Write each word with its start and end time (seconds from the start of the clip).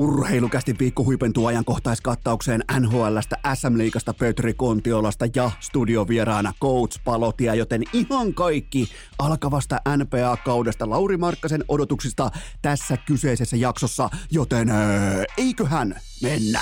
Urheilukästi 0.00 0.76
viikko 0.78 1.04
huipentuu 1.04 1.46
ajankohtaiskattaukseen 1.46 2.64
NHLstä, 2.80 3.36
SM-liigasta, 3.54 4.14
Petri 4.14 4.54
Kontiolasta 4.54 5.26
ja 5.34 5.50
studiovieraana 5.60 6.52
Coach 6.62 7.00
Palotia, 7.04 7.54
joten 7.54 7.82
ihan 7.92 8.34
kaikki 8.34 8.88
alkavasta 9.18 9.80
NPA-kaudesta 9.96 10.90
Lauri 10.90 11.16
Markkasen 11.16 11.64
odotuksista 11.68 12.30
tässä 12.62 12.96
kyseisessä 12.96 13.56
jaksossa, 13.56 14.10
joten 14.30 14.68
eiköhän 15.36 16.00
mennä. 16.22 16.60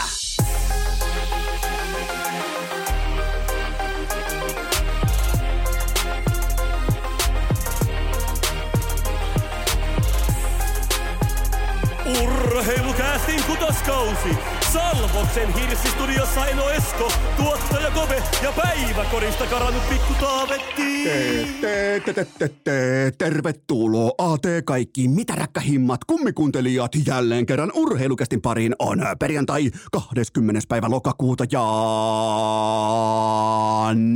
Kutoskausi. 13.89 14.37
Salvoksen 14.73 15.55
hirsistudiossa 15.55 16.47
Eno 16.47 16.71
Esko, 16.71 17.13
tuottaja 17.37 17.91
Kove 17.91 18.23
ja 18.43 18.53
päiväkorista 18.53 19.47
karannut 19.47 19.89
pikku 19.89 20.15
Taavetti. 20.21 21.05
Te, 21.05 22.03
te, 22.05 22.13
te, 22.15 22.27
te, 22.39 22.49
te, 22.65 23.13
tervetuloa 23.19 24.11
AT 24.19 24.43
kaikki 24.65 25.09
mitä 25.09 25.35
räkkähimmat 25.35 26.05
kummikuuntelijat 26.05 26.93
jälleen 27.07 27.47
kerran 27.47 27.73
urheilukästin 27.75 28.41
pariin 28.41 28.75
on 28.79 28.99
perjantai 29.19 29.71
20. 29.93 30.61
päivä 30.69 30.91
lokakuuta 30.91 31.45
ja 31.53 31.65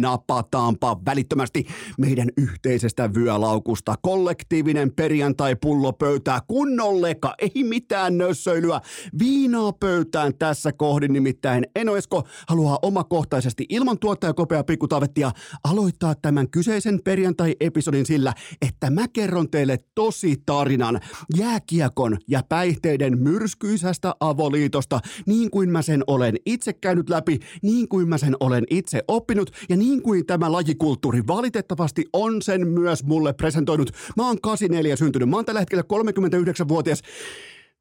napataanpa 0.01 1.01
välittömästi 1.07 1.67
meidän 1.99 2.29
yhteisestä 2.37 3.15
vyölaukusta 3.15 3.95
kollektiivinen 4.03 4.93
perjantai 4.93 5.57
pullo 5.57 5.93
pöytää 5.93 6.41
kunnolleka, 6.47 7.35
ei 7.39 7.65
mitään 7.65 8.19
nössöilyä, 8.19 8.81
viinaa 9.19 9.62
pöytään 9.73 10.35
tässä 10.39 10.73
kohdin 10.73 11.13
nimittäin 11.13 11.67
Eno 11.77 11.97
Esko 11.97 12.23
haluaa 12.49 12.79
omakohtaisesti 12.83 13.67
ilman 13.69 13.99
tuottajakopea 13.99 14.65
pikkutavettia 14.65 15.31
aloittaa 15.65 16.15
tämän 16.15 16.51
kyseisen 16.51 17.01
perjantai-episodin 17.05 18.07
sillä, 18.07 18.33
että 18.63 18.91
mä 18.91 19.09
kerron 19.09 19.51
teille 19.51 19.79
tosi 19.95 20.43
tarinan 20.47 21.01
jääkiekon 21.37 22.19
ja 22.29 22.43
päihteiden 22.49 23.19
myrskyisästä 23.19 24.15
avoliitosta, 24.21 25.01
niin 25.27 25.51
kuin 25.51 25.71
mä 25.71 25.83
sen 25.83 26.05
olen 26.07 26.37
itse 26.47 26.73
käynyt 26.73 27.09
läpi, 27.09 27.39
niin 27.63 27.89
kuin 27.89 28.09
mä 28.09 28.19
sen 28.19 28.37
olen 28.41 28.65
itse 28.71 29.03
oppinut 29.09 29.51
ja 29.69 29.77
niin 29.77 30.03
kuin 30.03 30.27
tämä 30.27 30.53
lajikulttuuri 30.53 31.27
valitettavasti 31.27 32.05
on 32.13 32.43
sen 32.43 32.69
myös 32.69 33.05
mulle 33.05 33.33
presentoinut. 33.33 33.91
Mä 34.17 34.27
oon 34.27 34.41
84 34.41 34.97
syntynyt, 34.97 35.29
mä 35.29 35.37
oon 35.37 35.45
tällä 35.45 35.61
hetkellä 35.61 35.85
39-vuotias 35.93 37.03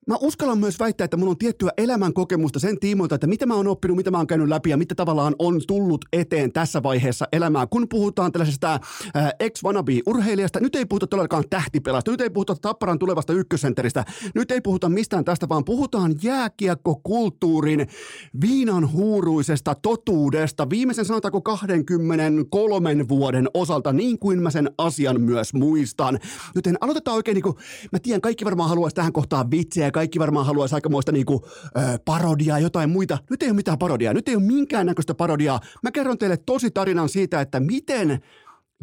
Mä 0.07 0.15
uskallan 0.21 0.57
myös 0.57 0.79
väittää, 0.79 1.05
että 1.05 1.17
mulla 1.17 1.29
on 1.29 1.37
tiettyä 1.37 1.69
elämän 1.77 2.13
kokemusta 2.13 2.59
sen 2.59 2.79
tiimoilta, 2.79 3.15
että 3.15 3.27
mitä 3.27 3.45
mä 3.45 3.55
oon 3.55 3.67
oppinut, 3.67 3.97
mitä 3.97 4.11
mä 4.11 4.17
oon 4.17 4.27
käynyt 4.27 4.47
läpi 4.47 4.69
ja 4.69 4.77
mitä 4.77 4.95
tavallaan 4.95 5.35
on 5.39 5.61
tullut 5.67 6.05
eteen 6.13 6.51
tässä 6.51 6.83
vaiheessa 6.83 7.27
elämää. 7.31 7.67
Kun 7.67 7.89
puhutaan 7.89 8.31
tällaisesta 8.31 8.73
äh, 8.73 9.31
ex-wannabe-urheilijasta, 9.39 10.59
nyt 10.59 10.75
ei 10.75 10.85
puhuta 10.85 11.07
todellakaan 11.07 11.43
tähtipelasta, 11.49 12.11
nyt 12.11 12.21
ei 12.21 12.29
puhuta 12.29 12.55
Tapparan 12.55 12.99
tulevasta 12.99 13.33
ykkössenteristä, 13.33 14.05
nyt 14.35 14.51
ei 14.51 14.61
puhuta 14.61 14.89
mistään 14.89 15.25
tästä, 15.25 15.49
vaan 15.49 15.65
puhutaan 15.65 16.15
jääkiekkokulttuurin 16.23 17.87
viinan 18.41 18.91
huuruisesta 18.91 19.75
totuudesta 19.75 20.69
viimeisen 20.69 21.05
sanotaanko 21.05 21.41
23 21.41 23.07
vuoden 23.09 23.47
osalta, 23.53 23.93
niin 23.93 24.19
kuin 24.19 24.41
mä 24.41 24.51
sen 24.51 24.71
asian 24.77 25.21
myös 25.21 25.53
muistan. 25.53 26.19
Joten 26.55 26.77
aloitetaan 26.81 27.15
oikein 27.15 27.35
niin 27.35 27.43
kuin, 27.43 27.55
mä 27.91 27.99
tiedän, 27.99 28.21
kaikki 28.21 28.45
varmaan 28.45 28.69
haluaisi 28.69 28.95
tähän 28.95 29.13
kohtaan 29.13 29.51
vitsiä 29.51 29.90
ja 29.91 29.93
kaikki 29.93 30.19
varmaan 30.19 30.45
haluaisi 30.45 30.75
aikamoista 30.75 31.11
niinku, 31.11 31.45
ö, 31.77 31.81
parodiaa, 32.05 32.59
jotain 32.59 32.89
muita. 32.89 33.17
Nyt 33.29 33.43
ei 33.43 33.49
ole 33.49 33.55
mitään 33.55 33.77
parodiaa, 33.77 34.13
nyt 34.13 34.29
ei 34.29 34.35
ole 34.35 34.43
minkäännäköistä 34.43 35.13
parodiaa. 35.13 35.59
Mä 35.83 35.91
kerron 35.91 36.17
teille 36.17 36.37
tosi 36.37 36.71
tarinan 36.71 37.09
siitä, 37.09 37.41
että 37.41 37.59
miten 37.59 38.21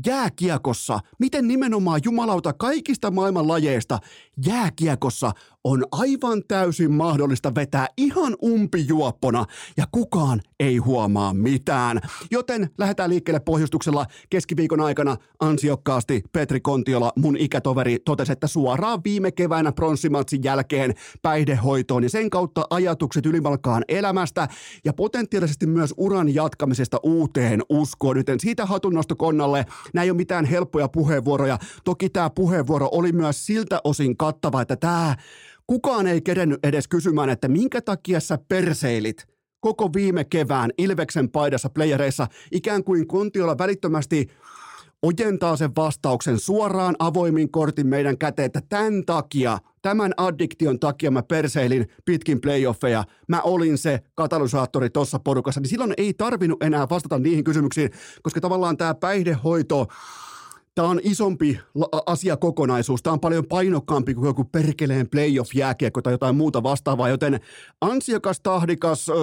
jääkiekossa, 0.07 1.01
miten 1.19 1.49
nimenomaan 1.49 2.01
jumalauta 2.05 2.53
kaikista 2.53 3.11
maailman 3.11 3.49
lajeista 3.49 3.99
jääkiekossa 4.47 5.33
on 5.69 5.85
aivan 5.93 6.43
täysin 6.49 6.93
mahdollista 6.93 7.55
vetää 7.55 7.87
ihan 7.97 8.37
umpijuoppona 8.45 9.45
ja 9.77 9.85
kukaan 9.93 10.41
ei 10.61 10.77
huomaa 10.77 11.35
mitään. 11.35 12.01
Joten 12.31 12.71
lähdetään 12.79 13.11
liikkeelle 13.11 13.41
pohjustuksella 13.41 14.07
keskiviikon 14.31 14.81
aikana 14.81 15.17
ansiokkaasti 15.41 16.23
Petri 16.33 16.61
Kontiola, 16.61 17.13
mun 17.17 17.37
ikätoveri, 17.37 17.99
totesi, 18.05 18.33
että 18.33 18.47
suoraan 18.47 19.01
viime 19.05 19.33
keväänä 19.33 19.73
pronssimatsin 19.73 20.45
jälkeen 20.45 20.95
päihdehoitoon 21.23 22.03
ja 22.03 22.11
sen 22.11 22.31
kautta 22.31 22.67
ajatukset 22.71 23.27
ylimalkaan 23.27 23.85
elämästä 23.89 24.49
ja 24.85 24.93
potentiaalisesti 24.93 25.67
myös 25.67 25.95
uran 25.97 26.35
jatkamisesta 26.35 27.01
uuteen 27.03 27.63
uskoon. 27.69 28.17
Joten 28.17 28.41
siitä 28.41 28.67
hatunnosto 28.67 29.17
konnalle. 29.17 29.67
Nämä 29.95 30.05
ei 30.05 30.11
ole 30.11 30.17
mitään 30.17 30.45
helppoja 30.45 30.89
puheenvuoroja. 30.89 31.59
Toki 31.85 32.11
tämä 32.11 32.31
puheenvuoro 32.31 32.89
oli 32.93 33.13
myös 33.13 33.47
siltä 33.47 33.81
osin 33.85 34.17
kattava, 34.17 34.63
että 34.63 34.77
tämä 34.77 35.17
kukaan 35.71 36.07
ei 36.07 36.23
kerennyt 36.23 36.59
edes 36.63 36.89
kysymään, 36.89 37.31
että 37.31 37.49
minkä 37.49 37.81
takia 37.83 38.21
sä 38.21 38.39
perseilit 38.49 39.27
koko 39.61 39.91
viime 39.95 40.25
kevään 40.25 40.71
Ilveksen 40.79 41.31
paidassa 41.31 41.69
playereissa, 41.69 42.27
ikään 42.53 42.85
kuin 42.85 43.07
Kontiola 43.07 43.59
välittömästi 43.59 44.27
ojentaa 45.03 45.57
sen 45.57 45.71
vastauksen 45.77 46.39
suoraan 46.39 46.97
avoimin 46.99 47.51
kortin 47.51 47.87
meidän 47.87 48.19
käteen, 48.19 48.47
että 48.47 48.63
tämän 48.69 49.05
takia, 49.07 49.59
tämän 49.83 50.13
addiktion 50.17 50.81
takia 50.81 51.11
mä 51.11 51.23
perseilin 51.23 51.87
pitkin 52.05 52.41
playoffeja, 52.41 53.05
mä 53.29 53.41
olin 53.43 53.79
se 53.79 54.01
katalysaattori 54.15 54.91
tuossa 54.91 55.19
porukassa, 55.19 55.61
niin 55.61 55.71
silloin 55.71 55.95
ei 55.97 56.15
tarvinnut 56.15 56.63
enää 56.63 56.87
vastata 56.91 57.19
niihin 57.19 57.45
kysymyksiin, 57.45 57.91
koska 58.23 58.41
tavallaan 58.41 58.77
tämä 58.77 58.95
päihdehoito, 58.95 59.87
Tämä 60.79 60.89
on 60.89 61.01
isompi 61.03 61.61
asiakokonaisuus. 62.07 63.03
Tämä 63.03 63.15
on 63.15 63.21
paljon 63.21 63.47
painokkaampi 63.47 64.15
kuin 64.15 64.27
joku 64.27 64.45
perkeleen 64.45 65.09
playoff-jääkiekko 65.09 66.03
tai 66.03 66.13
jotain 66.13 66.37
muuta 66.37 66.63
vastaavaa, 66.63 67.09
joten 67.09 67.41
ansiokas, 67.81 68.41
tahdikas, 68.41 69.09
öö, 69.09 69.17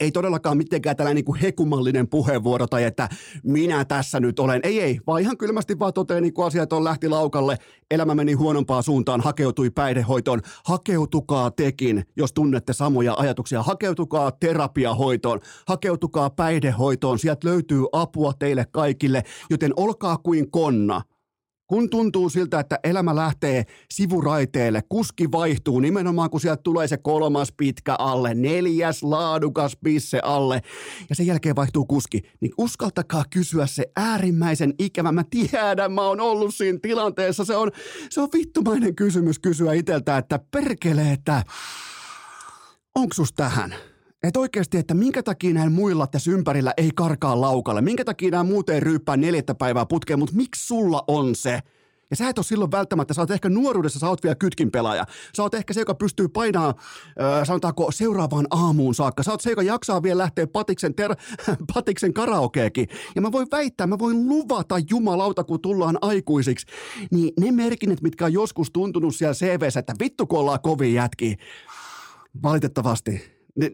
ei 0.00 0.12
todellakaan 0.12 0.56
mitenkään 0.56 0.96
tällainen 0.96 1.16
niin 1.16 1.24
kuin 1.24 1.40
hekumallinen 1.40 2.08
puheenvuoro 2.08 2.66
tai 2.66 2.84
että 2.84 3.08
minä 3.42 3.84
tässä 3.84 4.20
nyt 4.20 4.38
olen. 4.38 4.60
Ei, 4.62 4.80
ei, 4.80 5.00
vaan 5.06 5.22
ihan 5.22 5.36
kylmästi 5.36 5.78
vaan 5.78 5.92
toteaa 5.92 6.20
niin 6.20 6.32
kuin 6.32 6.46
asiat 6.46 6.72
on 6.72 6.84
lähti 6.84 7.08
laukalle, 7.08 7.56
elämä 7.90 8.14
meni 8.14 8.32
huonompaan 8.32 8.82
suuntaan, 8.82 9.20
hakeutui 9.20 9.70
päihdehoitoon. 9.70 10.40
Hakeutukaa 10.64 11.50
tekin, 11.50 12.04
jos 12.16 12.32
tunnette 12.32 12.72
samoja 12.72 13.14
ajatuksia. 13.18 13.62
Hakeutukaa 13.62 14.30
terapiahoitoon, 14.30 15.40
hakeutukaa 15.68 16.30
päihdehoitoon. 16.30 17.18
Sieltä 17.18 17.48
löytyy 17.48 17.84
apua 17.92 18.32
teille 18.38 18.66
kaikille, 18.70 19.22
joten 19.50 19.72
olkaa 19.76 20.16
kuin 20.16 20.50
konna– 20.50 21.02
kun 21.68 21.90
tuntuu 21.90 22.28
siltä, 22.28 22.60
että 22.60 22.78
elämä 22.84 23.16
lähtee 23.16 23.64
sivuraiteelle, 23.90 24.82
kuski 24.88 25.32
vaihtuu 25.32 25.80
nimenomaan, 25.80 26.30
kun 26.30 26.40
sieltä 26.40 26.62
tulee 26.62 26.88
se 26.88 26.96
kolmas 26.96 27.52
pitkä 27.56 27.94
alle, 27.98 28.34
neljäs 28.34 29.02
laadukas 29.02 29.76
pisse 29.84 30.20
alle 30.22 30.62
ja 31.08 31.14
sen 31.14 31.26
jälkeen 31.26 31.56
vaihtuu 31.56 31.86
kuski, 31.86 32.22
niin 32.40 32.52
uskaltakaa 32.58 33.24
kysyä 33.30 33.66
se 33.66 33.84
äärimmäisen 33.96 34.74
ikävä. 34.78 35.12
Mä 35.12 35.24
tiedän, 35.30 35.92
mä 35.92 36.02
oon 36.02 36.20
ollut 36.20 36.54
siinä 36.54 36.78
tilanteessa. 36.82 37.44
Se 37.44 37.56
on, 37.56 37.70
se 38.10 38.20
on 38.20 38.28
vittumainen 38.32 38.94
kysymys 38.94 39.38
kysyä 39.38 39.72
itseltä, 39.72 40.18
että 40.18 40.40
perkele, 40.50 41.12
että 41.12 41.44
onko 42.94 43.14
tähän? 43.36 43.74
Että 44.22 44.40
oikeasti, 44.40 44.78
että 44.78 44.94
minkä 44.94 45.22
takia 45.22 45.54
näin 45.54 45.72
muilla 45.72 46.06
tässä 46.06 46.30
ympärillä 46.30 46.74
ei 46.76 46.90
karkaa 46.94 47.40
laukalle, 47.40 47.80
minkä 47.80 48.04
takia 48.04 48.30
nämä 48.30 48.44
muut 48.44 48.68
ei 48.68 48.80
ryyppää 48.80 49.16
neljättä 49.16 49.54
päivää 49.54 49.86
putkeen, 49.86 50.18
mutta 50.18 50.36
miksi 50.36 50.66
sulla 50.66 51.04
on 51.08 51.34
se? 51.34 51.60
Ja 52.10 52.16
sä 52.16 52.28
et 52.28 52.38
ole 52.38 52.44
silloin 52.44 52.70
välttämättä, 52.70 53.14
sä 53.14 53.20
oot 53.20 53.30
ehkä 53.30 53.48
nuoruudessa, 53.48 53.98
sä 53.98 54.08
oot 54.08 54.22
vielä 54.22 54.34
kytkin 54.34 54.70
pelaaja. 54.70 55.06
Sä 55.36 55.42
oot 55.42 55.54
ehkä 55.54 55.72
se, 55.72 55.80
joka 55.80 55.94
pystyy 55.94 56.28
painaa, 56.28 56.68
äh, 56.68 57.46
sanotaanko, 57.46 57.90
seuraavaan 57.90 58.46
aamuun 58.50 58.94
saakka. 58.94 59.22
Sä 59.22 59.30
oot 59.30 59.40
se, 59.40 59.50
joka 59.50 59.62
jaksaa 59.62 60.02
vielä 60.02 60.18
lähteä 60.22 60.46
patiksen, 60.46 60.94
ter- 60.94 61.16
patiksen 61.74 62.14
karaokeekin. 62.14 62.88
Ja 63.14 63.22
mä 63.22 63.32
voin 63.32 63.46
väittää, 63.50 63.86
mä 63.86 63.98
voin 63.98 64.28
luvata 64.28 64.74
jumalauta, 64.90 65.44
kun 65.44 65.60
tullaan 65.60 65.98
aikuisiksi. 66.00 66.66
Niin 67.10 67.32
ne 67.40 67.52
merkinnät, 67.52 68.02
mitkä 68.02 68.24
on 68.24 68.32
joskus 68.32 68.70
tuntunut 68.70 69.14
siellä 69.14 69.34
CVssä, 69.34 69.80
että 69.80 69.94
vittu 70.00 70.26
kun 70.26 70.38
ollaan 70.38 70.60
kovin 70.62 70.94
jätki. 70.94 71.36
Valitettavasti 72.42 73.22
ne, 73.56 73.72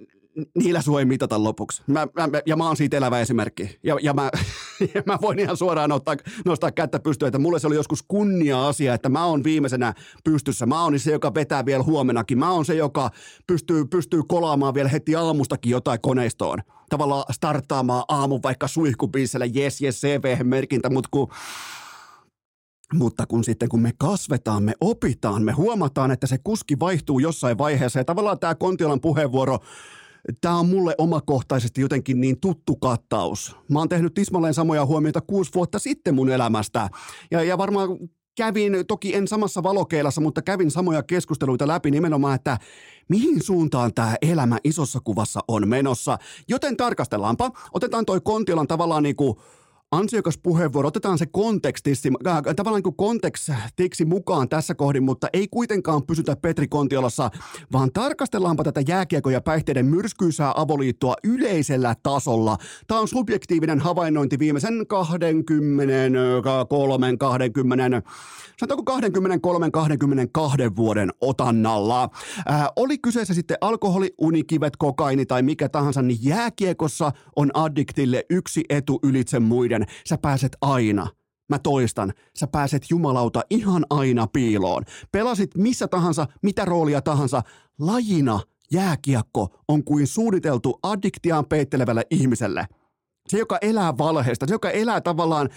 niillä 0.59 0.83
sua 0.83 0.99
ei 0.99 1.05
mitata 1.05 1.45
lopuksi. 1.45 1.83
Mä, 1.87 2.07
mä, 2.17 2.29
ja 2.47 2.57
mä 2.57 2.67
oon 2.67 2.77
siitä 2.77 2.97
elävä 2.97 3.21
esimerkki. 3.21 3.79
Ja, 3.83 3.97
ja, 4.03 4.13
mä, 4.13 4.31
ja 4.95 5.03
mä 5.07 5.19
voin 5.23 5.39
ihan 5.39 5.57
suoraan 5.57 5.93
ottaa, 5.93 6.17
nostaa 6.45 6.73
kättä 6.73 6.99
pystyä, 6.99 7.29
että 7.29 7.39
mulle 7.39 7.59
se 7.59 7.67
oli 7.67 7.75
joskus 7.75 8.03
kunnia-asia, 8.09 8.95
että 8.95 9.09
mä 9.09 9.25
oon 9.25 9.45
viimeisenä 9.45 9.95
pystyssä. 10.25 10.67
Mä 10.67 10.83
oon 10.83 10.99
se, 10.99 11.13
joka 11.13 11.35
vetää 11.35 11.67
vielä 11.67 11.83
huomenakin. 11.83 12.39
Mä 12.39 12.51
oon 12.51 12.65
se, 12.65 12.75
joka 12.75 13.11
pystyy, 13.47 13.85
pystyy 13.85 14.23
kolaamaan 14.29 14.75
vielä 14.75 14.89
heti 14.89 15.17
aamustakin 15.17 15.71
jotain 15.71 16.01
koneistoon. 16.01 16.59
Tavallaan 16.91 17.25
starttaamaan 17.33 18.05
aamun 18.09 18.43
vaikka 18.43 18.69
suihkubiisellä, 18.69 19.47
yes, 19.57 19.83
yes, 19.83 20.01
CV-merkintä, 20.01 20.91
mutta 20.91 21.09
kun 21.13 21.29
Mutta 22.95 23.27
kun 23.27 23.45
sitten 23.45 23.69
kun 23.69 23.83
me 23.83 23.93
kasvetaan, 23.99 24.63
me 24.63 24.73
opitaan, 24.81 25.43
me 25.43 25.53
huomataan, 25.53 26.11
että 26.11 26.27
se 26.27 26.39
kuski 26.45 26.81
vaihtuu 26.81 27.19
jossain 27.19 27.59
vaiheessa 27.59 27.99
ja 27.99 28.05
tavallaan 28.05 28.39
tämä 28.39 28.55
Kontiolan 28.55 29.01
puheenvuoro 29.01 29.59
Tämä 30.41 30.59
on 30.59 30.69
mulle 30.69 30.95
omakohtaisesti 30.99 31.81
jotenkin 31.81 32.21
niin 32.21 32.41
tuttu 32.41 32.77
kattaus. 32.77 33.57
Mä 33.69 33.79
oon 33.79 33.89
tehnyt 33.89 34.15
tismalleen 34.15 34.55
samoja 34.55 34.87
huomioita 34.87 35.21
kuusi 35.21 35.51
vuotta 35.55 35.79
sitten 35.79 36.15
mun 36.15 36.31
elämästä. 36.31 36.91
Ja, 37.31 37.43
ja 37.43 37.59
varmaan 37.59 37.89
kävin, 38.37 38.73
toki 38.89 39.15
en 39.15 39.29
samassa 39.29 39.63
valokeilassa, 39.63 40.21
mutta 40.21 40.43
kävin 40.43 40.71
samoja 40.71 41.03
keskusteluita 41.03 41.67
läpi 41.69 41.91
nimenomaan, 41.91 42.35
että 42.35 42.59
mihin 43.09 43.43
suuntaan 43.43 43.95
tämä 43.95 44.17
elämä 44.23 44.59
isossa 44.65 45.01
kuvassa 45.05 45.41
on 45.49 45.69
menossa. 45.69 46.19
Joten 46.49 46.77
tarkastellaanpa. 46.77 47.51
Otetaan 47.73 48.07
toi 48.07 48.21
Kontiolan 48.21 48.67
tavallaan 48.67 49.03
niin 49.03 49.17
kuin 49.17 49.37
ansiokas 49.99 50.39
puheenvuoro. 50.39 50.89
Otetaan 50.89 51.19
se 51.19 51.27
kontekstiksi, 51.27 52.11
äh, 52.27 52.43
tavallaan 52.57 52.83
niin 52.85 52.97
kontekstiksi 52.97 54.05
mukaan 54.05 54.49
tässä 54.49 54.75
kohdin, 54.75 55.03
mutta 55.03 55.29
ei 55.33 55.49
kuitenkaan 55.51 56.07
pysytä 56.07 56.37
Petri 56.37 56.69
Kontiolassa, 56.69 57.31
vaan 57.73 57.93
tarkastellaanpa 57.93 58.65
tätä 58.65 58.81
jääkiekko- 58.89 59.31
ja 59.31 59.41
päihteiden 59.41 59.87
myrskyisää 59.87 60.53
avoliittoa 60.57 61.15
yleisellä 61.25 61.95
tasolla. 62.03 62.57
Tämä 62.87 63.01
on 63.01 63.09
subjektiivinen 63.09 63.81
havainnointi 63.81 64.39
viimeisen 64.39 64.87
23, 64.87 67.17
20, 67.17 68.03
sanotaanko 68.57 68.85
23, 68.85 69.71
22 69.71 70.77
vuoden 70.77 71.11
otannalla. 71.21 72.11
Ää, 72.47 72.69
oli 72.77 72.99
kyseessä 72.99 73.35
sitten 73.35 73.57
alkoholi, 73.61 74.15
unikivet, 74.19 74.77
kokaini 74.77 75.27
tai 75.27 75.43
mikä 75.43 75.69
tahansa, 75.69 76.03
niin 76.03 76.19
jääkiekossa 76.23 77.13
on 77.37 77.51
addiktille 77.55 78.25
yksi 78.31 78.65
etu 78.69 78.99
ylitse 79.03 79.41
muiden 79.41 79.84
sä 80.07 80.19
pääset 80.19 80.57
aina 80.61 81.07
Mä 81.49 81.59
toistan, 81.59 82.13
sä 82.37 82.47
pääset 82.47 82.83
jumalauta 82.91 83.43
ihan 83.51 83.87
aina 83.91 84.27
piiloon. 84.27 84.83
Pelasit 85.13 85.51
missä 85.57 85.89
tahansa, 85.89 86.27
mitä 86.43 86.65
roolia 86.65 87.03
tahansa, 87.03 87.43
lajina 87.81 88.41
jääkiekko 88.73 89.49
on 89.69 89.85
kuin 89.85 90.07
suunniteltu 90.07 90.79
addiktiaan 90.83 91.47
peittelevälle 91.47 92.03
ihmiselle. 92.11 92.67
Se, 93.29 93.39
joka 93.39 93.59
elää 93.61 93.99
valheesta, 93.99 94.47
se, 94.47 94.55
joka 94.55 94.71
elää 94.71 95.01
tavallaan 95.01 95.49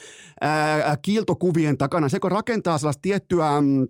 ää, 0.41 0.97
kiiltokuvien 1.01 1.77
takana, 1.77 2.09
se, 2.09 2.15
joka 2.17 2.29
rakentaa 2.29 2.77
sellaista 2.77 3.01
tiettyä 3.01 3.61
mm, 3.61 3.87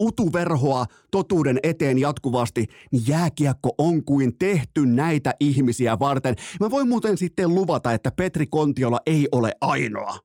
utuverhoa 0.00 0.86
totuuden 1.10 1.58
eteen 1.62 1.98
jatkuvasti, 1.98 2.66
niin 2.92 3.02
jääkiekko 3.06 3.70
on 3.78 4.04
kuin 4.04 4.38
tehty 4.38 4.86
näitä 4.86 5.34
ihmisiä 5.40 5.98
varten. 5.98 6.34
Mä 6.60 6.70
voin 6.70 6.88
muuten 6.88 7.18
sitten 7.18 7.54
luvata, 7.54 7.92
että 7.92 8.10
Petri 8.10 8.46
Kontiola 8.46 8.98
ei 9.06 9.28
ole 9.32 9.52
ainoa. 9.60 10.18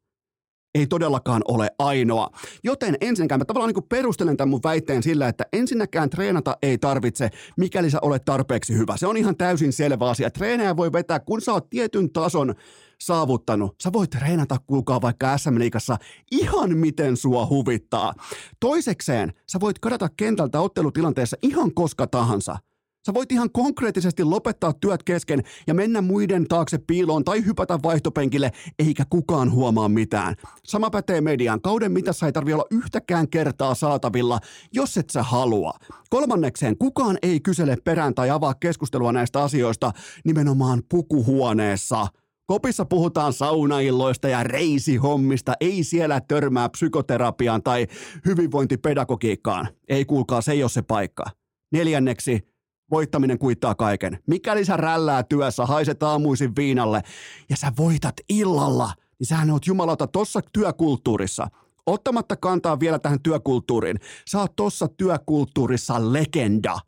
Ei 0.75 0.87
todellakaan 0.87 1.41
ole 1.47 1.69
ainoa. 1.79 2.29
Joten 2.63 2.97
ensinnäkään 3.01 3.39
mä 3.39 3.45
tavallaan 3.45 3.73
niin 3.73 3.89
perustelen 3.89 4.37
tämän 4.37 4.49
mun 4.49 4.59
väitteen 4.63 5.03
sillä, 5.03 5.27
että 5.27 5.45
ensinnäkään 5.53 6.09
treenata 6.09 6.57
ei 6.61 6.77
tarvitse, 6.77 7.29
mikäli 7.57 7.89
sä 7.89 7.99
olet 8.01 8.25
tarpeeksi 8.25 8.77
hyvä. 8.77 8.97
Se 8.97 9.07
on 9.07 9.17
ihan 9.17 9.37
täysin 9.37 9.73
selvä 9.73 10.09
asia. 10.09 10.31
Treenejä 10.31 10.77
voi 10.77 10.91
vetää, 10.91 11.19
kun 11.19 11.41
sä 11.41 11.53
oot 11.53 11.69
tietyn 11.69 12.11
tason 12.11 12.55
saavuttanut. 13.01 13.75
Sä 13.83 13.93
voit 13.93 14.09
treenata 14.09 14.57
kuulkaa 14.67 15.01
vaikka 15.01 15.37
SM 15.37 15.59
Liigassa 15.59 15.97
ihan 16.31 16.77
miten 16.77 17.17
sua 17.17 17.45
huvittaa. 17.45 18.13
Toisekseen, 18.59 19.33
sä 19.51 19.59
voit 19.59 19.79
kadata 19.79 20.09
kentältä 20.17 20.59
ottelutilanteessa 20.59 21.37
ihan 21.41 21.73
koska 21.73 22.07
tahansa. 22.07 22.57
Sä 23.05 23.13
voit 23.13 23.31
ihan 23.31 23.49
konkreettisesti 23.51 24.23
lopettaa 24.23 24.73
työt 24.73 25.03
kesken 25.03 25.43
ja 25.67 25.73
mennä 25.73 26.01
muiden 26.01 26.47
taakse 26.47 26.77
piiloon 26.77 27.23
tai 27.23 27.45
hypätä 27.45 27.79
vaihtopenkille, 27.83 28.51
eikä 28.79 29.03
kukaan 29.09 29.51
huomaa 29.51 29.89
mitään. 29.89 30.35
Sama 30.63 30.89
pätee 30.89 31.21
median. 31.21 31.61
Kauden 31.61 31.91
mitassa 31.91 32.25
ei 32.25 32.31
tarvi 32.31 32.53
olla 32.53 32.65
yhtäkään 32.71 33.29
kertaa 33.29 33.75
saatavilla, 33.75 34.39
jos 34.73 34.97
et 34.97 35.09
sä 35.09 35.23
halua. 35.23 35.73
Kolmannekseen, 36.09 36.77
kukaan 36.77 37.17
ei 37.21 37.39
kysele 37.39 37.77
perään 37.83 38.15
tai 38.15 38.29
avaa 38.29 38.53
keskustelua 38.53 39.11
näistä 39.11 39.43
asioista 39.43 39.91
nimenomaan 40.23 40.81
pukuhuoneessa– 40.89 42.07
Kopissa 42.47 42.85
puhutaan 42.85 43.33
saunailloista 43.33 44.27
ja 44.27 44.43
reisihommista, 44.43 45.53
ei 45.59 45.83
siellä 45.83 46.21
törmää 46.21 46.69
psykoterapiaan 46.69 47.63
tai 47.63 47.87
hyvinvointipedagogiikkaan. 48.25 49.67
Ei 49.87 50.05
kuulkaa, 50.05 50.41
se 50.41 50.51
ei 50.51 50.63
ole 50.63 50.69
se 50.69 50.81
paikka. 50.81 51.23
Neljänneksi, 51.71 52.47
voittaminen 52.91 53.39
kuittaa 53.39 53.75
kaiken. 53.75 54.19
Mikäli 54.27 54.65
sä 54.65 54.77
rällää 54.77 55.23
työssä, 55.23 55.65
haiset 55.65 56.03
aamuisin 56.03 56.55
viinalle 56.55 57.01
ja 57.49 57.57
sä 57.57 57.71
voitat 57.77 58.15
illalla, 58.29 58.93
niin 59.19 59.27
sähän 59.27 59.51
oot 59.51 59.67
jumalauta 59.67 60.07
tossa 60.07 60.41
työkulttuurissa. 60.53 61.47
Ottamatta 61.85 62.35
kantaa 62.35 62.79
vielä 62.79 62.99
tähän 62.99 63.21
työkulttuuriin. 63.23 63.99
Sä 64.29 64.39
oot 64.39 64.55
tossa 64.55 64.87
työkulttuurissa 64.87 66.13
legenda. 66.13 66.79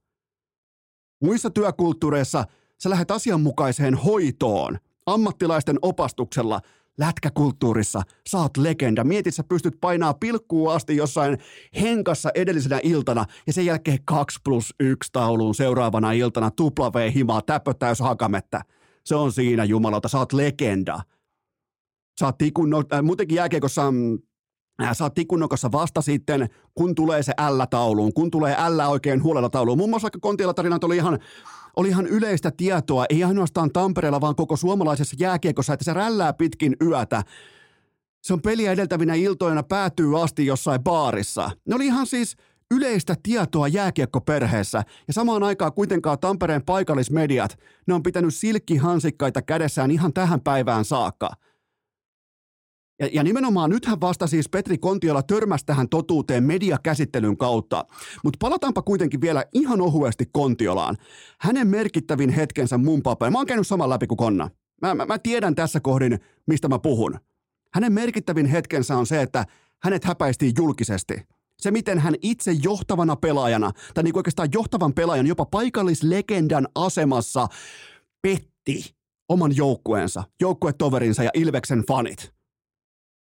Muissa 1.24 1.50
työkulttuureissa 1.50 2.46
sä 2.84 2.90
lähdet 2.90 3.12
asianmukaiseen 3.12 3.96
hoitoon– 3.96 4.78
ammattilaisten 5.08 5.80
opastuksella 5.82 6.62
lätkäkulttuurissa 6.98 8.02
oot 8.34 8.58
legenda. 8.58 9.04
Mietit, 9.04 9.36
sä 9.36 9.44
pystyt 9.44 9.78
painaa 9.82 10.14
pilkkuun 10.14 10.74
asti 10.74 10.96
jossain 10.96 11.38
henkassa 11.82 12.30
edellisenä 12.36 12.80
iltana 12.84 13.26
ja 13.48 13.54
sen 13.54 13.66
jälkeen 13.66 14.00
2 14.06 14.40
plus 14.44 14.76
1 14.80 15.10
tauluun 15.12 15.56
seuraavana 15.56 16.12
iltana 16.12 16.52
tupla 16.52 16.94
himaa, 17.14 17.42
täpötäys 17.42 18.00
hakamettä. 18.00 18.62
Se 19.06 19.16
on 19.16 19.32
siinä 19.32 19.64
jumalauta, 19.64 20.08
oot 20.18 20.34
legenda. 20.34 21.00
Sä 22.20 22.26
oot 22.26 22.38
tikun, 22.38 22.70
no, 22.70 22.84
äh, 22.94 23.04
muutenkin 23.04 23.36
jääkiekossa 23.36 23.92
mm, 23.92 24.20
äh, 24.84 24.98
sä 24.98 25.04
oot 25.04 25.16
vasta 25.72 26.02
sitten, 26.02 26.50
kun 26.76 26.96
tulee 26.96 27.24
se 27.24 27.34
L-tauluun, 27.50 28.14
kun 28.14 28.32
tulee 28.32 28.56
L 28.70 28.80
oikein 28.90 29.24
huolella 29.24 29.50
tauluun. 29.50 29.78
Muun 29.78 29.90
muassa 29.90 30.06
vaikka 30.06 30.20
Kontilla 30.22 30.54
tarinat 30.54 30.84
oli 30.84 30.96
ihan 30.96 31.20
oli 31.78 31.90
ihan 31.90 32.08
yleistä 32.08 32.52
tietoa, 32.52 33.06
ei 33.10 33.24
ainoastaan 33.24 33.72
Tampereella, 33.72 34.22
vaan 34.22 34.36
koko 34.36 34.58
suomalaisessa 34.58 35.16
jääkiekossa, 35.20 35.74
että 35.74 35.86
se 35.86 35.94
rällää 35.94 36.34
pitkin 36.34 36.76
yötä. 36.82 37.24
Se 38.22 38.34
on 38.34 38.42
peliä 38.42 38.72
edeltävinä 38.72 39.14
iltoina 39.14 39.64
päätyy 39.64 40.24
asti 40.24 40.46
jossain 40.46 40.84
baarissa. 40.84 41.52
Ne 41.66 41.76
oli 41.76 41.86
ihan 41.86 42.08
siis 42.08 42.36
yleistä 42.72 43.16
tietoa 43.24 43.68
jääkiekkoperheessä 43.68 44.84
ja 45.08 45.14
samaan 45.14 45.44
aikaan 45.44 45.74
kuitenkaan 45.74 46.20
Tampereen 46.20 46.66
paikallismediat, 46.66 47.58
ne 47.88 47.94
on 47.94 48.04
pitänyt 48.04 48.36
silkkihansikkaita 48.36 49.42
kädessään 49.42 49.92
ihan 49.92 50.14
tähän 50.14 50.42
päivään 50.42 50.86
saakka– 50.86 51.30
ja, 53.00 53.10
ja 53.14 53.24
nimenomaan 53.24 53.70
nythän 53.70 54.02
vasta 54.02 54.28
siis 54.28 54.50
Petri 54.50 54.78
Kontiola 54.78 55.24
törmäsi 55.24 55.66
tähän 55.66 55.90
totuuteen 55.90 56.44
mediakäsittelyn 56.44 57.38
kautta. 57.38 57.86
Mutta 58.24 58.38
palataanpa 58.40 58.82
kuitenkin 58.82 59.22
vielä 59.22 59.46
ihan 59.54 59.82
ohuesti 59.82 60.26
Kontiolaan. 60.32 60.98
Hänen 61.40 61.68
merkittävin 61.68 62.30
hetkensä 62.30 62.78
mun 62.78 63.02
paperin. 63.02 63.32
Mä 63.32 63.40
oon 63.40 63.48
käynyt 63.48 63.68
saman 63.68 63.90
läpi 63.90 64.08
kuin 64.08 64.18
Konna. 64.18 64.50
Mä, 64.82 64.96
mä, 64.96 65.06
mä 65.06 65.20
tiedän 65.20 65.56
tässä 65.56 65.80
kohdin, 65.80 66.20
mistä 66.48 66.68
mä 66.68 66.80
puhun. 66.80 67.20
Hänen 67.74 67.94
merkittävin 67.94 68.46
hetkensä 68.46 68.98
on 68.98 69.06
se, 69.06 69.22
että 69.22 69.46
hänet 69.84 70.06
häpäistiin 70.06 70.54
julkisesti. 70.58 71.14
Se, 71.62 71.72
miten 71.72 72.00
hän 72.00 72.16
itse 72.22 72.52
johtavana 72.52 73.16
pelaajana, 73.16 73.72
tai 73.94 74.04
niin 74.04 74.18
oikeastaan 74.18 74.50
johtavan 74.54 74.94
pelaajan, 74.94 75.28
jopa 75.28 75.46
paikallislegendan 75.46 76.68
asemassa, 76.76 77.48
petti 78.22 78.96
oman 79.30 79.56
joukkueensa, 79.56 80.24
joukkuetoverinsa 80.42 81.24
ja 81.24 81.32
Ilveksen 81.34 81.84
fanit 81.88 82.37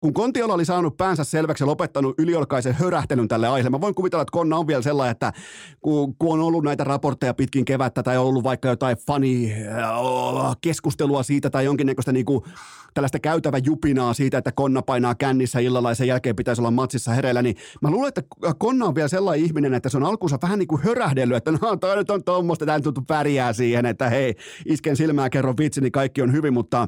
kun 0.01 0.13
Kontiola 0.13 0.53
oli 0.53 0.65
saanut 0.65 0.97
päänsä 0.97 1.23
selväksi 1.23 1.63
ja 1.63 1.67
lopettanut 1.67 2.19
yliolkaisen 2.19 2.73
hörähtelyn 2.73 3.27
tälle 3.27 3.47
aiheelle, 3.47 3.69
mä 3.69 3.81
voin 3.81 3.95
kuvitella, 3.95 4.21
että 4.21 4.31
Konna 4.31 4.57
on 4.57 4.67
vielä 4.67 4.81
sellainen, 4.81 5.11
että 5.11 5.33
kun, 5.81 6.15
kun 6.15 6.39
on 6.39 6.45
ollut 6.45 6.63
näitä 6.63 6.83
raportteja 6.83 7.33
pitkin 7.33 7.65
kevättä 7.65 8.03
tai 8.03 8.17
on 8.17 8.25
ollut 8.25 8.43
vaikka 8.43 8.67
jotain 8.67 8.97
fani 8.97 9.53
äh, 9.53 10.57
keskustelua 10.61 11.23
siitä 11.23 11.49
tai 11.49 11.65
jonkinnäköistä 11.65 12.11
niinku, 12.11 12.45
tällaista 12.93 13.19
käytävä 13.19 13.57
jupinaa 13.57 14.13
siitä, 14.13 14.37
että 14.37 14.51
Konna 14.51 14.81
painaa 14.81 15.15
kännissä 15.15 15.59
illalla 15.59 15.91
ja 15.91 15.95
sen 15.95 16.07
jälkeen 16.07 16.35
pitäisi 16.35 16.61
olla 16.61 16.71
matsissa 16.71 17.11
hereillä, 17.11 17.41
niin 17.41 17.55
mä 17.81 17.91
luulen, 17.91 18.07
että 18.07 18.23
Konna 18.57 18.85
on 18.85 18.95
vielä 18.95 19.07
sellainen 19.07 19.45
ihminen, 19.45 19.73
että 19.73 19.89
se 19.89 19.97
on 19.97 20.03
alkuunsa 20.03 20.37
vähän 20.41 20.59
niin 20.59 20.67
kuin 20.67 20.83
hörähdellyt, 20.83 21.37
että 21.37 21.51
no 21.51 21.75
toi 21.75 21.95
nyt 21.95 22.09
on 22.09 22.23
tuommoista, 22.23 22.65
tämä 22.65 22.79
tuntuu 22.79 23.03
pärjää 23.07 23.53
siihen, 23.53 23.85
että 23.85 24.09
hei, 24.09 24.35
isken 24.65 24.97
silmää, 24.97 25.29
kerro 25.29 25.53
vitsi, 25.57 25.81
niin 25.81 25.91
kaikki 25.91 26.21
on 26.21 26.33
hyvin, 26.33 26.53
mutta 26.53 26.87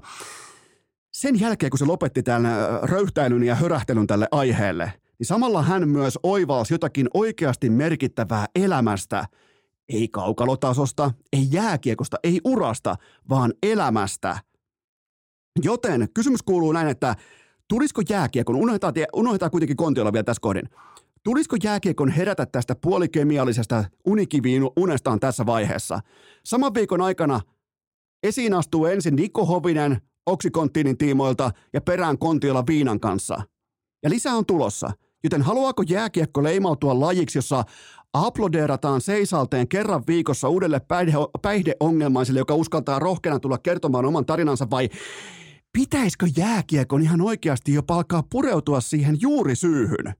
sen 1.19 1.39
jälkeen, 1.39 1.69
kun 1.69 1.79
se 1.79 1.85
lopetti 1.85 2.23
tämän 2.23 2.45
röyhtäilyn 2.83 3.43
ja 3.43 3.55
hörähtelyn 3.55 4.07
tälle 4.07 4.27
aiheelle, 4.31 4.93
niin 5.19 5.27
samalla 5.27 5.61
hän 5.61 5.89
myös 5.89 6.19
oivalsi 6.23 6.73
jotakin 6.73 7.07
oikeasti 7.13 7.69
merkittävää 7.69 8.45
elämästä. 8.55 9.25
Ei 9.89 10.07
kaukalotasosta, 10.07 11.11
ei 11.33 11.47
jääkiekosta, 11.51 12.17
ei 12.23 12.41
urasta, 12.43 12.95
vaan 13.29 13.53
elämästä. 13.63 14.37
Joten 15.63 16.07
kysymys 16.13 16.41
kuuluu 16.43 16.71
näin, 16.71 16.87
että 16.87 17.15
tulisiko 17.67 18.01
jääkiekon, 18.09 18.55
unohdetaan, 18.55 18.93
unohdetaan 19.13 19.51
kuitenkin 19.51 19.77
kontiolla 19.77 20.13
vielä 20.13 20.23
tässä 20.23 20.41
kohdin, 20.41 20.69
tulisiko 21.23 21.55
jääkiekon 21.63 22.09
herätä 22.09 22.45
tästä 22.45 22.75
puolikemiallisesta 22.75 23.85
unikiviin 24.05 24.63
unestaan 24.77 25.19
tässä 25.19 25.45
vaiheessa? 25.45 25.99
Saman 26.45 26.73
viikon 26.73 27.01
aikana 27.01 27.41
esiin 28.23 28.53
astuu 28.53 28.85
ensin 28.85 29.15
Niko 29.15 29.45
Hovinen, 29.45 30.01
Oksikonttiinin 30.29 30.97
tiimoilta 30.97 31.51
ja 31.73 31.81
perään 31.81 32.17
Kontiolla 32.17 32.63
Viinan 32.67 32.99
kanssa. 32.99 33.41
Ja 34.03 34.09
lisää 34.09 34.35
on 34.35 34.45
tulossa. 34.45 34.91
Joten 35.23 35.41
haluaako 35.41 35.83
jääkiekko 35.89 36.43
leimautua 36.43 36.99
lajiksi, 36.99 37.37
jossa 37.37 37.63
aplodeerataan 38.13 39.01
seisalteen 39.01 39.67
kerran 39.67 40.03
viikossa 40.07 40.49
uudelle 40.49 40.79
päihde, 40.79 41.13
päihdeongelmaiselle, 41.41 42.39
joka 42.39 42.55
uskaltaa 42.55 42.99
rohkeana 42.99 43.39
tulla 43.39 43.57
kertomaan 43.57 44.05
oman 44.05 44.25
tarinansa, 44.25 44.67
vai 44.71 44.89
pitäisikö 45.73 46.27
jääkiekon 46.37 47.01
ihan 47.01 47.21
oikeasti 47.21 47.73
jo 47.73 47.81
alkaa 47.87 48.23
pureutua 48.31 48.81
siihen 48.81 49.17
juurisyyhyn? 49.21 50.13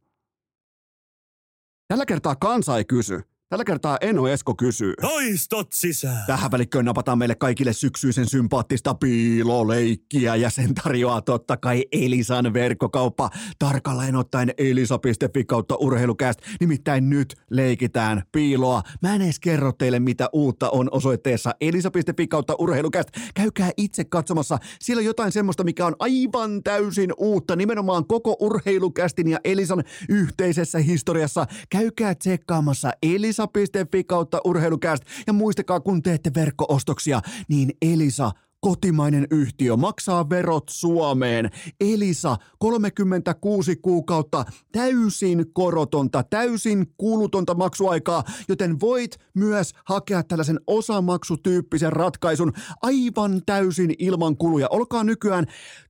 Tällä 1.88 2.06
kertaa 2.06 2.36
kansa 2.36 2.78
ei 2.78 2.86
kysy. 2.86 3.29
Tällä 3.50 3.64
kertaa 3.66 3.98
Eno 4.02 4.28
Esko 4.28 4.56
kysyy. 4.56 4.94
Toistot 5.02 5.68
sisään. 5.74 6.24
Tähän 6.28 6.52
välikköön 6.52 6.86
napataan 6.86 7.18
meille 7.18 7.36
kaikille 7.36 7.74
syksyisen 7.74 8.30
sympaattista 8.30 8.94
piiloleikkiä 8.94 10.36
ja 10.36 10.50
sen 10.50 10.74
tarjoaa 10.74 11.22
totta 11.22 11.58
kai 11.58 11.86
Elisan 11.92 12.54
verkkokauppa. 12.54 13.30
Tarkalleen 13.60 14.16
ottaen 14.16 14.54
elisa.fi 14.58 15.46
kautta 15.46 15.76
urheilukäst. 15.76 16.40
Nimittäin 16.60 17.10
nyt 17.10 17.36
leikitään 17.50 18.24
piiloa. 18.32 18.82
Mä 19.02 19.16
en 19.16 19.22
edes 19.22 19.40
kerro 19.40 19.72
teille 19.72 20.00
mitä 20.00 20.30
uutta 20.34 20.70
on 20.70 20.88
osoitteessa 20.92 21.52
elisa.fi 21.62 22.28
kautta 22.28 22.56
urheilukäst. 22.60 23.10
Käykää 23.36 23.72
itse 23.78 24.04
katsomassa. 24.06 24.58
Siellä 24.80 25.00
on 25.02 25.06
jotain 25.06 25.32
semmoista, 25.32 25.64
mikä 25.64 25.86
on 25.86 25.96
aivan 26.00 26.64
täysin 26.64 27.14
uutta. 27.18 27.56
Nimenomaan 27.56 28.08
koko 28.08 28.36
urheilukästin 28.40 29.28
ja 29.28 29.40
Elisan 29.44 29.84
yhteisessä 30.10 30.80
historiassa. 30.80 31.46
Käykää 31.70 32.16
tsekkaamassa 32.16 32.92
Elisa 33.04 33.39
elisa.fi 33.40 34.04
kautta 34.04 34.42
urheilukäst. 34.46 35.04
Ja 35.28 35.34
muistakaa, 35.34 35.80
kun 35.80 36.02
teette 36.02 36.32
verkkoostoksia, 36.36 37.22
niin 37.50 37.72
Elisa 37.82 38.32
kotimainen 38.62 39.28
yhtiö 39.32 39.78
maksaa 39.78 40.30
verot 40.30 40.64
Suomeen. 40.70 41.50
Elisa 41.82 42.38
36 42.60 43.76
kuukautta 43.76 44.46
täysin 44.72 45.46
korotonta, 45.54 46.24
täysin 46.24 46.86
kuulutonta 46.98 47.56
maksuaikaa, 47.56 48.24
joten 48.50 48.80
voit 48.80 49.18
myös 49.34 49.74
hakea 49.86 50.24
tällaisen 50.24 50.60
osamaksutyyppisen 50.68 51.94
ratkaisun 51.94 52.54
aivan 52.82 53.42
täysin 53.46 53.96
ilman 54.00 54.38
kuluja. 54.38 54.68
Olkaa 54.70 55.04
nykyään 55.04 55.46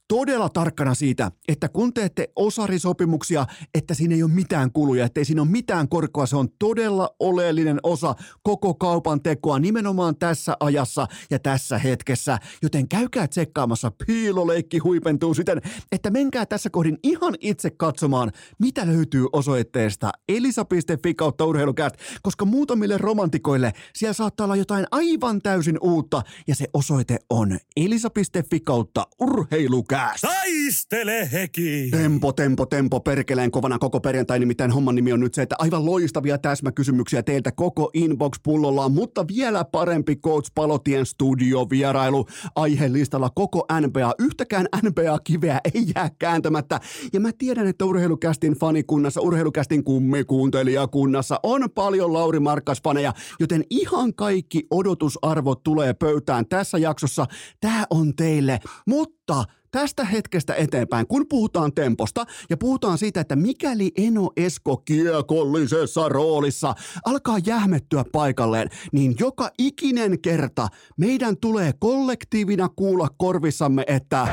todella 0.09 0.49
tarkkana 0.49 0.95
siitä, 0.95 1.31
että 1.47 1.69
kun 1.69 1.93
teette 1.93 2.29
osarisopimuksia, 2.35 3.45
että 3.73 3.93
siinä 3.93 4.15
ei 4.15 4.23
ole 4.23 4.31
mitään 4.31 4.71
kuluja, 4.71 5.05
ettei 5.05 5.25
siinä 5.25 5.41
ole 5.41 5.49
mitään 5.49 5.89
korkoa. 5.89 6.25
Se 6.25 6.35
on 6.35 6.47
todella 6.59 7.09
oleellinen 7.19 7.79
osa 7.83 8.15
koko 8.43 8.73
kaupan 8.73 9.21
tekoa 9.21 9.59
nimenomaan 9.59 10.15
tässä 10.15 10.57
ajassa 10.59 11.07
ja 11.31 11.39
tässä 11.39 11.77
hetkessä. 11.77 12.37
Joten 12.63 12.87
käykää 12.87 13.27
tsekkaamassa, 13.27 13.91
piiloleikki 14.07 14.77
huipentuu 14.77 15.33
siten, 15.33 15.61
että 15.91 16.09
menkää 16.09 16.45
tässä 16.45 16.69
kohdin 16.69 16.97
ihan 17.03 17.35
itse 17.39 17.69
katsomaan, 17.69 18.31
mitä 18.59 18.87
löytyy 18.87 19.25
osoitteesta 19.33 20.11
elisa.fi 20.29 21.13
kautta 21.13 21.45
urheilukääst, 21.45 21.95
koska 22.21 22.45
muutamille 22.45 22.97
romantikoille 22.97 23.73
siellä 23.95 24.13
saattaa 24.13 24.43
olla 24.45 24.55
jotain 24.55 24.85
aivan 24.91 25.41
täysin 25.41 25.77
uutta 25.81 26.21
ja 26.47 26.55
se 26.55 26.65
osoite 26.73 27.17
on 27.29 27.59
elisa.fi 27.77 28.59
kautta 28.59 29.07
urheilukääst. 29.19 29.98
Podcast. 29.99 30.21
Taistele 30.21 31.31
heki! 31.31 31.87
Tempo, 31.91 32.33
tempo, 32.33 32.65
tempo, 32.65 32.99
perkeleen 32.99 33.51
kovana 33.51 33.79
koko 33.79 33.99
perjantai, 33.99 34.39
nimittäin 34.39 34.71
homman 34.71 34.95
nimi 34.95 35.13
on 35.13 35.19
nyt 35.19 35.33
se, 35.33 35.41
että 35.41 35.55
aivan 35.59 35.85
loistavia 35.85 36.37
täsmäkysymyksiä 36.37 37.23
teiltä 37.23 37.51
koko 37.51 37.89
inbox 37.93 38.39
pullollaan, 38.43 38.91
mutta 38.91 39.27
vielä 39.27 39.65
parempi 39.65 40.15
Coach 40.15 40.51
Palotien 40.55 41.05
studiovierailu 41.05 42.25
aiheellistalla 42.55 43.29
koko 43.29 43.65
NBA. 43.81 44.13
Yhtäkään 44.19 44.67
NBA-kiveä 44.83 45.59
ei 45.73 45.83
jää 45.95 46.09
kääntämättä. 46.19 46.79
Ja 47.13 47.19
mä 47.19 47.29
tiedän, 47.37 47.67
että 47.67 47.85
urheilukästin 47.85 48.53
fanikunnassa, 48.53 49.21
urheilukästin 49.21 49.83
kummikuuntelijakunnassa 49.83 51.39
on 51.43 51.69
paljon 51.75 52.13
Lauri 52.13 52.39
Markkas-faneja, 52.39 53.13
joten 53.39 53.63
ihan 53.69 54.13
kaikki 54.13 54.67
odotusarvot 54.71 55.63
tulee 55.63 55.93
pöytään 55.93 56.45
tässä 56.45 56.77
jaksossa. 56.77 57.25
Tää 57.59 57.85
on 57.89 58.15
teille, 58.15 58.59
mutta 58.85 59.45
tästä 59.71 60.05
hetkestä 60.05 60.53
eteenpäin, 60.53 61.07
kun 61.07 61.25
puhutaan 61.29 61.73
temposta 61.73 62.25
ja 62.49 62.57
puhutaan 62.57 62.97
siitä, 62.97 63.21
että 63.21 63.35
mikäli 63.35 63.91
Eno 63.97 64.29
Esko 64.37 64.77
kiekollisessa 64.77 66.09
roolissa 66.09 66.75
alkaa 67.05 67.37
jähmettyä 67.45 68.05
paikalleen, 68.11 68.69
niin 68.91 69.15
joka 69.19 69.51
ikinen 69.57 70.21
kerta 70.21 70.67
meidän 70.97 71.37
tulee 71.37 71.71
kollektiivina 71.79 72.69
kuulla 72.75 73.07
korvissamme, 73.17 73.83
että 73.87 74.27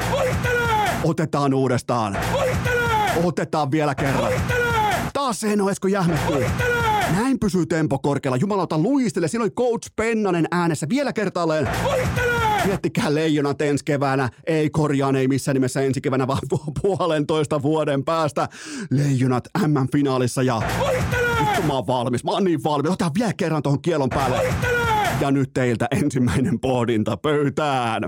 otetaan 1.05 1.55
uudestaan. 1.55 2.19
Otetaan 3.25 3.71
vielä 3.71 3.95
kerran. 3.95 4.23
Voittelee! 4.23 4.95
Taas 5.12 5.45
Eno 5.45 5.71
Esko 5.71 5.88
jähmettyy. 5.88 6.45
Näin 7.12 7.38
pysyy 7.40 7.66
tempo 7.66 7.99
korkealla. 7.99 8.37
Jumalauta 8.37 8.78
luistele. 8.78 9.28
Siinä 9.28 9.43
oli 9.43 9.50
Coach 9.50 9.90
Pennanen 9.97 10.49
äänessä 10.50 10.87
vielä 10.88 11.12
kertaalleen. 11.12 11.69
Voittelee! 11.85 12.36
Miettikää 12.66 13.14
leijonat 13.14 13.62
ensi 13.62 13.85
keväänä, 13.85 14.28
ei 14.46 14.70
korjaan, 14.70 15.16
ei 15.16 15.28
missään 15.28 15.54
nimessä 15.54 15.80
ensi 15.80 16.00
keväänä, 16.00 16.26
vaan 16.26 16.40
puolentoista 16.82 17.62
vuoden 17.62 18.04
päästä. 18.04 18.49
Leijonat 18.90 19.44
M-finaalissa 19.66 20.42
ja... 20.42 20.62
Vittu 21.40 21.62
mä 21.62 21.73
oon 21.73 21.87
valmis, 21.87 22.25
mä 22.25 22.30
oon 22.30 22.44
niin 22.44 22.64
valmis. 22.64 22.90
Otetaan 22.90 23.11
vielä 23.18 23.32
kerran 23.37 23.62
tuohon 23.62 23.82
kielon 23.82 24.08
päälle. 24.08 24.54
Ja 25.20 25.30
nyt 25.30 25.50
teiltä 25.54 25.88
ensimmäinen 25.90 26.61
pohdinta 26.61 27.16
pöytään. 27.16 28.02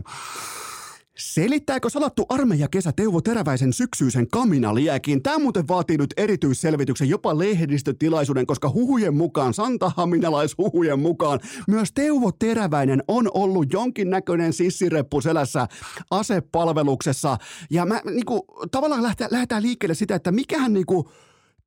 Selittääkö 1.18 1.90
salattu 1.90 2.26
armeija 2.28 2.68
kesä 2.68 2.92
Teuvo 2.92 3.20
Teräväisen 3.20 3.72
syksyisen 3.72 4.28
kaminaliekin? 4.28 5.22
Tämä 5.22 5.38
muuten 5.38 5.68
vaatii 5.68 5.96
nyt 5.96 6.14
erityisselvityksen, 6.16 7.08
jopa 7.08 7.38
lehdistötilaisuuden, 7.38 8.46
koska 8.46 8.70
huhujen 8.70 9.14
mukaan, 9.14 9.54
santahaminalaishuhujen 9.54 11.00
mukaan, 11.00 11.40
myös 11.68 11.92
Teuvo 11.92 12.32
Teräväinen 12.32 13.02
on 13.08 13.30
ollut 13.34 13.72
jonkinnäköinen 13.72 14.52
sissireppu 14.52 15.20
selässä 15.20 15.68
asepalveluksessa. 16.10 17.38
Ja 17.70 17.86
mä 17.86 18.00
niinku, 18.04 18.46
tavallaan 18.70 19.02
lähtee, 19.02 19.28
lähdetään 19.30 19.62
liikkeelle 19.62 19.94
sitä, 19.94 20.14
että 20.14 20.32
mikähän 20.32 20.72
niinku, 20.72 21.10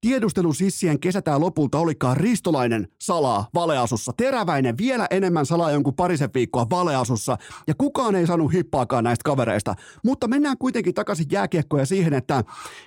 Tiedustelusissien 0.01 0.99
kesätää 0.99 1.39
lopulta 1.39 1.79
olikaan 1.79 2.17
ristolainen 2.17 2.87
salaa 3.01 3.47
valeasussa. 3.53 4.11
Teräväinen 4.17 4.77
vielä 4.77 5.07
enemmän 5.11 5.45
salaa 5.45 5.71
jonkun 5.71 5.95
parisen 5.95 6.29
viikkoa 6.33 6.69
valeasussa. 6.69 7.37
Ja 7.67 7.73
kukaan 7.77 8.15
ei 8.15 8.27
saanut 8.27 8.53
hippaakaan 8.53 9.03
näistä 9.03 9.23
kavereista. 9.23 9.75
Mutta 10.03 10.27
mennään 10.27 10.57
kuitenkin 10.57 10.93
takaisin 10.93 11.25
jääkiekkoja 11.31 11.85
siihen, 11.85 12.13
että 12.13 12.43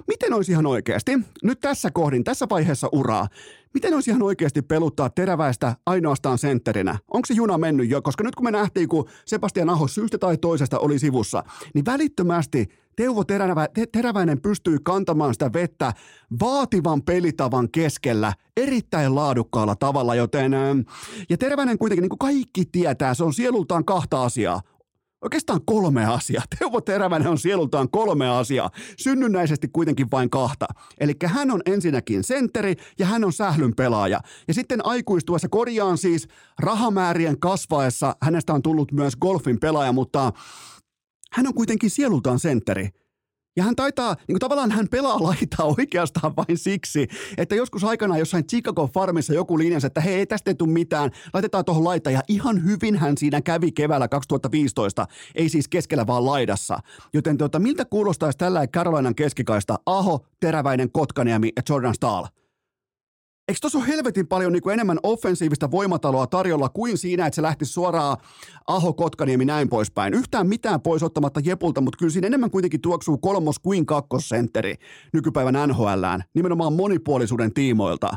miten 0.08 0.32
olisi 0.32 0.52
ihan 0.52 0.66
oikeasti, 0.66 1.18
nyt 1.42 1.60
tässä 1.60 1.90
kohdin, 1.90 2.24
tässä 2.24 2.46
vaiheessa 2.50 2.88
uraa, 2.92 3.28
miten 3.74 3.94
olisi 3.94 4.10
ihan 4.10 4.22
oikeasti 4.22 4.62
peluttaa 4.62 5.10
teräväistä 5.10 5.76
ainoastaan 5.86 6.38
sentterinä? 6.38 6.98
Onko 7.08 7.26
se 7.26 7.34
juna 7.34 7.58
mennyt 7.58 7.90
jo? 7.90 8.02
Koska 8.02 8.24
nyt 8.24 8.34
kun 8.34 8.44
me 8.44 8.50
nähtiin, 8.50 8.88
kun 8.88 9.08
Sebastian 9.24 9.70
Aho 9.70 9.88
syystä 9.88 10.18
tai 10.18 10.36
toisesta 10.36 10.78
oli 10.78 10.98
sivussa, 10.98 11.44
niin 11.74 11.84
välittömästi 11.84 12.68
Teuvo 12.96 13.24
Terävä, 13.24 13.68
Teräväinen 13.92 14.40
pystyy 14.40 14.78
kantamaan 14.82 15.34
sitä 15.34 15.52
vettä 15.52 15.92
vaativan 16.40 17.02
pelitavan 17.02 17.70
keskellä 17.70 18.32
erittäin 18.56 19.14
laadukkaalla 19.14 19.76
tavalla, 19.76 20.14
joten 20.14 20.52
ja 21.28 21.38
Teräväinen 21.38 21.78
kuitenkin 21.78 22.02
niin 22.02 22.18
kuin 22.18 22.18
kaikki 22.18 22.64
tietää, 22.72 23.14
se 23.14 23.24
on 23.24 23.34
sielultaan 23.34 23.84
kahta 23.84 24.24
asiaa. 24.24 24.60
Oikeastaan 25.24 25.60
kolme 25.64 26.06
asiaa. 26.06 26.42
Teuvo 26.58 26.80
Teräväinen 26.80 27.28
on 27.28 27.38
sielultaan 27.38 27.90
kolme 27.90 28.28
asiaa. 28.28 28.70
Synnynnäisesti 28.98 29.68
kuitenkin 29.68 30.10
vain 30.10 30.30
kahta. 30.30 30.66
Eli 31.00 31.14
hän 31.24 31.50
on 31.50 31.62
ensinnäkin 31.66 32.24
sentteri 32.24 32.74
ja 32.98 33.06
hän 33.06 33.24
on 33.24 33.32
sählyn 33.32 33.74
pelaaja. 33.74 34.20
Ja 34.48 34.54
sitten 34.54 34.86
aikuistuessa 34.86 35.48
korjaan 35.48 35.98
siis 35.98 36.28
rahamäärien 36.58 37.40
kasvaessa 37.40 38.16
hänestä 38.22 38.52
on 38.52 38.62
tullut 38.62 38.92
myös 38.92 39.16
golfin 39.16 39.60
pelaaja, 39.60 39.92
mutta 39.92 40.32
hän 41.34 41.46
on 41.46 41.54
kuitenkin 41.54 41.90
sielultaan 41.90 42.38
sentteri. 42.38 42.88
Ja 43.56 43.64
hän 43.64 43.76
taitaa, 43.76 44.14
niin 44.14 44.34
kuin 44.34 44.40
tavallaan 44.40 44.70
hän 44.70 44.88
pelaa 44.88 45.22
laitaa 45.22 45.74
oikeastaan 45.78 46.36
vain 46.36 46.58
siksi, 46.58 47.08
että 47.36 47.54
joskus 47.54 47.84
aikana 47.84 48.18
jossain 48.18 48.46
Chicago 48.46 48.86
Farmissa 48.94 49.34
joku 49.34 49.58
linjasi, 49.58 49.86
että 49.86 50.00
hei, 50.00 50.14
ei 50.14 50.26
tästä 50.26 50.50
ei 50.50 50.54
tule 50.54 50.70
mitään, 50.70 51.10
laitetaan 51.34 51.64
tuohon 51.64 51.84
laita. 51.84 52.10
Ja 52.10 52.20
ihan 52.28 52.64
hyvin 52.64 52.96
hän 52.96 53.18
siinä 53.18 53.42
kävi 53.42 53.72
keväällä 53.72 54.08
2015, 54.08 55.06
ei 55.34 55.48
siis 55.48 55.68
keskellä 55.68 56.06
vaan 56.06 56.26
laidassa. 56.26 56.78
Joten 57.12 57.38
tuota, 57.38 57.58
miltä 57.58 57.84
kuulostaisi 57.84 58.38
tällä 58.38 58.66
Carolinan 58.66 59.14
keskikaista 59.14 59.78
Aho, 59.86 60.26
Teräväinen, 60.40 60.92
Kotkaniemi 60.92 61.52
ja 61.56 61.62
Jordan 61.68 61.94
Stahl? 61.94 62.24
Eikö 63.48 63.58
tuossa 63.60 63.78
ole 63.78 63.86
helvetin 63.86 64.26
paljon 64.26 64.52
niin 64.52 64.62
kuin 64.62 64.72
enemmän 64.72 64.98
offensiivista 65.02 65.70
voimataloa 65.70 66.26
tarjolla 66.26 66.68
kuin 66.68 66.98
siinä, 66.98 67.26
että 67.26 67.34
se 67.34 67.42
lähti 67.42 67.64
suoraan 67.64 68.16
Aho, 68.66 68.92
Kotkaniemi 68.92 69.44
näin 69.44 69.68
poispäin. 69.68 70.14
Yhtään 70.14 70.46
mitään 70.46 70.80
pois 70.80 71.02
ottamatta 71.02 71.40
Jepulta, 71.44 71.80
mutta 71.80 71.96
kyllä 71.98 72.12
siinä 72.12 72.26
enemmän 72.26 72.50
kuitenkin 72.50 72.80
tuoksuu 72.80 73.18
kolmos 73.18 73.58
kuin 73.58 73.86
kakkosentteri 73.86 74.74
nykypäivän 75.12 75.68
NHLään, 75.68 76.24
nimenomaan 76.34 76.72
monipuolisuuden 76.72 77.54
tiimoilta. 77.54 78.10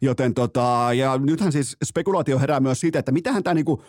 Joten 0.00 0.34
tota, 0.34 0.88
ja 0.96 1.18
nythän 1.18 1.52
siis 1.52 1.76
spekulaatio 1.84 2.38
herää 2.38 2.60
myös 2.60 2.80
siitä, 2.80 2.98
että 2.98 3.12
mitähän 3.12 3.42
tämä 3.42 3.54
niinku, 3.54 3.82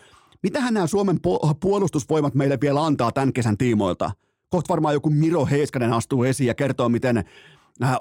mitähän 0.44 0.74
nämä 0.74 0.88
Suomen 0.88 1.20
puolustusvoimat 1.60 2.36
meille 2.36 2.58
vielä 2.62 2.86
antaa 2.86 3.12
tämän 3.12 3.34
kesän 3.34 3.58
tiimoilta. 3.58 4.12
Kohta 4.50 4.70
varmaan 4.70 4.94
joku 4.94 5.10
Miro 5.10 5.46
Heiskanen 5.46 5.94
astuu 5.94 6.24
esiin 6.24 6.48
ja 6.48 6.54
kertoo, 6.54 6.90
miten 6.90 7.24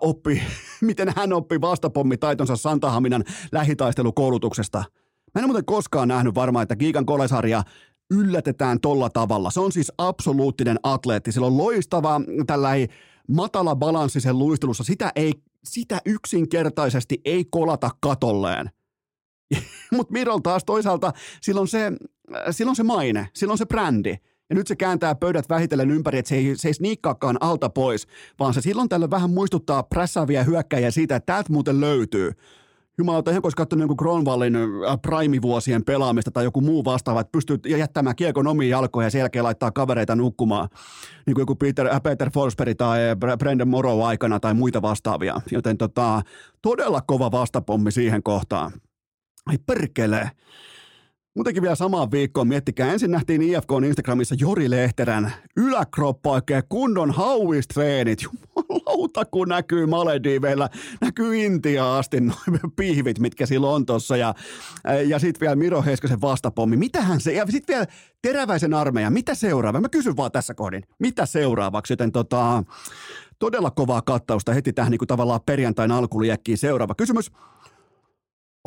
oppi, 0.00 0.42
miten 0.80 1.12
hän 1.16 1.32
oppi 1.32 1.60
vastapommitaitonsa 1.60 2.56
Santahaminan 2.56 3.24
lähitaistelukoulutuksesta. 3.52 4.84
Mä 5.34 5.40
en 5.40 5.46
muuten 5.46 5.64
koskaan 5.64 6.08
nähnyt 6.08 6.34
varmaan, 6.34 6.62
että 6.62 6.76
Giikan 6.76 7.06
kolesarja 7.06 7.62
yllätetään 8.10 8.80
tolla 8.80 9.10
tavalla. 9.10 9.50
Se 9.50 9.60
on 9.60 9.72
siis 9.72 9.92
absoluuttinen 9.98 10.78
atleetti. 10.82 11.32
Sillä 11.32 11.46
on 11.46 11.56
loistava 11.56 12.20
tällä 12.46 12.70
matala 13.28 13.76
balanssi 13.76 14.20
sen 14.20 14.38
luistelussa. 14.38 14.84
Sitä, 14.84 15.12
ei, 15.16 15.32
sitä 15.64 16.00
yksinkertaisesti 16.04 17.20
ei 17.24 17.44
kolata 17.44 17.90
katolleen. 18.00 18.70
Mutta 19.96 20.12
Mirol 20.12 20.38
taas 20.38 20.64
toisaalta, 20.64 21.12
silloin 21.42 21.68
se, 21.68 21.92
silloin 22.50 22.76
se 22.76 22.82
maine, 22.82 23.28
silloin 23.34 23.58
se 23.58 23.66
brändi. 23.66 24.16
Ja 24.50 24.56
nyt 24.56 24.66
se 24.66 24.76
kääntää 24.76 25.14
pöydät 25.14 25.48
vähitellen 25.48 25.90
ympäri, 25.90 26.18
että 26.18 26.28
se 26.28 26.34
ei, 26.34 26.56
se 26.56 26.68
ei 26.68 26.74
sniikkaakaan 26.74 27.36
alta 27.40 27.68
pois, 27.68 28.06
vaan 28.38 28.54
se 28.54 28.60
silloin 28.60 28.88
tällöin 28.88 29.10
vähän 29.10 29.30
muistuttaa 29.30 29.82
pressaavia 29.82 30.44
hyökkäjiä 30.44 30.90
siitä, 30.90 31.16
että 31.16 31.32
täältä 31.32 31.52
muuten 31.52 31.80
löytyy. 31.80 32.32
Jumalauta, 32.98 33.30
ihan 33.30 33.40
olisi 33.44 33.56
katsonut 33.56 33.80
jonkun 33.80 33.96
Gronvallin 33.98 34.56
äh, 34.56 34.62
prime-vuosien 35.02 35.84
pelaamista 35.84 36.30
tai 36.30 36.44
joku 36.44 36.60
muu 36.60 36.84
vastaava, 36.84 37.20
että 37.20 37.32
pystyy 37.32 37.58
jättämään 37.66 38.16
kiekon 38.16 38.46
omiin 38.46 38.70
jalkoihin 38.70 39.06
ja 39.06 39.10
sen 39.10 39.18
jälkeen 39.18 39.44
laittaa 39.44 39.70
kavereita 39.70 40.16
nukkumaan, 40.16 40.68
niin 41.26 41.34
kuin 41.34 41.42
joku 41.42 41.54
Peter, 41.54 41.86
äh, 41.86 42.02
Peter 42.02 42.30
Forsberg 42.30 42.76
tai 42.76 43.00
Brendan 43.38 43.68
Morrow 43.68 44.02
aikana 44.02 44.40
tai 44.40 44.54
muita 44.54 44.82
vastaavia. 44.82 45.40
Joten 45.50 45.78
tota, 45.78 46.22
todella 46.62 47.00
kova 47.00 47.30
vastapommi 47.30 47.92
siihen 47.92 48.22
kohtaan. 48.22 48.72
Ai 49.46 49.58
perkele. 49.66 50.30
Muutenkin 51.36 51.62
vielä 51.62 51.74
samaan 51.74 52.10
viikkoon, 52.10 52.48
miettikää. 52.48 52.92
Ensin 52.92 53.10
nähtiin 53.10 53.42
IFK 53.42 53.70
Instagramissa 53.86 54.34
Jori 54.38 54.70
Lehterän 54.70 55.32
yläkroppa 55.56 56.30
oikein 56.30 56.62
kunnon 56.68 57.10
hauistreenit. 57.10 58.22
Jumalauta, 58.22 59.24
kun 59.24 59.48
näkyy 59.48 59.86
Malediveillä, 59.86 60.68
näkyy 61.00 61.36
Intia 61.36 61.98
asti 61.98 62.20
noin 62.20 62.60
pihvit, 62.76 63.18
mitkä 63.18 63.46
sillä 63.46 63.68
on 63.68 63.86
tossa. 63.86 64.16
Ja, 64.16 64.34
ja 65.06 65.18
sitten 65.18 65.40
vielä 65.40 65.56
Miro 65.56 65.82
Heiskasen 65.82 66.20
vastapommi. 66.20 66.76
Mitähän 66.76 67.20
se, 67.20 67.32
ja 67.32 67.46
sitten 67.46 67.74
vielä 67.74 67.86
teräväisen 68.22 68.74
armeija. 68.74 69.10
Mitä 69.10 69.34
seuraava? 69.34 69.80
Mä 69.80 69.88
kysyn 69.88 70.16
vaan 70.16 70.32
tässä 70.32 70.54
kohdin. 70.54 70.82
Mitä 70.98 71.26
seuraavaksi? 71.26 71.92
Joten 71.92 72.12
tota, 72.12 72.64
todella 73.38 73.70
kovaa 73.70 74.02
kattausta 74.02 74.52
heti 74.52 74.72
tähän 74.72 74.90
niin 74.90 74.98
kuin 74.98 75.08
tavallaan 75.08 75.40
perjantain 75.46 75.90
alkuliekkiin. 75.90 76.58
Seuraava 76.58 76.94
kysymys. 76.94 77.30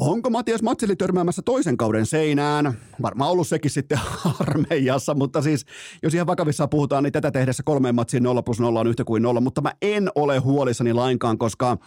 Onko 0.02 0.30
Matias 0.30 0.62
Matseli 0.62 0.96
törmäämässä 0.96 1.42
toisen 1.42 1.78
kauden 1.78 2.06
seinään? 2.06 2.74
Varmaan 3.02 3.32
ollut 3.32 3.48
sekin 3.48 3.72
sitten 3.72 4.00
armeijassa, 4.40 5.14
mutta 5.14 5.42
siis 5.42 5.66
jos 6.04 6.14
ihan 6.14 6.28
vakavissa 6.28 6.68
puhutaan, 6.68 7.04
niin 7.04 7.14
tätä 7.14 7.32
tehdessä 7.32 7.64
kolmeen 7.66 7.96
matsiin 7.96 8.24
0 8.24 8.44
plus 8.44 8.60
0 8.60 8.80
on 8.80 8.88
yhtä 8.88 9.04
kuin 9.04 9.24
0, 9.24 9.42
mutta 9.42 9.62
mä 9.62 9.72
en 9.82 10.10
ole 10.16 10.38
huolissani 10.38 10.94
lainkaan, 10.94 11.38
koska 11.38 11.78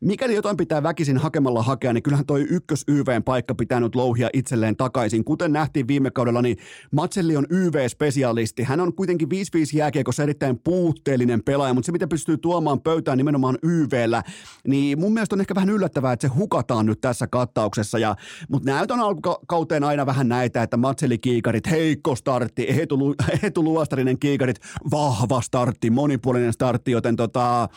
mikäli 0.00 0.34
jotain 0.34 0.56
pitää 0.56 0.82
väkisin 0.82 1.18
hakemalla 1.18 1.62
hakea, 1.62 1.92
niin 1.92 2.02
kyllähän 2.02 2.26
toi 2.26 2.46
ykkös 2.50 2.84
YVn 2.88 3.22
paikka 3.24 3.54
pitää 3.54 3.80
nyt 3.80 3.94
louhia 3.94 4.28
itselleen 4.32 4.76
takaisin. 4.76 5.24
Kuten 5.24 5.52
nähtiin 5.52 5.88
viime 5.88 6.10
kaudella, 6.10 6.42
niin 6.42 6.56
Matselli 6.92 7.36
on 7.36 7.46
YV-spesialisti. 7.50 8.62
Hän 8.62 8.80
on 8.80 8.94
kuitenkin 8.94 9.28
5-5 9.28 9.30
jääkiekossa 9.72 10.22
erittäin 10.22 10.58
puutteellinen 10.64 11.42
pelaaja, 11.44 11.74
mutta 11.74 11.86
se 11.86 11.92
mitä 11.92 12.08
pystyy 12.08 12.38
tuomaan 12.38 12.80
pöytään 12.80 13.18
nimenomaan 13.18 13.58
YVllä, 13.62 14.22
niin 14.66 15.00
mun 15.00 15.12
mielestä 15.12 15.36
on 15.36 15.40
ehkä 15.40 15.54
vähän 15.54 15.70
yllättävää, 15.70 16.12
että 16.12 16.28
se 16.28 16.34
hukataan 16.34 16.86
nyt 16.86 17.00
tässä 17.00 17.26
kattauksessa 17.26 17.57
kattauksessa. 17.58 17.98
Ja, 17.98 18.16
mutta 18.48 18.72
näytön 18.72 19.00
alkukauteen 19.00 19.84
aina 19.84 20.06
vähän 20.06 20.28
näitä, 20.28 20.62
että 20.62 20.76
Matseli-kiikarit, 20.76 21.70
heikko 21.70 22.16
startti, 22.16 22.62
Eetu, 22.62 23.14
Eetu 23.42 23.64
Luostarinen 23.64 24.18
kiikarit, 24.18 24.56
vahva 24.90 25.40
startti, 25.40 25.90
monipuolinen 25.90 26.52
startti, 26.52 26.90
joten 26.90 27.16
tota, 27.16 27.68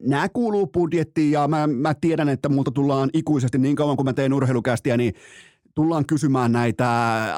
nämä 0.00 0.28
kuuluu 0.28 0.66
budjettiin 0.66 1.32
ja 1.32 1.48
mä, 1.48 1.66
mä 1.66 1.94
tiedän, 1.94 2.28
että 2.28 2.48
multa 2.48 2.70
tullaan 2.70 3.10
ikuisesti 3.12 3.58
niin 3.58 3.76
kauan 3.76 3.96
kuin 3.96 4.06
mä 4.06 4.12
teen 4.12 4.32
urheilukästiä, 4.32 4.96
niin 4.96 5.14
tullaan 5.74 6.06
kysymään 6.06 6.52
näitä 6.52 6.88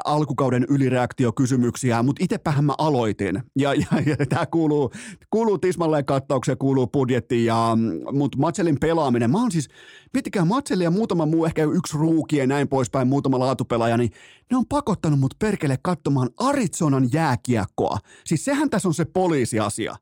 alkukauden 0.05 0.65
ylireaktiokysymyksiä, 0.69 2.03
mutta 2.03 2.23
itsepähän 2.23 2.65
mä 2.65 2.73
aloitin. 2.77 3.43
Ja, 3.55 3.73
ja, 3.73 4.01
ja 4.05 4.25
tämä 4.29 4.45
kuuluu, 4.45 4.91
kuuluu 5.29 5.57
tismalleen 5.57 6.05
kattaukseen, 6.05 6.57
kuuluu 6.57 6.87
budjettiin, 6.87 7.45
ja, 7.45 7.77
mutta 8.11 8.37
Matselin 8.37 8.79
pelaaminen, 8.79 9.31
mä 9.31 9.37
oon 9.37 9.51
siis, 9.51 9.67
miettikää 10.13 10.45
Matseli 10.45 10.83
ja 10.83 10.91
muutama 10.91 11.25
muu, 11.25 11.45
ehkä 11.45 11.63
yksi 11.63 11.97
ruuki 11.97 12.37
ja 12.37 12.47
näin 12.47 12.67
poispäin, 12.67 13.07
muutama 13.07 13.39
laatupelaaja, 13.39 13.97
niin 13.97 14.11
ne 14.51 14.57
on 14.57 14.65
pakottanut 14.69 15.19
mut 15.19 15.35
perkele 15.39 15.77
katsomaan 15.81 16.29
Arizonan 16.37 17.09
jääkiekkoa. 17.13 17.97
Siis 18.25 18.45
sehän 18.45 18.69
tässä 18.69 18.87
on 18.87 18.93
se 18.93 19.05
poliisiasia. 19.05 19.95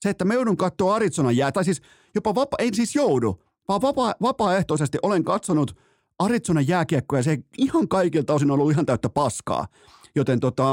Se, 0.00 0.10
että 0.10 0.24
me 0.24 0.34
joudun 0.34 0.56
katsoa 0.56 0.94
Arizonan 0.94 1.36
jää, 1.36 1.52
tai 1.52 1.64
siis 1.64 1.82
jopa 2.14 2.34
vapa, 2.34 2.56
ei 2.58 2.74
siis 2.74 2.94
joudu, 2.94 3.42
vaan 3.68 3.82
vapa, 3.82 4.14
vapaaehtoisesti 4.22 4.98
olen 5.02 5.24
katsonut– 5.24 5.76
Arizonan 6.24 6.68
jääkiekko 6.68 7.16
ja 7.16 7.22
se 7.22 7.38
ihan 7.58 7.88
kaikilta 7.88 8.34
osin 8.34 8.50
on 8.50 8.60
ollut 8.60 8.72
ihan 8.72 8.86
täyttä 8.86 9.08
paskaa. 9.08 9.66
Joten 10.14 10.40
tota, 10.40 10.64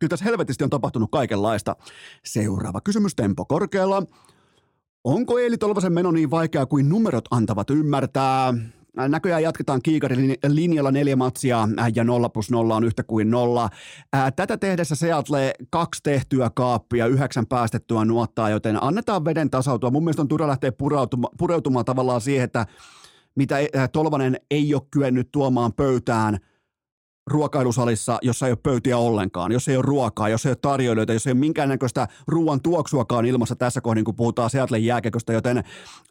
kyllä 0.00 0.08
tässä 0.08 0.24
helvetisti 0.24 0.64
on 0.64 0.70
tapahtunut 0.70 1.10
kaikenlaista. 1.10 1.76
Seuraava 2.24 2.80
kysymys, 2.80 3.14
tempo 3.14 3.44
korkealla. 3.44 4.02
Onko 5.04 5.38
Eeli 5.38 5.58
Tolvasen 5.58 5.92
meno 5.92 6.10
niin 6.10 6.30
vaikea 6.30 6.66
kuin 6.66 6.88
numerot 6.88 7.24
antavat 7.30 7.70
ymmärtää? 7.70 8.54
Näköjään 9.08 9.42
jatketaan 9.42 9.82
kiikarin 9.82 10.34
linjalla 10.48 10.90
neljä 10.90 11.16
matsia 11.16 11.68
ja 11.94 12.04
nolla 12.04 12.28
plus 12.28 12.50
nolla 12.50 12.76
on 12.76 12.84
yhtä 12.84 13.02
kuin 13.02 13.30
nolla. 13.30 13.68
Tätä 14.36 14.56
tehdessä 14.56 14.94
Seattle 14.94 15.52
kaksi 15.70 16.00
tehtyä 16.02 16.50
kaappia, 16.54 17.06
yhdeksän 17.06 17.46
päästettyä 17.46 18.04
nuottaa, 18.04 18.50
joten 18.50 18.82
annetaan 18.82 19.24
veden 19.24 19.50
tasautua. 19.50 19.90
Mun 19.90 20.04
mielestä 20.04 20.22
on 20.22 20.28
turha 20.28 20.48
lähteä 20.48 20.72
pureutumaan, 20.72 21.34
pureutumaan 21.38 21.84
tavallaan 21.84 22.20
siihen, 22.20 22.44
että 22.44 22.66
mitä 23.34 23.56
Tolvanen 23.92 24.36
ei 24.50 24.74
ole 24.74 24.82
kyennyt 24.90 25.28
tuomaan 25.32 25.72
pöytään– 25.72 26.38
ruokailusalissa, 27.32 28.18
jossa 28.22 28.46
ei 28.46 28.52
ole 28.52 28.58
pöytiä 28.62 28.98
ollenkaan, 28.98 29.52
jos 29.52 29.68
ei 29.68 29.76
ole 29.76 29.84
ruokaa, 29.86 30.28
jos 30.28 30.46
ei 30.46 30.50
ole 30.50 30.56
tarjoilijoita, 30.62 31.12
jos 31.12 31.26
ei 31.26 31.32
ole 31.32 31.40
minkäännäköistä 31.40 32.08
ruoan 32.26 32.62
tuoksuakaan 32.62 33.24
ilmassa 33.24 33.56
tässä 33.56 33.80
kohdin, 33.80 34.04
kun 34.04 34.14
puhutaan 34.14 34.50
Seattlein 34.50 34.84
jääkekosta, 34.84 35.32
joten 35.32 35.58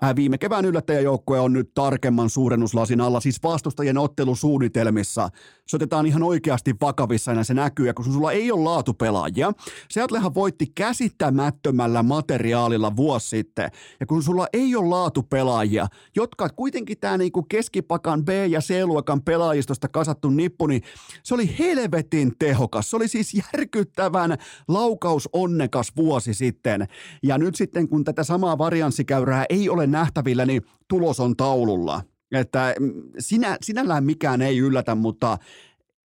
äh, 0.04 0.16
viime 0.16 0.38
kevään 0.38 0.66
yllättäjäjoukkue 0.66 1.40
on 1.40 1.54
nyt 1.54 1.74
tarkemman 1.74 2.30
suurennuslasin 2.30 3.02
alla, 3.02 3.20
siis 3.20 3.44
vastustajien 3.44 3.98
ottelusuunnitelmissa. 3.98 5.30
Se 5.68 5.76
otetaan 5.76 6.06
ihan 6.06 6.24
oikeasti 6.24 6.76
vakavissa 6.82 7.32
ja 7.32 7.44
se 7.44 7.54
näkyy, 7.54 7.88
ja 7.88 7.94
kun 7.94 8.06
sulla 8.06 8.32
ei 8.32 8.52
ole 8.52 8.64
laatupelaajia, 8.64 9.52
Seattlehan 9.90 10.34
voitti 10.34 10.66
käsittämättömällä 10.76 12.04
materiaalilla 12.04 12.96
vuosi 12.96 13.30
sitten, 13.30 13.72
ja 14.00 14.06
kun 14.06 14.24
sulla 14.24 14.48
ei 14.54 14.76
ole 14.76 14.90
laatupelaajia, 14.90 15.88
jotka 16.16 16.50
kuitenkin 16.50 16.98
tämä 17.00 17.18
niinku 17.18 17.44
keskipakan 17.44 18.26
B- 18.26 18.30
ja 18.50 18.60
C-luokan 18.60 19.22
pelaajistosta 19.22 19.88
kasattu 19.88 20.30
nippu, 20.30 20.68
niin 20.68 20.82
se 21.24 21.34
oli 21.34 21.56
helvetin 21.60 22.32
tehokas. 22.40 22.90
Se 22.90 22.96
oli 22.96 23.08
siis 23.08 23.34
järkyttävän 23.34 24.38
laukausonnekas 24.68 25.92
vuosi 25.96 26.34
sitten. 26.34 26.88
Ja 27.24 27.38
nyt 27.38 27.56
sitten, 27.56 27.88
kun 27.88 28.04
tätä 28.04 28.24
samaa 28.24 28.58
varianssikäyrää 28.58 29.46
ei 29.50 29.70
ole 29.70 29.88
nähtävillä, 29.88 30.46
niin 30.46 30.62
tulos 30.88 31.20
on 31.20 31.38
taululla. 31.38 32.02
Että 32.32 32.76
mm, 32.80 32.94
sinä, 33.20 33.58
sinällään 33.62 34.04
mikään 34.04 34.42
ei 34.42 34.58
yllätä, 34.58 34.96
mutta 34.96 35.38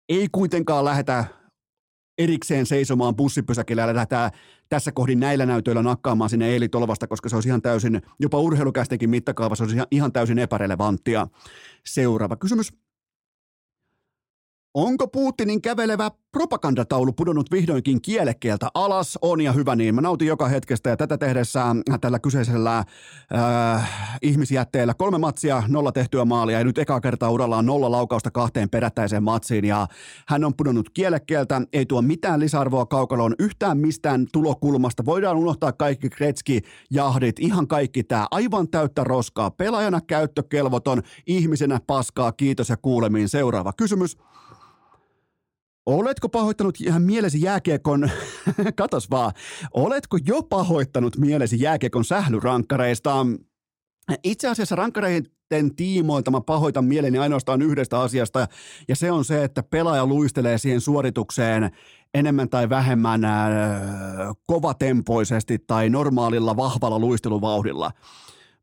ei 0.09 0.27
kuitenkaan 0.31 0.85
lähetä 0.85 1.25
erikseen 2.17 2.65
seisomaan 2.65 3.15
bussipysäkillä 3.15 3.81
ja 3.81 3.95
lähdetään 3.95 4.31
tässä 4.69 4.91
kohdin 4.91 5.19
näillä 5.19 5.45
näytöillä 5.45 5.83
nakkaamaan 5.83 6.29
sinne 6.29 6.49
Eeli 6.49 6.69
Tolvasta, 6.69 7.07
koska 7.07 7.29
se 7.29 7.35
olisi 7.35 7.49
ihan 7.49 7.61
täysin, 7.61 8.01
jopa 8.19 8.39
urheilukästenkin 8.39 9.09
mittakaavassa, 9.09 9.61
se 9.61 9.65
olisi 9.65 9.75
ihan, 9.75 9.87
ihan 9.91 10.11
täysin 10.11 10.39
epärelevanttia. 10.39 11.27
Seuraava 11.85 12.35
kysymys. 12.35 12.73
Onko 14.77 15.07
Putinin 15.07 15.61
kävelevä 15.61 16.11
propagandataulu 16.31 17.13
pudonnut 17.13 17.51
vihdoinkin 17.51 18.01
kielekkeeltä 18.01 18.67
alas? 18.73 19.17
On 19.21 19.41
ja 19.41 19.51
hyvä 19.51 19.75
niin. 19.75 19.95
Mä 19.95 20.01
nautin 20.01 20.27
joka 20.27 20.47
hetkestä 20.47 20.89
ja 20.89 20.97
tätä 20.97 21.17
tehdessä 21.17 21.63
tällä 22.01 22.19
kyseisellä 22.19 22.77
äh, 22.77 24.17
ihmisjätteellä 24.21 24.93
kolme 24.93 25.17
matsia, 25.17 25.63
nolla 25.67 25.91
tehtyä 25.91 26.25
maalia 26.25 26.59
ja 26.59 26.63
nyt 26.65 26.77
eka 26.77 27.01
kertaa 27.01 27.29
urallaan 27.29 27.65
nolla 27.65 27.91
laukausta 27.91 28.31
kahteen 28.31 28.69
perättäiseen 28.69 29.23
matsiin 29.23 29.65
ja 29.65 29.87
hän 30.27 30.43
on 30.43 30.53
pudonnut 30.57 30.89
kielekkeeltä, 30.89 31.61
ei 31.73 31.85
tuo 31.85 32.01
mitään 32.01 32.39
lisäarvoa 32.39 32.85
kaukaloon 32.85 33.35
yhtään 33.39 33.77
mistään 33.77 34.25
tulokulmasta. 34.33 35.05
Voidaan 35.05 35.37
unohtaa 35.37 35.71
kaikki 35.71 36.09
Kretski 36.09 36.61
jahdit, 36.91 37.39
ihan 37.39 37.67
kaikki 37.67 38.03
tämä 38.03 38.27
aivan 38.31 38.69
täyttä 38.69 39.03
roskaa. 39.03 39.51
Pelaajana 39.51 40.01
käyttökelvoton, 40.01 41.01
ihmisenä 41.27 41.79
paskaa, 41.87 42.31
kiitos 42.31 42.69
ja 42.69 42.77
kuulemiin. 42.77 43.29
Seuraava 43.29 43.73
kysymys. 43.73 44.17
Oletko 45.87 46.29
pahoittanut 46.29 46.81
ihan 46.81 47.01
mielesi 47.01 47.41
jääkiekon, 47.41 48.09
katos 48.75 49.09
vaan, 49.09 49.31
oletko 49.73 50.17
jo 50.25 50.43
pahoittanut 50.43 51.17
mielesi 51.17 51.61
jääkiekon 51.61 52.05
sählyrankkareista? 52.05 53.25
Itse 54.23 54.47
asiassa 54.47 54.75
rankkareiden 54.75 55.75
tiimoilta 55.75 56.31
mä 56.31 56.41
pahoitan 56.41 56.85
mieleni 56.85 57.17
ainoastaan 57.17 57.61
yhdestä 57.61 57.99
asiasta, 57.99 58.47
ja 58.87 58.95
se 58.95 59.11
on 59.11 59.25
se, 59.25 59.43
että 59.43 59.63
pelaaja 59.63 60.05
luistelee 60.05 60.57
siihen 60.57 60.81
suoritukseen 60.81 61.71
enemmän 62.13 62.49
tai 62.49 62.69
vähemmän 62.69 63.25
äh, 63.25 63.41
kovatempoisesti 64.47 65.59
tai 65.59 65.89
normaalilla 65.89 66.57
vahvalla 66.57 66.99
luisteluvauhdilla. 66.99 67.91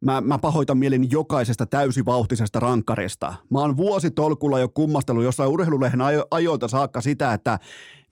Mä, 0.00 0.20
mä 0.20 0.38
pahoitan 0.38 0.78
mielin 0.78 1.10
jokaisesta 1.10 1.66
täysivauhtisesta 1.66 2.60
rankkarista. 2.60 3.34
Mä 3.50 3.58
oon 3.58 3.76
vuositolkulla 3.76 4.58
jo 4.58 4.68
kummastellut 4.68 5.24
jossain 5.24 5.50
urheilulehen 5.50 6.00
ajo- 6.00 6.26
ajoilta 6.30 6.68
saakka 6.68 7.00
sitä, 7.00 7.32
että 7.32 7.58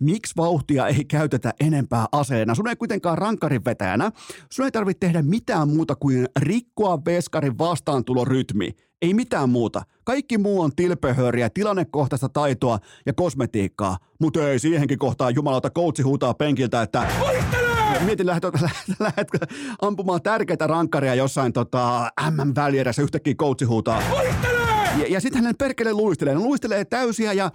miksi 0.01 0.35
vauhtia 0.37 0.87
ei 0.87 1.05
käytetä 1.05 1.55
enempää 1.61 2.07
aseena. 2.13 2.55
Sun 2.55 2.69
ei 2.69 2.77
kuitenkaan 2.77 3.19
rankkarin 3.19 3.65
vetäjänä, 3.65 4.13
sun 4.53 4.65
ei 4.65 4.71
tarvitse 4.71 5.01
tehdä 5.01 5.23
mitään 5.23 5.69
muuta 5.69 5.95
kuin 5.97 6.27
rikkoa 6.39 6.99
veskarin 7.05 7.59
vastaantulorytmi. 7.59 8.71
Ei 9.03 9.15
mitään 9.15 9.49
muuta. 9.49 9.83
Kaikki 10.05 10.39
muu 10.39 10.61
on 10.61 10.71
tilpehöriä, 10.77 11.51
tilannekohtaista 11.51 12.29
taitoa 12.29 12.79
ja 13.07 13.13
kosmetiikkaa. 13.13 13.97
Mutta 14.21 14.49
ei 14.49 14.59
siihenkin 14.59 14.99
kohtaan 14.99 15.35
jumalauta 15.35 15.71
koutsi 15.71 16.03
huutaa 16.03 16.35
penkiltä, 16.35 16.83
että 16.83 17.07
Mietin, 18.05 18.27
lähdet, 18.27 18.45
lähdet 18.99 19.29
ampumaan 19.83 20.23
tärkeitä 20.23 20.67
rankkaria 20.67 21.15
jossain 21.15 21.53
tota, 21.53 22.11
MM-välierässä 22.31 23.03
yhtäkkiä 23.03 23.35
koutsi 23.37 23.65
huutaa. 23.65 24.03
Ja, 24.99 25.07
ja 25.09 25.21
sitten 25.21 25.43
hänen 25.43 25.57
perkele 25.57 25.93
luistelee. 25.93 26.35
Ne 26.35 26.41
luistelee 26.41 26.85
täysiä 26.85 27.33
ja 27.33 27.51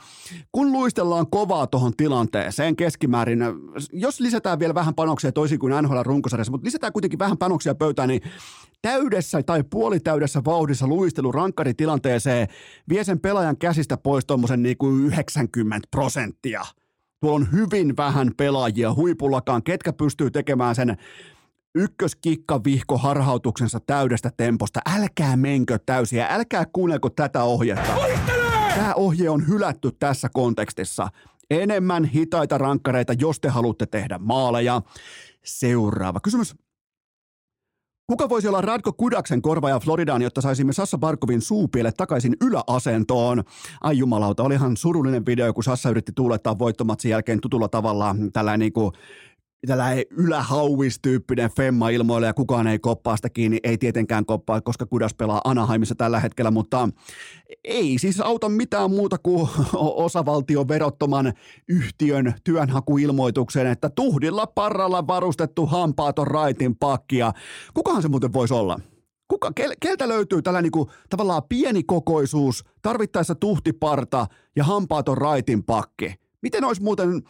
kun 0.51 0.71
luistellaan 0.71 1.29
kovaa 1.29 1.67
tuohon 1.67 1.93
tilanteeseen 1.97 2.75
keskimäärin, 2.75 3.39
jos 3.91 4.19
lisätään 4.19 4.59
vielä 4.59 4.73
vähän 4.73 4.95
panoksia 4.95 5.31
toisin 5.31 5.59
kuin 5.59 5.73
NHL 5.83 5.99
runkosarjassa, 6.03 6.51
mutta 6.51 6.65
lisätään 6.65 6.93
kuitenkin 6.93 7.19
vähän 7.19 7.37
panoksia 7.37 7.75
pöytään, 7.75 8.09
niin 8.09 8.21
täydessä 8.81 9.43
tai 9.43 9.63
puolitäydessä 9.63 10.41
vauhdissa 10.45 10.87
luistelu 10.87 11.31
rankkaritilanteeseen 11.31 12.47
vie 12.89 13.03
sen 13.03 13.19
pelaajan 13.19 13.57
käsistä 13.57 13.97
pois 13.97 14.25
tuommoisen 14.25 14.63
niin 14.63 14.77
kuin 14.77 15.05
90 15.05 15.87
prosenttia. 15.91 16.61
Tuolla 17.19 17.35
on 17.35 17.51
hyvin 17.51 17.97
vähän 17.97 18.31
pelaajia 18.37 18.93
huipullakaan, 18.93 19.63
ketkä 19.63 19.93
pystyy 19.93 20.31
tekemään 20.31 20.75
sen 20.75 20.97
ykköskikkavihko 21.75 22.97
harhautuksensa 22.97 23.79
täydestä 23.79 24.31
temposta. 24.37 24.79
Älkää 24.95 25.37
menkö 25.37 25.79
täysiä, 25.85 26.27
älkää 26.29 26.65
kuunnelko 26.73 27.09
tätä 27.09 27.43
ohjetta. 27.43 27.95
Tämä 28.75 28.93
ohje 28.93 29.29
on 29.29 29.47
hylätty 29.47 29.91
tässä 29.99 30.29
kontekstissa. 30.33 31.07
Enemmän 31.49 32.05
hitaita 32.05 32.57
rankkareita, 32.57 33.13
jos 33.13 33.39
te 33.39 33.49
haluatte 33.49 33.85
tehdä 33.85 34.17
maaleja. 34.17 34.81
Seuraava 35.45 36.19
kysymys. 36.19 36.55
Kuka 38.09 38.29
voisi 38.29 38.47
olla 38.47 38.61
Radko 38.61 38.93
Kudaksen 38.93 39.41
korvaaja 39.41 39.79
Floridaan, 39.79 40.21
jotta 40.21 40.41
saisimme 40.41 40.73
Sassa 40.73 40.97
Barkovin 40.97 41.41
suupiele 41.41 41.91
takaisin 41.91 42.35
yläasentoon? 42.41 43.43
Ai 43.81 43.97
jumalauta, 43.97 44.43
olihan 44.43 44.77
surullinen 44.77 45.25
video, 45.25 45.53
kun 45.53 45.63
Sassa 45.63 45.89
yritti 45.89 46.11
tuulettaa 46.15 46.59
voittomatsin 46.59 47.11
jälkeen 47.11 47.41
tutulla 47.41 47.67
tavalla 47.67 48.15
tällainen 48.33 48.59
niin 48.59 48.73
kuin 48.73 48.91
tällainen 49.67 50.05
ylähauvis-tyyppinen 50.11 51.49
femma 51.57 51.89
ilmoille 51.89 52.27
ja 52.27 52.33
kukaan 52.33 52.67
ei 52.67 52.79
koppaa 52.79 53.15
sitä 53.15 53.29
kiinni, 53.29 53.59
ei 53.63 53.77
tietenkään 53.77 54.25
koppaa, 54.25 54.61
koska 54.61 54.85
Kudas 54.85 55.13
pelaa 55.13 55.41
Anaheimissa 55.43 55.95
tällä 55.95 56.19
hetkellä, 56.19 56.51
mutta 56.51 56.89
ei 57.63 57.97
siis 57.99 58.21
auta 58.21 58.49
mitään 58.49 58.91
muuta 58.91 59.17
kuin 59.17 59.49
osavaltion 60.05 60.67
verottoman 60.67 61.33
yhtiön 61.67 62.33
työnhakuilmoitukseen, 62.43 63.67
että 63.67 63.89
tuhdilla 63.89 64.47
parralla 64.47 65.07
varustettu 65.07 65.65
hampaaton 65.65 66.27
raitin 66.27 66.75
pakkia. 66.75 67.33
Kukahan 67.73 68.01
se 68.01 68.07
muuten 68.07 68.33
voisi 68.33 68.53
olla? 68.53 68.79
Kuka, 69.27 69.51
kel, 69.55 69.73
keltä 69.79 70.07
löytyy 70.07 70.41
tällä 70.41 70.61
niinku, 70.61 70.91
tavallaan 71.09 71.43
pieni 71.49 71.83
kokoisuus, 71.83 72.63
tarvittaessa 72.81 73.35
tuhtiparta 73.35 74.27
ja 74.55 74.63
hampaaton 74.63 75.17
raitin 75.17 75.63
pakki? 75.63 76.15
Miten 76.41 76.63
olisi 76.63 76.83
muuten 76.83 77.23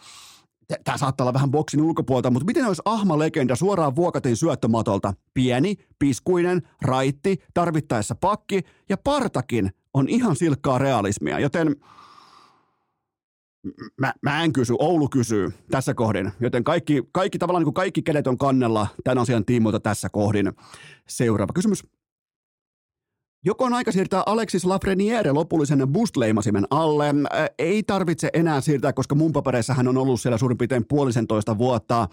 tämä 0.83 0.97
saattaa 0.97 1.25
olla 1.25 1.33
vähän 1.33 1.51
boksin 1.51 1.81
ulkopuolta, 1.81 2.31
mutta 2.31 2.45
miten 2.45 2.65
olisi 2.65 2.81
Ahma-legenda 2.85 3.55
suoraan 3.55 3.95
vuokatin 3.95 4.35
syöttömatolta? 4.35 5.13
Pieni, 5.33 5.75
piskuinen, 5.99 6.61
raitti, 6.81 7.37
tarvittaessa 7.53 8.15
pakki 8.15 8.61
ja 8.89 8.97
partakin 8.97 9.71
on 9.93 10.09
ihan 10.09 10.35
silkkaa 10.35 10.77
realismia, 10.77 11.39
joten 11.39 11.75
mä, 14.01 14.13
mä 14.21 14.43
en 14.43 14.53
kysy, 14.53 14.73
Oulu 14.79 15.09
kysyy 15.09 15.53
tässä 15.71 15.93
kohdin, 15.93 16.31
joten 16.39 16.63
kaikki, 16.63 17.03
kaikki 17.11 17.37
tavallaan 17.37 17.61
niin 17.61 17.65
kuin 17.65 17.73
kaikki 17.73 18.01
kädet 18.01 18.27
on 18.27 18.37
kannella 18.37 18.87
tämän 19.03 19.17
asian 19.17 19.45
tiimoilta 19.45 19.79
tässä 19.79 20.09
kohdin. 20.09 20.53
Seuraava 21.07 21.53
kysymys. 21.53 21.83
Joko 23.47 23.65
on 23.65 23.73
aika 23.73 23.91
siirtää 23.91 24.23
Alexis 24.25 24.65
Lafreniere 24.65 25.31
lopullisen 25.31 25.87
boostleimasimen 25.87 26.65
alle? 26.69 27.05
Ei 27.59 27.83
tarvitse 27.83 28.29
enää 28.33 28.61
siirtää, 28.61 28.93
koska 28.93 29.15
mun 29.15 29.33
papereissa 29.33 29.73
hän 29.73 29.87
on 29.87 29.97
ollut 29.97 30.21
siellä 30.21 30.37
suurin 30.37 30.57
piirtein 30.57 30.85
puolisentoista 30.87 31.57
vuotta. 31.57 32.07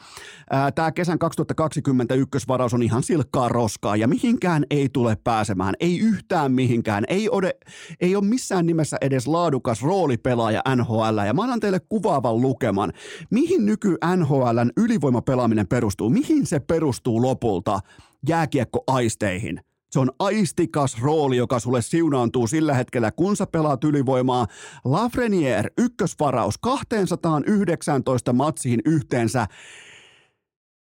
Tämä 0.74 0.92
kesän 0.92 1.18
2021 1.18 2.48
varaus 2.48 2.74
on 2.74 2.82
ihan 2.82 3.02
silkkaa 3.02 3.48
roskaa 3.48 3.96
ja 3.96 4.08
mihinkään 4.08 4.64
ei 4.70 4.88
tule 4.92 5.16
pääsemään. 5.24 5.74
Ei 5.80 5.98
yhtään 5.98 6.52
mihinkään. 6.52 7.04
Ei 7.08 7.28
ole, 7.28 7.54
ei 8.00 8.16
ole 8.16 8.24
missään 8.24 8.66
nimessä 8.66 8.96
edes 9.00 9.26
laadukas 9.26 9.82
roolipelaaja 9.82 10.62
NHL. 10.76 11.18
Ja 11.26 11.34
mä 11.34 11.42
annan 11.42 11.60
teille 11.60 11.80
kuvaavan 11.88 12.40
lukeman. 12.40 12.92
Mihin 13.30 13.66
nyky 13.66 13.96
NHLn 14.16 14.70
ylivoimapelaaminen 14.76 15.68
perustuu? 15.68 16.10
Mihin 16.10 16.46
se 16.46 16.60
perustuu 16.60 17.22
lopulta? 17.22 17.80
Jääkiekko-aisteihin– 18.28 19.60
se 19.94 20.00
on 20.00 20.10
aistikas 20.18 21.02
rooli, 21.02 21.36
joka 21.36 21.58
sulle 21.58 21.82
siunaantuu 21.82 22.46
sillä 22.46 22.74
hetkellä, 22.74 23.12
kun 23.12 23.36
sä 23.36 23.46
pelaat 23.46 23.84
ylivoimaa. 23.84 24.46
Lafreniere, 24.84 25.70
ykkösvaraus, 25.78 26.58
219 26.58 28.32
matsiin 28.32 28.80
yhteensä. 28.84 29.46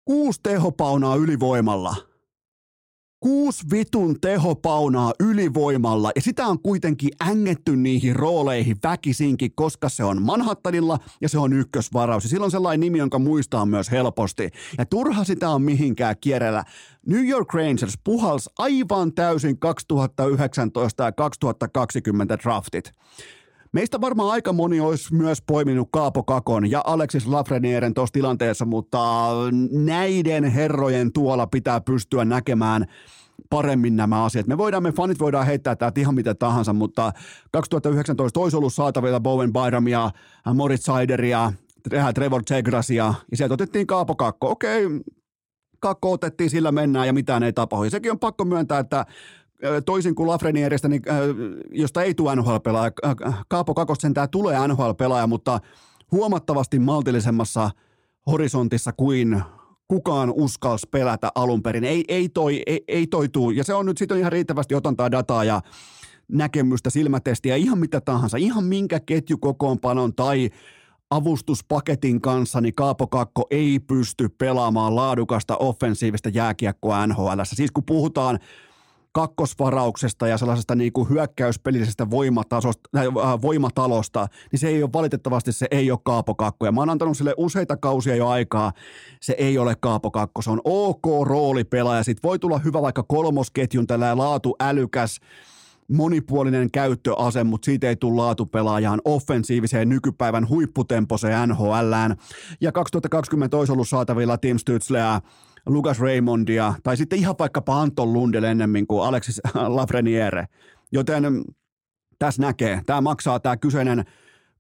Kuusi 0.05 0.40
tehopaunaa 0.42 1.16
ylivoimalla 1.16 2.16
kuusi 3.27 3.65
vitun 3.71 4.21
tehopaunaa 4.21 5.12
ylivoimalla 5.21 6.11
ja 6.17 6.23
sitä 6.23 6.47
on 6.47 6.59
kuitenkin 6.59 7.11
ängetty 7.29 7.77
niihin 7.77 8.17
rooleihin 8.17 8.77
väkisinkin, 8.83 9.53
koska 9.55 9.89
se 9.89 10.05
on 10.05 10.23
Manhattanilla 10.23 10.99
ja 11.21 11.29
se 11.29 11.39
on 11.39 11.53
ykkösvaraus. 11.53 12.25
Ja 12.25 12.31
silloin 12.31 12.51
sellainen 12.51 12.81
nimi, 12.81 12.99
jonka 12.99 13.19
muistaa 13.19 13.67
myös 13.67 13.91
helposti. 13.91 14.51
Ja 14.79 14.87
turha 14.87 15.25
sitä 15.25 15.51
on 15.51 15.62
mihinkään 15.62 16.17
kierrellä. 16.21 16.65
New 17.07 17.29
York 17.29 17.55
Rangers 17.55 17.99
puhals 18.05 18.51
aivan 18.59 19.12
täysin 19.12 19.59
2019 19.59 21.05
ja 21.05 21.12
2020 21.12 22.39
draftit. 22.39 22.93
Meistä 23.77 24.01
varmaan 24.01 24.31
aika 24.31 24.53
moni 24.53 24.81
olisi 24.81 25.15
myös 25.15 25.43
poiminut 25.43 25.89
Kaapo 25.93 26.23
Kakon 26.23 26.71
ja 26.71 26.83
Alexis 26.87 27.27
Lafrenieren 27.27 27.95
tuossa 27.95 28.12
tilanteessa, 28.12 28.65
mutta 28.65 29.31
näiden 29.73 30.45
herrojen 30.45 31.12
tuolla 31.12 31.47
pitää 31.47 31.81
pystyä 31.81 32.25
näkemään 32.25 32.87
paremmin 33.51 33.97
nämä 33.97 34.25
asiat. 34.25 34.47
Me 34.47 34.59
voidaan, 34.59 34.83
me 34.83 34.93
fanit 34.93 35.19
voidaan 35.21 35.47
heittää 35.47 35.77
täältä 35.77 36.01
ihan 36.01 36.15
mitä 36.15 36.35
tahansa, 36.35 36.73
mutta 36.73 37.12
2019 37.53 38.41
olisi 38.41 38.57
ollut 38.57 38.75
saatavilla 38.75 39.21
Bowen 39.21 39.53
Byramia, 39.53 40.11
Moritz 40.55 40.85
Seideria, 40.85 41.53
Trevor 42.15 42.43
Zegrasia, 42.49 43.15
ja 43.31 43.37
sieltä 43.37 43.55
otettiin 43.55 43.87
Kaapo 43.87 44.15
Kakko. 44.15 44.51
Okei, 44.51 44.85
Kakko 45.81 46.12
otettiin, 46.12 46.51
sillä 46.51 46.73
mennään 46.73 47.07
ja 47.07 47.12
mitään 47.12 47.43
ei 47.43 47.53
tapahdu. 47.53 47.85
Ja 47.85 47.91
sekin 47.91 48.12
on 48.12 48.19
pakko 48.19 48.45
myöntää, 48.45 48.79
että 48.79 49.07
toisin 49.87 50.14
kuin 50.14 50.29
Lafrenieristä, 50.29 50.88
niin, 50.88 51.03
josta 51.71 52.03
ei 52.03 52.14
tule 52.14 52.37
NHL-pelaaja, 52.37 52.92
Kaapo 53.49 53.75
Kakosta 53.75 54.03
sentään 54.03 54.31
tulee 54.31 54.69
NHL-pelaaja, 54.69 55.27
mutta 55.27 55.61
huomattavasti 56.12 56.79
maltillisemmassa 56.79 57.71
horisontissa 58.27 58.92
kuin 58.92 59.42
kukaan 59.88 60.33
uskalsi 60.37 60.87
pelätä 60.90 61.31
alun 61.35 61.62
perin. 61.62 61.85
Ei, 61.85 62.05
ei, 62.09 62.29
toi, 62.29 62.62
ei, 62.66 62.85
ei 62.88 63.07
toi 63.07 63.29
tuu. 63.29 63.51
Ja 63.51 63.64
se 63.64 63.75
on 63.75 63.87
nyt 63.87 63.99
sitten 63.99 64.19
ihan 64.19 64.33
riittävästi 64.33 64.75
otantaa 64.75 65.11
dataa 65.11 65.45
ja 65.45 65.61
näkemystä, 66.29 66.90
silmätestiä, 66.90 67.57
ihan 67.57 67.79
mitä 67.79 68.01
tahansa, 68.01 68.37
ihan 68.37 68.64
minkä 68.64 69.01
ketjukokoonpanon 69.01 70.14
tai 70.14 70.51
avustuspaketin 71.11 72.21
kanssa, 72.21 72.61
niin 72.61 72.75
Kaapo 72.75 73.07
Kakko 73.07 73.47
ei 73.51 73.79
pysty 73.79 74.29
pelaamaan 74.29 74.97
laadukasta 74.97 75.57
offensiivista 75.57 76.29
jääkiekkoa 76.29 77.07
NHL. 77.07 77.40
Siis 77.45 77.71
kun 77.71 77.85
puhutaan 77.85 78.38
kakkosvarauksesta 79.17 80.29
ja 80.29 80.39
sellaisesta 80.39 80.75
niin 80.75 80.93
kuin 80.93 81.09
hyökkäyspelillisestä 81.09 82.11
voimatasosta, 82.11 82.91
äh, 82.97 83.07
voimatalosta, 83.43 84.27
niin 84.53 84.61
se 84.61 84.69
ei 84.69 84.83
ole 84.83 84.93
valitettavasti, 84.93 85.53
se 85.53 85.67
ei 85.71 85.91
ole 85.91 85.99
Kaapo 86.05 86.35
Kakko. 86.35 86.67
Ja 86.67 86.73
mä 86.73 86.81
oon 86.81 86.91
antanut 86.91 87.17
sille 87.17 87.35
useita 87.37 87.77
kausia 87.77 88.17
jo 88.17 88.29
aikaa, 88.29 88.73
se 89.21 89.35
ei 89.39 89.59
ole 89.59 89.75
Kaapo 89.81 90.11
Kakko, 90.11 90.43
se 90.43 90.51
on 90.51 90.61
ok 90.65 91.07
roolipelaaja. 91.23 92.03
Sitten 92.03 92.29
voi 92.29 92.39
tulla 92.39 92.59
hyvä 92.59 92.83
vaikka 92.83 93.03
kolmosketjun 93.03 93.87
tällä 93.87 94.17
laatu 94.17 94.57
älykäs, 94.61 95.21
monipuolinen 95.93 96.71
käyttöase, 96.71 97.45
mutta 97.45 97.67
siitä 97.67 97.89
ei 97.89 97.97
tule 97.97 98.23
laatupelaajaan 98.23 99.01
offensiiviseen 99.05 99.89
nykypäivän 99.89 100.49
huipputemposeen 100.49 101.49
NHLään. 101.49 102.17
Ja 102.61 102.73
2020 102.73 103.57
olisi 103.57 103.73
ollut 103.73 103.89
saatavilla 103.89 104.39
Tim 104.39 104.57
Stützleä, 104.57 105.21
Lucas 105.67 106.01
Raymondia 106.01 106.75
tai 106.83 106.97
sitten 106.97 107.19
ihan 107.19 107.35
vaikkapa 107.39 107.81
Anton 107.81 108.13
Lundel 108.13 108.45
ennemmin 108.45 108.87
kuin 108.87 109.07
Alexis 109.07 109.41
Lafreniere. 109.55 110.47
Joten 110.93 111.45
tässä 112.19 112.43
näkee, 112.43 112.81
tämä 112.87 113.01
maksaa 113.01 113.41
tämä 113.41 113.57
kyseinen 113.57 114.05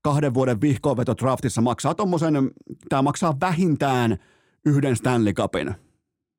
kahden 0.02 0.34
vuoden 0.34 0.60
vihkoveto 0.60 1.14
draftissa 1.16 1.60
maksaa 1.60 1.94
tommosen, 1.94 2.50
tämä 2.88 3.02
maksaa 3.02 3.34
vähintään 3.40 4.16
yhden 4.66 4.96
Stanley 4.96 5.32
Cupin. 5.32 5.74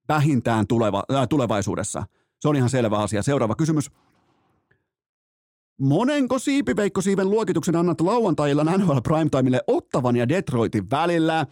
Vähintään 0.10 0.68
tuleva, 0.68 1.04
äh, 1.14 1.28
tulevaisuudessa. 1.28 2.04
Se 2.40 2.48
on 2.48 2.56
ihan 2.56 2.70
selvä 2.70 2.98
asia. 2.98 3.24
Seuraava 3.24 3.56
kysymys. 3.56 3.92
Monenko 5.82 6.40
siipiveikko 6.40 7.02
siiven 7.02 7.30
luokituksen 7.30 7.76
annat 7.76 8.02
lauantailla 8.02 8.64
NHL 8.64 8.98
Primetimelle 9.04 9.62
Ottavan 9.68 10.16
ja 10.16 10.30
Detroitin 10.30 10.90
välillä? 10.92 11.46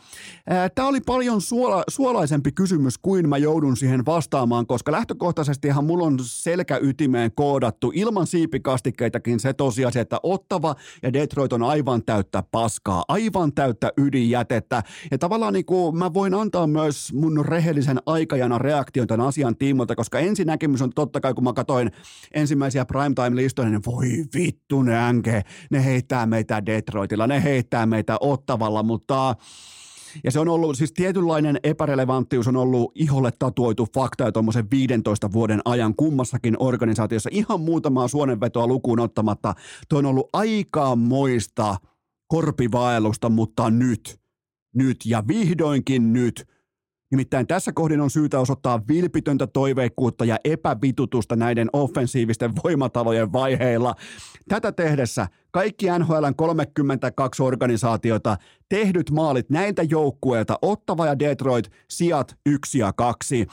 Tämä 0.75 0.87
oli 0.87 1.01
paljon 1.01 1.41
suola, 1.41 1.83
suolaisempi 1.89 2.51
kysymys 2.51 2.97
kuin 2.97 3.29
mä 3.29 3.37
joudun 3.37 3.77
siihen 3.77 4.05
vastaamaan, 4.05 4.67
koska 4.67 4.91
lähtökohtaisestihan 4.91 5.85
mulla 5.85 6.05
on 6.05 6.17
selkäytimeen 6.21 7.31
koodattu 7.35 7.91
ilman 7.95 8.27
siipikastikkeitakin 8.27 9.39
se 9.39 9.53
tosiasia, 9.53 10.01
että 10.01 10.19
Ottava 10.23 10.75
ja 11.03 11.13
Detroit 11.13 11.53
on 11.53 11.63
aivan 11.63 12.03
täyttä 12.05 12.43
paskaa, 12.51 13.03
aivan 13.07 13.53
täyttä 13.53 13.91
ydinjätettä. 13.97 14.83
Ja 15.11 15.17
tavallaan 15.17 15.53
niin 15.53 15.65
kuin 15.65 15.97
mä 15.97 16.13
voin 16.13 16.33
antaa 16.33 16.67
myös 16.67 17.13
mun 17.13 17.45
rehellisen 17.45 17.99
aikajana 18.05 18.57
reaktion 18.57 19.07
tämän 19.07 19.27
asian 19.27 19.55
tiimolta, 19.55 19.95
koska 19.95 20.19
ensinäkemys 20.19 20.81
on 20.81 20.93
totta 20.95 21.21
kai, 21.21 21.33
kun 21.33 21.43
mä 21.43 21.53
katsoin 21.53 21.91
ensimmäisiä 22.33 22.85
primetime-listoja, 22.85 23.69
niin 23.69 23.81
voi 23.85 24.14
vittu 24.35 24.81
ne 24.81 24.97
änke, 24.97 25.41
ne 25.71 25.85
heittää 25.85 26.25
meitä 26.25 26.65
Detroitilla, 26.65 27.27
ne 27.27 27.43
heittää 27.43 27.85
meitä 27.85 28.17
Ottavalla, 28.19 28.83
mutta 28.83 29.35
ja 30.23 30.31
se 30.31 30.39
on 30.39 30.47
ollut, 30.47 30.77
siis 30.77 30.91
tietynlainen 30.91 31.59
epärelevanttius 31.63 32.47
on 32.47 32.55
ollut 32.55 32.91
iholle 32.95 33.31
tatuoitu 33.39 33.87
fakta 33.95 34.23
jo 34.23 34.31
tuommoisen 34.31 34.71
15 34.71 35.31
vuoden 35.31 35.61
ajan 35.65 35.95
kummassakin 35.95 36.55
organisaatiossa. 36.59 37.29
Ihan 37.33 37.59
muutamaa 37.59 38.07
suonenvetoa 38.07 38.67
lukuun 38.67 38.99
ottamatta. 38.99 39.53
Tuo 39.89 39.99
on 39.99 40.05
ollut 40.05 40.29
aikamoista 40.33 41.75
korpivaellusta, 42.27 43.29
mutta 43.29 43.69
nyt, 43.69 44.19
nyt 44.75 44.97
ja 45.05 45.23
vihdoinkin 45.27 46.13
nyt 46.13 46.54
Nimittäin 47.11 47.47
tässä 47.47 47.71
kohdin 47.71 48.01
on 48.01 48.09
syytä 48.09 48.39
osoittaa 48.39 48.81
vilpitöntä 48.87 49.47
toiveikkuutta 49.47 50.25
ja 50.25 50.37
epävitutusta 50.43 51.35
näiden 51.35 51.69
offensiivisten 51.73 52.53
voimatalojen 52.63 53.33
vaiheilla. 53.33 53.95
Tätä 54.47 54.71
tehdessä 54.71 55.27
kaikki 55.51 55.85
NHLn 55.99 56.35
32 56.35 57.43
organisaatiota, 57.43 58.37
tehdyt 58.69 59.11
maalit 59.11 59.49
näiltä 59.49 59.83
joukkueilta, 59.83 60.59
Ottava 60.61 61.05
ja 61.05 61.19
Detroit, 61.19 61.71
sijat 61.89 62.37
1 62.45 62.79
ja 62.79 62.93
2. 62.93 63.47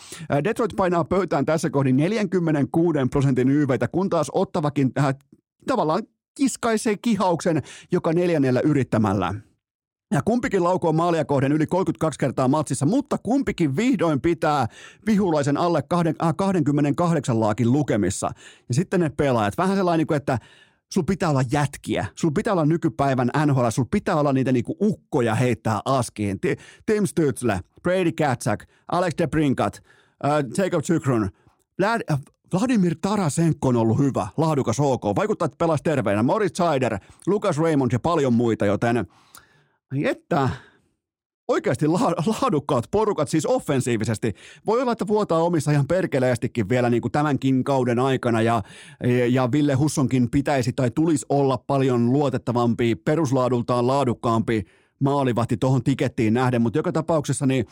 Detroit 0.45 0.73
painaa 0.77 1.05
pöytään 1.05 1.45
tässä 1.45 1.71
kohdin 1.71 1.97
46 1.97 2.99
prosentin 3.11 3.49
YVtä, 3.51 3.89
kun 3.89 4.11
taas 4.11 4.31
Ottavakin 4.33 4.93
äh, 4.99 5.15
tavallaan 5.67 6.03
kiskaisee 6.37 6.97
kihauksen 7.03 7.63
joka 7.93 8.13
neljännellä 8.13 8.61
yrittämällä. 8.65 9.35
Ja 10.13 10.23
kumpikin 10.25 10.65
laukoo 10.65 10.93
maalia 10.93 11.25
kohden 11.25 11.53
yli 11.53 11.67
32 11.67 12.19
kertaa 12.19 12.49
matsissa, 12.49 12.87
mutta 12.87 13.19
kumpikin 13.19 13.77
vihdoin 13.77 14.21
pitää 14.21 14.67
vihulaisen 15.07 15.57
alle 15.57 15.83
28 15.83 17.37
äh, 17.37 17.41
laakin 17.41 17.73
lukemissa. 17.73 18.31
Ja 18.69 18.75
sitten 18.75 19.01
ne 19.01 19.11
pelaajat, 19.17 19.59
vähän 19.59 19.77
sellainen, 19.77 20.07
niin 20.11 20.17
että 20.17 20.39
sulla 20.93 21.05
pitää 21.05 21.31
olla 21.31 21.43
jätkiä, 21.53 22.07
sulla 22.15 22.33
pitää 22.33 22.53
olla 22.53 22.67
nykypäivän 22.67 23.31
NHL, 23.47 23.69
sulla 23.69 23.89
pitää 23.91 24.17
olla 24.17 24.33
niitä 24.33 24.53
niinku 24.53 24.77
ukkoja 24.81 25.35
heittää 25.35 25.81
askiin. 25.85 26.41
Tim 26.87 27.05
Stützle, 27.05 27.61
Brady 27.83 28.13
Katzak, 28.13 28.65
Alex 28.93 29.13
DeBrinkat, 29.19 29.83
uh, 30.25 30.63
Jacob 30.65 30.83
Zykrun, 30.85 31.31
äh, 31.85 32.21
Vladimir 32.53 32.97
Tarasenko 33.03 33.69
on 33.69 33.77
ollut 33.77 33.99
hyvä, 33.99 34.29
laadukas 34.37 34.81
OK, 34.81 35.03
vaikuttaa, 35.17 35.47
että 35.47 35.57
pelasi 35.59 35.83
terveenä. 35.83 36.23
Moritz 36.23 36.57
Seider, 36.57 36.99
Lucas 37.27 37.59
Raymond 37.59 37.93
ja 37.93 37.99
paljon 37.99 38.33
muita, 38.33 38.67
joten 38.67 39.07
Ai 39.93 40.05
että, 40.07 40.49
oikeasti 41.49 41.87
laadukkaat 41.87 42.85
porukat, 42.91 43.29
siis 43.29 43.47
offensiivisesti. 43.47 44.33
Voi 44.67 44.83
olla, 44.83 44.93
että 44.93 45.07
vuotaa 45.07 45.43
omissa 45.43 45.71
ihan 45.71 45.87
perkeleestikin 45.87 46.69
vielä 46.69 46.91
niin 46.91 47.03
kuin 47.03 47.13
tämänkin 47.13 47.65
kauden 47.65 47.99
aikana 47.99 48.43
ja, 48.43 48.63
ja 49.31 49.53
Ville 49.53 49.75
Hussonkin 49.75 50.31
pitäisi 50.31 50.73
tai 50.73 50.91
tulisi 50.91 51.27
olla 51.29 51.59
paljon 51.67 52.13
luotettavampi, 52.13 52.95
peruslaadultaan 52.95 53.87
laadukkaampi 53.87 54.65
maalivahti 55.01 55.57
tuohon 55.57 55.83
tikettiin 55.83 56.35
nähden, 56.35 56.63
mutta 56.63 56.79
joka 56.79 56.93
tapauksessa 56.93 57.47
niin 57.47 57.67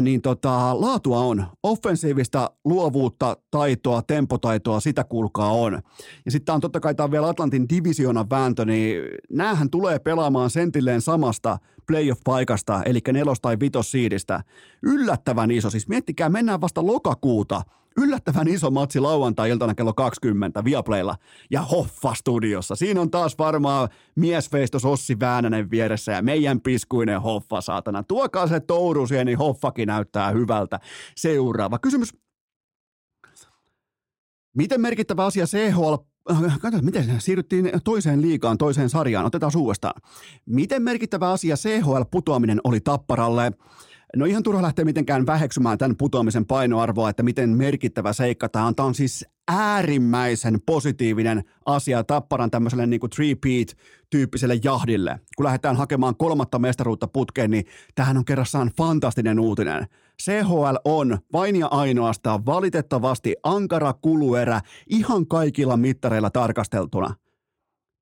niin 0.00 0.22
tota, 0.22 0.80
laatua 0.80 1.20
on. 1.20 1.46
Offensiivista 1.62 2.50
luovuutta, 2.64 3.36
taitoa, 3.50 4.02
tempotaitoa, 4.02 4.80
sitä 4.80 5.04
kuulkaa 5.04 5.52
on. 5.52 5.82
Ja 6.24 6.30
sitten 6.30 6.54
on 6.54 6.60
totta 6.60 6.80
kai 6.80 6.94
tämä 6.94 7.10
vielä 7.10 7.28
Atlantin 7.28 7.68
divisionan 7.68 8.30
vääntö, 8.30 8.64
niin 8.64 9.02
näähän 9.30 9.70
tulee 9.70 9.98
pelaamaan 9.98 10.50
sentilleen 10.50 11.00
samasta 11.00 11.58
playoff-paikasta, 11.86 12.82
eli 12.84 13.00
nelos- 13.12 13.40
tai 13.40 13.56
vitos-siidistä. 13.60 14.44
Yllättävän 14.82 15.50
iso, 15.50 15.70
siis 15.70 15.88
miettikää, 15.88 16.28
mennään 16.28 16.60
vasta 16.60 16.86
lokakuuta– 16.86 17.62
yllättävän 17.96 18.48
iso 18.48 18.70
matsi 18.70 19.00
lauantai-iltana 19.00 19.74
kello 19.74 19.94
20 19.94 20.64
Viaplaylla 20.64 21.16
ja 21.50 21.62
Hoffa-studiossa. 21.62 22.76
Siinä 22.76 23.00
on 23.00 23.10
taas 23.10 23.38
varmaan 23.38 23.88
miesveistos 24.14 24.84
Ossi 24.84 25.20
Väänänen 25.20 25.70
vieressä 25.70 26.12
ja 26.12 26.22
meidän 26.22 26.60
piskuinen 26.60 27.20
Hoffa, 27.20 27.60
saatana. 27.60 28.02
Tuokaa 28.02 28.46
se 28.46 28.60
touru 28.60 29.06
siihen, 29.06 29.26
niin 29.26 29.38
Hoffakin 29.38 29.86
näyttää 29.86 30.30
hyvältä. 30.30 30.80
Seuraava 31.16 31.78
kysymys. 31.78 32.14
Miten 34.56 34.80
merkittävä 34.80 35.24
asia 35.24 35.44
CHL 35.44 35.94
Katsotaan, 36.38 36.84
miten 36.84 37.20
siirryttiin 37.20 37.70
toiseen 37.84 38.22
liikaan, 38.22 38.58
toiseen 38.58 38.90
sarjaan. 38.90 39.26
Otetaan 39.26 39.52
uudestaan. 39.56 40.02
Miten 40.46 40.82
merkittävä 40.82 41.30
asia 41.30 41.56
CHL-putoaminen 41.56 42.60
oli 42.64 42.80
Tapparalle? 42.80 43.52
No 44.16 44.24
ihan 44.24 44.42
turha 44.42 44.62
lähteä 44.62 44.84
mitenkään 44.84 45.26
väheksymään 45.26 45.78
tämän 45.78 45.96
putoamisen 45.96 46.46
painoarvoa, 46.46 47.10
että 47.10 47.22
miten 47.22 47.50
merkittävä 47.50 48.12
seikka 48.12 48.48
tämä 48.48 48.66
on. 48.66 48.74
Tämä 48.74 48.86
on 48.86 48.94
siis 48.94 49.26
äärimmäisen 49.48 50.58
positiivinen 50.66 51.44
asia 51.66 52.04
Tapparan 52.04 52.50
tämmöiselle 52.50 52.86
niin 52.86 53.00
kuin 53.00 53.10
three-peat-tyyppiselle 53.10 54.58
jahdille. 54.64 55.20
Kun 55.36 55.44
lähdetään 55.44 55.76
hakemaan 55.76 56.16
kolmatta 56.16 56.58
mestaruutta 56.58 57.08
putkeen, 57.08 57.50
niin 57.50 57.64
tähän 57.94 58.16
on 58.16 58.24
kerrassaan 58.24 58.70
fantastinen 58.76 59.40
uutinen. 59.40 59.86
CHL 60.22 60.76
on 60.84 61.18
vain 61.32 61.56
ja 61.56 61.66
ainoastaan 61.66 62.46
valitettavasti 62.46 63.36
ankara 63.42 63.92
kuluerä 63.92 64.60
ihan 64.88 65.26
kaikilla 65.26 65.76
mittareilla 65.76 66.30
tarkasteltuna– 66.30 67.14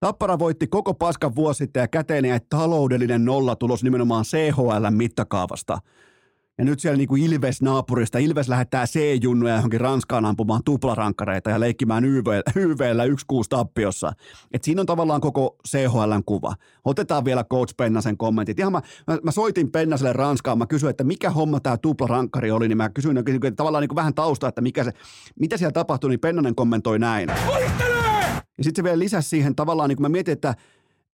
Tappara 0.00 0.38
voitti 0.38 0.66
koko 0.66 0.94
paskan 0.94 1.34
vuosi 1.34 1.58
sitten 1.58 1.80
ja 1.80 1.88
käteen 1.88 2.24
jäi 2.24 2.40
taloudellinen 2.50 3.24
nollatulos 3.24 3.84
nimenomaan 3.84 4.24
CHL 4.24 4.90
mittakaavasta. 4.90 5.78
Ja 6.58 6.64
nyt 6.64 6.80
siellä 6.80 6.96
niin 6.96 7.08
kuin 7.08 7.22
Ilves 7.22 7.62
naapurista, 7.62 8.18
Ilves 8.18 8.48
lähettää 8.48 8.86
C-junnuja 8.86 9.54
johonkin 9.54 9.80
Ranskaan 9.80 10.24
ampumaan 10.24 10.64
tuplarankkareita 10.64 11.50
ja 11.50 11.60
leikkimään 11.60 12.04
YVllä 12.56 13.04
1-6 13.04 13.08
tappiossa. 13.48 14.12
Et 14.52 14.64
siinä 14.64 14.80
on 14.80 14.86
tavallaan 14.86 15.20
koko 15.20 15.56
CHLn 15.68 16.22
kuva. 16.26 16.54
Otetaan 16.84 17.24
vielä 17.24 17.44
Coach 17.44 17.74
Pennasen 17.76 18.16
kommentit. 18.16 18.58
Ihan 18.58 18.72
mä, 18.72 18.82
mä, 19.06 19.18
mä 19.22 19.30
soitin 19.30 19.70
Pennaselle 19.70 20.12
Ranskaan, 20.12 20.58
mä 20.58 20.66
kysyin, 20.66 20.90
että 20.90 21.04
mikä 21.04 21.30
homma 21.30 21.60
tämä 21.60 21.76
tuplarankkari 21.76 22.50
oli, 22.50 22.68
niin 22.68 22.78
mä 22.78 22.88
kysyin, 22.88 23.24
kysyin 23.24 23.56
tavallaan 23.56 23.82
niin 23.82 23.88
kuin 23.88 23.96
vähän 23.96 24.14
taustaa, 24.14 24.48
että 24.48 24.60
mikä 24.60 24.84
se, 24.84 24.92
mitä 25.40 25.56
siellä 25.56 25.72
tapahtui, 25.72 26.10
niin 26.10 26.20
Pennanen 26.20 26.54
kommentoi 26.54 26.98
näin. 26.98 27.30
Voittele! 27.46 27.97
Ja 28.58 28.64
sitten 28.64 28.82
se 28.82 28.84
vielä 28.84 28.98
lisäsi 28.98 29.28
siihen 29.28 29.54
tavallaan, 29.54 29.88
niin 29.88 29.96
kun 29.96 30.04
mä 30.04 30.08
mietin, 30.08 30.32
että 30.32 30.54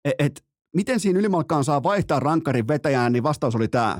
et, 0.05 0.13
et, 0.19 0.43
miten 0.75 0.99
siinä 0.99 1.19
ylimalkaan 1.19 1.63
saa 1.63 1.83
vaihtaa 1.83 2.19
rankkarin 2.19 2.67
vetäjään, 2.67 3.13
niin 3.13 3.23
vastaus 3.23 3.55
oli 3.55 3.67
tämä. 3.67 3.97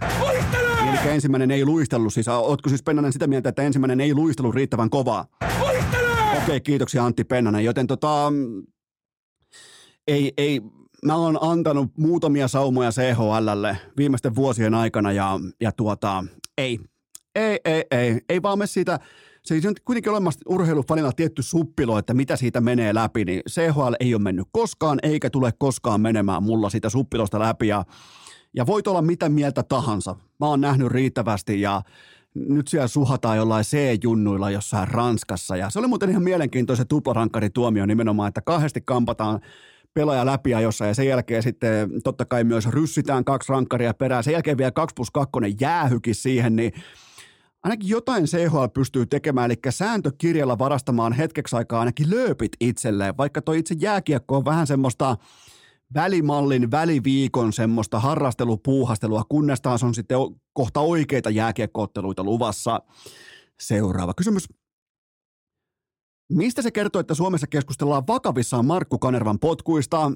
Eli 0.90 1.14
ensimmäinen 1.14 1.52
ei 1.52 1.66
luistellut, 1.66 2.14
siis 2.14 2.28
ootko 2.28 2.70
siis 2.70 2.84
Pennanen 2.84 3.14
sitä 3.14 3.28
mieltä, 3.28 3.50
että 3.50 3.62
ensimmäinen 3.62 4.02
ei 4.02 4.14
luistellut 4.14 4.56
riittävän 4.56 4.90
kovaa? 4.90 5.26
Okei, 5.62 5.82
okay, 6.38 6.60
kiitoksia 6.60 7.06
Antti 7.06 7.24
Pennanen, 7.24 7.66
joten 7.66 7.88
tota, 7.88 8.34
ei, 10.08 10.34
ei, 10.38 10.62
mä 11.06 11.16
oon 11.16 11.38
antanut 11.42 11.92
muutamia 11.98 12.48
saumoja 12.48 12.92
CHLlle 12.92 13.78
viimeisten 13.98 14.36
vuosien 14.36 14.74
aikana 14.74 15.12
ja, 15.12 15.40
ja 15.62 15.72
tuota, 15.72 16.24
ei, 16.58 16.80
ei, 17.36 17.60
ei, 17.66 17.84
ei, 17.92 18.22
ei 18.30 18.42
vaan 18.42 18.60
me 18.60 18.68
siitä, 18.68 19.00
se 19.46 19.68
on 19.68 19.76
kuitenkin 19.86 20.12
olemassa 20.12 20.40
urheilufanilla 20.50 21.12
tietty 21.12 21.42
suppilo, 21.42 21.98
että 21.98 22.14
mitä 22.14 22.36
siitä 22.36 22.62
menee 22.62 22.94
läpi, 22.94 23.26
niin 23.26 23.42
CHL 23.50 23.94
ei 24.00 24.16
ole 24.16 24.22
mennyt 24.22 24.48
koskaan, 24.52 25.00
eikä 25.04 25.30
tule 25.30 25.52
koskaan 25.58 26.02
menemään 26.02 26.44
mulla 26.44 26.70
siitä 26.70 26.90
suppilosta 26.90 27.40
läpi, 27.40 27.68
ja, 27.68 27.86
ja 28.56 28.66
voit 28.66 28.88
olla 28.88 29.02
mitä 29.02 29.30
mieltä 29.30 29.64
tahansa. 29.64 30.16
Mä 30.40 30.48
oon 30.48 30.62
nähnyt 30.62 30.88
riittävästi, 30.88 31.62
ja 31.62 31.82
nyt 32.34 32.68
siellä 32.68 32.88
suhataan 32.88 33.38
jollain 33.38 33.66
C-junnuilla 33.66 34.52
jossain 34.52 34.88
Ranskassa, 34.88 35.58
ja 35.58 35.70
se 35.70 35.80
oli 35.80 35.88
muuten 35.88 36.10
ihan 36.10 36.24
mielenkiintoinen 36.24 36.88
tuplarankkari-tuomio 36.88 37.86
nimenomaan, 37.86 38.28
että 38.28 38.42
kahdesti 38.42 38.82
kampataan 38.82 39.40
pelaaja 39.94 40.26
läpi 40.26 40.54
ajossa 40.54 40.86
ja 40.86 40.94
sen 40.94 41.08
jälkeen 41.08 41.44
sitten 41.44 42.02
totta 42.04 42.26
kai 42.26 42.44
myös 42.44 42.68
ryssitään 42.68 43.26
kaksi 43.26 43.52
rankkaria 43.52 43.94
perään. 43.94 44.24
Sen 44.24 44.32
jälkeen 44.32 44.58
vielä 44.58 44.72
2 44.72 44.94
plus 44.96 45.12
2 45.12 45.32
jäähykin 45.62 46.16
siihen, 46.16 46.56
niin 46.56 46.74
ainakin 47.66 47.90
jotain 47.90 48.26
CHL 48.26 48.66
pystyy 48.74 49.06
tekemään, 49.06 49.52
eli 49.52 49.60
sääntökirjalla 49.70 50.60
varastamaan 50.60 51.14
hetkeksi 51.14 51.56
aikaa 51.56 51.80
ainakin 51.80 52.10
lööpit 52.10 52.52
itselleen, 52.60 53.18
vaikka 53.18 53.42
toi 53.42 53.60
itse 53.60 53.76
jääkiekko 53.80 54.38
on 54.38 54.46
vähän 54.46 54.68
semmoista 54.68 55.18
välimallin, 55.94 56.72
väliviikon 56.72 57.54
semmoista 57.54 58.00
harrastelupuuhastelua, 58.00 59.24
kunnes 59.30 59.62
taas 59.62 59.84
on 59.84 59.94
sitten 59.94 60.18
kohta 60.54 60.80
oikeita 60.80 61.30
jääkiekkootteluita 61.30 62.24
luvassa. 62.24 62.82
Seuraava 63.60 64.14
kysymys. 64.14 64.48
Mistä 66.30 66.62
se 66.62 66.72
kertoo, 66.72 67.00
että 67.00 67.14
Suomessa 67.14 67.48
keskustellaan 67.48 68.08
vakavissaan 68.08 68.66
Markku 68.66 69.00
Kanervan 69.00 69.40
potkuista? 69.40 70.12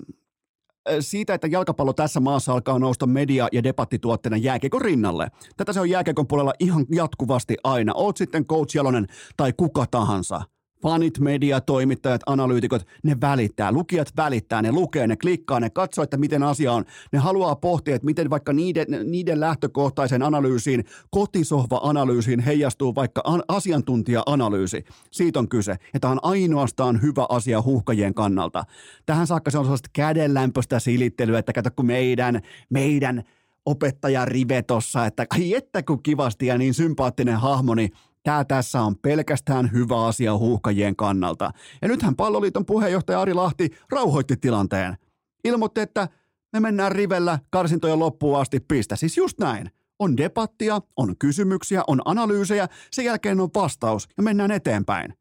Siitä, 0.99 1.33
että 1.33 1.47
jalkapallo 1.47 1.93
tässä 1.93 2.19
maassa 2.19 2.53
alkaa 2.53 2.79
nousta 2.79 3.07
media- 3.07 3.47
ja 3.51 3.63
debattituotteena 3.63 4.37
jääkiekon 4.37 4.81
rinnalle. 4.81 5.27
Tätä 5.57 5.73
se 5.73 5.79
on 5.79 5.89
jääkiekon 5.89 6.27
puolella 6.27 6.53
ihan 6.59 6.85
jatkuvasti 6.91 7.57
aina. 7.63 7.93
Oot 7.95 8.17
sitten 8.17 8.45
coach 8.45 8.75
Jalonen 8.75 9.07
tai 9.37 9.53
kuka 9.57 9.85
tahansa– 9.91 10.41
fanit, 10.81 11.19
media, 11.19 11.61
toimittajat, 11.61 12.21
analyytikot, 12.25 12.85
ne 13.03 13.17
välittää. 13.21 13.71
Lukijat 13.71 14.11
välittää, 14.17 14.61
ne 14.61 14.71
lukee, 14.71 15.07
ne 15.07 15.15
klikkaa, 15.15 15.59
ne 15.59 15.69
katsoo, 15.69 16.03
että 16.03 16.17
miten 16.17 16.43
asia 16.43 16.73
on. 16.73 16.85
Ne 17.11 17.19
haluaa 17.19 17.55
pohtia, 17.55 17.95
että 17.95 18.05
miten 18.05 18.29
vaikka 18.29 18.53
niiden, 18.53 18.87
niiden 19.03 19.39
lähtökohtaisen 19.39 20.23
analyysiin, 20.23 20.83
kotisohva-analyysiin 21.09 22.39
heijastuu 22.39 22.95
vaikka 22.95 23.21
an, 23.23 23.43
asiantuntija-analyysi. 23.47 24.83
Siitä 25.11 25.39
on 25.39 25.49
kyse. 25.49 25.75
Ja 25.93 25.99
tämä 25.99 26.11
on 26.11 26.19
ainoastaan 26.21 27.01
hyvä 27.01 27.25
asia 27.29 27.61
huhkajien 27.61 28.13
kannalta. 28.13 28.63
Tähän 29.05 29.27
saakka 29.27 29.51
se 29.51 29.57
on 29.57 29.65
sellaista 29.65 29.89
kädenlämpöistä 29.93 30.79
silittelyä, 30.79 31.39
että 31.39 31.53
kato 31.53 31.69
kun 31.75 31.85
meidän, 31.85 32.41
meidän 32.69 33.23
opettaja 33.65 34.25
Rive 34.25 34.61
tossa, 34.61 35.05
että 35.05 35.25
ai 35.29 35.53
että 35.53 35.83
kun 35.83 36.03
kivasti 36.03 36.45
ja 36.45 36.57
niin 36.57 36.73
sympaattinen 36.73 37.35
hahmo, 37.35 37.75
niin 37.75 37.91
Tämä 38.29 38.45
tässä 38.45 38.81
on 38.81 38.95
pelkästään 38.95 39.71
hyvä 39.73 40.05
asia 40.05 40.37
huuhkajien 40.37 40.95
kannalta. 40.95 41.51
Ja 41.81 41.87
nythän 41.87 42.15
palloliiton 42.15 42.65
puheenjohtaja 42.65 43.21
Ari 43.21 43.33
Lahti 43.33 43.69
rauhoitti 43.91 44.37
tilanteen. 44.37 44.97
Ilmoitti, 45.43 45.81
että 45.81 46.07
me 46.53 46.59
mennään 46.59 46.91
rivellä 46.91 47.39
karsintojen 47.49 47.99
loppuun 47.99 48.39
asti 48.39 48.59
pistä. 48.59 48.95
Siis 48.95 49.17
just 49.17 49.39
näin. 49.39 49.71
On 49.99 50.17
debattia, 50.17 50.81
on 50.95 51.17
kysymyksiä, 51.17 51.83
on 51.87 52.01
analyysejä, 52.05 52.67
sen 52.91 53.05
jälkeen 53.05 53.39
on 53.39 53.49
vastaus 53.55 54.07
ja 54.17 54.23
mennään 54.23 54.51
eteenpäin. 54.51 55.13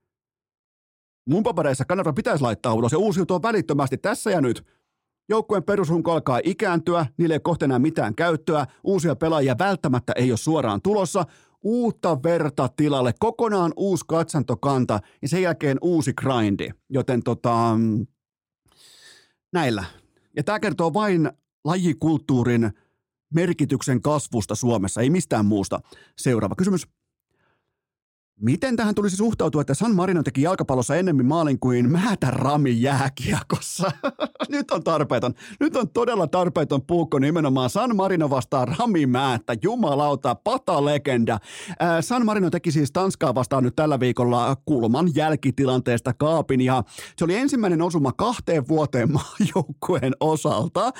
Mun 1.28 1.42
papereissa 1.42 1.84
kannattaa 1.84 2.12
pitäisi 2.12 2.42
laittaa 2.42 2.74
ulos 2.74 2.92
ja 2.92 2.98
uusiutua 2.98 3.42
välittömästi 3.42 3.98
tässä 3.98 4.30
ja 4.30 4.40
nyt. 4.40 4.66
Joukkueen 5.28 5.64
perusrunko 5.64 6.12
alkaa 6.12 6.40
ikääntyä, 6.44 7.06
niille 7.16 7.34
ei 7.34 7.40
kohta 7.40 7.64
enää 7.64 7.78
mitään 7.78 8.14
käyttöä, 8.14 8.66
uusia 8.84 9.16
pelaajia 9.16 9.56
välttämättä 9.58 10.12
ei 10.16 10.30
ole 10.30 10.36
suoraan 10.36 10.82
tulossa, 10.82 11.24
uutta 11.62 12.22
verta 12.22 12.68
tilalle, 12.68 13.12
kokonaan 13.18 13.72
uusi 13.76 14.04
katsantokanta 14.08 15.00
ja 15.22 15.28
sen 15.28 15.42
jälkeen 15.42 15.78
uusi 15.80 16.12
grindi. 16.12 16.70
Joten 16.90 17.22
tota, 17.22 17.76
näillä. 19.52 19.84
Ja 20.36 20.44
tämä 20.44 20.60
kertoo 20.60 20.94
vain 20.94 21.30
lajikulttuurin 21.64 22.70
merkityksen 23.34 24.02
kasvusta 24.02 24.54
Suomessa, 24.54 25.00
ei 25.00 25.10
mistään 25.10 25.46
muusta. 25.46 25.80
Seuraava 26.18 26.54
kysymys. 26.54 26.86
Miten 28.40 28.76
tähän 28.76 28.94
tulisi 28.94 29.16
suhtautua, 29.16 29.60
että 29.60 29.74
San 29.74 29.94
Marino 29.94 30.22
teki 30.22 30.42
jalkapallossa 30.42 30.96
ennemmin 30.96 31.26
maalin 31.26 31.58
kuin 31.58 31.92
Määtä 31.92 32.30
Rami 32.30 32.82
jääkiekossa? 32.82 33.92
Nyt 34.48 34.70
on 34.70 34.84
tarpeeton. 34.84 35.34
Nyt 35.60 35.76
on 35.76 35.88
todella 35.88 36.26
tarpeeton 36.26 36.82
puukko 36.82 37.18
nimenomaan 37.18 37.70
San 37.70 37.96
Marino 37.96 38.30
vastaan 38.30 38.68
Rami 38.78 39.06
Määttä. 39.06 39.56
Jumalauta, 39.62 40.34
pata 40.34 40.84
legenda. 40.84 41.38
San 42.00 42.26
Marino 42.26 42.50
teki 42.50 42.72
siis 42.72 42.92
Tanskaa 42.92 43.34
vastaan 43.34 43.64
nyt 43.64 43.76
tällä 43.76 44.00
viikolla 44.00 44.56
kulman 44.64 45.10
jälkitilanteesta 45.14 46.12
kaapin 46.12 46.60
ja 46.60 46.82
se 47.16 47.24
oli 47.24 47.34
ensimmäinen 47.36 47.82
osuma 47.82 48.12
kahteen 48.12 48.68
vuoteen 48.68 49.12
maajoukkueen 49.18 50.12
osalta. 50.20 50.92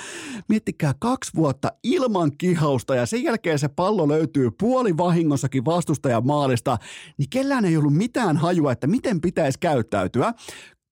Miettikää 0.49 0.93
kaksi 0.99 1.31
vuotta 1.35 1.71
ilman 1.83 2.31
kihausta 2.37 2.95
ja 2.95 3.05
sen 3.05 3.23
jälkeen 3.23 3.59
se 3.59 3.67
pallo 3.67 4.07
löytyy 4.07 4.51
puoli 4.59 4.97
vahingossakin 4.97 5.65
vastustajan 5.65 6.27
maalista, 6.27 6.77
niin 7.17 7.28
niin 7.29 7.43
kellään 7.43 7.65
ei 7.65 7.77
ollut 7.77 7.93
mitään 7.93 8.37
hajua, 8.37 8.71
että 8.71 8.87
miten 8.87 9.21
pitäisi 9.21 9.59
käyttäytyä. 9.59 10.33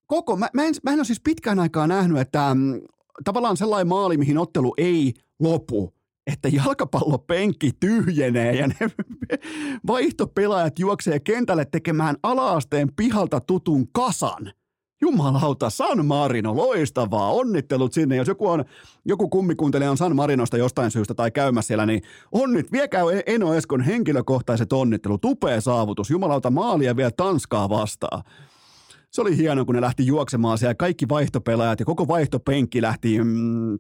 Koko, 0.07 0.35
mä, 0.35 0.49
mä, 0.53 0.63
en, 0.63 0.73
mä 0.83 0.91
en 0.91 0.99
ole 0.99 1.05
siis 1.05 1.21
pitkään 1.23 1.59
aikaa 1.59 1.87
nähnyt, 1.87 2.17
että 2.17 2.53
mm, 2.55 2.81
tavallaan 3.23 3.57
sellainen 3.57 3.87
maali, 3.87 4.17
mihin 4.17 4.37
ottelu 4.37 4.73
ei 4.77 5.13
lopu, 5.39 5.93
että 6.27 6.49
jalkapallopenkki 6.49 7.71
tyhjenee 7.79 8.55
ja 8.55 8.67
ne 8.67 8.75
vaihtopelaajat 9.87 10.79
juoksee 10.79 11.19
kentälle 11.19 11.65
tekemään 11.65 12.15
alaasteen 12.23 12.89
pihalta 12.95 13.39
tutun 13.39 13.87
kasan. 13.91 14.51
Jumalauta, 15.01 15.69
San 15.69 16.05
Marino, 16.05 16.55
loistavaa, 16.55 17.31
onnittelut 17.31 17.93
sinne. 17.93 18.15
Jos 18.15 18.27
joku, 18.27 18.47
on, 18.47 18.65
joku 19.05 19.29
kummikuuntelija 19.29 19.91
on 19.91 19.97
San 19.97 20.15
Marinosta 20.15 20.57
jostain 20.57 20.91
syystä 20.91 21.13
tai 21.13 21.31
käymässä 21.31 21.67
siellä, 21.67 21.85
niin 21.85 22.01
onnit, 22.31 22.71
viekää 22.71 23.03
Eno 23.25 23.53
Eskon 23.53 23.81
henkilökohtaiset 23.81 24.73
onnittelut, 24.73 25.25
upea 25.25 25.61
saavutus. 25.61 26.09
Jumalauta, 26.09 26.49
maalia 26.49 26.95
vielä 26.95 27.11
Tanskaa 27.17 27.69
vastaan. 27.69 28.23
Se 29.11 29.21
oli 29.21 29.37
hieno, 29.37 29.65
kun 29.65 29.75
ne 29.75 29.81
lähti 29.81 30.07
juoksemaan 30.07 30.57
siellä, 30.57 30.75
kaikki 30.75 31.09
vaihtopelaajat 31.09 31.79
ja 31.79 31.85
koko 31.85 32.07
vaihtopenkki 32.07 32.81
lähti 32.81 33.23
mm, 33.23 33.77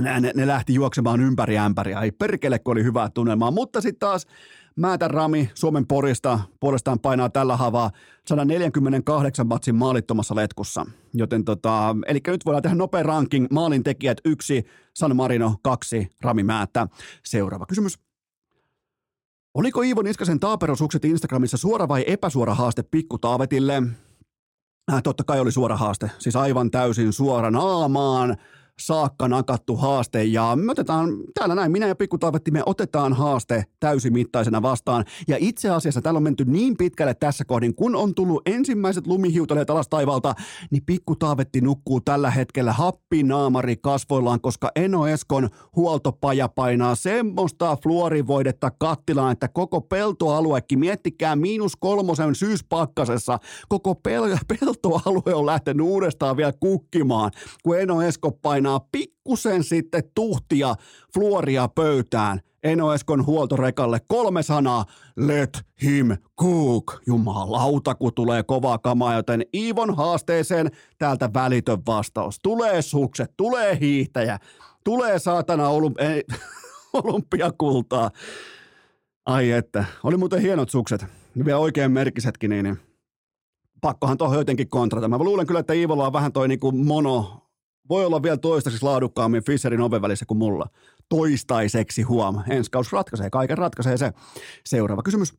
ne, 0.00 0.32
ne 0.34 0.46
lähti 0.46 0.74
juoksemaan 0.74 1.20
ympäri 1.20 1.58
ämpäriä. 1.58 2.00
Ei 2.00 2.12
perkele, 2.12 2.58
kun 2.58 2.72
oli 2.72 2.84
hyvää 2.84 3.08
tunnelmaa. 3.10 3.50
Mutta 3.50 3.80
sitten 3.80 3.98
taas 3.98 4.26
Määtä 4.76 5.08
Rami 5.08 5.50
Suomen 5.54 5.86
porista 5.86 6.38
puolestaan 6.60 6.98
painaa 6.98 7.30
tällä 7.30 7.56
havaa 7.56 7.90
148 8.26 9.46
matsin 9.46 9.74
maalittomassa 9.74 10.34
letkussa. 10.34 10.86
Joten 11.14 11.44
tota, 11.44 11.96
eli 12.06 12.20
nyt 12.26 12.44
voidaan 12.46 12.62
tehdä 12.62 12.76
nopea 12.76 13.02
ranking. 13.02 13.46
Maalin 13.50 13.82
tekijät 13.82 14.18
yksi, 14.24 14.64
San 14.94 15.16
Marino 15.16 15.54
kaksi, 15.62 16.08
Rami 16.22 16.42
Määttä. 16.42 16.88
Seuraava 17.24 17.66
kysymys. 17.66 17.98
Oliko 19.54 19.82
Iivo 19.82 20.02
Niskasen 20.02 20.40
taaperosukset 20.40 21.04
Instagramissa 21.04 21.56
suora 21.56 21.88
vai 21.88 22.04
epäsuora 22.06 22.54
haaste 22.54 22.82
Pikku 22.82 23.18
Taavetille? 23.18 23.82
Äh, 24.92 25.02
totta 25.02 25.24
kai 25.24 25.40
oli 25.40 25.52
suora 25.52 25.76
haaste, 25.76 26.10
siis 26.18 26.36
aivan 26.36 26.70
täysin 26.70 27.12
suora 27.12 27.50
naamaan 27.50 28.36
saakka 28.80 29.28
nakattu 29.28 29.76
haaste. 29.76 30.24
Ja 30.24 30.56
me 30.56 30.72
otetaan 30.72 31.08
täällä 31.34 31.54
näin, 31.54 31.72
minä 31.72 31.86
ja 31.86 31.94
Pikku 31.94 32.18
Taavetti, 32.18 32.50
me 32.50 32.62
otetaan 32.66 33.12
haaste 33.12 33.64
täysimittaisena 33.80 34.62
vastaan. 34.62 35.04
Ja 35.28 35.36
itse 35.40 35.70
asiassa 35.70 36.02
täällä 36.02 36.18
on 36.18 36.22
menty 36.22 36.44
niin 36.44 36.76
pitkälle 36.76 37.14
tässä 37.14 37.44
kohdin, 37.44 37.74
kun 37.74 37.96
on 37.96 38.14
tullut 38.14 38.42
ensimmäiset 38.46 39.06
lumihiutaleet 39.06 39.70
alas 39.70 39.88
taivalta, 39.88 40.34
niin 40.70 40.82
Pikku 40.86 41.16
Taavetti 41.16 41.60
nukkuu 41.60 42.00
tällä 42.00 42.30
hetkellä 42.30 42.72
happinaamari 42.72 43.76
kasvoillaan, 43.76 44.40
koska 44.40 44.70
Eno 44.76 45.06
Eskon 45.06 45.48
huoltopaja 45.76 46.48
painaa 46.48 46.94
semmoista 46.94 47.76
fluorivoidetta 47.82 48.70
kattilaan, 48.70 49.32
että 49.32 49.48
koko 49.48 49.80
peltoaluekin, 49.80 50.78
miettikää 50.78 51.36
miinus 51.36 51.76
kolmosen 51.76 52.34
syyspakkasessa, 52.34 53.38
koko 53.68 53.92
pel- 54.08 54.38
peltoalue 54.58 55.34
on 55.34 55.46
lähtenyt 55.46 55.86
uudestaan 55.86 56.36
vielä 56.36 56.52
kukkimaan, 56.60 57.30
kun 57.62 57.80
Eno 57.80 58.02
Esko 58.02 58.30
painaa 58.30 58.61
painaa 58.62 58.88
pikkusen 58.92 59.64
sitten 59.64 60.02
tuhtia 60.14 60.74
fluoria 61.14 61.68
pöytään. 61.68 62.40
Eno 62.62 62.92
Eskon 62.94 63.26
huoltorekalle 63.26 64.00
kolme 64.08 64.42
sanaa, 64.42 64.84
let 65.16 65.60
him 65.82 66.06
cook. 66.40 67.00
Jumalauta, 67.06 67.94
kun 67.94 68.14
tulee 68.14 68.42
kovaa 68.42 68.78
kamaa, 68.78 69.14
joten 69.14 69.42
Iivon 69.54 69.96
haasteeseen 69.96 70.70
täältä 70.98 71.30
välitön 71.34 71.78
vastaus. 71.86 72.38
Tulee 72.42 72.82
sukset, 72.82 73.32
tulee 73.36 73.78
hiihtäjä, 73.80 74.38
tulee 74.84 75.18
saatana 75.18 75.68
olymp- 75.68 76.04
ei, 76.04 76.24
olympiakultaa. 77.02 78.10
Ai 79.26 79.50
että, 79.50 79.84
oli 80.04 80.16
muuten 80.16 80.40
hienot 80.40 80.70
sukset. 80.70 81.04
Vielä 81.44 81.58
oikein 81.58 81.92
merkisetkin, 81.92 82.50
niin, 82.50 82.64
niin 82.64 82.78
pakkohan 83.80 84.18
tuohon 84.18 84.38
jotenkin 84.38 84.68
kontrata. 84.68 85.08
Mä 85.08 85.18
luulen 85.18 85.46
kyllä, 85.46 85.60
että 85.60 85.72
Iivolla 85.72 86.06
on 86.06 86.12
vähän 86.12 86.32
toi 86.32 86.48
niinku 86.48 86.72
mono 86.72 87.42
voi 87.88 88.04
olla 88.04 88.22
vielä 88.22 88.36
toistaiseksi 88.36 88.84
laadukkaammin 88.86 89.44
Fisherin 89.44 89.80
oven 89.80 90.02
välissä 90.02 90.26
kuin 90.26 90.38
mulla. 90.38 90.66
Toistaiseksi 91.08 92.02
huom. 92.02 92.42
Ensi 92.50 92.70
kaus 92.70 92.92
ratkaisee, 92.92 93.30
kaiken 93.30 93.58
ratkaisee 93.58 93.96
se. 93.96 94.12
Seuraava 94.66 95.02
kysymys. 95.02 95.34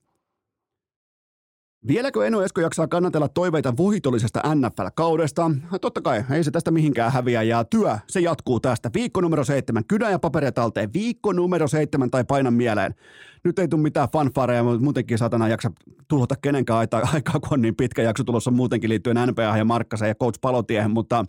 Vieläkö 1.88 2.28
Eno 2.28 2.42
Esko 2.42 2.62
jaksaa 2.62 2.88
kannatella 2.88 3.28
toiveita 3.28 3.78
voitollisesta 3.78 4.42
NFL-kaudesta? 4.56 5.52
Totta 5.82 6.02
kai, 6.02 6.24
ei 6.32 6.44
se 6.44 6.52
tästä 6.52 6.72
mihinkään 6.72 7.12
häviä 7.12 7.44
ja 7.44 7.64
työ, 7.64 7.98
se 8.08 8.20
jatkuu 8.20 8.60
tästä. 8.60 8.90
Viikko 8.94 9.22
numero 9.22 9.44
seitsemän, 9.44 9.86
kynä 9.86 10.10
ja 10.10 10.20
paperia 10.20 10.52
talteen. 10.52 10.94
Viikko 10.94 11.34
numero 11.34 11.68
seitsemän 11.68 12.12
tai 12.12 12.24
paina 12.24 12.52
mieleen 12.52 12.96
nyt 13.44 13.60
ei 13.60 13.68
tule 13.68 13.82
mitään 13.82 14.10
fanfareja, 14.10 14.64
mutta 14.64 14.84
muutenkin 14.84 15.18
satana 15.18 15.48
jaksa 15.48 15.72
tuhota 16.08 16.36
kenenkään 16.42 16.80
aikaa, 17.14 17.40
kun 17.40 17.50
on 17.52 17.62
niin 17.62 17.76
pitkä 17.76 18.02
jakso 18.02 18.24
tulossa 18.24 18.52
muutenkin 18.52 18.90
liittyen 18.90 19.18
NBA 19.28 19.58
ja 19.58 19.66
Markkaseen 19.66 20.10
ja 20.10 20.16
Coach 20.16 20.40
Palotiehen, 20.42 20.92
mutta 20.92 21.26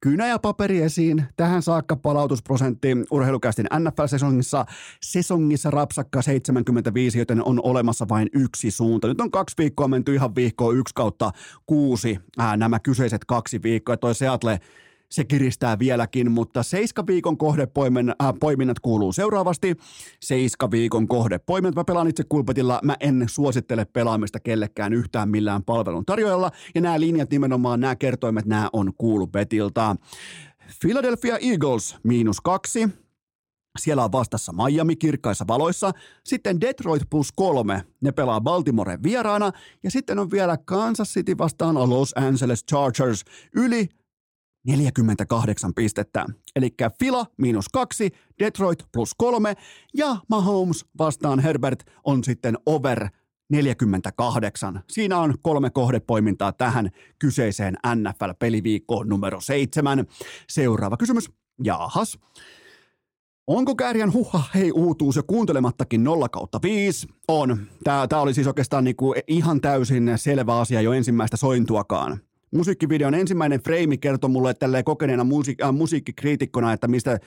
kynä 0.00 0.26
ja 0.26 0.38
paperi 0.38 0.82
esiin. 0.82 1.24
Tähän 1.36 1.62
saakka 1.62 1.96
palautusprosentti 1.96 2.88
urheilukästin 3.10 3.66
NFL-sesongissa 3.66 4.64
sesongissa 5.02 5.70
rapsakka 5.70 6.22
75, 6.22 7.18
joten 7.18 7.44
on 7.44 7.60
olemassa 7.62 8.06
vain 8.08 8.28
yksi 8.32 8.70
suunta. 8.70 9.08
Nyt 9.08 9.20
on 9.20 9.30
kaksi 9.30 9.54
viikkoa 9.58 9.88
menty 9.88 10.14
ihan 10.14 10.34
viikkoa 10.34 10.72
yksi 10.72 10.94
kautta 10.94 11.30
kuusi 11.66 12.18
nämä 12.56 12.78
kyseiset 12.78 13.24
kaksi 13.24 13.62
viikkoa. 13.62 13.96
Toi 13.96 14.14
Seattle 14.14 14.60
se 15.10 15.24
kiristää 15.24 15.78
vieläkin, 15.78 16.30
mutta 16.30 16.62
seiskaviikon 16.62 17.38
kohdepoiminnat 17.38 18.16
äh, 18.76 18.82
kuuluu 18.82 19.12
seuraavasti. 19.12 19.76
Seiskaviikon 20.20 21.08
kohdepoiminnat. 21.08 21.74
Mä 21.74 21.84
pelaan 21.84 22.08
itse 22.08 22.24
kulpetilla. 22.28 22.80
Mä 22.82 22.96
en 23.00 23.24
suosittele 23.28 23.84
pelaamista 23.84 24.40
kellekään 24.40 24.92
yhtään 24.92 25.28
millään 25.28 25.64
palvelun 25.64 26.06
tarjoajalla. 26.06 26.50
Ja 26.74 26.80
nämä 26.80 27.00
linjat 27.00 27.30
nimenomaan, 27.30 27.80
nämä 27.80 27.96
kertoimet, 27.96 28.46
nämä 28.46 28.70
on 28.72 28.92
kuulupetilta. 28.98 29.96
Philadelphia 30.80 31.38
Eagles 31.38 31.96
miinus 32.02 32.40
kaksi. 32.40 32.88
Siellä 33.78 34.04
on 34.04 34.12
vastassa 34.12 34.52
Miami 34.52 34.96
kirkkaissa 34.96 35.44
valoissa. 35.48 35.92
Sitten 36.24 36.60
Detroit 36.60 37.02
plus 37.10 37.32
kolme. 37.32 37.82
Ne 38.00 38.12
pelaa 38.12 38.40
Baltimore 38.40 38.98
vieraana. 39.02 39.52
Ja 39.82 39.90
sitten 39.90 40.18
on 40.18 40.30
vielä 40.30 40.56
Kansas 40.64 41.08
City 41.08 41.38
vastaan 41.38 41.90
Los 41.90 42.12
Angeles 42.16 42.64
Chargers 42.64 43.24
yli 43.54 43.88
48 44.66 45.74
pistettä. 45.74 46.26
Eli 46.56 46.74
Fila 46.98 47.26
miinus 47.36 47.68
kaksi, 47.68 48.10
Detroit 48.38 48.78
plus 48.92 49.14
kolme 49.14 49.54
ja 49.94 50.16
Mahomes 50.28 50.84
vastaan 50.98 51.38
Herbert 51.38 51.90
on 52.04 52.24
sitten 52.24 52.58
over 52.66 53.08
48. 53.48 54.82
Siinä 54.88 55.18
on 55.18 55.34
kolme 55.42 55.70
kohdepoimintaa 55.70 56.52
tähän 56.52 56.90
kyseiseen 57.18 57.74
NFL-peliviikkoon 57.86 59.08
numero 59.08 59.40
seitsemän. 59.40 60.06
Seuraava 60.48 60.96
kysymys. 60.96 61.30
Jaahas. 61.64 62.18
Onko 63.46 63.74
Kääriän 63.74 64.12
huha 64.12 64.42
hei 64.54 64.72
uutuus 64.72 65.16
jo 65.16 65.22
kuuntelemattakin 65.26 66.04
0 66.04 66.28
kautta 66.28 66.60
5? 66.62 67.08
On. 67.28 67.66
Tämä, 67.84 68.06
tämä 68.08 68.22
oli 68.22 68.34
siis 68.34 68.46
oikeastaan 68.46 68.84
niinku 68.84 69.14
ihan 69.26 69.60
täysin 69.60 70.12
selvä 70.16 70.60
asia 70.60 70.80
jo 70.80 70.92
ensimmäistä 70.92 71.36
sointuakaan. 71.36 72.20
Musiikkivideon 72.52 73.14
ensimmäinen 73.14 73.60
freimi 73.62 73.98
kertoi 73.98 74.30
mulle 74.30 74.54
tälleen 74.54 74.84
kokeneena 74.84 75.24
musiik- 75.24 75.64
äh, 75.64 75.72
musiikkikriitikkona, 75.72 76.72
että 76.72 76.88
mistä, 76.88 77.18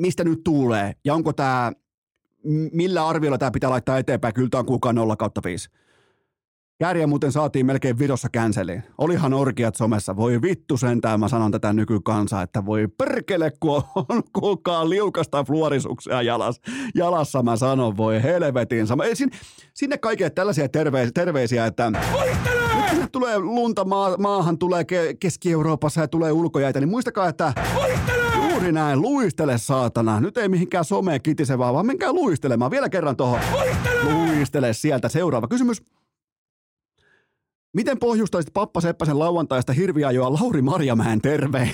mistä 0.00 0.24
nyt 0.24 0.40
tulee 0.44 0.92
ja 1.04 1.14
onko 1.14 1.32
tämä, 1.32 1.72
millä 2.72 3.08
arviolla 3.08 3.38
tämä 3.38 3.50
pitää 3.50 3.70
laittaa 3.70 3.98
eteenpäin. 3.98 4.34
Kyllä 4.34 4.48
tämä 4.50 4.58
on 4.58 4.66
kukaan 4.66 4.94
0 4.94 5.16
kautta 5.16 5.40
5. 5.44 5.68
Kääriä 6.78 7.06
muuten 7.06 7.32
saatiin 7.32 7.66
melkein 7.66 7.98
vidossa 7.98 8.28
känseliin. 8.32 8.82
Olihan 8.98 9.34
orkiat 9.34 9.76
somessa. 9.76 10.16
Voi 10.16 10.42
vittu 10.42 10.76
sentään, 10.76 11.20
mä 11.20 11.28
sanon 11.28 11.50
tätä 11.50 11.72
nykykansaa, 11.72 12.42
että 12.42 12.66
voi 12.66 12.88
perkele, 12.98 13.52
kun 13.60 13.82
on 13.96 14.22
kukaan 14.32 14.90
liukasta 14.90 15.44
fluorisuksia 15.44 16.22
jalas. 16.22 16.60
jalassa. 16.94 17.42
Mä 17.42 17.56
sanon, 17.56 17.96
voi 17.96 18.22
helvetin. 18.22 18.86
Sinne, 19.14 19.36
sinne 19.74 19.98
kaikille 19.98 20.30
tällaisia 20.30 20.68
terveisiä, 20.68 21.12
terveisiä 21.14 21.66
että... 21.66 21.92
Kun 22.12 22.53
tulee 23.14 23.38
lunta 23.38 23.84
maa, 23.84 24.16
maahan, 24.16 24.58
tulee 24.58 24.84
Keski-Euroopassa 25.20 26.00
ja 26.00 26.08
tulee 26.08 26.32
ulkojäitä, 26.32 26.80
niin 26.80 26.88
muistakaa, 26.88 27.28
että... 27.28 27.52
Juuri 28.50 28.72
näin, 28.72 29.02
luistele 29.02 29.58
saatana. 29.58 30.20
Nyt 30.20 30.36
ei 30.36 30.48
mihinkään 30.48 30.84
someen 30.84 31.22
kitise 31.22 31.58
vaan, 31.58 31.74
vaan 31.74 31.86
menkää 31.86 32.12
luistelemaan. 32.12 32.70
Vielä 32.70 32.88
kerran 32.88 33.16
tuohon. 33.16 33.40
Luistele 34.02 34.72
sieltä. 34.72 35.08
Seuraava 35.08 35.48
kysymys. 35.48 35.82
Miten 37.74 37.98
pohjustaisit 37.98 38.54
Pappa 38.54 38.80
Seppäsen 38.80 39.18
lauantaista 39.18 39.72
hirviajoa 39.72 40.32
Lauri 40.32 40.62
Marjamäen 40.62 41.20
terve? 41.20 41.70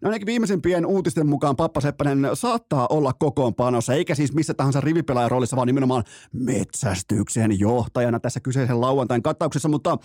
No 0.00 0.08
ainakin 0.08 0.26
viimeisimpien 0.26 0.86
uutisten 0.86 1.26
mukaan 1.26 1.56
Pappa 1.56 1.80
Seppänen 1.80 2.28
saattaa 2.34 2.86
olla 2.90 3.12
kokoonpanossa, 3.12 3.94
eikä 3.94 4.14
siis 4.14 4.34
missä 4.34 4.54
tahansa 4.54 4.80
rivipelaajan 4.80 5.30
roolissa, 5.30 5.56
vaan 5.56 5.66
nimenomaan 5.66 6.04
metsästyksen 6.32 7.58
johtajana 7.58 8.20
tässä 8.20 8.40
kyseisen 8.40 8.80
lauantain 8.80 9.22
kattauksessa, 9.22 9.68
mutta 9.68 9.98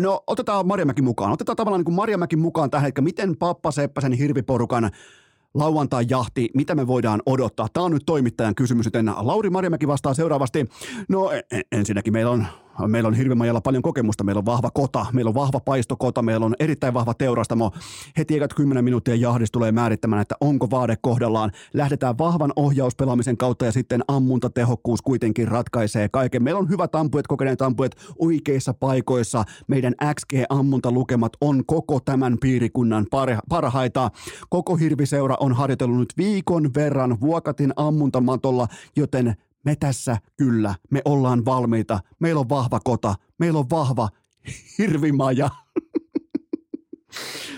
no 0.00 0.24
otetaan 0.26 0.66
Marjamäki 0.66 1.02
mukaan. 1.02 1.32
Otetaan 1.32 1.56
tavallaan 1.56 1.84
niin 1.86 1.94
Marjamäki 1.94 2.36
mukaan 2.36 2.70
tähän, 2.70 2.88
että 2.88 3.02
miten 3.02 3.36
Pappa 3.36 3.70
Seppäsen 3.70 4.12
hirviporukan 4.12 4.90
lauantai 5.54 6.04
jahti, 6.08 6.50
mitä 6.54 6.74
me 6.74 6.86
voidaan 6.86 7.22
odottaa? 7.26 7.68
Tämä 7.72 7.86
on 7.86 7.92
nyt 7.92 8.02
toimittajan 8.06 8.54
kysymys, 8.54 8.86
joten 8.86 9.12
Lauri 9.16 9.50
Marjamäki 9.50 9.86
vastaa 9.86 10.14
seuraavasti. 10.14 10.66
No 11.08 11.30
ensinnäkin 11.72 12.12
meillä 12.12 12.30
on 12.30 12.46
Meillä 12.86 13.06
on 13.06 13.14
Hirvimajalla 13.14 13.60
paljon 13.60 13.82
kokemusta, 13.82 14.24
meillä 14.24 14.38
on 14.38 14.46
vahva 14.46 14.70
kota, 14.70 15.06
meillä 15.12 15.28
on 15.28 15.34
vahva 15.34 15.60
paistokota, 15.60 16.22
meillä 16.22 16.46
on 16.46 16.54
erittäin 16.60 16.94
vahva 16.94 17.14
teurastamo. 17.14 17.70
Heti 18.18 18.36
ekat 18.36 18.54
10 18.54 18.84
minuuttia 18.84 19.14
jahdis 19.14 19.50
tulee 19.50 19.72
määrittämään, 19.72 20.22
että 20.22 20.34
onko 20.40 20.70
vaade 20.70 20.96
kohdallaan. 21.02 21.50
Lähdetään 21.74 22.18
vahvan 22.18 22.52
ohjauspelaamisen 22.56 23.36
kautta 23.36 23.64
ja 23.64 23.72
sitten 23.72 24.02
ammuntatehokkuus 24.08 25.02
kuitenkin 25.02 25.48
ratkaisee 25.48 26.08
kaiken. 26.08 26.42
Meillä 26.42 26.58
on 26.58 26.68
hyvät 26.68 26.94
ampuet, 26.94 27.26
kokeneet 27.26 27.62
ampuet 27.62 27.96
oikeissa 28.18 28.74
paikoissa. 28.74 29.44
Meidän 29.68 29.94
XG-ammuntalukemat 30.14 31.32
on 31.40 31.66
koko 31.66 32.00
tämän 32.00 32.36
piirikunnan 32.40 33.06
parhaita. 33.48 34.10
Koko 34.48 34.76
Hirviseura 34.76 35.36
on 35.40 35.52
harjoitellut 35.52 35.98
nyt 35.98 36.12
viikon 36.16 36.70
verran 36.74 37.20
Vuokatin 37.20 37.72
ammuntamatolla, 37.76 38.68
joten 38.96 39.36
me 39.64 39.76
tässä 39.76 40.16
kyllä, 40.36 40.74
me 40.90 41.02
ollaan 41.04 41.44
valmiita, 41.44 42.00
meillä 42.18 42.40
on 42.40 42.48
vahva 42.48 42.80
kota, 42.84 43.14
meillä 43.38 43.58
on 43.58 43.70
vahva 43.70 44.08
hirvimaja. 44.78 45.50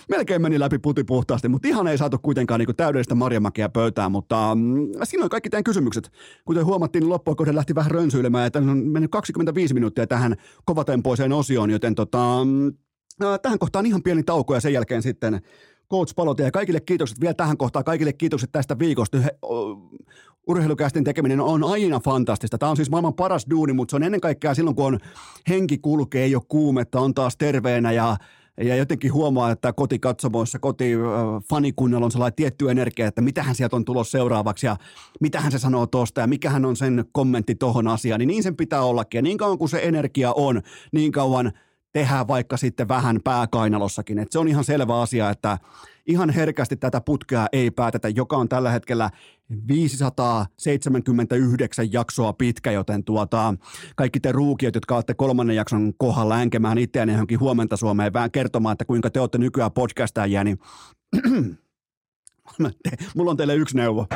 Melkein 0.08 0.42
meni 0.42 0.60
läpi 0.60 0.78
puti 0.78 1.04
puhtaasti, 1.04 1.48
mutta 1.48 1.68
ihan 1.68 1.86
ei 1.86 1.98
saatu 1.98 2.18
kuitenkaan 2.18 2.60
niin 2.60 2.76
täydellistä 2.76 3.14
marjamäkeä 3.14 3.68
pöytään, 3.68 4.12
mutta 4.12 4.54
mm, 4.54 4.88
siinä 5.04 5.24
on 5.24 5.30
kaikki 5.30 5.50
teidän 5.50 5.64
kysymykset. 5.64 6.10
Kuten 6.44 6.64
huomattiin, 6.64 7.00
niin 7.00 7.08
loppuun 7.08 7.36
lähti 7.52 7.74
vähän 7.74 7.90
rönsyilemään, 7.90 8.46
että 8.46 8.58
on 8.58 8.78
mennyt 8.78 9.10
25 9.10 9.74
minuuttia 9.74 10.06
tähän 10.06 10.36
kovatempoiseen 10.64 11.32
osioon, 11.32 11.70
joten 11.70 11.94
tota, 11.94 12.44
mm, 12.44 12.72
tähän 13.42 13.58
kohtaan 13.58 13.86
ihan 13.86 14.02
pieni 14.02 14.22
tauko 14.22 14.54
ja 14.54 14.60
sen 14.60 14.72
jälkeen 14.72 15.02
sitten 15.02 15.40
Coach 15.90 16.14
ja 16.44 16.50
kaikille 16.50 16.80
kiitokset 16.80 17.20
vielä 17.20 17.34
tähän 17.34 17.56
kohtaan, 17.56 17.84
kaikille 17.84 18.12
kiitokset 18.12 18.52
tästä 18.52 18.78
viikosta. 18.78 19.18
He, 19.18 19.38
urheilukästin 20.46 21.04
tekeminen 21.04 21.40
on 21.40 21.64
aina 21.64 22.00
fantastista. 22.00 22.58
Tämä 22.58 22.70
on 22.70 22.76
siis 22.76 22.90
maailman 22.90 23.14
paras 23.14 23.46
duuni, 23.50 23.72
mutta 23.72 23.92
se 23.92 23.96
on 23.96 24.02
ennen 24.02 24.20
kaikkea 24.20 24.54
silloin, 24.54 24.76
kun 24.76 24.84
on 24.84 24.98
henki 25.48 25.78
kulkee, 25.78 26.24
ei 26.24 26.34
ole 26.34 26.42
kuumetta, 26.48 27.00
on 27.00 27.14
taas 27.14 27.36
terveenä 27.36 27.92
ja 27.92 28.16
ja 28.60 28.76
jotenkin 28.76 29.12
huomaa, 29.12 29.50
että 29.50 29.72
kotikatsomoissa, 29.72 30.58
kotifanikunnalla 30.58 32.04
on 32.04 32.10
sellainen 32.10 32.36
tietty 32.36 32.70
energia, 32.70 33.06
että 33.06 33.20
mitähän 33.20 33.54
sieltä 33.54 33.76
on 33.76 33.84
tulossa 33.84 34.18
seuraavaksi 34.18 34.66
ja 34.66 34.76
mitähän 35.20 35.52
se 35.52 35.58
sanoo 35.58 35.86
tosta 35.86 36.20
ja 36.20 36.26
mikähän 36.26 36.64
on 36.64 36.76
sen 36.76 37.04
kommentti 37.12 37.54
tohon 37.54 37.88
asiaan, 37.88 38.18
niin 38.18 38.28
niin 38.28 38.42
sen 38.42 38.56
pitää 38.56 38.82
ollakin. 38.82 39.18
Ja 39.18 39.22
niin 39.22 39.38
kauan 39.38 39.58
kuin 39.58 39.68
se 39.68 39.80
energia 39.82 40.32
on, 40.32 40.62
niin 40.92 41.12
kauan– 41.12 41.52
tehdään 41.94 42.28
vaikka 42.28 42.56
sitten 42.56 42.88
vähän 42.88 43.20
pääkainalossakin. 43.24 44.18
Et 44.18 44.32
se 44.32 44.38
on 44.38 44.48
ihan 44.48 44.64
selvä 44.64 45.00
asia, 45.00 45.30
että 45.30 45.58
ihan 46.06 46.30
herkästi 46.30 46.76
tätä 46.76 47.00
putkea 47.00 47.46
ei 47.52 47.70
päätetä, 47.70 48.08
joka 48.08 48.36
on 48.36 48.48
tällä 48.48 48.70
hetkellä 48.70 49.10
579 49.68 51.92
jaksoa 51.92 52.32
pitkä, 52.32 52.70
joten 52.70 53.04
tuota, 53.04 53.54
kaikki 53.96 54.20
te 54.20 54.32
ruukiot, 54.32 54.74
jotka 54.74 54.94
olette 54.94 55.14
kolmannen 55.14 55.56
jakson 55.56 55.92
kohdalla 55.98 56.34
änkemään 56.34 56.78
itseään 56.78 57.08
johonkin 57.08 57.40
huomenta 57.40 57.76
Suomeen 57.76 58.12
vähän 58.12 58.30
kertomaan, 58.30 58.72
että 58.72 58.84
kuinka 58.84 59.10
te 59.10 59.20
olette 59.20 59.38
nykyään 59.38 59.72
podcastajia, 59.72 60.44
niin 60.44 60.58
mulla 63.16 63.30
on 63.30 63.36
teille 63.36 63.54
yksi 63.54 63.76
neuvo. 63.76 64.06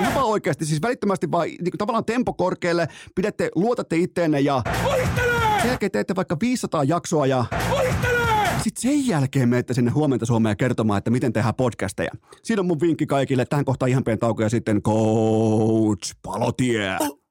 Ihan 0.00 0.24
oikeasti, 0.24 0.66
siis 0.66 0.82
välittömästi 0.82 1.30
vaan 1.30 1.48
niin 1.48 1.78
tavallaan 1.78 2.04
tempo 2.04 2.32
korkealle, 2.32 2.88
pidätte, 3.14 3.50
luotatte 3.54 3.96
itteenne 3.96 4.40
ja... 4.40 4.62
Voittele! 4.84 5.23
Sen 5.64 5.70
jälkeen 5.70 5.92
teette 5.92 6.16
vaikka 6.16 6.36
500 6.40 6.84
jaksoa 6.84 7.26
ja... 7.26 7.44
Sitten 8.62 8.82
sen 8.82 9.06
jälkeen 9.06 9.48
menette 9.48 9.74
sinne 9.74 9.90
huomenta 9.90 10.26
Suomeen 10.26 10.56
kertomaan, 10.56 10.98
että 10.98 11.10
miten 11.10 11.32
tehdään 11.32 11.54
podcasteja. 11.54 12.10
Siinä 12.42 12.60
on 12.60 12.66
mun 12.66 12.80
vinkki 12.80 13.06
kaikille. 13.06 13.44
Tähän 13.44 13.64
kohtaan 13.64 13.90
ihan 13.90 14.04
pieni 14.04 14.18
tauko 14.18 14.42
ja 14.42 14.48
sitten 14.48 14.82
Coach 14.82 16.14
Palotie. 16.22 16.96
Oh. 17.00 17.23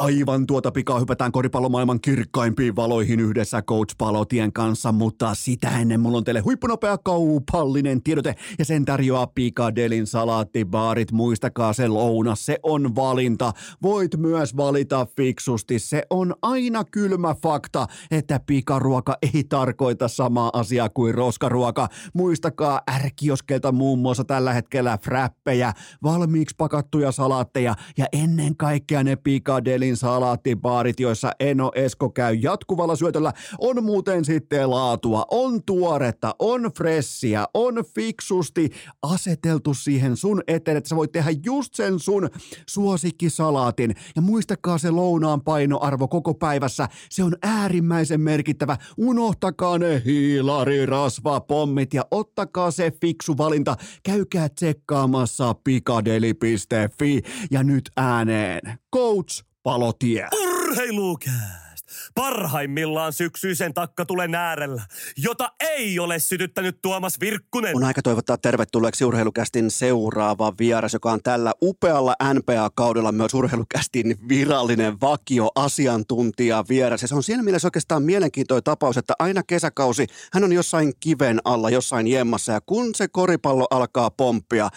Aivan 0.00 0.46
tuota 0.46 0.70
pikaa 0.72 1.00
hypätään 1.00 1.32
koripallomaailman 1.32 2.00
kirkkaimpiin 2.00 2.76
valoihin 2.76 3.20
yhdessä 3.20 3.62
Coach 3.62 3.94
Palotien 3.98 4.52
kanssa, 4.52 4.92
mutta 4.92 5.34
sitä 5.34 5.78
ennen 5.78 6.00
mulla 6.00 6.18
on 6.18 6.24
teille 6.24 6.40
huippunopea 6.40 6.98
kaupallinen 6.98 8.02
tiedote 8.02 8.34
ja 8.58 8.64
sen 8.64 8.84
tarjoaa 8.84 9.26
Pikadelin 9.26 10.06
salaattibaarit. 10.06 11.12
Muistakaa 11.12 11.72
se 11.72 11.88
lounas, 11.88 12.46
se 12.46 12.58
on 12.62 12.96
valinta. 12.96 13.52
Voit 13.82 14.16
myös 14.16 14.56
valita 14.56 15.06
fiksusti. 15.16 15.78
Se 15.78 16.02
on 16.10 16.34
aina 16.42 16.84
kylmä 16.84 17.34
fakta, 17.42 17.86
että 18.10 18.40
pikaruoka 18.46 19.16
ei 19.34 19.44
tarkoita 19.44 20.08
samaa 20.08 20.50
asiaa 20.52 20.88
kuin 20.88 21.14
roskaruoka. 21.14 21.88
Muistakaa 22.14 22.80
ärkioskelta 22.94 23.72
muun 23.72 23.98
muassa 23.98 24.24
tällä 24.24 24.52
hetkellä 24.52 24.98
frappejä, 25.04 25.72
valmiiksi 26.02 26.54
pakattuja 26.58 27.12
salaatteja 27.12 27.74
ja 27.96 28.06
ennen 28.12 28.56
kaikkea 28.56 29.04
ne 29.04 29.16
Pikadelin 29.16 29.87
Michelin 29.88 29.96
salaattibaarit, 29.96 31.00
joissa 31.00 31.32
Eno 31.40 31.72
Esko 31.74 32.10
käy 32.10 32.34
jatkuvalla 32.34 32.96
syötöllä, 32.96 33.32
on 33.58 33.84
muuten 33.84 34.24
sitten 34.24 34.70
laatua, 34.70 35.24
on 35.30 35.64
tuoretta, 35.66 36.34
on 36.38 36.62
fressiä, 36.76 37.46
on 37.54 37.84
fiksusti 37.94 38.70
aseteltu 39.02 39.74
siihen 39.74 40.16
sun 40.16 40.42
eteen, 40.48 40.76
että 40.76 40.88
sä 40.88 40.96
voit 40.96 41.12
tehdä 41.12 41.30
just 41.44 41.74
sen 41.74 41.98
sun 41.98 42.28
suosikkisalaatin. 42.68 43.94
Ja 44.16 44.22
muistakaa 44.22 44.78
se 44.78 44.90
lounaan 44.90 45.40
painoarvo 45.40 46.08
koko 46.08 46.34
päivässä, 46.34 46.88
se 47.10 47.24
on 47.24 47.36
äärimmäisen 47.42 48.20
merkittävä. 48.20 48.76
Unohtakaa 48.98 49.78
ne 49.78 50.02
hiilarirasvapommit 50.04 51.94
ja 51.94 52.04
ottakaa 52.10 52.70
se 52.70 52.92
fiksu 53.00 53.38
valinta. 53.38 53.76
Käykää 54.02 54.48
tsekkaamassa 54.48 55.54
pikadeli.fi 55.54 57.22
ja 57.50 57.62
nyt 57.62 57.90
ääneen. 57.96 58.78
Coach 58.94 59.47
Palotie. 59.62 60.28
Urheilukää! 60.32 61.67
Parhaimmillaan 62.14 63.12
syksyisen 63.12 63.74
takkatulen 63.74 64.34
äärellä, 64.34 64.82
jota 65.16 65.52
ei 65.60 65.98
ole 65.98 66.18
sytyttänyt 66.18 66.78
Tuomas 66.82 67.20
Virkkunen. 67.20 67.76
On 67.76 67.84
aika 67.84 68.02
toivottaa 68.02 68.38
tervetulleeksi 68.38 69.04
urheilukästin 69.04 69.70
seuraava 69.70 70.52
vieras, 70.58 70.92
joka 70.92 71.12
on 71.12 71.22
tällä 71.22 71.52
upealla 71.62 72.14
NPA-kaudella 72.34 73.12
myös 73.12 73.34
urheilukästin 73.34 74.16
virallinen 74.28 75.00
vakio 75.00 75.50
asiantuntija 75.54 76.64
vieras. 76.68 77.02
Ja 77.02 77.08
se 77.08 77.14
on 77.14 77.22
siinä 77.22 77.42
mielessä 77.42 77.66
oikeastaan 77.66 78.02
mielenkiintoinen 78.02 78.64
tapaus, 78.64 78.96
että 78.96 79.14
aina 79.18 79.42
kesäkausi 79.42 80.06
hän 80.32 80.44
on 80.44 80.52
jossain 80.52 80.92
kiven 81.00 81.40
alla, 81.44 81.70
jossain 81.70 82.06
jemmassa 82.06 82.52
ja 82.52 82.60
kun 82.60 82.94
se 82.94 83.08
koripallo 83.08 83.66
alkaa 83.70 84.10
pomppia, 84.10 84.68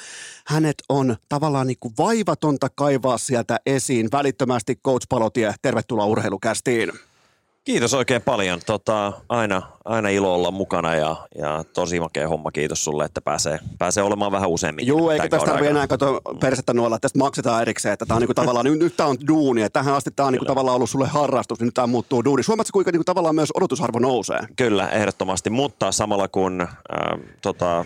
hänet 0.47 0.75
on 0.89 1.15
tavallaan 1.29 1.67
niin 1.67 1.77
kuin 1.79 1.93
vaivatonta 1.97 2.67
kaivaa 2.75 3.17
sieltä 3.17 3.59
esiin 3.65 4.07
välittömästi 4.11 4.75
Coach 4.75 5.05
Palotie. 5.09 5.53
Tervetuloa 5.61 6.05
urheilukästiin. 6.05 6.91
Kiitos 7.63 7.93
oikein 7.93 8.21
paljon. 8.21 8.59
Tota, 8.65 9.13
aina, 9.29 9.61
aina 9.85 10.09
ilo 10.09 10.35
olla 10.35 10.51
mukana 10.51 10.95
ja, 10.95 11.15
ja 11.35 11.63
tosi 11.73 11.99
makea 11.99 12.27
homma. 12.27 12.51
Kiitos 12.51 12.83
sulle, 12.83 13.05
että 13.05 13.21
pääsee, 13.21 13.59
pääsee 13.79 14.03
olemaan 14.03 14.31
vähän 14.31 14.49
useammin. 14.49 14.87
Joo, 14.87 15.11
eikä 15.11 15.29
tästä 15.29 15.45
tarvitse 15.45 15.69
enää 15.69 15.87
katsoa 15.87 16.21
persettä 16.39 16.73
nuolla. 16.73 16.99
Tästä 16.99 17.19
maksetaan 17.19 17.61
erikseen, 17.61 17.93
että 17.93 18.05
tämä 18.05 18.15
on 18.15 18.21
niinku 18.21 18.33
tavallaan, 18.33 18.65
nyt, 18.65 18.79
nyt 18.79 18.97
tämä 18.97 19.09
on 19.09 19.17
duuni. 19.27 19.61
Että 19.61 19.79
tähän 19.79 19.95
asti 19.95 20.11
tämä 20.11 20.27
on 20.27 20.33
niinku 20.33 20.45
tavallaan 20.45 20.75
ollut 20.75 20.89
sulle 20.89 21.07
harrastus, 21.07 21.59
niin 21.59 21.65
nyt 21.65 21.73
tämä 21.73 21.87
muuttuu 21.87 22.25
duuni. 22.25 22.43
Huomaatko, 22.47 22.73
kuinka 22.73 22.91
niinku 22.91 23.03
tavallaan 23.03 23.35
myös 23.35 23.51
odotusarvo 23.55 23.99
nousee? 23.99 24.39
Kyllä, 24.55 24.89
ehdottomasti, 24.89 25.49
mutta 25.49 25.91
samalla 25.91 26.27
kun 26.27 26.61
äh, 26.61 26.67
tota, 27.41 27.79
äh, 27.79 27.85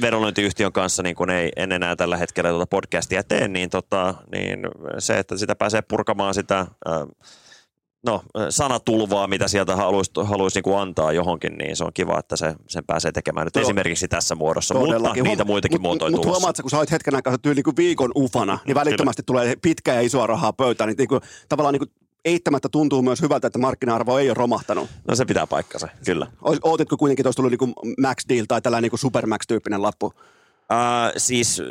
vedonlyöntiyhtiön 0.00 0.72
kanssa 0.72 1.02
niin 1.02 1.16
kun 1.16 1.30
ei 1.30 1.52
en 1.56 1.72
enää 1.72 1.96
tällä 1.96 2.16
hetkellä 2.16 2.50
tuota 2.50 2.66
podcastia 2.66 3.24
tee, 3.24 3.48
niin, 3.48 3.70
tota, 3.70 4.14
niin 4.32 4.60
se, 4.98 5.18
että 5.18 5.36
sitä 5.36 5.54
pääsee 5.54 5.82
purkamaan 5.82 6.34
sitä 6.34 6.58
äh, 6.58 6.66
no, 8.06 8.22
sanatulvaa, 8.50 9.26
mitä 9.26 9.48
sieltä 9.48 9.76
haluaisi, 9.76 10.10
haluaisi 10.24 10.60
niin 10.64 10.78
antaa 10.78 11.12
johonkin, 11.12 11.58
niin 11.58 11.76
se 11.76 11.84
on 11.84 11.92
kiva, 11.94 12.18
että 12.18 12.36
se, 12.36 12.54
sen 12.68 12.84
pääsee 12.84 13.12
tekemään 13.12 13.44
nyt 13.44 13.56
Joo. 13.56 13.62
esimerkiksi 13.62 14.08
tässä 14.08 14.34
muodossa, 14.34 14.74
Todellakin. 14.74 15.02
mutta 15.02 15.22
niitä 15.22 15.44
muitakin 15.44 15.80
mut, 15.80 15.82
muotoja 15.82 16.10
Mutta 16.10 16.28
huomaat, 16.28 16.60
kun 16.60 16.70
sä 16.70 16.78
olet 16.78 16.90
hetken 16.90 17.14
aikaa 17.14 17.38
tyyli 17.38 17.62
niin 17.66 17.76
viikon 17.76 18.10
ufana, 18.16 18.58
niin 18.66 18.74
välittömästi 18.74 19.22
Kyllä. 19.22 19.26
tulee 19.26 19.56
pitkä 19.62 19.94
ja 19.94 20.00
isoa 20.00 20.26
rahaa 20.26 20.52
pöytään, 20.52 20.88
niin, 20.88 20.96
niin 20.96 21.08
kuin, 21.08 21.20
tavallaan 21.48 21.72
niin 21.72 21.80
kuin 21.80 21.90
eittämättä 22.24 22.68
tuntuu 22.68 23.02
myös 23.02 23.22
hyvältä, 23.22 23.46
että 23.46 23.58
markkina-arvo 23.58 24.18
ei 24.18 24.28
ole 24.28 24.34
romahtanut. 24.34 24.88
No 25.08 25.14
se 25.14 25.24
pitää 25.24 25.46
paikkansa, 25.46 25.88
kyllä. 26.04 26.26
Ootitko 26.62 26.96
kuitenkin 26.96 27.22
tuossa 27.22 27.42
tullut 27.42 27.60
niin 27.60 27.94
Max 28.02 28.16
Deal 28.28 28.44
tai 28.48 28.62
tällainen 28.62 28.90
niin 28.90 28.98
Supermax-tyyppinen 28.98 29.82
lappu? 29.82 30.06
Uh, 30.06 30.12
siis 31.16 31.62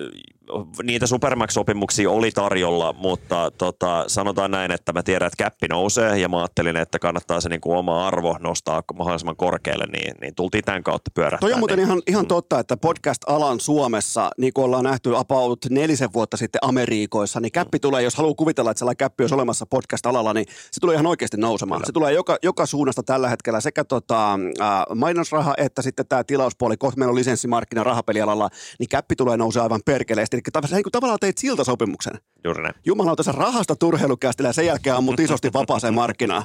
niitä 0.84 1.08
Supermax-sopimuksia 1.08 2.12
oli 2.12 2.32
tarjolla, 2.32 2.94
mutta 2.94 3.52
tota, 3.58 4.04
sanotaan 4.08 4.52
näin, 4.52 4.72
että 4.72 4.94
mä 4.94 5.04
tiedän, 5.04 5.28
että 5.28 5.44
käppi 5.44 5.68
nousee 5.68 6.18
ja 6.18 6.30
mä 6.30 6.38
ajattelin, 6.38 6.78
että 6.78 7.00
kannattaa 7.00 7.42
se 7.42 7.50
niin 7.50 7.62
kuin 7.62 7.78
oma 7.78 8.08
arvo 8.08 8.38
nostaa 8.40 8.84
mahdollisimman 8.94 9.36
korkealle, 9.36 9.86
niin, 9.86 10.16
niin 10.22 10.36
tultiin 10.36 10.64
tämän 10.64 10.84
kautta 10.84 11.12
pyörähtää. 11.14 11.40
Toi 11.40 11.54
on 11.54 11.60
muuten 11.60 11.78
niin. 11.78 11.86
ihan, 11.86 12.02
ihan 12.08 12.28
totta, 12.28 12.60
että 12.60 12.78
podcast-alan 12.78 13.60
Suomessa, 13.60 14.32
niin 14.38 14.54
kuin 14.54 14.66
ollaan 14.66 14.84
nähty 14.84 15.16
about 15.16 15.60
nelisen 15.70 16.14
vuotta 16.14 16.38
sitten 16.38 16.60
Amerikoissa, 16.62 17.40
niin 17.40 17.52
käppi 17.52 17.80
tulee, 17.80 18.02
jos 18.02 18.16
haluaa 18.16 18.36
kuvitella, 18.36 18.72
että 18.72 18.80
sellainen 18.80 18.98
käppi 18.98 19.24
olisi 19.24 19.36
olemassa 19.36 19.66
podcast-alalla, 19.66 20.34
niin 20.34 20.46
se 20.72 20.80
tulee 20.80 20.94
ihan 20.94 21.06
oikeasti 21.06 21.38
nousemaan. 21.38 21.80
Kyllä. 21.80 21.86
Se 21.86 21.92
tulee 21.92 22.14
joka, 22.14 22.38
joka 22.44 22.66
suunnasta 22.66 23.04
tällä 23.04 23.30
hetkellä 23.30 23.62
sekä 23.62 23.84
tota, 23.84 24.34
äh, 24.34 24.96
mainosraha 24.96 25.54
että 25.58 25.82
sitten 25.82 26.08
tämä 26.08 26.24
tilauspuoli, 26.24 26.78
kohta 26.78 27.00
meillä 27.00 27.12
on 27.12 27.16
lisenssimarkkina 27.16 27.84
rahapelialalla, 27.84 28.50
niin 28.80 28.90
käppi 28.90 29.16
tulee 29.16 29.38
nousee 29.38 29.62
aivan 29.62 29.82
perkeleesti 29.86 30.35
Eli 30.36 30.84
tavallaan 30.92 31.20
teit 31.22 31.38
siltä 31.38 31.64
sopimuksen. 31.64 32.14
Juuri 32.46 32.64
näin. 32.64 32.76
Jumalauta, 32.86 33.24
sä 33.24 33.32
rahasta 33.32 33.76
turheilukästillä 33.76 34.50
ja 34.50 34.54
sen 34.54 34.66
jälkeen 34.66 34.96
ammut 34.96 35.20
isosti 35.20 35.54
vapaaseen 35.54 35.94
markkinaan. 35.94 36.44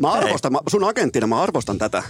Mä 0.00 0.12
arvostan, 0.12 0.52
mä, 0.52 0.58
sun 0.68 0.84
agenttina 0.84 1.26
mä 1.26 1.42
arvostan 1.42 1.78
tätä. 1.78 2.02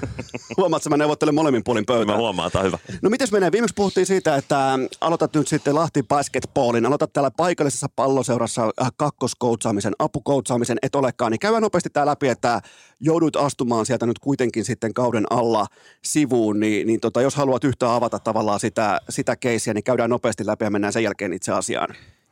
Huomaat, 0.57 0.81
että 0.81 0.91
mä 0.91 0.97
neuvottelen 0.97 1.35
molemmin 1.35 1.65
puolin 1.65 1.87
pöytään. 1.87 2.17
Mä 2.17 2.17
huomaan, 2.17 2.51
tämä 2.51 2.63
hyvä. 2.63 2.79
No 3.03 3.11
mites 3.11 3.33
menee? 3.33 3.53
Viimeksi 3.53 3.75
puhuttiin 3.75 4.07
siitä, 4.07 4.37
että 4.37 4.79
aloitat 5.01 5.35
nyt 5.35 5.49
sitten 5.49 5.75
Lahti 5.75 6.03
Basketballin. 6.03 6.87
Aloitat 6.87 7.13
täällä 7.13 7.31
paikallisessa 7.31 7.87
palloseurassa 7.97 8.71
äh, 8.83 8.93
kakkoskoutsaamisen, 8.97 9.93
apukoutsaamisen, 9.99 10.79
et 10.83 10.95
olekaan. 10.95 11.33
Niin 11.33 11.41
käydään 11.41 11.63
nopeasti 11.63 11.91
tää 11.91 12.07
läpi, 12.07 12.29
että 12.29 12.61
joudut 13.01 13.37
astumaan 13.37 13.87
sieltä 13.87 14.07
nyt 14.07 14.19
kuitenkin 14.19 14.65
sitten 14.65 14.95
kauden 14.95 15.27
alla 15.31 15.67
sivuun. 16.05 16.61
Niin, 16.61 16.87
niin 16.87 17.01
tota, 17.01 17.23
jos 17.23 17.35
haluat 17.35 17.65
yhtään 17.65 17.93
avata 17.93 18.19
tavallaan 18.19 18.61
sitä, 18.61 19.01
sitä 19.09 19.37
keissiä, 19.37 19.75
niin 19.75 19.85
käydään 19.85 20.11
nopeasti 20.11 20.47
läpi 20.47 20.65
ja 20.65 20.71
mennään 20.71 20.93
sen 20.93 21.03
jälkeen 21.03 21.33
itse 21.33 21.53
asiaan. 21.53 21.89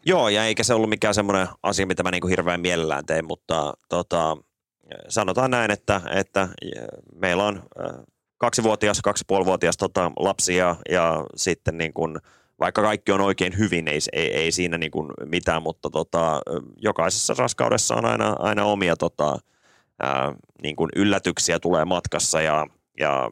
Joo, 0.06 0.28
ja 0.28 0.44
eikä 0.44 0.62
se 0.64 0.74
ollut 0.74 0.88
mikään 0.88 1.14
semmoinen 1.14 1.48
asia, 1.62 1.86
mitä 1.86 2.02
mä 2.02 2.10
niinku 2.10 2.28
hirveän 2.28 2.60
mielellään 2.60 3.06
tein, 3.06 3.24
mutta 3.24 3.74
tota, 3.88 4.36
sanotaan 5.08 5.50
näin, 5.50 5.70
että, 5.70 6.00
että 6.14 6.48
meillä 7.14 7.44
on 7.44 7.62
kaksivuotias, 8.38 9.00
kaksipuolivuotias 9.00 9.76
tota, 9.76 10.12
lapsi 10.16 10.56
ja, 10.56 10.76
ja 10.90 11.24
sitten 11.36 11.78
niin 11.78 11.92
kuin, 11.92 12.18
vaikka 12.60 12.82
kaikki 12.82 13.12
on 13.12 13.20
oikein 13.20 13.58
hyvin, 13.58 13.88
ei, 13.88 13.98
ei, 14.12 14.34
ei 14.34 14.52
siinä 14.52 14.78
niin 14.78 14.90
kuin 14.90 15.10
mitään, 15.24 15.62
mutta 15.62 15.90
tota, 15.90 16.40
jokaisessa 16.76 17.34
raskaudessa 17.38 17.94
on 17.94 18.04
aina, 18.04 18.36
aina 18.38 18.64
omia 18.64 18.96
tota, 18.96 19.38
ää, 20.02 20.32
niin 20.62 20.76
kuin 20.76 20.90
yllätyksiä 20.96 21.60
tulee 21.60 21.84
matkassa 21.84 22.40
ja, 22.40 22.66
ja 23.00 23.30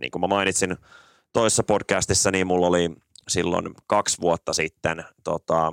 niin 0.00 0.10
kuin 0.10 0.20
mä 0.20 0.26
mainitsin 0.26 0.76
toisessa 1.32 1.62
podcastissa, 1.62 2.30
niin 2.30 2.46
mulla 2.46 2.66
oli 2.66 2.90
silloin 3.28 3.74
kaksi 3.86 4.20
vuotta 4.20 4.52
sitten, 4.52 5.04
tota, 5.24 5.72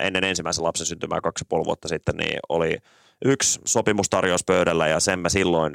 ennen 0.00 0.24
ensimmäisen 0.24 0.64
lapsen 0.64 0.86
syntymää 0.86 1.20
kaksi 1.20 1.44
puoli 1.48 1.64
vuotta 1.64 1.88
sitten, 1.88 2.16
niin 2.16 2.38
oli 2.48 2.78
yksi 3.24 3.60
sopimustarjous 3.64 4.44
pöydällä 4.44 4.88
ja 4.88 5.00
sen 5.00 5.18
mä 5.18 5.28
silloin 5.28 5.72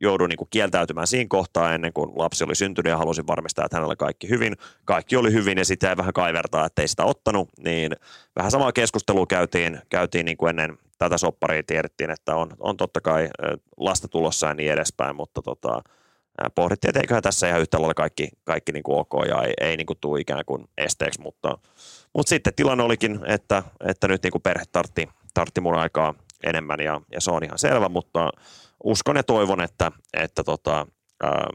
joudun 0.00 0.28
niin 0.28 0.48
kieltäytymään 0.50 1.06
siinä 1.06 1.28
kohtaa 1.28 1.74
ennen 1.74 1.92
kuin 1.92 2.12
lapsi 2.16 2.44
oli 2.44 2.54
syntynyt 2.54 2.90
ja 2.90 2.98
halusin 2.98 3.26
varmistaa, 3.26 3.64
että 3.64 3.76
hänellä 3.76 3.96
kaikki 3.96 4.28
hyvin. 4.28 4.56
Kaikki 4.84 5.16
oli 5.16 5.32
hyvin 5.32 5.58
ja 5.58 5.64
sitten 5.64 5.88
jäi 5.88 5.96
vähän 5.96 6.12
kaivertaa, 6.12 6.66
että 6.66 6.82
ei 6.82 6.88
sitä 6.88 7.04
ottanut. 7.04 7.48
Niin 7.64 7.92
vähän 8.36 8.50
samaa 8.50 8.72
keskustelua 8.72 9.26
käytiin, 9.26 9.80
käytiin 9.88 10.26
niin 10.26 10.36
kuin 10.36 10.50
ennen 10.50 10.78
tätä 10.98 11.18
sopparia. 11.18 11.62
Tiedettiin, 11.62 12.10
että 12.10 12.36
on, 12.36 12.50
on 12.58 12.76
totta 12.76 13.00
kai 13.00 13.28
lasta 13.76 14.08
tulossa 14.08 14.46
ja 14.46 14.54
niin 14.54 14.72
edespäin, 14.72 15.16
mutta 15.16 15.42
tota, 15.42 15.82
pohdittiin, 16.54 16.88
että 16.88 17.00
eiköhän 17.00 17.22
tässä 17.22 17.48
ihan 17.48 17.60
yhtä 17.60 17.78
lailla 17.78 17.94
kaikki, 17.94 18.28
kaikki 18.44 18.72
niin 18.72 18.82
kuin 18.82 18.98
ok 18.98 19.26
ja 19.28 19.42
ei, 19.42 19.54
ei 19.60 19.76
niin 19.76 19.86
kuin 19.86 19.98
tule 20.00 20.20
ikään 20.20 20.44
kuin 20.46 20.64
esteeksi, 20.78 21.20
mutta, 21.20 21.58
mutta 22.14 22.28
sitten 22.28 22.54
tilanne 22.54 22.84
olikin, 22.84 23.20
että, 23.26 23.62
että 23.86 24.08
nyt 24.08 24.22
niin 24.22 24.30
kuin 24.30 24.42
perhe 24.42 24.64
tartti, 24.72 25.08
tartti 25.34 25.60
mun 25.60 25.78
aikaa 25.78 26.14
enemmän 26.44 26.80
ja, 26.80 27.00
ja 27.12 27.20
se 27.20 27.30
on 27.30 27.44
ihan 27.44 27.58
selvä, 27.58 27.88
mutta 27.88 28.30
uskon 28.84 29.16
ja 29.16 29.22
toivon, 29.22 29.60
että, 29.60 29.92
että 30.12 30.44
tota, 30.44 30.86
ää, 31.22 31.48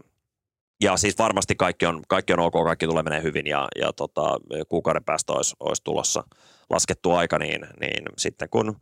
ja 0.81 0.97
siis 0.97 1.17
varmasti 1.17 1.55
kaikki 1.55 1.85
on, 1.85 2.01
kaikki 2.07 2.33
on 2.33 2.39
ok, 2.39 2.53
kaikki 2.53 2.87
tulee 2.87 3.03
menee 3.03 3.23
hyvin 3.23 3.47
ja, 3.47 3.67
ja 3.79 3.93
tota, 3.93 4.37
kuukauden 4.69 5.03
päästä 5.03 5.33
olisi, 5.33 5.55
olisi 5.59 5.83
tulossa 5.83 6.23
laskettu 6.69 7.11
aika, 7.11 7.37
niin, 7.37 7.61
niin 7.79 8.03
sitten 8.17 8.49
kun– 8.49 8.75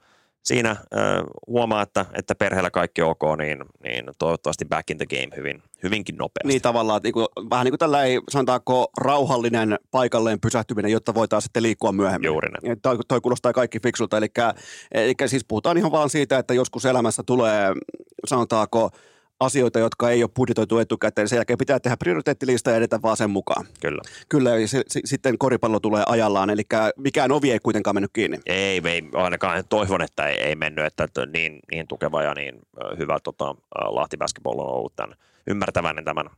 siinä 0.48 0.70
äh, 0.70 0.78
huomaa, 1.48 1.82
että, 1.82 2.06
että 2.14 2.36
perheellä 2.36 2.72
kaikki 2.72 3.02
ok, 3.02 3.22
niin, 3.38 3.66
niin 3.84 4.06
toivottavasti 4.20 4.66
back 4.66 4.90
in 4.90 4.98
the 4.98 5.06
game 5.06 5.36
hyvin, 5.36 5.64
hyvinkin 5.84 6.18
nopeasti. 6.18 6.48
Niin 6.48 6.62
tavallaan, 6.62 6.98
että 6.98 7.10
niin 7.20 7.50
vähän 7.50 7.66
niin 7.66 7.72
kuin 7.72 7.80
tällä 7.80 8.04
ei 8.04 8.20
sanotaanko 8.30 8.92
rauhallinen 8.98 9.80
paikalleen 9.92 10.40
pysähtyminen, 10.42 10.92
jotta 10.92 11.14
voitaisiin 11.14 11.48
sitten 11.48 11.64
liikkua 11.64 11.92
myöhemmin. 11.92 12.28
Juuri 12.28 12.50
näin. 12.50 12.82
Toi, 12.82 12.98
toi 13.08 13.22
kuulostaa 13.22 13.54
kaikki 13.54 13.80
fiksulta, 13.80 14.18
eli, 14.18 14.28
eli 14.92 15.14
siis 15.26 15.46
puhutaan 15.48 15.78
ihan 15.78 15.92
vaan 15.92 16.10
siitä, 16.10 16.38
että 16.38 16.54
joskus 16.54 16.86
elämässä 16.86 17.24
tulee, 17.26 17.74
sanotaanko, 18.26 18.90
asioita, 19.40 19.80
jotka 19.80 20.10
ei 20.10 20.24
ole 20.24 20.32
budjetoitu 20.36 20.78
etukäteen. 20.78 21.28
Sen 21.28 21.38
jälkeen 21.38 21.58
pitää 21.58 21.80
tehdä 21.80 21.98
prioriteettilista 21.98 22.70
ja 22.70 22.78
edetä 22.78 23.00
vaan 23.02 23.18
sen 23.18 23.30
mukaan. 23.30 23.66
Kyllä. 23.82 24.02
Kyllä, 24.30 24.50
ja 24.50 24.68
se, 24.68 24.84
se, 24.88 25.02
sitten 25.06 25.38
koripallo 25.38 25.80
tulee 25.80 26.04
ajallaan, 26.08 26.50
eli 26.50 26.64
mikään 26.98 27.32
ovi 27.32 27.52
ei 27.52 27.60
kuitenkaan 27.60 27.96
mennyt 27.96 28.12
kiinni. 28.14 28.40
Ei, 28.46 28.82
ei 28.86 29.10
ainakaan 29.14 29.64
toivon, 29.70 30.02
että 30.02 30.28
ei, 30.28 30.38
ei 30.38 30.56
mennyt, 30.56 30.86
että 30.86 31.08
niin, 31.34 31.60
niin 31.72 31.88
tukeva 31.88 32.24
ja 32.24 32.34
niin 32.34 32.60
hyvä 32.98 33.18
tota, 33.24 33.56
Lahti 33.76 34.18
Basketball 34.18 34.60
on 34.60 34.74
ollut 34.74 34.96
tämän 34.96 35.16
ymmärtäväinen 35.48 36.06
tämän 36.06 36.30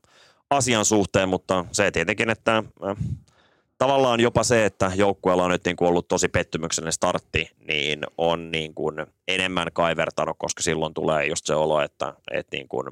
asian 0.49 0.85
suhteen, 0.85 1.29
mutta 1.29 1.65
se 1.71 1.91
tietenkin, 1.91 2.29
että 2.29 2.63
tavallaan 3.80 4.19
jopa 4.19 4.43
se, 4.43 4.65
että 4.65 4.91
joukkueella 4.95 5.43
on 5.43 5.51
nyt 5.51 5.65
niin 5.65 5.75
ollut 5.80 6.07
tosi 6.07 6.27
pettymyksellinen 6.27 6.93
startti, 6.93 7.51
niin 7.67 7.99
on 8.17 8.51
niin 8.51 8.73
kuin 8.73 8.95
enemmän 9.27 9.67
kaivertanut, 9.73 10.36
koska 10.39 10.63
silloin 10.63 10.93
tulee 10.93 11.25
just 11.25 11.45
se 11.45 11.55
olo, 11.55 11.82
että, 11.82 12.13
että 12.32 12.57
niin 12.57 12.67
kuin, 12.67 12.86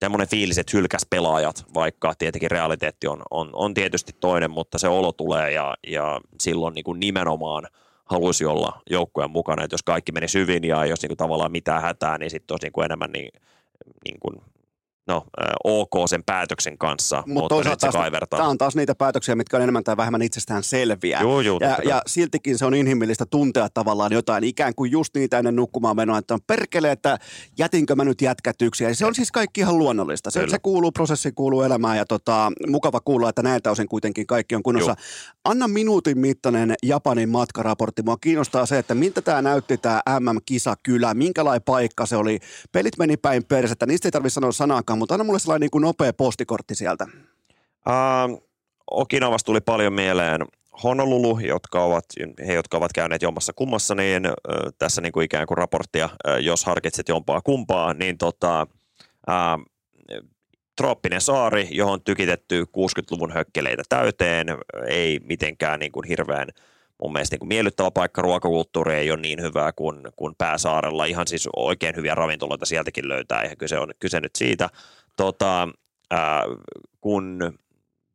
semmoinen 0.00 0.28
fiilis, 0.28 0.58
että 0.58 0.76
hylkäs 0.76 1.06
pelaajat, 1.10 1.64
vaikka 1.74 2.14
tietenkin 2.18 2.50
realiteetti 2.50 3.06
on, 3.06 3.22
on, 3.30 3.50
on 3.52 3.74
tietysti 3.74 4.12
toinen, 4.20 4.50
mutta 4.50 4.78
se 4.78 4.88
olo 4.88 5.12
tulee 5.12 5.52
ja, 5.52 5.74
ja 5.86 6.20
silloin 6.40 6.74
niin 6.74 6.84
kuin 6.84 7.00
nimenomaan 7.00 7.66
haluaisi 8.04 8.44
olla 8.44 8.82
joukkueen 8.90 9.30
mukana, 9.30 9.64
että 9.64 9.74
jos 9.74 9.82
kaikki 9.82 10.12
menisi 10.12 10.38
hyvin 10.38 10.64
ja 10.64 10.84
jos 10.84 11.02
niin 11.02 11.08
kuin 11.08 11.18
tavallaan 11.18 11.52
mitään 11.52 11.82
hätää, 11.82 12.18
niin 12.18 12.30
sitten 12.30 12.54
olisi 12.54 12.66
niin 12.66 12.72
kuin 12.72 12.84
enemmän 12.84 13.12
niin, 13.12 13.32
niin 14.04 14.20
kuin 14.20 14.36
no, 15.06 15.24
ok 15.64 15.90
sen 16.08 16.24
päätöksen 16.24 16.78
kanssa, 16.78 17.22
Mut 17.26 17.52
mutta 17.52 17.76
se 17.78 17.88
kaivertaa. 17.92 18.38
Tämä 18.38 18.48
on 18.48 18.58
taas 18.58 18.76
niitä 18.76 18.94
päätöksiä, 18.94 19.34
mitkä 19.34 19.56
on 19.56 19.62
enemmän 19.62 19.84
tai 19.84 19.96
vähemmän 19.96 20.22
itsestään 20.22 20.62
selviä. 20.62 21.20
Joo, 21.20 21.40
joo, 21.40 21.58
ja, 21.60 21.78
ja, 21.84 22.02
siltikin 22.06 22.58
se 22.58 22.66
on 22.66 22.74
inhimillistä 22.74 23.26
tuntea 23.26 23.68
tavallaan 23.68 24.12
jotain, 24.12 24.44
ikään 24.44 24.74
kuin 24.74 24.90
just 24.90 25.14
niitä 25.14 25.38
ennen 25.38 25.56
nukkumaan 25.56 25.96
menoa, 25.96 26.18
että 26.18 26.34
on 26.34 26.40
perkele, 26.46 26.90
että 26.90 27.18
jätinkö 27.58 27.94
mä 27.94 28.04
nyt 28.04 28.22
jätkätyksiä. 28.22 28.88
Ja 28.88 28.94
se 28.94 29.06
on 29.06 29.14
siis 29.14 29.32
kaikki 29.32 29.60
ihan 29.60 29.78
luonnollista. 29.78 30.30
Se, 30.30 30.48
se 30.48 30.58
kuuluu, 30.58 30.92
prosessi 30.92 31.32
kuuluu 31.32 31.62
elämään 31.62 31.96
ja 31.96 32.04
tota, 32.04 32.52
mukava 32.66 33.00
kuulla, 33.00 33.28
että 33.28 33.42
näiltä 33.42 33.70
osin 33.70 33.88
kuitenkin 33.88 34.26
kaikki 34.26 34.54
on 34.54 34.62
kunnossa. 34.62 34.90
Joo. 34.90 35.34
Anna 35.44 35.68
minuutin 35.68 36.18
mittainen 36.18 36.74
Japanin 36.82 37.28
matkaraportti. 37.28 38.02
Mua 38.02 38.16
kiinnostaa 38.16 38.66
se, 38.66 38.78
että 38.78 38.94
miltä 38.94 39.22
tämä 39.22 39.42
näytti 39.42 39.78
tämä 39.78 40.02
MM-kisakylä, 40.20 41.14
minkälainen 41.14 41.62
paikka 41.62 42.06
se 42.06 42.16
oli. 42.16 42.38
Pelit 42.72 42.98
meni 42.98 43.16
päin 43.16 43.44
persettä, 43.44 43.86
niistä 43.86 44.08
ei 44.08 44.12
tarvitse 44.12 44.34
sanoa 44.34 44.52
sanaakaan 44.52 44.93
olekaan, 44.94 44.98
mutta 44.98 45.14
anna 45.14 45.24
mulle 45.24 45.38
sellainen 45.38 45.60
niin 45.60 45.70
kuin 45.70 45.82
nopea 45.82 46.12
postikortti 46.12 46.74
sieltä. 46.74 47.06
Uh, 47.86 48.42
Okinavasta 48.90 49.46
tuli 49.46 49.60
paljon 49.60 49.92
mieleen 49.92 50.40
Honolulu, 50.82 51.38
jotka 51.38 51.84
ovat, 51.84 52.04
he, 52.46 52.54
jotka 52.54 52.76
ovat 52.76 52.92
käyneet 52.92 53.22
jommassa 53.22 53.52
kummassa, 53.52 53.94
niin 53.94 54.26
äh, 54.26 54.32
tässä 54.78 55.00
niin 55.00 55.12
kuin 55.12 55.24
ikään 55.24 55.46
kuin 55.46 55.58
raporttia, 55.58 56.04
äh, 56.04 56.38
jos 56.40 56.64
harkitset 56.64 57.08
jompaa 57.08 57.40
kumpaa, 57.40 57.94
niin 57.94 58.18
tota, 58.18 58.66
äh, 59.28 59.58
trooppinen 60.76 61.20
saari, 61.20 61.68
johon 61.70 62.02
tykitetty 62.02 62.64
60-luvun 62.64 63.32
hökkeleitä 63.32 63.82
täyteen, 63.88 64.46
ei 64.88 65.20
mitenkään 65.24 65.80
niin 65.80 65.92
kuin 65.92 66.08
hirveän 66.08 66.48
mun 67.02 67.12
mielestä 67.12 67.36
niin 67.40 67.48
miellyttävä 67.48 67.90
paikka, 67.90 68.22
ruokakulttuuri 68.22 68.94
ei 68.94 69.10
ole 69.10 69.20
niin 69.20 69.42
hyvää 69.42 69.72
kuin, 69.72 70.00
kuin 70.16 70.34
pääsaarella. 70.38 71.04
Ihan 71.04 71.26
siis 71.26 71.48
oikein 71.56 71.96
hyviä 71.96 72.14
ravintoloita 72.14 72.66
sieltäkin 72.66 73.08
löytää, 73.08 73.42
eihän 73.42 73.56
kyse 73.56 73.78
on 73.78 73.90
kyse 73.98 74.20
nyt 74.20 74.36
siitä. 74.36 74.68
Tota, 75.16 75.68
ää, 76.10 76.44
kun 77.00 77.54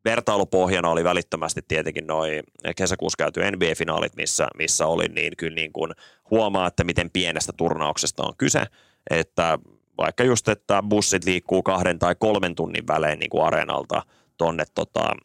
vertailupohjana 0.06 0.90
oli 0.90 1.04
välittömästi 1.04 1.62
tietenkin 1.68 2.08
noin 2.08 2.44
kesäkuussa 2.76 3.18
käyty 3.18 3.40
NBA-finaalit, 3.40 4.16
missä, 4.16 4.48
missä 4.58 4.88
oli, 4.88 5.08
niin 5.08 5.34
kyllä 5.38 5.56
niin 5.56 5.74
kuin 5.74 5.92
huomaa, 6.32 6.68
että 6.68 6.84
miten 6.84 7.10
pienestä 7.10 7.54
turnauksesta 7.58 8.24
on 8.24 8.34
kyse, 8.38 8.64
että 9.10 9.60
vaikka 9.98 10.24
just, 10.24 10.48
että 10.48 10.84
bussit 10.90 11.26
liikkuu 11.26 11.64
kahden 11.64 12.00
tai 12.00 12.16
kolmen 12.20 12.56
tunnin 12.56 12.88
välein 12.88 13.20
niin 13.20 13.30
kuin 13.30 13.44
areenalta 13.44 14.02
tonne 14.38 14.64
tota, 14.76 15.16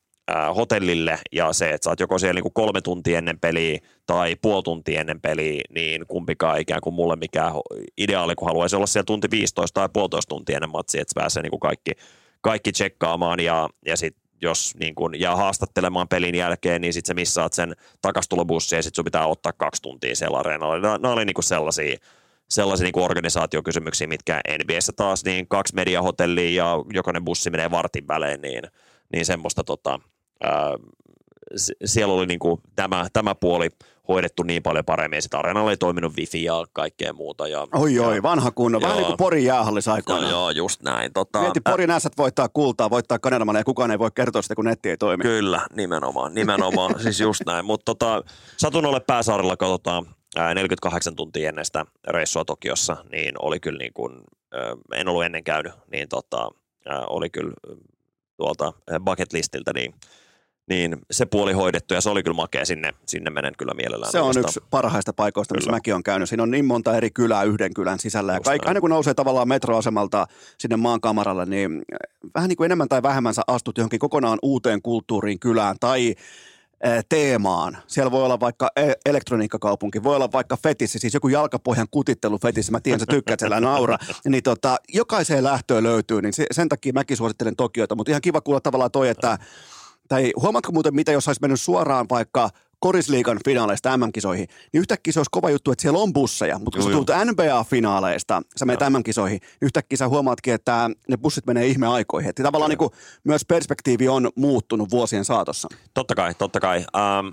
hotellille 0.57 1.19
ja 1.33 1.53
se, 1.53 1.71
että 1.71 1.91
oot 1.91 2.01
joko 2.01 2.19
siellä 2.19 2.35
niin 2.35 2.43
kuin 2.43 2.53
kolme 2.53 2.81
tuntia 2.81 3.19
ennen 3.19 3.41
peliä 3.41 3.79
tai 4.07 4.37
puoli 4.43 4.63
tuntia 4.63 5.01
ennen 5.01 5.21
peliä, 5.21 5.63
niin 5.75 6.07
kumpikaan 6.07 6.61
ikään 6.61 6.81
kuin 6.81 6.95
mulle 6.95 7.17
mikään 7.17 7.53
ideaali, 7.99 8.35
kun 8.35 8.49
haluaisi 8.49 8.77
olla 8.77 8.87
siellä 8.87 9.05
tunti 9.05 9.31
15 9.31 9.81
tai 9.81 9.89
puolitoista 9.93 10.29
tuntia 10.29 10.57
ennen 10.57 10.71
matsia, 10.71 11.03
että 11.03 11.21
pääsee 11.21 11.43
niin 11.43 11.51
kuin 11.51 11.61
kaikki, 11.61 11.91
kaikki 12.41 12.73
tsekkaamaan 12.73 13.41
ja, 13.41 13.69
ja 13.87 13.97
sitten 13.97 14.25
jos 14.43 14.75
niin 14.81 14.95
kun, 14.95 15.21
jää 15.21 15.37
haastattelemaan 15.37 16.09
pelin 16.09 16.35
jälkeen, 16.35 16.81
niin 16.81 16.93
sitten 16.93 17.09
sä 17.09 17.15
missaat 17.15 17.53
sen 17.53 17.73
takastulobussin 18.03 18.77
ja 18.77 18.83
sitten 18.83 18.97
sun 18.97 19.05
pitää 19.05 19.27
ottaa 19.27 19.53
kaksi 19.53 19.83
tuntia 19.83 20.17
siellä 20.17 20.39
areenalla. 20.39 20.79
Nämä, 20.79 20.99
nämä 20.99 21.15
oli 21.15 21.25
niin 21.25 21.35
kuin 21.35 21.45
sellaisia, 21.45 21.97
sellaisia 22.49 22.85
niin 22.85 23.05
organisaatiokysymyksiä, 23.05 24.07
mitkä 24.07 24.41
NBAssä 24.65 24.93
taas, 24.97 25.25
niin 25.25 25.49
kaksi 25.49 25.75
mediahotellia 25.75 26.65
ja 26.65 26.85
jokainen 26.93 27.25
bussi 27.25 27.51
menee 27.51 27.71
vartin 27.71 28.09
välein, 28.09 28.41
niin, 28.41 28.63
niin 29.13 29.27
semmoista 29.27 29.65
tota, 29.65 30.01
siellä 31.85 32.15
oli 32.15 32.27
niin 32.27 32.39
kuin 32.39 32.61
tämä, 32.77 33.07
tämä 33.13 33.35
puoli 33.35 33.69
hoidettu 34.09 34.43
niin 34.43 34.63
paljon 34.63 34.85
paremmin. 34.85 35.23
Sitten 35.23 35.39
areenalla 35.39 35.71
ei 35.71 35.77
toiminut 35.77 36.17
wifi 36.17 36.45
ja 36.45 36.65
kaikkea 36.73 37.13
muuta. 37.13 37.49
Ja, 37.49 37.67
oi 37.75 37.95
ja, 37.95 38.07
oi, 38.07 38.23
vanha 38.23 38.51
kunno. 38.51 38.81
Vähän 38.81 38.97
niin 38.97 39.07
kuin 39.07 39.17
Porin 39.17 39.45
jäähallis 39.45 39.89
aikoina. 39.89 40.31
Joo, 40.31 40.51
just 40.51 40.83
näin. 40.83 41.13
Tota, 41.13 41.41
Mieti, 41.41 41.61
Porin 41.61 41.91
ässät 41.91 42.13
voittaa 42.19 42.49
kultaa, 42.49 42.91
voittaa 42.91 43.19
Kanermalle 43.19 43.61
ja 43.61 43.65
kukaan 43.65 43.91
ei 43.91 43.99
voi 43.99 44.11
kertoa 44.15 44.43
sitä, 44.43 44.55
kun 44.55 44.65
netti 44.65 44.91
ei 44.91 44.97
toimi. 44.97 45.23
Kyllä, 45.23 45.67
nimenomaan, 45.77 46.35
nimenomaan. 46.35 47.01
siis 47.03 47.21
just 47.21 47.43
näin. 47.47 47.65
Mutta 47.65 47.85
tota, 47.85 48.23
satun 48.57 48.87
ole 48.87 49.01
pääsaarella, 49.01 49.57
katsotaan 49.57 50.07
48 50.55 51.17
tuntia 51.17 51.49
ennen 51.49 51.65
sitä 51.65 51.87
reissua 52.09 52.45
Tokiossa, 52.45 52.97
niin 53.13 53.35
oli 53.39 53.61
kyllä 53.61 53.79
niin 53.79 53.93
kuin, 53.95 54.21
en 54.95 55.09
ollut 55.09 55.25
ennen 55.25 55.45
käynyt, 55.45 55.73
niin 55.93 56.09
tota, 56.09 56.51
oli 57.09 57.31
kyllä 57.31 57.53
tuolta 58.37 58.73
bucket 59.05 59.33
listiltä, 59.33 59.73
niin 59.73 59.95
niin 60.69 60.97
se 61.11 61.27
puoli 61.27 61.53
hoidettu 61.53 61.95
ja 61.95 62.01
se 62.01 62.11
oli 62.11 62.23
kyllä 62.23 62.37
makea 62.37 62.65
sinne, 62.65 62.95
sinne 63.07 63.31
menen 63.31 63.53
kyllä 63.59 63.75
mielellään. 63.75 64.13
Se 64.13 64.21
on 64.21 64.39
yksi 64.39 64.61
parhaista 64.71 65.13
paikoista, 65.13 65.55
missä 65.55 65.67
kyllä. 65.69 65.77
mäkin 65.77 65.95
on 65.95 66.03
käynyt. 66.03 66.29
Siinä 66.29 66.43
on 66.43 66.51
niin 66.51 66.65
monta 66.65 66.97
eri 66.97 67.11
kylää 67.11 67.43
yhden 67.43 67.75
kylän 67.75 67.99
sisällä 67.99 68.33
ja 68.33 68.41
kaikki, 68.41 68.69
aina 68.69 68.81
kun 68.81 68.91
nousee 68.91 69.15
tavallaan 69.15 69.49
metroasemalta 69.49 70.27
sinne 70.59 70.77
maankamaralle, 70.77 71.47
niin 71.47 71.83
vähän 72.35 72.49
niin 72.49 72.57
kuin 72.57 72.65
enemmän 72.65 72.89
tai 72.89 73.03
vähemmän 73.03 73.35
sä 73.35 73.43
astut 73.47 73.79
johonkin 73.79 74.01
kokonaan 74.01 74.39
uuteen 74.43 74.83
kulttuuriin 74.83 75.39
kylään 75.39 75.77
tai 75.81 76.15
teemaan. 77.09 77.79
Siellä 77.87 78.11
voi 78.11 78.25
olla 78.25 78.41
vaikka 78.41 78.71
e- 78.77 78.93
elektroniikkakaupunki, 79.07 80.03
voi 80.03 80.17
olla 80.17 80.33
vaikka 80.33 80.57
fetissi, 80.57 80.99
siis 80.99 81.15
joku 81.15 81.29
jalkapohjan 81.29 81.87
kutittelu 81.91 82.39
fetissi, 82.39 82.73
mä 82.73 82.81
tiedän, 82.81 83.01
sä 83.01 83.07
tykkäät 83.07 83.41
siellä 83.41 83.61
naura. 83.61 83.99
Niin 84.29 84.43
tota, 84.43 84.77
jokaiseen 84.89 85.45
lähtöön 85.45 85.83
löytyy, 85.83 86.23
niin 86.23 86.33
sen 86.51 86.69
takia 86.69 86.93
mäkin 86.93 87.17
suosittelen 87.17 87.57
Tokiota, 87.57 87.95
mutta 87.95 88.13
ihan 88.13 88.23
kiva 88.23 88.41
kuulla 88.41 88.61
tavallaan 88.61 88.91
toi, 88.91 89.09
että 89.09 89.39
tai 90.15 90.33
huomaatko 90.43 90.73
muuten, 90.73 90.95
mitä 90.95 91.13
jos 91.13 91.29
olisi 91.29 91.41
mennyt 91.41 91.61
suoraan 91.61 92.07
vaikka 92.11 92.51
Korisliikan 92.79 93.39
finaaleista 93.45 93.97
MM-kisoihin, 93.97 94.47
niin 94.73 94.81
yhtäkkiä 94.81 95.13
se 95.13 95.19
olisi 95.19 95.31
kova 95.31 95.51
juttu, 95.51 95.73
että 95.73 95.83
siellä 95.83 95.99
on 95.99 96.13
busseja, 96.13 96.59
mutta 96.59 96.79
kun 96.79 96.93
sä 96.93 96.93
tulet 96.93 97.29
NBA-finaaleista, 97.29 98.43
sä 98.57 98.65
menet 98.65 98.81
MM-kisoihin, 98.91 99.39
niin 99.41 99.49
yhtäkkiä 99.63 99.97
sä 99.97 100.09
huomaatkin, 100.09 100.55
että 100.55 100.91
ne 101.09 101.17
bussit 101.17 101.47
menee 101.47 101.67
ihme 101.67 101.87
aikoihin. 101.87 102.31
Että 102.31 102.43
tavallaan 102.43 102.71
niin 102.71 102.79
kuin 102.79 102.91
myös 103.25 103.45
perspektiivi 103.45 104.09
on 104.09 104.31
muuttunut 104.37 104.91
vuosien 104.91 105.25
saatossa. 105.25 105.69
Totta 105.95 106.15
kai, 106.15 106.35
totta 106.35 106.61
kai. 106.61 106.79
Um, 106.79 107.33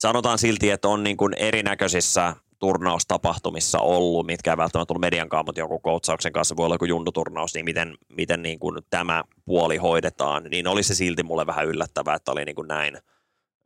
sanotaan 0.00 0.38
silti, 0.38 0.70
että 0.70 0.88
on 0.88 1.04
niin 1.04 1.16
kuin 1.16 1.34
erinäköisissä 1.36 2.36
turnaustapahtumissa 2.64 3.78
ollut, 3.78 4.26
mitkä 4.26 4.50
ei 4.50 4.56
välttämättä 4.56 4.86
tullut 4.86 5.00
median 5.00 5.28
kanssa, 5.28 5.46
mutta 5.46 5.60
jonkun 5.60 5.82
koutsauksen 5.82 6.32
kanssa 6.32 6.56
voi 6.56 6.64
olla 6.64 6.74
joku 6.74 6.84
junnuturnaus, 6.84 7.54
niin 7.54 7.64
miten, 7.64 7.94
miten 8.08 8.42
niin 8.42 8.58
kuin 8.58 8.78
tämä 8.90 9.24
puoli 9.44 9.76
hoidetaan, 9.76 10.44
niin 10.44 10.66
oli 10.66 10.82
se 10.82 10.94
silti 10.94 11.22
mulle 11.22 11.46
vähän 11.46 11.66
yllättävää, 11.66 12.14
että 12.14 12.32
oli 12.32 12.44
niin 12.44 12.54
kuin 12.54 12.68
näin, 12.68 12.98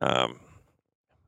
ähm, 0.03 0.31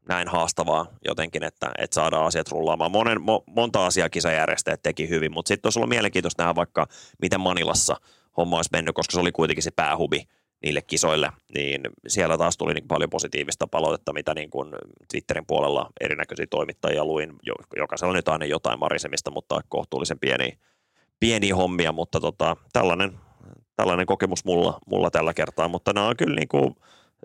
näin 0.09 0.28
haastavaa 0.28 0.86
jotenkin, 1.05 1.43
että, 1.43 1.72
että 1.78 1.95
saadaan 1.95 2.26
asiat 2.26 2.47
rullaamaan. 2.47 2.91
Monen, 2.91 3.22
mo, 3.22 3.43
monta 3.47 3.86
asiaa 3.86 4.09
kisajärjestäjät 4.09 4.82
teki 4.82 5.09
hyvin, 5.09 5.34
mutta 5.34 5.47
sitten 5.47 5.67
olisi 5.67 5.80
ollut 5.80 5.89
mielenkiintoista 5.89 6.43
nähdä 6.43 6.55
vaikka, 6.55 6.88
miten 7.22 7.41
Manilassa 7.41 7.95
homma 8.38 8.55
olisi 8.55 8.69
mennyt, 8.72 8.95
koska 8.95 9.11
se 9.11 9.19
oli 9.19 9.32
kuitenkin 9.32 9.63
se 9.63 9.72
päähubi 9.72 10.28
niille 10.64 10.82
kisoille, 10.82 11.32
niin 11.55 11.82
siellä 12.07 12.38
taas 12.38 12.57
tuli 12.57 12.74
niin 12.74 12.88
paljon 12.88 13.09
positiivista 13.09 13.68
palautetta, 13.68 14.14
mitä 14.14 14.34
niin 14.34 14.49
kuin 14.49 14.70
Twitterin 15.12 15.45
puolella 15.45 15.89
erinäköisiä 16.01 16.47
toimittajia 16.49 17.05
luin. 17.05 17.34
Jokaisella 17.78 18.14
nyt 18.14 18.28
aina 18.28 18.45
jotain 18.45 18.80
marisemista, 18.80 19.32
mutta 19.32 19.62
kohtuullisen 19.70 20.20
pieni, 20.20 20.59
pieniä 21.20 21.55
hommia, 21.55 21.91
mutta 21.91 22.20
tota, 22.20 22.57
tällainen, 22.74 23.20
tällainen 23.76 24.05
kokemus 24.05 24.45
mulla, 24.45 24.80
mulla 24.88 25.12
tällä 25.12 25.34
kertaa. 25.34 25.68
Mutta 25.68 25.93
nämä 25.93 26.07
on 26.07 26.18
kyllä 26.18 26.36
niin 26.36 26.47
kuin, 26.47 26.76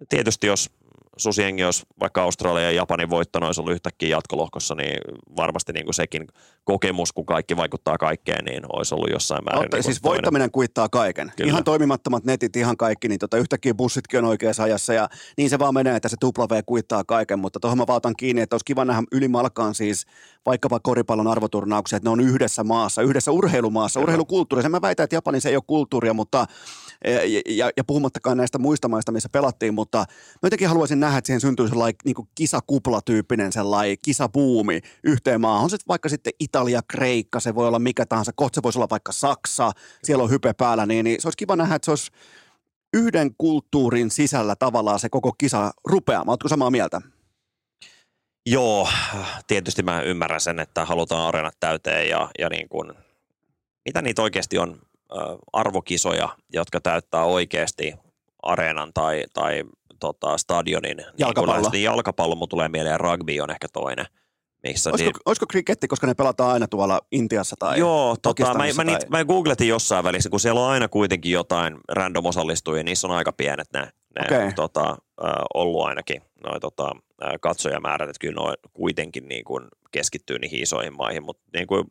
tietysti 0.09 0.47
jos 0.47 0.70
susiengi 1.17 1.64
olisi 1.64 1.83
vaikka 2.01 2.23
Australia 2.23 2.62
ja 2.62 2.71
Japanin 2.71 3.11
voittanut 3.11 3.47
olisi 3.47 3.61
ollut 3.61 3.75
yhtäkkiä 3.75 4.09
jatkolohkossa, 4.09 4.75
niin 4.75 5.01
varmasti 5.37 5.73
niin 5.73 5.85
kuin 5.85 5.95
sekin 5.95 6.27
kokemus, 6.64 7.12
kun 7.12 7.27
kaikki 7.27 7.57
vaikuttaa 7.57 7.99
kaikkeen, 7.99 8.45
niin 8.45 8.62
olisi 8.73 8.95
ollut 8.95 9.11
jossain 9.11 9.45
määrin. 9.45 9.64
Otta, 9.64 9.77
niin 9.77 9.85
siis 9.85 10.01
toinen. 10.01 10.17
voittaminen 10.17 10.51
kuittaa 10.51 10.89
kaiken. 10.89 11.33
Kyllä. 11.37 11.51
Ihan 11.51 11.64
toimimattomat 11.64 12.25
netit, 12.25 12.57
ihan 12.57 12.77
kaikki, 12.77 13.09
niin 13.09 13.19
tota, 13.19 13.37
yhtäkkiä 13.37 13.75
bussitkin 13.75 14.19
on 14.19 14.25
oikeassa 14.25 14.62
ajassa 14.62 14.95
ja 14.95 15.09
niin 15.37 15.51
se 15.51 15.59
vaan 15.59 15.75
menee, 15.75 15.97
että 15.97 16.09
se 16.09 16.17
W 16.25 16.59
kuittaa 16.67 17.05
kaiken, 17.05 17.39
mutta 17.39 17.61
tuohon 17.61 17.79
mä 17.79 17.87
valtan 17.87 18.17
kiinni, 18.17 18.43
että 18.43 18.55
olisi 18.55 18.64
kiva 18.64 18.85
nähdä 18.85 19.03
ylimalkaan 19.12 19.75
siis 19.75 20.07
vaikkapa 20.47 20.81
koripallon 20.81 21.27
arvoturnauksia, 21.27 21.97
että 21.97 22.07
ne 22.07 22.12
on 22.12 22.21
yhdessä 22.21 22.64
maassa, 22.64 23.03
yhdessä 23.03 23.33
urheilumaassa, 23.33 24.01
urheilukulttuurissa. 24.01 24.69
Mä 24.69 24.83
väitän, 24.83 25.05
että 25.05 25.17
Japanissa 25.17 25.49
ei 25.49 25.57
ole 25.57 25.62
kulttuuria, 25.67 26.14
mutta 26.14 26.47
ja, 27.05 27.40
ja, 27.47 27.70
ja 27.76 27.84
puhumattakaan 27.84 28.36
näistä 28.36 28.59
muista 28.59 28.88
maista, 28.88 29.12
missä 29.12 29.28
pelattiin, 29.28 29.74
mutta 29.74 29.99
mä 29.99 30.47
jotenkin 30.47 30.68
haluaisin 30.68 31.01
nähdä, 31.01 31.18
että 31.18 31.26
siihen 31.26 31.40
syntyy 31.40 31.68
sellainen 31.68 31.99
niin 32.05 32.28
kisakuplatyyppinen 32.34 33.53
sellainen 33.53 33.97
kisabuumi 34.05 34.80
yhteen 35.05 35.40
maahan. 35.40 35.64
On 35.64 35.70
se 35.70 35.76
vaikka 35.88 36.09
sitten 36.09 36.32
Italia, 36.40 36.80
Kreikka, 36.88 37.40
se 37.40 37.55
voi 37.55 37.68
olla 37.68 37.78
mikä 37.78 38.07
tahansa, 38.07 38.32
kohta 38.36 38.55
se 38.55 38.62
voisi 38.62 38.78
olla 38.78 38.90
vaikka 38.90 39.12
Saksa, 39.12 39.72
siellä 40.05 40.24
on 40.24 40.30
hype 40.30 40.53
päällä, 40.53 40.86
niin, 40.86 41.05
niin 41.05 41.20
se 41.20 41.28
olisi 41.28 41.36
kiva 41.36 41.57
nähdä, 41.57 41.74
että 41.74 41.84
se 41.84 41.90
olisi 41.90 42.11
yhden 42.94 43.30
kulttuurin 43.38 44.11
sisällä 44.11 44.57
tavallaan 44.57 44.99
se 44.99 45.09
koko 45.09 45.32
kisa 45.38 45.72
rupeamaan. 45.84 46.28
Oletko 46.28 46.49
samaa 46.49 46.70
mieltä? 46.70 47.01
Joo, 48.47 48.88
tietysti 49.47 49.82
mä 49.82 50.01
ymmärrän 50.01 50.40
sen, 50.40 50.59
että 50.61 50.84
halutaan 50.84 51.28
areenat 51.28 51.57
täyteen 51.61 52.09
ja, 52.09 52.30
ja 52.38 52.49
niin 52.49 52.68
kuin, 52.68 52.92
mitä 53.84 54.03
niitä 54.03 54.22
oikeasti 54.22 54.59
on 54.59 54.82
arvokisoja, 55.53 56.29
jotka 56.53 56.81
täyttää 56.81 57.25
oikeasti 57.25 57.95
areenan 58.43 58.91
tai, 58.95 59.25
tai 59.33 59.65
tota, 60.01 60.39
stadionin. 60.39 61.05
Jalkapallo. 61.19 61.61
Niin, 61.61 61.73
niin 61.73 61.85
jalkapallo, 61.85 62.35
mutta 62.35 62.51
tulee 62.51 62.69
mieleen 62.69 63.01
rugby 63.01 63.41
on 63.41 63.51
ehkä 63.51 63.67
toinen. 63.73 64.07
Missä 64.63 64.91
olisiko, 64.91 65.11
niin, 65.11 65.23
olisiko 65.27 65.47
kriketti, 65.47 65.89
koska 65.89 66.07
ne 66.07 66.15
pelataan 66.15 66.53
aina 66.53 66.69
tuolla 66.69 67.01
Intiassa 67.13 67.57
tai 67.59 67.79
Joo, 67.79 68.17
tota, 68.23 68.55
mä, 68.55 68.65
mä, 68.65 68.73
tai... 68.77 68.85
niit, 68.85 69.09
mä 69.09 69.25
googletin 69.25 69.69
jossain 69.69 70.05
välissä, 70.05 70.31
kun 70.31 70.41
siellä 70.41 70.61
on 70.61 70.71
aina 70.71 70.89
kuitenkin 70.89 71.33
jotain 71.33 71.77
random 71.89 72.27
osallistujia, 72.27 72.85
niissä 72.85 73.07
on 73.07 73.15
aika 73.17 73.33
pienet 73.33 73.69
ne, 73.73 73.81
ne 73.81 74.25
okay. 74.25 74.53
tota, 74.53 74.97
ollut 75.55 75.85
ainakin 75.87 76.23
noi, 76.45 76.61
tota, 76.61 76.93
katsojamäärät, 77.41 78.09
että 78.09 78.21
kyllä 78.21 78.51
ne 78.51 78.55
kuitenkin 78.73 79.29
niin 79.29 79.45
kuin 79.45 79.69
keskittyy 79.91 80.39
niihin 80.39 80.63
isoihin 80.63 80.97
maihin, 80.97 81.23
mutta 81.23 81.43
niin 81.55 81.67
kuin, 81.67 81.85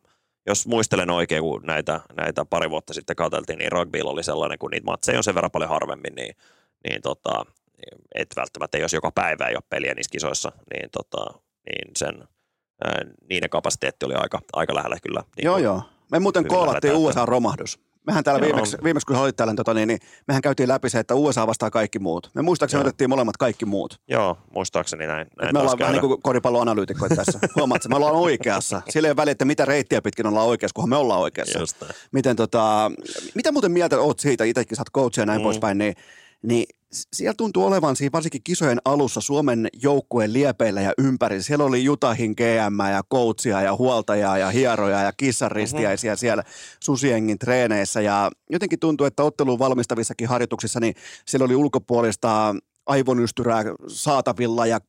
jos 0.46 0.68
muistelen 0.68 1.10
oikein, 1.10 1.42
kun 1.44 1.62
näitä, 1.64 2.02
näitä 2.18 2.46
pari 2.46 2.70
vuotta 2.70 2.94
sitten 2.94 3.16
katseltiin, 3.16 3.60
niin 3.60 3.72
rugby 3.72 4.00
oli 4.04 4.24
sellainen, 4.24 4.60
kun 4.60 4.72
niitä 4.72 4.86
matseja 4.86 5.20
on 5.20 5.24
sen 5.24 5.36
verran 5.36 5.52
paljon 5.52 5.70
harvemmin, 5.70 6.16
niin, 6.16 6.36
niin 6.90 7.02
tota, 7.02 7.46
et 8.16 8.30
välttämättä, 8.36 8.78
jos 8.78 8.94
joka 8.94 9.12
päivä 9.12 9.48
ei 9.48 9.56
ole 9.56 9.64
peliä 9.70 9.94
niissä 9.94 10.12
kisoissa, 10.12 10.52
niin, 10.74 10.90
tota, 10.92 11.40
niin 11.70 11.92
sen, 11.98 12.28
ää, 12.84 13.02
niiden 13.30 13.50
kapasiteetti 13.50 14.06
oli 14.06 14.14
aika, 14.14 14.42
aika 14.54 14.76
lähellä 14.76 14.98
kyllä. 15.04 15.24
Niin 15.38 15.46
joo, 15.46 15.58
joo. 15.58 15.82
Me 16.12 16.20
muuten 16.20 16.48
koolattiin 16.48 16.94
USA-romahdus. 16.94 17.80
Mehän 18.08 18.24
täällä 18.24 18.42
viimeksi, 18.42 18.78
viimeksi, 18.84 19.06
kun 19.06 19.16
olit 19.16 19.36
täällä, 19.36 19.54
tota, 19.54 19.74
niin, 19.74 19.88
niin, 19.88 20.00
mehän 20.28 20.42
käytiin 20.42 20.70
läpi 20.70 20.90
se, 20.90 21.00
että 21.00 21.16
USA 21.16 21.48
vastaa 21.48 21.72
kaikki 21.72 22.00
muut. 22.00 22.32
Me 22.34 22.42
muistaakseni 22.42 22.82
Joo. 22.82 22.88
otettiin 22.88 23.10
molemmat 23.10 23.38
kaikki 23.38 23.66
muut. 23.66 24.02
Joo, 24.08 24.38
muistaakseni 24.56 25.08
näin. 25.08 25.28
näin 25.42 25.54
me 25.54 25.60
ollaan 25.60 25.80
vähän 25.80 25.94
niin 25.94 26.02
kuin 26.02 26.22
koripalloanalyytikkoja 26.22 27.16
tässä. 27.16 27.40
Huomaat, 27.56 27.88
me 27.90 27.96
ollaan 27.96 28.16
oikeassa. 28.16 28.82
Sillä 28.90 29.08
ei 29.08 29.10
ole 29.10 29.18
väliä, 29.18 29.32
että 29.32 29.46
mitä 29.46 29.66
reittiä 29.66 30.02
pitkin 30.02 30.28
ollaan 30.28 30.48
oikeassa, 30.48 30.76
kunhan 30.76 30.90
me 30.90 30.96
ollaan 30.96 31.20
oikeassa. 31.22 31.60
Miten, 32.12 32.36
tota, 32.36 32.92
mitä 33.36 33.52
muuten 33.52 33.72
mieltä 33.72 34.00
oot 34.00 34.20
siitä, 34.20 34.44
itsekin 34.44 34.76
sä 34.78 34.82
oot 34.82 34.94
coach 34.94 35.20
ja 35.20 35.26
näin 35.26 35.42
mm. 35.42 35.44
poispäin, 35.44 35.78
niin, 35.78 35.96
niin 36.42 36.66
siellä 37.14 37.34
tuntuu 37.38 37.66
olevan 37.66 37.96
siinä 37.96 38.12
varsinkin 38.12 38.44
kisojen 38.44 38.80
alussa 38.86 39.22
Suomen 39.22 39.68
joukkueen 39.82 40.34
liepeillä 40.34 40.82
ja 40.82 40.94
ympäri. 40.98 41.42
Siellä 41.42 41.66
oli 41.66 41.84
Jutahin 41.84 42.32
GM 42.32 42.90
ja 42.92 43.04
coachia 43.12 43.62
ja 43.62 43.76
huoltajaa 43.76 44.38
ja 44.38 44.50
hieroja 44.50 45.02
ja 45.02 45.14
kissaristiäisiä 45.18 46.12
mm-hmm. 46.12 46.20
siellä 46.20 46.44
Susiengin 46.84 47.40
treeneissä. 47.40 48.02
Ja 48.02 48.32
jotenkin 48.50 48.80
tuntuu, 48.80 49.08
että 49.08 49.24
otteluun 49.24 49.60
valmistavissakin 49.60 50.28
harjoituksissa, 50.28 50.80
niin 50.80 50.96
siellä 51.28 51.46
oli 51.46 51.56
ulkopuolista 51.56 52.56
aivonystyrää 52.86 53.64
saatavilla 53.88 54.66
ja 54.66 54.80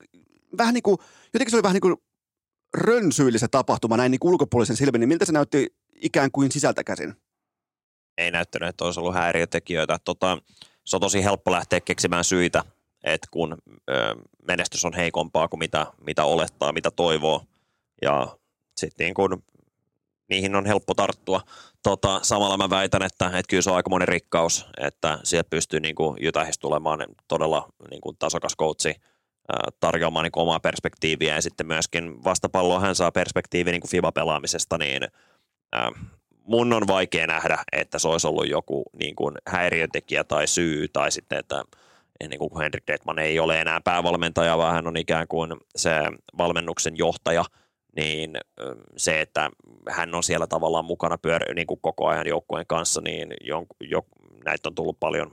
vähän 0.58 0.74
niin 0.74 0.82
kuin, 0.82 0.98
jotenkin 1.34 1.50
se 1.50 1.56
oli 1.56 1.62
vähän 1.62 1.74
niin 1.74 1.80
kuin 1.80 1.96
rönsyillinen 2.74 3.50
tapahtuma 3.50 3.96
näin 3.96 4.10
niin 4.10 4.18
kuin 4.18 4.32
ulkopuolisen 4.32 4.76
silmin, 4.76 5.00
niin 5.00 5.08
miltä 5.08 5.24
se 5.24 5.32
näytti 5.32 5.74
ikään 5.94 6.30
kuin 6.30 6.52
sisältä 6.52 6.84
käsin? 6.84 7.14
Ei 8.18 8.30
näyttänyt, 8.30 8.68
että 8.68 8.84
olisi 8.84 9.00
ollut 9.00 9.14
häiriötekijöitä. 9.14 9.98
Tota, 10.04 10.38
se 10.86 10.96
on 10.96 11.00
tosi 11.00 11.24
helppo 11.24 11.52
lähteä 11.52 11.80
keksimään 11.80 12.24
syitä, 12.24 12.64
että 13.04 13.28
kun 13.30 13.56
ö, 13.90 14.14
menestys 14.48 14.84
on 14.84 14.92
heikompaa 14.92 15.48
kuin 15.48 15.58
mitä, 15.58 15.86
mitä 16.06 16.24
olettaa, 16.24 16.72
mitä 16.72 16.90
toivoo, 16.90 17.42
ja 18.02 18.36
sitten 18.76 19.04
niin 19.04 19.14
kun, 19.14 19.42
niihin 20.28 20.54
on 20.54 20.66
helppo 20.66 20.94
tarttua. 20.94 21.40
Tota, 21.82 22.20
samalla 22.22 22.56
mä 22.56 22.70
väitän, 22.70 23.02
että, 23.02 23.26
että 23.26 23.48
kyllä 23.48 23.62
se 23.62 23.70
on 23.70 23.76
aika 23.76 23.98
rikkaus, 24.04 24.66
että 24.80 25.18
sieltä 25.24 25.50
pystyy 25.50 25.80
niin 25.80 25.94
kuin 25.94 26.18
tulemaan 26.60 27.06
todella 27.28 27.68
niin 27.90 28.00
kuin 28.00 28.16
tasokas 28.18 28.56
coachi, 28.58 28.94
tarjoamaan 29.80 30.24
niin 30.24 30.32
omaa 30.36 30.60
perspektiiviä 30.60 31.34
ja 31.34 31.42
sitten 31.42 31.66
myöskin 31.66 32.24
vastapalloa 32.24 32.80
hän 32.80 32.94
saa 32.94 33.12
perspektiivi 33.12 33.72
niin 33.72 33.88
FIBA-pelaamisesta, 33.88 34.78
niin 34.78 35.02
mun 36.46 36.72
on 36.72 36.86
vaikea 36.86 37.26
nähdä, 37.26 37.58
että 37.72 37.98
se 37.98 38.08
olisi 38.08 38.26
ollut 38.26 38.48
joku 38.48 38.82
niin 38.98 39.16
kuin 39.16 39.34
häiriötekijä 39.46 40.24
tai 40.24 40.46
syy, 40.46 40.88
tai 40.88 41.12
sitten, 41.12 41.38
että 41.38 41.64
niin 42.28 42.38
kuin 42.38 42.58
Henrik 42.58 42.84
Detman 42.86 43.18
ei 43.18 43.38
ole 43.38 43.60
enää 43.60 43.80
päävalmentaja, 43.80 44.58
vaan 44.58 44.74
hän 44.74 44.86
on 44.86 44.96
ikään 44.96 45.28
kuin 45.28 45.54
se 45.76 45.90
valmennuksen 46.38 46.96
johtaja, 46.96 47.44
niin 47.96 48.36
se, 48.96 49.20
että 49.20 49.50
hän 49.88 50.14
on 50.14 50.22
siellä 50.22 50.46
tavallaan 50.46 50.84
mukana 50.84 51.16
pyör- 51.16 51.54
niin 51.54 51.66
kuin 51.66 51.80
koko 51.80 52.06
ajan 52.06 52.26
joukkueen 52.26 52.66
kanssa, 52.66 53.00
niin 53.00 53.34
jo, 53.40 53.66
jo, 53.80 54.06
näitä 54.44 54.68
on 54.68 54.74
tullut 54.74 55.00
paljon 55.00 55.30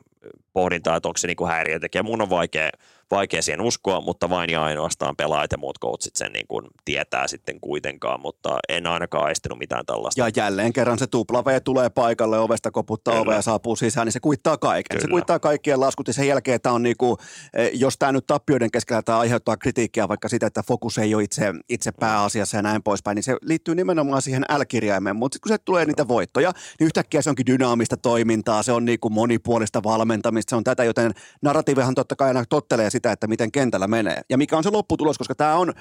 pohdintaa, 0.54 0.96
että 0.96 1.10
onko 1.10 1.18
se 1.18 1.28
niin 1.28 1.48
häiriötekijä. 1.48 2.04
Mun 2.04 2.22
on 2.22 2.30
vaikea, 2.30 2.70
vaikea 3.12 3.42
siihen 3.42 3.62
uskoa, 3.62 4.02
mutta 4.02 4.30
vain 4.30 4.50
ja 4.50 4.64
ainoastaan 4.64 5.16
pelaajat 5.16 5.52
ja 5.52 5.58
muut 5.58 5.80
coachit 5.80 6.16
sen 6.16 6.34
niin 6.34 6.48
kuin 6.48 6.66
tietää 6.86 7.28
sitten 7.28 7.60
kuitenkaan, 7.60 8.20
mutta 8.22 8.58
en 8.70 8.88
ainakaan 8.88 9.26
aistinut 9.26 9.60
mitään 9.60 9.86
tällaista. 9.86 10.22
Ja 10.22 10.32
jälleen 10.36 10.74
kerran 10.74 11.00
se 11.00 11.08
tupla 11.08 11.46
V 11.46 11.62
tulee 11.64 11.90
paikalle, 11.90 12.40
ovesta 12.40 12.72
koputtaa 12.72 13.20
ovea 13.20 13.36
ja 13.36 13.42
saapuu 13.42 13.76
sisään, 13.76 14.08
niin 14.08 14.14
se 14.14 14.20
kuittaa 14.20 14.58
kaiken. 14.58 14.98
Kyllä. 14.98 15.02
Se 15.02 15.08
kuittaa 15.08 15.40
kaikkien 15.40 15.80
laskut 15.80 16.08
ja 16.08 16.14
sen 16.14 16.28
jälkeen 16.28 16.62
tämä 16.62 16.76
on 16.76 16.84
niin 16.84 16.98
kuin, 16.98 17.18
eh, 17.54 17.72
jos 17.74 17.98
tämä 17.98 18.12
nyt 18.12 18.28
tappioiden 18.28 18.72
keskellä 18.72 19.02
tämä 19.02 19.20
aiheuttaa 19.20 19.58
kritiikkiä 19.58 20.08
vaikka 20.08 20.30
sitä, 20.30 20.48
että 20.48 20.64
fokus 20.68 20.98
ei 20.98 21.16
ole 21.16 21.24
itse, 21.24 21.54
itse 21.70 21.92
pääasiassa 21.92 22.58
ja 22.58 22.62
näin 22.62 22.84
poispäin, 22.84 23.16
niin 23.16 23.24
se 23.24 23.38
liittyy 23.42 23.76
nimenomaan 23.76 24.22
siihen 24.22 24.46
L-kirjaimeen, 24.58 25.16
mutta 25.16 25.38
kun 25.44 25.50
se 25.50 25.58
tulee 25.58 25.86
niitä 25.86 26.08
voittoja, 26.08 26.52
niin 26.80 26.86
yhtäkkiä 26.86 27.22
se 27.22 27.30
onkin 27.30 27.46
dynaamista 27.46 27.98
toimintaa, 27.98 28.64
se 28.64 28.72
on 28.72 28.86
niin 28.86 29.00
kuin 29.00 29.14
monipuolista 29.14 29.84
valmentamista, 29.84 30.43
se 30.50 30.56
on 30.56 30.64
tätä, 30.64 30.84
joten 30.84 31.12
narratiivihan 31.42 31.96
totta 31.96 32.16
kai 32.16 32.28
aina 32.28 32.44
tottelee 32.50 32.90
sitä, 32.90 33.12
että 33.12 33.28
miten 33.28 33.52
kentällä 33.52 33.88
menee. 33.88 34.22
Ja 34.30 34.38
mikä 34.38 34.58
on 34.58 34.64
se 34.64 34.70
lopputulos, 34.70 35.18
koska 35.18 35.36
tämä 35.36 35.56
on 35.56 35.74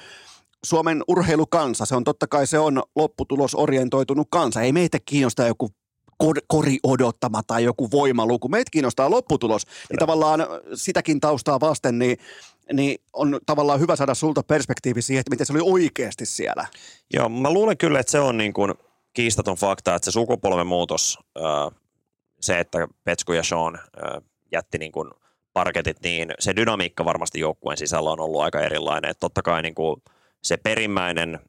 Suomen 0.65 1.03
urheilukansa, 1.07 1.85
se 1.85 1.95
on 1.95 2.03
totta 2.03 2.27
kai 2.27 2.47
se 2.47 2.59
on 2.59 2.83
lopputulosorientoitunut 2.95 4.27
kansa. 4.31 4.61
Ei 4.61 4.71
meitä 4.71 4.97
kiinnosta 5.05 5.47
joku 5.47 5.69
kori 6.47 6.77
odottama 6.83 7.43
tai 7.47 7.63
joku 7.63 7.91
voimaluku. 7.91 8.47
Meitä 8.49 8.71
kiinnostaa 8.71 9.09
lopputulos. 9.09 9.65
Niin 9.89 9.99
tavallaan 9.99 10.39
sitäkin 10.73 11.19
taustaa 11.19 11.59
vasten, 11.59 11.99
niin, 11.99 12.17
niin 12.73 12.97
on 13.13 13.39
tavallaan 13.45 13.79
hyvä 13.79 13.95
saada 13.95 14.13
sulta 14.13 14.43
perspektiivi 14.43 15.01
siihen, 15.01 15.19
että 15.19 15.29
miten 15.29 15.45
se 15.45 15.53
oli 15.53 15.61
oikeasti 15.63 16.25
siellä. 16.25 16.67
Joo, 17.13 17.29
mä 17.29 17.51
luulen 17.51 17.77
kyllä, 17.77 17.99
että 17.99 18.11
se 18.11 18.19
on 18.19 18.37
niin 18.37 18.53
kuin 18.53 18.73
kiistaton 19.13 19.57
fakta, 19.57 19.95
että 19.95 20.05
se 20.05 20.11
sukupolven 20.11 20.67
muutos, 20.67 21.19
se, 22.41 22.59
että 22.59 22.87
Petsku 23.03 23.33
ja 23.33 23.43
Sean 23.43 23.79
jätti 24.53 24.77
niin 24.77 24.91
kuin 24.91 25.09
parketit, 25.53 25.97
niin 26.03 26.33
se 26.39 26.55
dynamiikka 26.55 27.05
varmasti 27.05 27.39
joukkueen 27.39 27.77
sisällä 27.77 28.09
on 28.09 28.19
ollut 28.19 28.41
aika 28.41 28.61
erilainen. 28.61 29.11
Että 29.11 29.19
totta 29.19 29.41
kai 29.41 29.61
niin 29.61 29.75
kuin 29.75 30.01
se 30.43 30.57
perimmäinen 30.57 31.39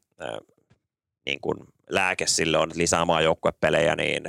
niin 1.25 1.41
kuin 1.41 1.57
lääke 1.89 2.27
sille 2.27 2.57
on 2.57 2.71
lisäämään 2.75 3.23
joukkuepelejä, 3.23 3.95
niin 3.95 4.23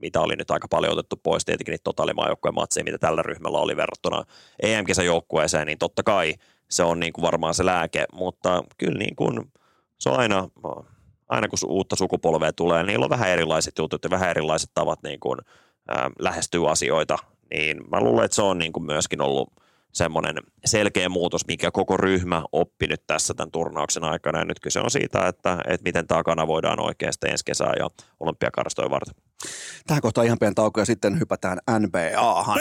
mitä 0.00 0.20
oli 0.20 0.36
nyt 0.36 0.50
aika 0.50 0.68
paljon 0.68 0.92
otettu 0.92 1.16
pois, 1.16 1.44
tietenkin 1.44 1.72
niitä 1.72 1.84
totaalimaan 1.84 2.28
joukkueen 2.28 2.54
matseja, 2.54 2.84
mitä 2.84 2.98
tällä 2.98 3.22
ryhmällä 3.22 3.58
oli 3.58 3.76
verrattuna 3.76 4.24
EM-kisän 4.62 5.06
joukkueeseen, 5.06 5.66
niin 5.66 5.78
totta 5.78 6.02
kai 6.02 6.34
se 6.70 6.82
on 6.82 7.00
niin 7.00 7.12
kuin 7.12 7.22
varmaan 7.22 7.54
se 7.54 7.66
lääke, 7.66 8.04
mutta 8.12 8.64
kyllä 8.78 8.98
niin 8.98 9.16
kuin 9.16 9.52
se 9.98 10.10
on 10.10 10.18
aina, 10.18 10.48
aina 11.28 11.48
kun 11.48 11.58
uutta 11.66 11.96
sukupolvea 11.96 12.52
tulee, 12.52 12.82
niin 12.82 12.86
niillä 12.86 13.04
on 13.04 13.10
vähän 13.10 13.30
erilaiset 13.30 13.78
jutut 13.78 14.04
ja 14.04 14.10
vähän 14.10 14.30
erilaiset 14.30 14.70
tavat 14.74 15.02
niin 15.02 15.20
kuin, 15.20 15.38
äh, 16.26 16.70
asioita 16.70 17.18
niin 17.54 17.76
mä 17.90 18.00
luulen, 18.00 18.24
että 18.24 18.34
se 18.34 18.42
on 18.42 18.58
niin 18.58 18.72
kuin 18.72 18.84
myöskin 18.84 19.20
ollut 19.20 19.52
semmoinen 19.92 20.34
selkeä 20.64 21.08
muutos, 21.08 21.46
mikä 21.46 21.70
koko 21.70 21.96
ryhmä 21.96 22.42
oppi 22.52 22.86
nyt 22.86 23.06
tässä 23.06 23.34
tämän 23.34 23.50
turnauksen 23.50 24.04
aikana. 24.04 24.38
Ja 24.38 24.44
nyt 24.44 24.60
kyse 24.60 24.80
on 24.80 24.90
siitä, 24.90 25.28
että, 25.28 25.58
että 25.66 25.84
miten 25.84 26.06
tämä 26.06 26.22
kanavoidaan 26.22 26.80
oikeasti 26.80 27.28
ensi 27.28 27.44
kesää 27.44 27.72
ja 27.78 27.88
olympiakarstoja 28.20 28.90
varten. 28.90 29.14
Tähän 29.86 30.02
kohtaan 30.02 30.26
ihan 30.26 30.38
pieni 30.38 30.54
tauko 30.54 30.80
ja 30.80 30.86
sitten 30.86 31.20
hypätään 31.20 31.58
NBAhan. 31.78 32.60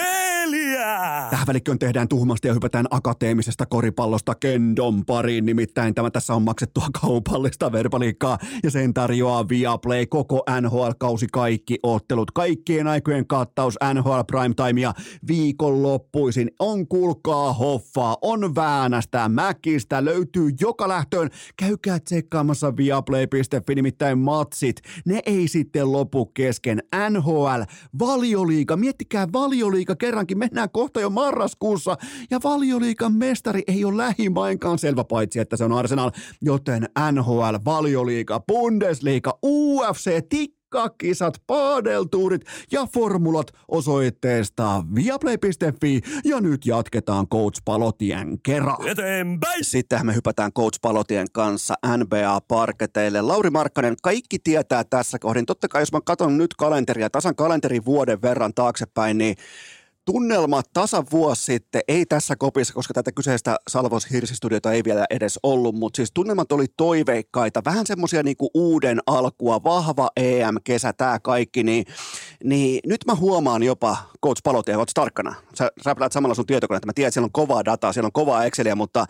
Tähän 1.30 1.48
välikköön 1.48 1.80
tehdään 1.80 2.08
tuhmasti 2.08 2.48
ja 2.48 2.54
hypätään 2.54 2.86
akateemisesta 2.90 3.66
koripallosta 3.66 4.36
kendon 4.36 5.06
pariin. 5.06 5.46
Nimittäin 5.46 5.96
tämä 5.96 6.12
tässä 6.12 6.34
on 6.34 6.42
maksettua 6.42 6.86
kaupallista 7.02 7.72
verbaliikkaa 7.72 8.38
ja 8.64 8.72
sen 8.72 8.94
tarjoaa 8.94 9.50
Viaplay 9.50 10.06
koko 10.06 10.44
NHL-kausi 10.62 11.28
kaikki 11.32 11.80
ottelut. 11.84 12.32
Kaikkien 12.32 12.88
aikojen 12.88 13.28
kattaus 13.28 13.76
NHL 13.94 14.20
Primetime 14.28 14.82
ja 14.82 14.94
viikonloppuisin 15.28 16.52
on 16.60 16.88
kulkaa 16.88 17.54
hoffaa, 17.54 18.18
on 18.22 18.56
väänästä, 18.56 19.30
mäkistä, 19.30 20.06
löytyy 20.06 20.50
joka 20.62 20.88
lähtöön. 20.88 21.30
Käykää 21.58 22.00
tsekkaamassa 22.00 22.78
viaplay.fi, 22.78 23.76
nimittäin 23.76 24.18
matsit, 24.18 24.82
ne 25.06 25.20
ei 25.26 25.48
sitten 25.48 25.92
lopu 25.92 26.26
kesken 26.26 26.84
NHL, 27.10 27.62
valioliiga, 28.00 28.78
miettikää 28.78 29.28
valioliiga 29.34 29.96
kerrankin, 29.96 30.38
mennään 30.38 30.69
kohta 30.70 31.00
jo 31.00 31.10
marraskuussa 31.10 31.98
ja 32.32 32.40
valioliigan 32.44 33.14
mestari 33.14 33.64
ei 33.68 33.86
ole 33.86 33.98
lähimainkaan 33.98 34.80
selvä 34.80 35.04
paitsi, 35.04 35.40
että 35.40 35.58
se 35.58 35.64
on 35.64 35.72
Arsenal, 35.72 36.12
joten 36.42 36.90
NHL, 37.12 37.56
valioliiga, 37.66 38.40
Bundesliga, 38.48 39.40
UFC, 39.44 40.30
tik 40.30 40.60
kikkakisat, 40.70 41.34
paadeltuurit 41.48 42.42
ja 42.72 42.88
formulat 42.94 43.52
osoitteesta 43.68 44.84
viaplay.fi 44.96 46.02
ja 46.26 46.42
nyt 46.42 46.66
jatketaan 46.66 47.28
Coach 47.28 47.62
Palotien 47.66 48.42
kerran. 48.44 48.88
Eteenpäin! 48.88 49.66
Sittenhän 49.66 50.06
me 50.06 50.16
hypätään 50.16 50.54
Coach 50.54 50.80
Palotien 50.82 51.28
kanssa 51.34 51.74
NBA-parketeille. 51.98 53.22
Lauri 53.22 53.50
Markkanen, 53.50 53.96
kaikki 54.04 54.40
tietää 54.40 54.84
tässä 54.84 55.20
kohdin. 55.20 55.46
Totta 55.46 55.68
kai 55.68 55.82
jos 55.82 55.92
mä 55.92 56.00
katson 56.06 56.38
nyt 56.38 56.54
kalenteria, 56.54 57.10
tasan 57.10 57.36
kalenterin 57.36 57.86
vuoden 57.86 58.22
verran 58.22 58.54
taaksepäin, 58.54 59.18
niin 59.18 59.36
tunnelma 60.12 60.62
tasan 60.74 61.06
vuosi 61.12 61.44
sitten, 61.44 61.82
ei 61.88 62.06
tässä 62.06 62.36
kopissa, 62.36 62.74
koska 62.74 62.94
tätä 62.94 63.12
kyseistä 63.12 63.58
Salvos 63.70 64.12
Hirsistudiota 64.12 64.72
ei 64.72 64.84
vielä 64.84 65.06
edes 65.10 65.40
ollut, 65.44 65.76
mutta 65.76 65.98
siis 65.98 66.12
tunnelmat 66.14 66.52
oli 66.52 66.66
toiveikkaita, 66.78 67.62
vähän 67.66 67.86
semmoisia 67.88 68.24
niinku 68.24 68.50
uuden 68.54 69.00
alkua, 69.08 69.64
vahva 69.64 70.10
EM-kesä, 70.18 70.94
tämä 70.94 71.20
kaikki, 71.20 71.64
niin, 71.64 71.86
niin 72.44 72.80
nyt 72.86 73.06
mä 73.08 73.16
huomaan 73.16 73.64
jopa, 73.64 73.98
Coach 74.26 74.42
Palotia, 74.44 74.78
oot 74.78 74.92
tarkkana, 74.94 75.36
sä, 75.56 75.72
sä 75.84 75.96
samalla 76.12 76.36
sun 76.36 76.46
tietokoneetta, 76.46 76.86
mä 76.86 76.94
tiedän, 76.94 77.08
että 77.08 77.14
siellä 77.14 77.26
on 77.26 77.32
kovaa 77.32 77.66
dataa, 77.66 77.94
siellä 77.94 78.08
on 78.08 78.12
kovaa 78.12 78.46
Exceliä, 78.46 78.76
mutta 78.76 79.06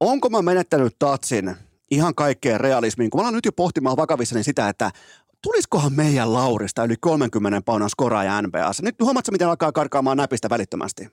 onko 0.00 0.30
mä 0.30 0.42
menettänyt 0.42 0.96
tatsin 0.98 1.56
ihan 1.90 2.14
kaikkeen 2.14 2.60
realismiin, 2.60 3.10
kun 3.10 3.18
mä 3.18 3.22
alan 3.22 3.34
nyt 3.34 3.44
jo 3.44 3.52
pohtimaan 3.52 3.96
vakavissani 3.96 4.42
sitä, 4.42 4.68
että 4.68 4.90
tulisikohan 5.42 5.92
meidän 5.92 6.32
Laurista 6.32 6.84
yli 6.84 6.96
30 7.00 7.62
paunan 7.64 7.90
skoraaja 7.90 8.42
NBAssa? 8.42 8.82
Nyt 8.82 8.94
huomaatko, 9.00 9.32
miten 9.32 9.48
alkaa 9.48 9.72
karkaamaan 9.72 10.16
näpistä 10.16 10.50
välittömästi? 10.50 11.08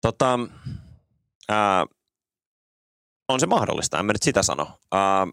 Tota, 0.00 0.38
ää, 1.48 1.86
on 3.28 3.40
se 3.40 3.46
mahdollista, 3.46 3.98
en 3.98 4.06
mä 4.06 4.12
nyt 4.12 4.22
sitä 4.22 4.42
sano. 4.42 4.78
Ää, 4.92 5.26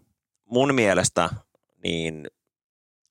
mun 0.44 0.74
mielestä 0.74 1.30
niin 1.84 2.26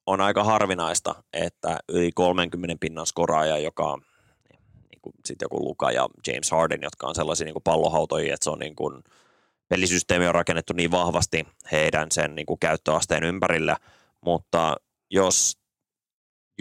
on 0.06 0.22
aika 0.22 0.44
harvinaista, 0.44 1.24
että 1.34 1.80
yli 1.90 2.12
30 2.12 2.76
pinnan 2.80 3.06
skoraaja, 3.06 3.58
joka 3.58 3.98
niin 4.92 5.02
kuin 5.02 5.14
sit 5.26 5.42
joku 5.42 5.66
Luka 5.66 5.92
ja 5.92 6.08
James 6.28 6.52
Harden, 6.52 6.80
jotka 6.82 7.08
on 7.08 7.16
sellaisia 7.16 7.46
niin 7.46 7.54
kuin 7.54 7.64
pallohautoja, 7.64 8.34
että 8.34 8.44
se 8.44 8.50
on 8.50 8.60
niin 8.60 8.76
kuin, 8.76 9.04
pelisysteemi 9.68 10.28
on 10.28 10.36
rakennettu 10.36 10.74
niin 10.74 10.92
vahvasti 10.92 11.48
heidän 11.72 12.08
sen 12.12 12.36
niin 12.36 12.46
kuin 12.46 12.60
käyttöasteen 12.60 13.24
ympärillä– 13.24 13.78
mutta 14.28 14.76
jos 15.12 15.58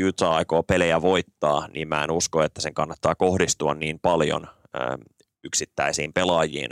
Utah 0.09 0.33
aikoo 0.33 0.63
pelejä 0.63 1.03
voittaa, 1.03 1.69
niin 1.69 1.89
mä 1.89 2.05
en 2.05 2.11
usko, 2.11 2.43
että 2.43 2.61
sen 2.61 2.75
kannattaa 2.75 3.15
kohdistua 3.15 3.75
niin 3.75 3.99
paljon 4.03 4.47
yksittäisiin 5.45 6.13
pelaajiin. 6.13 6.71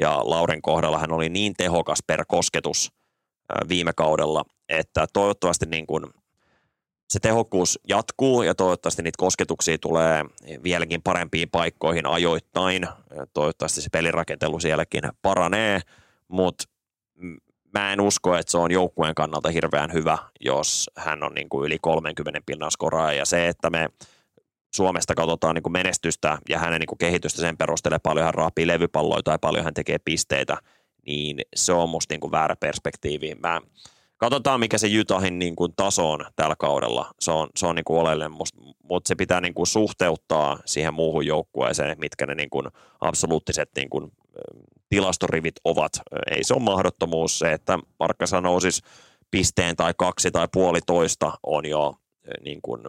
Ja 0.00 0.20
Lauren 0.22 0.62
kohdalla 0.62 0.98
hän 0.98 1.12
oli 1.12 1.28
niin 1.28 1.54
tehokas 1.56 1.98
per 2.06 2.24
kosketus 2.28 2.92
viime 3.68 3.92
kaudella, 3.96 4.44
että 4.68 5.06
toivottavasti 5.12 5.66
niin 5.66 5.86
kuin 5.86 6.04
se 7.08 7.18
tehokkuus 7.20 7.78
jatkuu 7.88 8.42
ja 8.42 8.54
toivottavasti 8.54 9.02
niitä 9.02 9.18
kosketuksia 9.18 9.78
tulee 9.78 10.24
vieläkin 10.62 11.02
parempiin 11.02 11.50
paikkoihin 11.50 12.06
ajoittain. 12.06 12.86
Toivottavasti 13.32 13.82
se 13.82 13.88
pelirakentelu 13.92 14.60
sielläkin 14.60 15.02
paranee, 15.22 15.80
mutta 16.28 16.64
mä 17.74 17.92
en 17.92 18.00
usko, 18.00 18.36
että 18.36 18.50
se 18.50 18.58
on 18.58 18.70
joukkueen 18.70 19.14
kannalta 19.14 19.50
hirveän 19.50 19.92
hyvä, 19.92 20.18
jos 20.40 20.90
hän 20.96 21.22
on 21.22 21.34
niin 21.34 21.48
kuin 21.48 21.66
yli 21.66 21.78
30 21.80 22.40
pinnan 22.46 22.70
skoraa. 22.70 23.12
Ja 23.12 23.24
se, 23.24 23.48
että 23.48 23.70
me 23.70 23.88
Suomesta 24.74 25.14
katsotaan 25.14 25.54
niin 25.54 25.62
kuin 25.62 25.72
menestystä 25.72 26.38
ja 26.48 26.58
hänen 26.58 26.80
niin 26.80 26.86
kuin 26.86 26.98
kehitystä 26.98 27.40
sen 27.40 27.56
perusteella, 27.56 27.98
paljon 27.98 28.24
hän 28.24 28.34
raapii 28.34 28.66
levypalloja 28.66 29.22
tai 29.22 29.38
paljon 29.40 29.64
hän 29.64 29.74
tekee 29.74 29.98
pisteitä, 29.98 30.56
niin 31.06 31.40
se 31.56 31.72
on 31.72 31.88
musta 31.88 32.14
niin 32.14 32.20
kuin 32.20 32.30
väärä 32.30 32.56
perspektiivi. 32.56 33.34
Mä, 33.34 33.60
katsotaan, 34.16 34.60
mikä 34.60 34.78
se 34.78 34.88
Utahin 35.00 35.38
niin 35.38 35.56
kuin 35.56 35.72
taso 35.76 36.12
on 36.12 36.24
tällä 36.36 36.56
kaudella. 36.58 37.10
Se 37.20 37.30
on, 37.30 37.48
se 37.56 37.66
on 37.66 37.74
niin 37.74 37.84
kuin 37.84 38.00
oleellinen, 38.00 38.32
mutta 38.82 39.08
se 39.08 39.14
pitää 39.14 39.40
niin 39.40 39.54
kuin 39.54 39.66
suhteuttaa 39.66 40.58
siihen 40.64 40.94
muuhun 40.94 41.26
joukkueeseen, 41.26 41.98
mitkä 42.00 42.26
ne 42.26 42.34
niin 42.34 42.50
kuin 42.50 42.66
absoluuttiset 43.00 43.70
niin 43.76 43.90
kuin 43.90 44.12
tilastorivit 44.88 45.54
ovat. 45.64 45.92
Ei 46.30 46.44
se 46.44 46.54
ole 46.54 46.62
mahdottomuus 46.62 47.38
se, 47.38 47.52
että 47.52 47.78
Markka 47.98 48.26
sanoo 48.26 48.60
siis 48.60 48.82
pisteen 49.30 49.76
tai 49.76 49.94
kaksi 49.98 50.30
tai 50.30 50.48
puolitoista 50.52 51.32
on 51.42 51.66
jo 51.66 51.94
niin 52.44 52.62
kuin, 52.62 52.82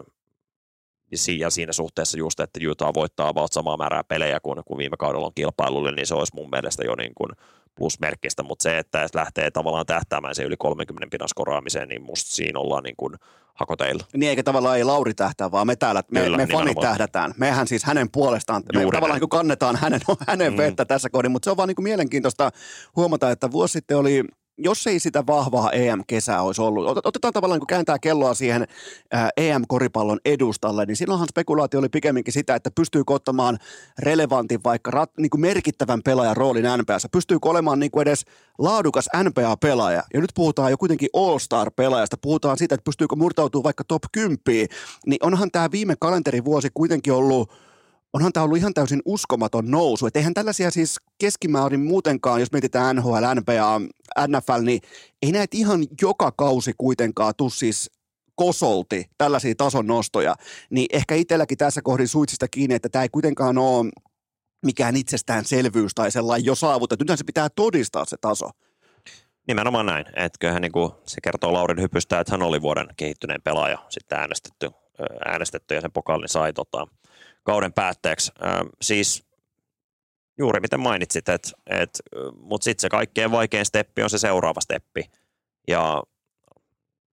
ja 1.38 1.50
siinä 1.50 1.72
suhteessa 1.72 2.18
just, 2.18 2.40
että 2.40 2.60
Utah 2.70 2.94
voittaa 2.94 3.28
about 3.28 3.52
samaa 3.52 3.76
määrää 3.76 4.04
pelejä 4.04 4.40
kuin, 4.40 4.62
kuin 4.64 4.78
viime 4.78 4.96
kaudella 4.96 5.26
on 5.26 5.34
kilpailulle, 5.34 5.92
niin 5.92 6.06
se 6.06 6.14
olisi 6.14 6.34
mun 6.34 6.50
mielestä 6.50 6.84
jo 6.84 6.94
niin 6.94 7.12
kuin 7.14 7.30
plusmerkkistä, 7.76 8.42
mutta 8.42 8.62
se, 8.62 8.78
että 8.78 9.08
lähtee 9.14 9.50
tavallaan 9.50 9.86
tähtäämään 9.86 10.34
se 10.34 10.42
yli 10.42 10.56
30 10.56 11.06
pinnan 11.10 11.28
skoraamiseen, 11.28 11.88
niin 11.88 12.02
musta 12.02 12.34
siinä 12.34 12.60
ollaan 12.60 12.82
niin 12.82 12.96
kuin 12.96 13.14
hakoteilla. 13.54 14.04
Niin 14.14 14.30
eikä 14.30 14.42
tavallaan 14.42 14.76
ei 14.76 14.84
Lauri 14.84 15.14
tähtää, 15.14 15.50
vaan 15.50 15.66
me 15.66 15.76
täällä, 15.76 16.02
me, 16.10 16.20
Kyllä, 16.20 16.36
me 16.36 16.46
fanit 16.46 16.78
tähdätään. 16.80 17.34
Mehän 17.36 17.66
siis 17.66 17.84
hänen 17.84 18.10
puolestaan, 18.10 18.62
me 18.74 18.82
Juuri 18.82 18.96
tavallaan 18.96 19.20
niin 19.20 19.28
kannetaan 19.28 19.76
hänen, 19.76 20.00
hänen 20.28 20.52
mm. 20.52 20.56
vettä 20.56 20.84
tässä 20.84 21.10
kohdin, 21.10 21.30
mutta 21.30 21.44
se 21.46 21.50
on 21.50 21.56
vaan 21.56 21.68
niin 21.68 21.76
kuin 21.76 21.84
mielenkiintoista 21.84 22.50
huomata, 22.96 23.30
että 23.30 23.50
vuosi 23.50 23.72
sitten 23.72 23.96
oli 23.96 24.24
jos 24.58 24.86
ei 24.86 25.00
sitä 25.00 25.26
vahvaa 25.26 25.70
EM-kesää 25.72 26.42
olisi 26.42 26.62
ollut, 26.62 27.06
otetaan 27.06 27.32
tavallaan 27.32 27.60
kun 27.60 27.66
kääntää 27.66 27.98
kelloa 27.98 28.34
siihen 28.34 28.66
EM-koripallon 29.36 30.20
edustalle, 30.24 30.86
niin 30.86 30.96
silloinhan 30.96 31.28
spekulaatio 31.28 31.80
oli 31.80 31.88
pikemminkin 31.88 32.32
sitä, 32.32 32.54
että 32.54 32.70
pystyy 32.70 33.02
ottamaan 33.06 33.58
relevantin 33.98 34.60
vaikka 34.64 34.90
rat, 34.90 35.10
niin 35.18 35.30
kuin 35.30 35.40
merkittävän 35.40 36.02
pelaajan 36.02 36.36
roolin 36.36 36.64
NBAssa, 36.78 37.08
pystyy 37.08 37.38
olemaan 37.44 37.80
niin 37.80 37.90
kuin 37.90 38.02
edes 38.02 38.24
laadukas 38.58 39.08
NBA-pelaaja. 39.24 40.02
Ja 40.14 40.20
nyt 40.20 40.32
puhutaan 40.34 40.70
jo 40.70 40.78
kuitenkin 40.78 41.08
All-Star-pelaajasta, 41.12 42.16
puhutaan 42.16 42.58
siitä, 42.58 42.74
että 42.74 42.84
pystyykö 42.84 43.16
murtautumaan 43.16 43.64
vaikka 43.64 43.84
top 43.84 44.02
10, 44.12 44.38
niin 45.06 45.18
onhan 45.20 45.50
tämä 45.50 45.70
viime 45.70 45.94
kalenterivuosi 46.00 46.68
kuitenkin 46.74 47.12
ollut– 47.12 47.50
onhan 48.16 48.32
tämä 48.32 48.44
ollut 48.44 48.58
ihan 48.58 48.74
täysin 48.74 49.02
uskomaton 49.04 49.70
nousu. 49.70 50.06
Että 50.06 50.18
eihän 50.18 50.34
tällaisia 50.34 50.70
siis 50.70 50.96
keskimäärin 51.18 51.80
muutenkaan, 51.80 52.40
jos 52.40 52.52
mietitään 52.52 52.96
NHL, 52.96 53.24
NBA, 53.40 53.80
NFL, 54.28 54.62
niin 54.62 54.80
ei 55.22 55.32
näitä 55.32 55.56
ihan 55.56 55.86
joka 56.02 56.32
kausi 56.32 56.72
kuitenkaan 56.78 57.34
tuu 57.36 57.50
siis 57.50 57.90
kosolti 58.34 59.04
tällaisia 59.18 59.54
tason 59.54 59.86
nostoja. 59.86 60.34
Niin 60.70 60.86
ehkä 60.92 61.14
itselläkin 61.14 61.58
tässä 61.58 61.82
kohdin 61.82 62.08
suitsista 62.08 62.48
kiinni, 62.48 62.74
että 62.74 62.88
tämä 62.88 63.02
ei 63.02 63.08
kuitenkaan 63.08 63.58
ole 63.58 63.90
mikään 64.66 64.96
itsestäänselvyys 64.96 65.94
tai 65.94 66.10
sellainen 66.10 66.46
jo 66.46 66.54
saavutettu. 66.54 67.02
Nythän 67.02 67.18
se 67.18 67.24
pitää 67.24 67.48
todistaa 67.56 68.04
se 68.04 68.16
taso. 68.20 68.50
Nimenomaan 69.48 69.86
näin. 69.86 70.06
Että 70.06 70.38
kyllähän 70.40 70.62
niin 70.62 70.72
kuin 70.72 70.90
se 71.06 71.20
kertoo 71.22 71.52
Laurin 71.52 71.80
hypystä, 71.82 72.20
että 72.20 72.32
hän 72.32 72.42
oli 72.42 72.62
vuoden 72.62 72.86
kehittyneen 72.96 73.42
pelaaja 73.42 73.78
sitten 73.88 74.18
äänestetty, 74.18 74.70
äänestetty 75.26 75.74
ja 75.74 75.80
sen 75.80 75.92
pokaalin 75.92 76.28
sai 76.28 76.52
tota, 76.52 76.86
kauden 77.46 77.72
päätteeksi. 77.72 78.32
Siis 78.82 79.26
juuri 80.38 80.60
miten 80.60 80.80
mainitsit, 80.80 81.28
että 81.28 81.50
et, 81.66 82.00
mutta 82.40 82.64
sitten 82.64 82.80
se 82.80 82.88
kaikkein 82.88 83.30
vaikein 83.30 83.66
steppi 83.66 84.02
on 84.02 84.10
se 84.10 84.18
seuraava 84.18 84.60
steppi. 84.60 85.10
Ja 85.68 86.02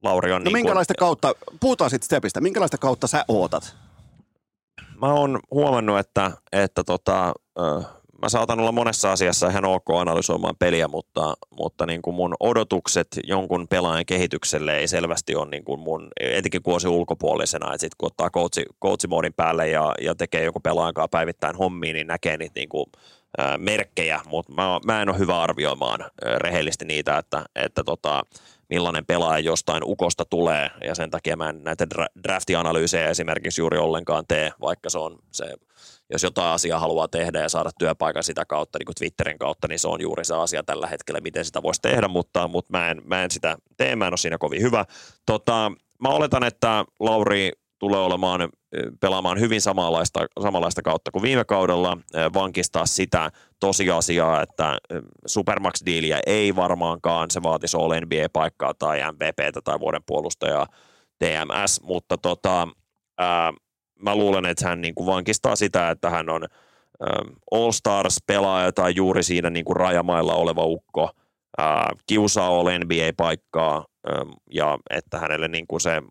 Lauri 0.04 0.32
on 0.32 0.42
No 0.42 0.44
niin 0.44 0.54
minkälaista 0.54 0.94
kun, 0.94 1.00
kautta, 1.00 1.36
puhutaan 1.60 1.90
sitten 1.90 2.06
stepistä, 2.06 2.42
minkälaista 2.42 2.78
kautta 2.78 3.08
sä 3.08 3.26
ootat? 3.28 3.76
Mä 5.02 5.14
oon 5.14 5.40
huomannut, 5.52 6.00
että, 6.00 6.32
että 6.52 6.84
tota, 6.84 7.34
mä 8.22 8.30
saatan 8.30 8.60
olla 8.60 8.72
monessa 8.72 9.12
asiassa 9.12 9.50
ihan 9.50 9.66
ok 9.66 9.90
analysoimaan 9.90 10.56
peliä, 10.60 10.88
mutta, 10.88 11.34
mutta 11.60 11.86
niin 11.86 12.02
kuin 12.02 12.16
mun 12.16 12.36
odotukset 12.40 13.08
jonkun 13.24 13.68
pelaajan 13.68 14.06
kehitykselle 14.06 14.78
ei 14.78 14.88
selvästi 14.88 15.36
ole 15.36 15.50
niin 15.50 15.64
kuin 15.64 15.80
mun, 15.80 16.08
etenkin 16.20 16.64
kun 16.64 16.88
ulkopuolisena, 16.88 17.68
että 17.68 17.78
sitten 17.78 17.96
kun 17.98 18.08
ottaa 18.08 18.30
coachi, 18.30 19.08
päälle 19.36 19.70
ja, 19.70 19.94
ja 20.02 20.16
tekee 20.16 20.44
joku 20.44 20.60
pelaajan 20.60 20.94
päivittäin 21.12 21.56
hommiin, 21.56 21.94
niin 21.94 22.08
näkee 22.08 22.38
niitä 22.38 22.60
niin 22.60 22.70
kuin, 22.70 22.86
ä, 23.40 23.58
merkkejä, 23.58 24.22
mutta 24.26 24.54
mä, 24.54 24.80
mä 24.86 25.02
en 25.02 25.10
ole 25.10 25.20
hyvä 25.20 25.42
arvioimaan 25.42 26.02
ä, 26.02 26.08
rehellisesti 26.40 26.86
niitä, 26.86 27.18
että, 27.18 27.46
että 27.56 27.84
tota, 27.84 28.24
millainen 28.70 29.06
pelaaja 29.06 29.40
jostain 29.40 29.84
ukosta 29.86 30.26
tulee, 30.26 30.70
ja 30.84 30.96
sen 30.96 31.10
takia 31.10 31.38
mä 31.38 31.50
en 31.50 31.64
näitä 31.64 31.88
draftianalyysejä 32.24 33.10
esimerkiksi 33.10 33.62
juuri 33.62 33.78
ollenkaan 33.78 34.26
tee, 34.28 34.52
vaikka 34.62 34.90
se 34.90 34.98
on 34.98 35.20
se 35.32 35.46
jos 36.14 36.24
jotain 36.24 36.54
asiaa 36.54 36.80
haluaa 36.80 37.08
tehdä 37.08 37.42
ja 37.42 37.50
saada 37.50 37.70
työpaikan 37.80 38.24
sitä 38.24 38.46
kautta, 38.46 38.80
niin 38.80 38.86
kuin 38.86 38.96
Twitterin 38.96 39.40
kautta, 39.40 39.68
niin 39.68 39.80
se 39.80 39.88
on 39.88 40.02
juuri 40.02 40.26
se 40.26 40.36
asia 40.36 40.64
tällä 40.64 40.88
hetkellä, 40.88 41.22
miten 41.22 41.46
sitä 41.46 41.64
voisi 41.64 41.82
tehdä, 41.82 42.08
mutta, 42.08 42.48
mutta 42.48 42.78
mä, 42.78 42.92
en, 42.92 43.02
mä 43.06 43.24
en 43.24 43.32
sitä 43.32 43.58
tee, 43.78 43.96
mä 43.96 44.08
en 44.08 44.14
ole 44.14 44.18
siinä 44.18 44.38
kovin 44.38 44.62
hyvä. 44.62 44.86
Tota, 45.26 45.72
mä 46.02 46.10
oletan, 46.10 46.44
että 46.44 46.86
Lauri 47.00 47.52
tulee 47.80 48.00
olemaan 48.00 48.50
pelaamaan 49.00 49.40
hyvin 49.40 49.62
samanlaista, 49.62 50.26
samanlaista 50.42 50.82
kautta 50.82 51.12
kuin 51.12 51.22
viime 51.22 51.46
kaudella, 51.46 51.98
vankistaa 52.34 52.86
sitä 52.86 53.32
tosiasiaa, 53.60 54.42
että 54.42 54.78
Supermax-diiliä 55.26 56.20
ei 56.26 56.56
varmaankaan, 56.56 57.32
se 57.32 57.44
vaatisi 57.44 57.78
All 57.78 57.92
NBA-paikkaa 57.92 58.74
tai 58.74 59.00
MVPtä 59.12 59.62
tai 59.64 59.80
vuoden 59.80 60.02
puolustajaa 60.06 60.68
TMS, 61.20 61.82
mutta 61.82 62.18
tota, 62.18 62.68
ää, 63.18 63.54
mä 64.04 64.16
luulen, 64.16 64.46
että 64.46 64.68
hän 64.68 64.82
niin 64.82 64.96
kuin 64.96 65.08
vankistaa 65.08 65.56
sitä, 65.56 65.90
että 65.90 66.10
hän 66.10 66.30
on 66.30 66.44
ähm, 66.44 67.30
All-Stars-pelaaja 67.52 68.72
tai 68.72 68.94
juuri 68.96 69.24
siinä 69.24 69.50
niin 69.50 69.66
kuin 69.66 69.76
rajamailla 69.76 70.34
oleva 70.36 70.66
ukko, 70.66 71.10
äh, 71.60 71.86
kiusaa 72.08 72.48
All 72.48 72.68
NBA-paikkaa 72.68 73.86
ja 74.52 74.80
että 74.90 75.20
hänelle 75.20 75.48
niin 75.48 75.68
kuin 75.68 75.82
se 75.82 76.02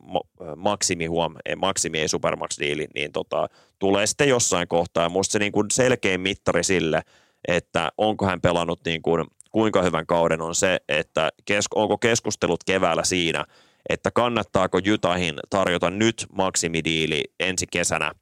maksimi, 0.57 1.07
huom, 1.07 1.35
ei, 1.45 1.57
maksimi 1.57 2.01
ei 2.01 2.09
supermax-diili, 2.09 2.87
niin 2.95 3.13
tota, 3.13 3.49
tulee 3.79 4.07
sitten 4.07 4.29
jossain 4.29 4.69
kohtaa. 4.69 5.09
Minusta 5.09 5.33
se 5.33 5.39
niin 5.39 5.53
kuin 5.53 5.71
selkein 5.71 6.21
mittari 6.21 6.65
sille, 6.65 7.03
että 7.49 7.93
onko 7.99 8.27
hän 8.27 8.41
pelannut 8.41 8.81
niin 8.85 9.03
kuin, 9.03 9.27
kuinka 9.51 9.83
hyvän 9.83 10.07
kauden 10.07 10.41
on 10.41 10.55
se, 10.55 10.79
että 10.89 11.31
kes, 11.45 11.65
onko 11.75 11.99
keskustelut 11.99 12.65
keväällä 12.65 13.05
siinä, 13.05 13.45
että 13.89 14.11
kannattaako 14.11 14.79
Jutahin 14.79 15.35
tarjota 15.51 15.91
nyt 15.91 16.27
maksimidiili 16.33 17.23
ensi 17.41 17.67
kesänä 17.67 18.13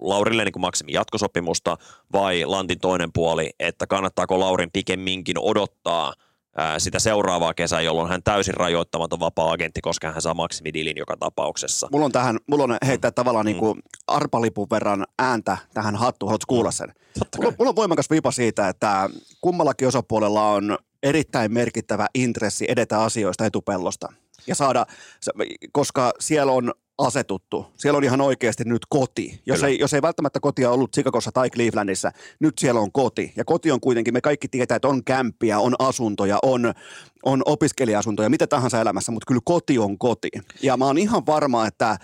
Laurille 0.00 0.44
niin 0.44 0.52
kuin 0.52 0.60
maksimi 0.60 0.92
jatkosopimusta 0.92 1.76
vai 2.12 2.44
Lantin 2.44 2.80
toinen 2.80 3.10
puoli, 3.14 3.50
että 3.58 3.86
kannattaako 3.86 4.40
Laurin 4.40 4.70
pikemminkin 4.72 5.38
odottaa 5.38 6.12
sitä 6.78 6.98
seuraavaa 6.98 7.54
kesää, 7.54 7.80
jolloin 7.80 8.08
hän 8.08 8.22
täysin 8.22 8.54
rajoittamaton 8.54 9.20
vapaa-agentti, 9.20 9.80
koska 9.80 10.12
hän 10.12 10.22
saa 10.22 10.34
maksimidilin 10.34 10.96
joka 10.96 11.16
tapauksessa. 11.16 11.88
Mulla 11.92 12.04
on 12.04 12.12
tähän, 12.12 12.38
mulla 12.46 12.64
on 12.64 12.76
heittää 12.86 13.10
tavallaan 13.10 13.46
mm. 13.46 13.48
niin 13.48 13.58
kuin 13.58 13.82
arpalipun 14.06 14.66
verran 14.70 15.06
ääntä 15.18 15.58
tähän 15.74 15.96
hattuun, 15.96 16.28
haluatko 16.28 16.54
kuulla 16.54 16.70
sen? 16.70 16.94
Mulla, 17.36 17.52
mulla 17.58 17.68
on 17.68 17.76
voimakas 17.76 18.10
vipa 18.10 18.30
siitä, 18.30 18.68
että 18.68 19.10
kummallakin 19.40 19.88
osapuolella 19.88 20.48
on 20.48 20.78
erittäin 21.02 21.52
merkittävä 21.52 22.06
intressi 22.14 22.64
edetä 22.68 23.02
asioista 23.02 23.46
etupellosta 23.46 24.12
ja 24.46 24.54
saada, 24.54 24.86
koska 25.72 26.12
siellä 26.20 26.52
on 26.52 26.72
asetuttu. 26.98 27.66
Siellä 27.76 27.96
on 27.96 28.04
ihan 28.04 28.20
oikeasti 28.20 28.64
nyt 28.64 28.82
koti. 28.88 29.42
Jos 29.46 29.62
ei, 29.62 29.78
jos 29.78 29.94
ei 29.94 30.02
välttämättä 30.02 30.40
kotia 30.40 30.70
ollut 30.70 30.92
Chicagossa 30.92 31.32
tai 31.32 31.50
Clevelandissa, 31.50 32.10
nyt 32.40 32.58
siellä 32.58 32.80
on 32.80 32.92
koti. 32.92 33.32
Ja 33.36 33.44
koti 33.44 33.70
on 33.70 33.80
kuitenkin, 33.80 34.14
me 34.14 34.20
kaikki 34.20 34.48
tietää, 34.48 34.76
että 34.76 34.88
on 34.88 35.04
kämppiä, 35.04 35.58
on 35.58 35.74
asuntoja, 35.78 36.38
on, 36.42 36.74
on 37.24 37.42
opiskelija-asuntoja, 37.44 38.30
mitä 38.30 38.46
tahansa 38.46 38.80
elämässä, 38.80 39.12
mutta 39.12 39.26
kyllä 39.26 39.40
koti 39.44 39.78
on 39.78 39.98
koti. 39.98 40.28
Ja 40.62 40.76
mä 40.76 40.84
oon 40.84 40.98
ihan 40.98 41.26
varma, 41.26 41.66
että 41.66 41.98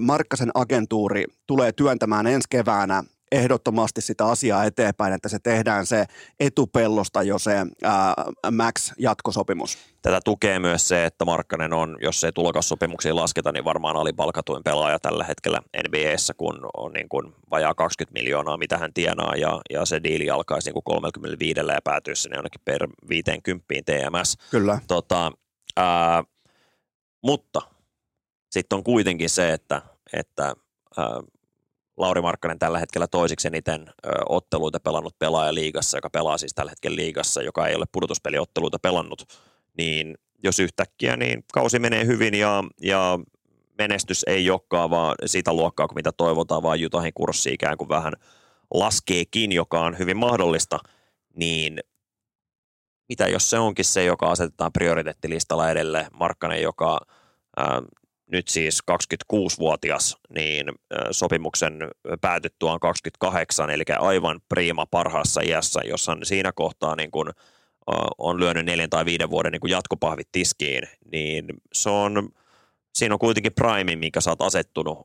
Markkasen 0.00 0.50
agentuuri 0.54 1.24
tulee 1.46 1.72
työntämään 1.72 2.26
ensi 2.26 2.46
keväänä 2.50 3.04
ehdottomasti 3.36 4.00
sitä 4.00 4.26
asiaa 4.26 4.64
eteenpäin, 4.64 5.12
että 5.12 5.28
se 5.28 5.38
tehdään 5.38 5.86
se 5.86 6.04
etupellosta 6.40 7.22
jo 7.22 7.38
se 7.38 7.56
ää, 7.82 8.14
Max-jatkosopimus. 8.50 9.78
Tätä 10.02 10.20
tukee 10.24 10.58
myös 10.58 10.88
se, 10.88 11.04
että 11.04 11.24
Markkanen 11.24 11.72
on, 11.72 11.96
jos 12.00 12.24
ei 12.24 12.32
tulokassopimuksia 12.32 13.16
lasketa, 13.16 13.52
niin 13.52 13.64
varmaan 13.64 13.96
alipalkatuin 13.96 14.62
pelaaja 14.64 14.98
tällä 14.98 15.24
hetkellä 15.24 15.60
NBAssä, 15.88 16.34
kun 16.34 16.68
on 16.76 16.92
niin 16.92 17.08
kuin 17.08 17.34
vajaa 17.50 17.74
20 17.74 18.20
miljoonaa, 18.20 18.56
mitä 18.56 18.78
hän 18.78 18.92
tienaa, 18.94 19.34
ja, 19.36 19.60
ja 19.70 19.86
se 19.86 20.02
diili 20.02 20.30
alkaisi 20.30 20.68
niin 20.68 20.74
kuin 20.74 20.84
35 20.84 21.60
ja 21.60 21.80
päätyisi 21.84 22.22
sinne 22.22 22.36
jonnekin 22.36 22.60
per 22.64 22.88
50 23.08 23.64
TMS. 23.84 24.36
Kyllä. 24.50 24.78
Tota, 24.88 25.32
ää, 25.76 26.24
mutta 27.22 27.62
sitten 28.50 28.76
on 28.76 28.84
kuitenkin 28.84 29.30
se, 29.30 29.52
että, 29.52 29.82
että 30.12 30.54
ää, 30.96 31.20
Lauri 31.96 32.20
Markkanen 32.20 32.58
tällä 32.58 32.78
hetkellä 32.78 33.06
toisiksi 33.06 33.48
eniten 33.48 33.86
otteluita 34.28 34.80
pelannut 34.80 35.18
pelaaja 35.18 35.54
liigassa, 35.54 35.98
joka 35.98 36.10
pelaa 36.10 36.38
siis 36.38 36.54
tällä 36.54 36.70
hetkellä 36.70 36.96
liigassa, 36.96 37.42
joka 37.42 37.68
ei 37.68 37.74
ole 37.74 37.84
pudotuspeliotteluita 37.92 38.78
pelannut, 38.78 39.22
niin 39.78 40.14
jos 40.44 40.58
yhtäkkiä 40.58 41.16
niin 41.16 41.44
kausi 41.52 41.78
menee 41.78 42.06
hyvin 42.06 42.34
ja, 42.34 42.64
ja 42.82 43.18
menestys 43.78 44.24
ei 44.26 44.50
olekaan 44.50 44.90
vaan 44.90 45.14
sitä 45.26 45.52
luokkaa 45.52 45.88
kuin 45.88 45.98
mitä 45.98 46.12
toivotaan, 46.12 46.62
vaan 46.62 46.80
Jutahin 46.80 47.12
kurssi 47.14 47.52
ikään 47.52 47.76
kuin 47.76 47.88
vähän 47.88 48.12
laskeekin, 48.74 49.52
joka 49.52 49.80
on 49.80 49.98
hyvin 49.98 50.16
mahdollista, 50.16 50.78
niin 51.34 51.80
mitä 53.08 53.28
jos 53.28 53.50
se 53.50 53.58
onkin 53.58 53.84
se, 53.84 54.04
joka 54.04 54.30
asetetaan 54.30 54.72
prioriteettilistalla 54.72 55.70
edelle, 55.70 56.06
Markkanen, 56.12 56.62
joka 56.62 57.00
nyt 58.32 58.48
siis 58.48 58.82
26-vuotias, 58.90 60.16
niin 60.34 60.66
sopimuksen 61.10 61.78
päätyttyä 62.20 62.72
on 62.72 62.80
28, 62.80 63.70
eli 63.70 63.82
aivan 63.98 64.40
prima 64.48 64.86
parhaassa 64.86 65.40
iässä, 65.40 65.80
jossa 65.84 66.16
siinä 66.22 66.52
kohtaa 66.52 66.96
niin 66.96 67.10
kun, 67.10 67.32
on 68.18 68.40
lyönyt 68.40 68.66
neljän 68.66 68.90
tai 68.90 69.04
viiden 69.04 69.30
vuoden 69.30 69.52
niin 69.52 69.70
jatkopahvit 69.70 70.28
tiskiin, 70.32 70.82
niin 71.12 71.46
se 71.72 71.90
on, 71.90 72.28
siinä 72.94 73.14
on 73.14 73.18
kuitenkin 73.18 73.54
prime, 73.54 73.96
minkä 73.96 74.20
sä 74.20 74.30
oot 74.30 74.42
asettunut 74.42 74.98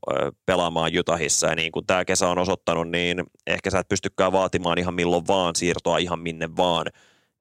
pelaamaan 0.46 0.94
Jutahissa, 0.94 1.48
ja 1.48 1.56
niin 1.56 1.72
kuin 1.72 1.86
tämä 1.86 2.06
kesä 2.06 2.28
on 2.28 2.38
osoittanut, 2.38 2.90
niin 2.90 3.24
ehkä 3.48 3.70
sä 3.70 3.80
et 3.80 3.90
pystykään 3.90 4.32
vaatimaan 4.32 4.78
ihan 4.78 4.94
milloin 4.94 5.28
vaan, 5.28 5.56
siirtoa 5.56 5.98
ihan 5.98 6.20
minne 6.20 6.50
vaan, 6.58 6.86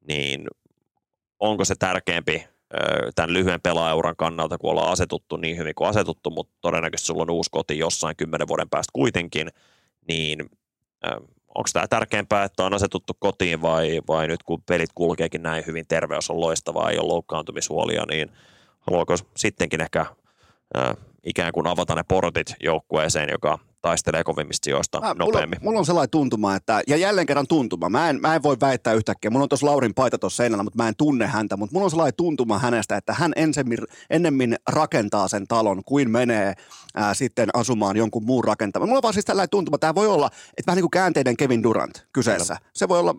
niin 0.09 0.47
onko 1.41 1.65
se 1.65 1.75
tärkeämpi 1.79 2.45
tämän 3.15 3.33
lyhyen 3.33 3.61
pelaajauran 3.61 4.17
kannalta, 4.17 4.59
kun 4.59 4.71
ollaan 4.71 4.93
asetuttu 4.93 5.37
niin 5.37 5.57
hyvin 5.57 5.75
kuin 5.75 5.89
asetuttu, 5.89 6.31
mutta 6.31 6.55
todennäköisesti 6.61 7.07
sulla 7.07 7.23
on 7.23 7.31
uusi 7.31 7.51
koti 7.51 7.79
jossain 7.79 8.17
kymmenen 8.17 8.49
vuoden 8.49 8.69
päästä 8.69 8.91
kuitenkin, 8.93 9.49
niin 10.09 10.51
onko 11.49 11.69
tämä 11.73 11.89
tärkeämpää, 11.89 12.45
että 12.45 12.65
on 12.65 12.75
asetuttu 12.75 13.13
kotiin 13.19 13.63
vai, 13.63 14.01
vai 14.09 14.29
nyt 14.29 14.43
kun 14.43 14.63
pelit 14.63 14.91
kulkeekin 14.95 15.43
näin 15.43 15.67
hyvin, 15.67 15.87
terveys 15.87 16.31
on 16.31 16.41
loistavaa, 16.41 16.91
ei 16.91 16.99
ole 16.99 17.09
loukkaantumishuolia, 17.09 18.05
niin 18.11 18.31
haluaako 18.81 19.17
sittenkin 19.37 19.81
ehkä 19.81 20.07
ikään 21.25 21.53
kuin 21.53 21.67
avata 21.67 21.95
ne 21.95 22.03
portit 22.09 22.55
joukkueeseen, 22.61 23.29
joka 23.29 23.59
taistelee 23.83 24.25
kovimmista 24.25 24.65
sijoista 24.65 25.01
mä, 25.01 25.15
nopeammin. 25.19 25.59
Mulla, 25.59 25.65
mulla 25.65 25.79
on 25.79 25.87
sellainen 25.87 26.11
tuntuma, 26.11 26.55
että, 26.55 26.83
ja 26.87 26.97
jälleen 26.97 27.27
kerran 27.27 27.47
tuntuma, 27.47 27.89
mä 27.89 28.11
en, 28.11 28.21
mä 28.21 28.35
en 28.35 28.43
voi 28.43 28.57
väittää 28.61 28.93
yhtäkkiä, 28.93 29.31
mulla 29.31 29.43
on 29.43 29.49
tuossa 29.49 29.67
Laurin 29.67 29.95
paita 29.95 30.19
tuossa 30.19 30.37
seinällä, 30.37 30.65
mutta 30.65 30.77
mä 30.77 30.89
en 30.89 30.97
tunne 30.97 31.27
häntä, 31.27 31.57
mutta 31.57 31.75
mulla 31.75 31.85
on 31.85 31.91
sellainen 31.91 32.17
tuntuma 32.17 32.59
hänestä, 32.59 32.97
että 32.97 33.13
hän 33.13 33.33
ensemmin, 33.37 33.79
ennemmin 34.11 34.57
rakentaa 34.69 35.29
sen 35.29 35.47
talon, 35.47 35.85
kuin 35.85 36.11
menee 36.11 36.55
ää, 36.95 37.15
sitten 37.15 37.49
asumaan 37.55 37.97
jonkun 37.97 38.25
muun 38.25 38.45
rakentamaan. 38.45 38.89
Mulla 38.89 38.99
on 38.99 39.03
vaan 39.03 39.15
siis 39.15 39.25
tällainen 39.25 39.51
tuntuma, 39.51 39.79
tämä 39.79 39.95
voi 39.95 40.07
olla, 40.07 40.27
että 40.27 40.67
vähän 40.67 40.77
niin 40.77 40.83
kuin 40.83 40.91
käänteiden 40.91 41.37
Kevin 41.37 41.63
Durant 41.63 42.07
kyseessä. 42.13 42.55
Kyllä. 42.57 42.71
Se 42.73 42.89
voi 42.89 42.99
olla 42.99 43.15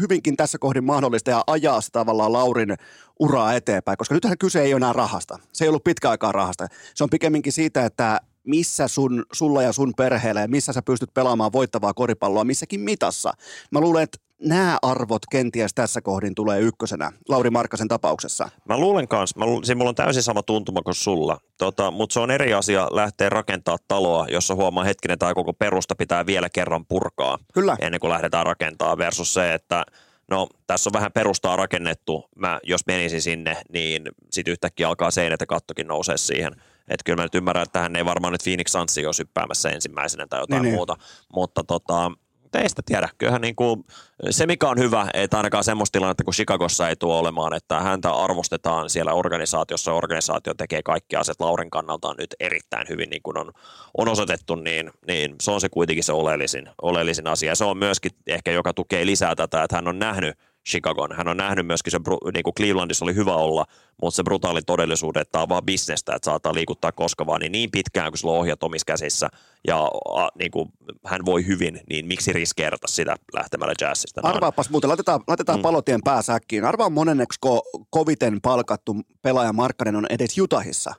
hyvinkin 0.00 0.36
tässä 0.36 0.58
kohdin 0.58 0.84
mahdollista 0.84 1.30
ja 1.30 1.44
ajaa 1.46 1.80
sitä 1.80 1.98
tavallaan 1.98 2.32
Laurin 2.32 2.74
uraa 3.20 3.54
eteenpäin, 3.54 3.98
koska 3.98 4.14
nythän 4.14 4.38
kyse 4.38 4.62
ei 4.62 4.74
ole 4.74 4.78
enää 4.78 4.92
rahasta. 4.92 5.38
Se 5.52 5.64
ei 5.64 5.68
ollut 5.68 5.84
pitkä 5.84 6.10
aikaa 6.10 6.32
rahasta. 6.32 6.66
Se 6.94 7.04
on 7.04 7.10
pikemminkin 7.10 7.52
siitä, 7.52 7.84
että 7.84 8.20
missä 8.46 8.88
sun, 8.88 9.24
sulla 9.32 9.62
ja 9.62 9.72
sun 9.72 9.92
perheellä 9.96 10.40
ja 10.40 10.48
missä 10.48 10.72
sä 10.72 10.82
pystyt 10.82 11.14
pelaamaan 11.14 11.52
voittavaa 11.52 11.94
koripalloa 11.94 12.44
missäkin 12.44 12.80
mitassa. 12.80 13.32
Mä 13.70 13.80
luulen, 13.80 14.02
että 14.02 14.18
nämä 14.42 14.78
arvot 14.82 15.22
kenties 15.30 15.74
tässä 15.74 16.00
kohdin 16.00 16.34
tulee 16.34 16.60
ykkösenä 16.60 17.12
Lauri 17.28 17.50
Markkasen 17.50 17.88
tapauksessa. 17.88 18.48
Mä 18.68 18.78
luulen 18.78 19.08
kanssa, 19.08 19.38
mä 19.38 19.46
luulen, 19.46 19.64
siis 19.64 19.78
mulla 19.78 19.88
on 19.88 19.94
täysin 19.94 20.22
sama 20.22 20.42
tuntuma 20.42 20.82
kuin 20.82 20.94
sulla, 20.94 21.40
tota, 21.58 21.90
mutta 21.90 22.12
se 22.12 22.20
on 22.20 22.30
eri 22.30 22.54
asia 22.54 22.88
lähteä 22.90 23.28
rakentaa 23.28 23.76
taloa, 23.88 24.26
jossa 24.28 24.54
huomaa 24.54 24.84
hetkinen 24.84 25.18
tai 25.18 25.34
koko 25.34 25.52
perusta 25.52 25.94
pitää 25.94 26.26
vielä 26.26 26.48
kerran 26.52 26.86
purkaa 26.86 27.38
Kyllä. 27.54 27.76
ennen 27.80 28.00
kuin 28.00 28.10
lähdetään 28.10 28.46
rakentaa 28.46 28.98
versus 28.98 29.34
se, 29.34 29.54
että 29.54 29.84
no 30.30 30.48
tässä 30.66 30.88
on 30.88 30.92
vähän 30.92 31.12
perustaa 31.12 31.56
rakennettu, 31.56 32.24
mä 32.36 32.60
jos 32.62 32.86
menisin 32.86 33.22
sinne, 33.22 33.56
niin 33.72 34.02
sitten 34.30 34.52
yhtäkkiä 34.52 34.88
alkaa 34.88 35.10
seinät 35.10 35.40
ja 35.40 35.46
kattokin 35.46 35.86
nousee 35.86 36.16
siihen– 36.16 36.56
että 36.88 37.04
kyllä 37.04 37.16
mä 37.16 37.22
nyt 37.22 37.34
ymmärrän, 37.34 37.62
että 37.62 37.80
hän 37.80 37.96
ei 37.96 38.04
varmaan 38.04 38.32
nyt 38.32 38.42
Phoenix 38.44 38.70
Sunsi 38.70 39.06
ole 39.06 39.12
syppäämässä 39.12 39.70
ensimmäisenä 39.70 40.26
tai 40.26 40.40
jotain 40.40 40.62
niin, 40.62 40.70
niin. 40.70 40.78
muuta. 40.78 40.94
Niin. 40.94 41.26
Mutta 41.34 41.64
tota, 41.64 42.10
ei 42.58 42.68
sitä 42.68 42.82
tiedä. 42.86 43.08
Kyllähän 43.18 43.40
niin 43.40 43.56
kuin, 43.56 43.84
se, 44.30 44.46
mikä 44.46 44.68
on 44.68 44.78
hyvä, 44.78 45.06
että 45.14 45.36
ainakaan 45.36 45.64
semmoista 45.64 45.92
tilannetta 45.92 46.24
kuin 46.24 46.34
Chicagossa 46.34 46.88
ei 46.88 46.96
tule 46.96 47.14
olemaan, 47.14 47.54
että 47.54 47.80
häntä 47.80 48.10
arvostetaan 48.10 48.90
siellä 48.90 49.12
organisaatiossa, 49.12 49.92
organisaatio 49.92 50.54
tekee 50.54 50.82
kaikki 50.82 51.16
asiat 51.16 51.40
Laurin 51.40 51.70
kannalta 51.70 52.14
nyt 52.18 52.34
erittäin 52.40 52.88
hyvin, 52.88 53.10
niin 53.10 53.22
kuin 53.22 53.38
on, 53.38 53.52
on 53.98 54.08
osoitettu, 54.08 54.54
niin, 54.54 54.90
niin 55.06 55.34
se 55.42 55.50
on 55.50 55.60
se 55.60 55.68
kuitenkin 55.68 56.04
se 56.04 56.12
oleellisin, 56.12 56.68
oleellisin 56.82 57.26
asia. 57.26 57.50
Ja 57.50 57.56
se 57.56 57.64
on 57.64 57.78
myöskin 57.78 58.10
ehkä, 58.26 58.50
joka 58.50 58.74
tukee 58.74 59.06
lisää 59.06 59.34
tätä, 59.34 59.62
että 59.62 59.76
hän 59.76 59.88
on 59.88 59.98
nähnyt 59.98 60.38
Chicagon. 60.66 61.16
Hän 61.16 61.28
on 61.28 61.36
nähnyt 61.36 61.66
myöskin 61.66 61.90
se, 61.90 62.00
niin 62.34 62.42
kuin 62.42 62.54
Clevelandissa 62.54 63.04
oli 63.04 63.14
hyvä 63.14 63.34
olla, 63.34 63.66
mutta 64.02 64.16
se 64.16 64.22
brutaali 64.22 64.62
todellisuuden, 64.62 65.20
että 65.20 65.32
tämä 65.32 65.42
on 65.42 65.48
vaan 65.48 65.64
bisnestä, 65.64 66.14
että 66.14 66.30
saattaa 66.30 66.54
liikuttaa 66.54 66.92
koska 66.92 67.26
vaan, 67.26 67.40
niin 67.40 67.52
niin 67.52 67.70
pitkään 67.70 68.10
kuin 68.12 68.18
sulla 68.18 68.34
on 68.34 68.40
ohjat 68.40 68.62
omissa 68.62 68.84
käsissä 68.84 69.28
ja 69.66 69.84
a, 70.14 70.28
niin 70.38 70.50
kuin 70.50 70.68
hän 71.04 71.24
voi 71.24 71.46
hyvin, 71.46 71.80
niin 71.90 72.06
miksi 72.06 72.32
riskeerata 72.32 72.88
sitä 72.88 73.16
lähtemällä 73.32 73.74
jazzista? 73.80 74.20
Arvaapas 74.24 74.70
muuten, 74.70 74.88
laitetaan, 74.88 75.20
laitetaan 75.26 75.58
mm. 75.58 75.62
palotien 75.62 76.00
pääsäkkiin. 76.04 76.64
Arvaa 76.64 76.90
monenneksi 76.90 77.38
ko- 77.46 77.84
koviten 77.90 78.40
palkattu 78.40 78.96
pelaaja 79.22 79.52
Markkanen 79.52 79.96
on 79.96 80.06
edes 80.10 80.36
Jutahissa. 80.36 80.94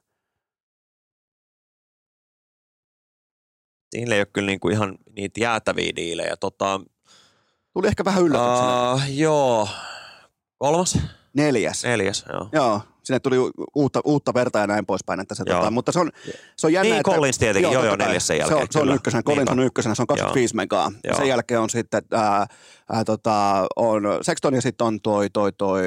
Siinä 3.96 4.16
ei 4.16 4.22
ole 4.22 4.28
kyllä 4.34 4.46
niin 4.46 4.60
kuin 4.60 4.74
ihan 4.74 4.98
niitä 5.16 5.40
jäätäviä 5.40 5.92
diilejä. 5.96 6.38
Tota, 6.38 6.82
Tuli 7.78 7.88
ehkä 7.88 8.06
vähän 8.06 8.24
yllätyksenä. 8.24 8.94
Uh, 8.94 9.02
joo. 9.08 9.68
Kolmas? 10.58 10.98
Neljäs. 11.34 11.84
Neljäs, 11.84 12.26
joo. 12.34 12.50
Joo, 12.52 12.82
sinne 13.04 13.20
tuli 13.20 13.36
uutta, 13.76 14.02
uutta 14.06 14.34
verta 14.34 14.60
ja 14.60 14.68
näin 14.68 14.86
poispäin. 14.86 15.20
Että 15.20 15.36
se, 15.36 15.44
tota, 15.46 15.72
mutta 15.72 15.92
se 15.92 16.00
on, 16.00 16.12
se 16.58 16.68
on 16.68 16.74
jännä, 16.74 16.90
niin, 16.90 17.00
että... 17.00 17.12
Collins 17.12 17.38
tietenkin, 17.38 17.72
joo, 17.72 17.86
joo, 17.86 17.96
neljäs 17.96 18.28
sen 18.28 18.38
jälkeen. 18.38 18.60
Se 18.60 18.64
on, 18.64 18.68
se 18.72 18.80
on 18.80 18.96
ykkösenä, 18.96 19.24
Collins 19.24 19.50
on 19.50 19.60
ykkösenä, 19.60 19.96
se 19.96 20.02
on 20.02 20.08
25 20.08 20.56
joo. 20.56 20.58
megaa. 20.58 20.92
Joo. 21.04 21.18
Sen 21.18 21.28
jälkeen 21.28 21.60
on 21.60 21.70
sitten, 21.70 22.02
ää, 22.12 22.46
ää, 22.92 23.04
tota, 23.04 23.68
on 23.76 24.04
Sexton 24.22 24.54
ja 24.54 24.62
sitten 24.62 24.88
on 24.88 25.02
toi, 25.02 25.30
toi, 25.30 25.52
toi 25.52 25.84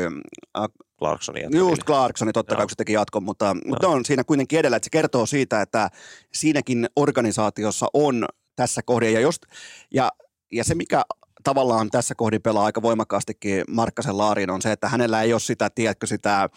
ää, 0.55 0.67
Clarksonin 0.99 1.57
Just 1.57 1.85
Clarksoni, 1.85 2.33
totta 2.33 2.55
kai, 2.55 2.65
kun 2.65 2.71
se 2.71 2.77
teki 2.77 2.93
jatkon, 2.93 3.23
mutta, 3.23 3.57
mutta 3.67 3.89
on 3.89 4.05
siinä 4.05 4.25
kuitenkin 4.25 4.59
edellä, 4.59 4.77
että 4.77 4.87
se 4.87 4.91
kertoo 4.91 5.27
siitä, 5.27 5.63
että 5.63 5.91
siinäkin 6.33 6.87
organisaatiossa 6.97 7.87
on 7.95 8.27
tässä 8.57 8.81
kohdin, 8.85 9.13
ja, 9.13 9.21
just, 9.21 9.43
ja, 9.91 10.11
ja 10.53 10.65
se 10.65 10.75
mikä 10.75 11.03
tavallaan 11.45 11.91
tässä 11.91 12.15
kohdin 12.15 12.43
pelaa 12.43 12.65
aika 12.65 12.83
voimakkaastikin 12.83 13.65
Markkasen 13.69 14.19
laariin 14.19 14.51
on 14.51 14.63
se, 14.63 14.73
että 14.73 14.89
hänellä 14.89 15.23
ei 15.23 15.33
ole 15.33 15.41
sitä, 15.41 15.71
tiedätkö, 15.75 16.07
sitä 16.07 16.49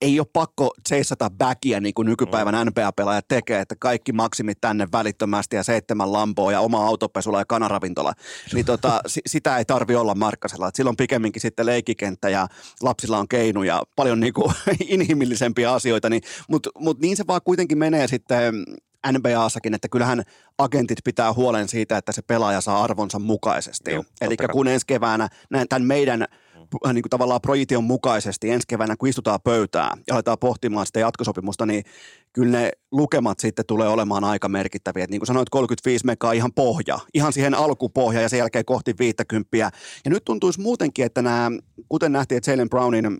ei 0.00 0.20
ole 0.20 0.26
pakko 0.32 0.70
seisata 0.88 1.30
backia 1.30 1.80
niin 1.80 1.94
kuin 1.94 2.06
nykypäivän 2.06 2.54
mm. 2.54 2.60
NBA-pelaajat 2.70 3.28
tekee, 3.28 3.60
että 3.60 3.74
kaikki 3.78 4.12
maksimit 4.12 4.58
tänne 4.60 4.88
välittömästi 4.92 5.56
ja 5.56 5.62
seitsemän 5.62 6.12
lampoa 6.12 6.52
ja 6.52 6.60
oma 6.60 6.86
autopesula 6.86 7.38
ja 7.38 7.44
kanaravintola. 7.44 8.12
Niin 8.54 8.66
tota, 8.66 9.00
s- 9.06 9.20
sitä 9.26 9.58
ei 9.58 9.64
tarvi 9.64 9.94
olla 9.94 10.14
Markkasella. 10.14 10.68
Et 10.68 10.74
silloin 10.74 10.96
pikemminkin 10.96 11.42
sitten 11.42 11.66
leikikenttä 11.66 12.28
ja 12.28 12.48
lapsilla 12.82 13.18
on 13.18 13.28
keinu 13.28 13.62
ja 13.62 13.82
paljon 13.96 14.20
niin 14.20 14.32
kuin 14.32 14.54
inhimillisempiä 14.88 15.72
asioita. 15.72 16.10
Niin, 16.10 16.22
Mutta 16.48 16.70
mut 16.78 17.00
niin 17.00 17.16
se 17.16 17.24
vaan 17.26 17.40
kuitenkin 17.44 17.78
menee 17.78 18.08
sitten 18.08 18.64
NBAssakin, 19.12 19.74
että 19.74 19.88
kyllähän 19.88 20.22
agentit 20.58 20.98
pitää 21.04 21.32
huolen 21.32 21.68
siitä, 21.68 21.96
että 21.96 22.12
se 22.12 22.22
pelaaja 22.22 22.60
saa 22.60 22.82
arvonsa 22.82 23.18
mukaisesti. 23.18 23.90
Eli 24.20 24.36
kun 24.52 24.68
ensi 24.68 24.86
keväänä 24.86 25.28
näin, 25.50 25.68
tämän 25.68 25.86
meidän 25.86 26.20
mm. 26.20 26.94
niin 26.94 27.02
kuin 27.02 27.10
tavallaan 27.10 27.40
projektion 27.40 27.84
mukaisesti 27.84 28.50
ensi 28.50 28.66
keväänä, 28.68 28.96
kun 28.96 29.08
istutaan 29.08 29.40
pöytään 29.44 29.98
ja 30.06 30.14
aletaan 30.14 30.38
pohtimaan 30.38 30.86
sitä 30.86 31.00
jatkosopimusta, 31.00 31.66
niin 31.66 31.84
kyllä 32.32 32.58
ne 32.58 32.72
lukemat 32.92 33.40
sitten 33.40 33.66
tulee 33.66 33.88
olemaan 33.88 34.24
aika 34.24 34.48
merkittäviä. 34.48 35.04
Et 35.04 35.10
niin 35.10 35.20
kuin 35.20 35.26
sanoit, 35.26 35.50
35 35.50 36.06
megaa 36.06 36.32
ihan 36.32 36.52
pohja, 36.54 36.98
ihan 37.14 37.32
siihen 37.32 37.54
alkupohja 37.54 38.20
ja 38.20 38.28
sen 38.28 38.38
jälkeen 38.38 38.64
kohti 38.64 38.94
50. 38.98 39.56
Ja 39.56 39.70
nyt 40.06 40.24
tuntuisi 40.24 40.60
muutenkin, 40.60 41.04
että 41.04 41.22
nämä, 41.22 41.50
kuten 41.88 42.12
nähtiin, 42.12 42.36
että 42.36 42.50
Jalen 42.50 42.70
Brownin 42.70 43.16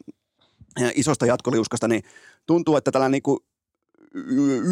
isosta 0.94 1.26
jatkoliuskasta, 1.26 1.88
niin 1.88 2.02
tuntuu, 2.46 2.76
että 2.76 2.90
tällä 2.90 3.08
niin 3.08 3.22
kuin 3.22 3.38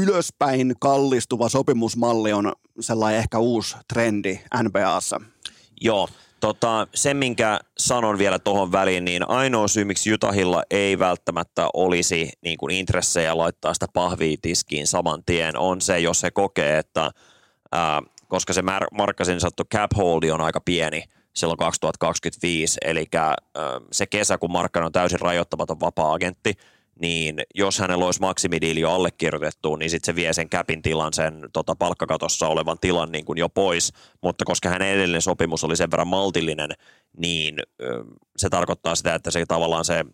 ylöspäin 0.03 0.75
kallistuva 0.81 1.49
sopimusmalli 1.49 2.33
on 2.33 2.53
sellainen 2.81 3.19
ehkä 3.19 3.39
uusi 3.39 3.77
trendi 3.89 4.41
NBAssa. 4.63 5.21
Joo, 5.81 6.09
tota, 6.41 6.87
se 6.95 7.15
minkä 7.15 7.61
sanon 7.79 8.19
vielä 8.19 8.39
tuohon 8.39 8.73
väliin, 8.73 9.05
niin 9.05 9.29
ainoa 9.29 9.69
syy 9.69 9.85
miksi 9.85 10.11
Jutahilla 10.11 10.63
ei 10.71 10.99
välttämättä 10.99 11.69
olisi 11.75 12.33
niin 12.43 12.59
kuin 12.59 12.75
intressejä 12.75 13.37
laittaa 13.37 13.75
sitä 13.75 13.87
pahvia 13.93 14.37
tiskiin 14.43 14.87
saman 14.87 15.23
tien 15.27 15.59
on 15.59 15.81
se, 15.81 15.99
jos 15.99 16.21
se 16.21 16.31
kokee, 16.31 16.79
että 16.79 17.11
ää, 17.73 18.03
koska 18.29 18.53
se 18.53 18.63
Markkasin 18.93 19.41
sattu 19.41 19.65
cap 19.75 19.91
holdi 19.97 20.31
on 20.31 20.41
aika 20.41 20.61
pieni 20.61 21.05
silloin 21.33 21.59
2025, 21.59 22.79
eli 22.85 23.07
ää, 23.15 23.35
se 23.93 24.07
kesä, 24.07 24.39
kun 24.39 24.53
Markkanen 24.53 24.87
on 24.87 24.93
täysin 24.93 25.21
rajoittamaton 25.21 25.81
vapaa-agentti, 25.81 26.55
niin 27.01 27.43
jos 27.55 27.79
hänellä 27.79 28.05
olisi 28.05 28.21
maksimidiili 28.21 28.81
jo 28.81 28.91
allekirjoitettu, 28.91 29.77
niin 29.77 29.91
sitten 29.91 30.07
se 30.07 30.17
vie 30.17 30.33
sen 30.33 30.49
käpin 30.49 30.83
tilan, 30.83 31.13
sen 31.13 31.49
tota, 31.53 31.77
palkkakatossa 31.77 32.49
olevan 32.49 32.79
tilan 32.81 33.13
niin 33.13 33.25
kuin 33.25 33.39
jo 33.39 33.49
pois, 33.49 33.93
mutta 34.23 34.45
koska 34.45 34.69
hänen 34.69 34.89
edellinen 34.89 35.23
sopimus 35.23 35.65
oli 35.65 35.77
sen 35.77 35.91
verran 35.91 36.09
maltillinen, 36.09 36.71
niin 37.19 37.57
se 38.37 38.49
tarkoittaa 38.49 38.95
sitä, 38.95 39.15
että 39.15 39.31
se 39.31 39.45
tavallaan 39.47 39.85
se 39.85 40.05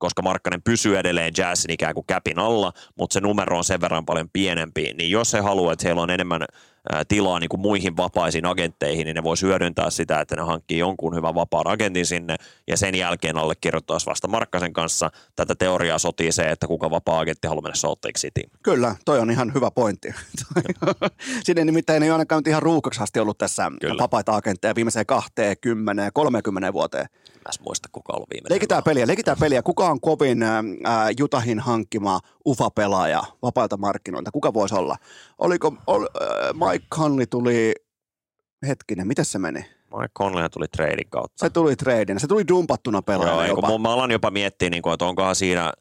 koska 0.00 0.22
Markkanen 0.22 0.62
pysyy 0.62 0.98
edelleen 0.98 1.32
Jazzin 1.36 1.70
ikään 1.70 1.94
kuin 1.94 2.06
käpin 2.06 2.38
alla, 2.38 2.72
mutta 2.98 3.14
se 3.14 3.20
numero 3.20 3.58
on 3.58 3.64
sen 3.64 3.80
verran 3.80 4.06
paljon 4.06 4.28
pienempi, 4.32 4.94
niin 4.94 5.10
jos 5.10 5.30
se 5.30 5.40
haluaa, 5.40 5.72
että 5.72 5.82
siellä 5.82 6.02
on 6.02 6.10
enemmän 6.10 6.44
tilaa 7.08 7.38
niin 7.38 7.48
kuin 7.48 7.60
muihin 7.60 7.96
vapaisiin 7.96 8.46
agentteihin, 8.46 9.04
niin 9.04 9.14
ne 9.14 9.22
voisi 9.22 9.46
hyödyntää 9.46 9.90
sitä, 9.90 10.20
että 10.20 10.36
ne 10.36 10.42
hankkii 10.42 10.78
jonkun 10.78 11.14
hyvän 11.14 11.34
vapaan 11.34 11.66
agentin 11.66 12.06
sinne 12.06 12.36
ja 12.68 12.76
sen 12.76 12.94
jälkeen 12.94 13.38
allekirjoittaisi 13.38 14.06
vasta 14.06 14.28
Markkasen 14.28 14.72
kanssa. 14.72 15.10
Tätä 15.36 15.54
teoriaa 15.54 15.98
sotii 15.98 16.32
se, 16.32 16.42
että 16.42 16.66
kuka 16.66 16.90
vapaa 16.90 17.20
agentti 17.20 17.48
haluaa 17.48 17.62
mennä 17.62 17.76
Salt 17.76 18.04
Lake 18.04 18.18
City. 18.18 18.42
Kyllä, 18.62 18.96
toi 19.04 19.18
on 19.18 19.30
ihan 19.30 19.54
hyvä 19.54 19.70
pointti. 19.70 20.14
Sinne 21.44 21.64
nimittäin 21.64 22.02
ei 22.02 22.10
ainakaan 22.10 22.42
ihan 22.46 22.62
ruukaksi 22.62 23.02
asti 23.02 23.20
ollut 23.20 23.38
tässä 23.38 23.70
Kyllä. 23.80 24.02
vapaita 24.02 24.36
agentteja 24.36 24.74
viimeiseen 24.74 25.06
20, 25.06 26.10
30 26.14 26.72
vuoteen. 26.72 27.06
Mä 27.44 27.50
en 27.58 27.64
muista, 27.64 27.88
kuka 27.92 28.12
on 28.12 28.16
ollut 28.16 28.30
viimeinen. 28.30 28.50
Leikitään 28.50 28.82
peliä, 28.82 29.06
leikitään 29.06 29.36
peliä. 29.40 29.62
Kuka 29.62 29.86
on 29.90 30.00
kovin 30.00 30.42
äh, 30.42 30.64
Jutahin 31.18 31.60
hankkima 31.60 32.20
UFA-pelaaja 32.44 33.22
vapailta 33.42 33.76
markkinoilta? 33.76 34.30
Kuka 34.30 34.54
voisi 34.54 34.74
olla? 34.74 34.96
Oliko, 35.38 35.74
ol, 35.86 36.02
äh, 36.04 36.70
Mike 36.70 36.86
Conley 36.94 37.26
tuli, 37.26 37.74
hetkinen, 38.68 39.06
miten 39.06 39.24
se 39.24 39.38
meni? 39.38 39.60
Mike 39.60 40.12
Conley 40.18 40.48
tuli 40.48 40.68
treidin 40.68 41.10
kautta. 41.10 41.46
Se 41.46 41.50
tuli 41.50 41.76
treidin, 41.76 42.20
se 42.20 42.26
tuli 42.26 42.48
dumpattuna 42.48 43.02
pelaajana 43.02 43.46
Joo, 43.46 43.56
jopa. 43.56 43.78
mä 43.78 43.92
alan 43.92 44.10
jopa 44.10 44.30
miettiä, 44.30 44.70
niin 44.70 44.82
kuin, 44.82 44.92
että 44.92 45.04
onkohan 45.04 45.36
siinä 45.36 45.72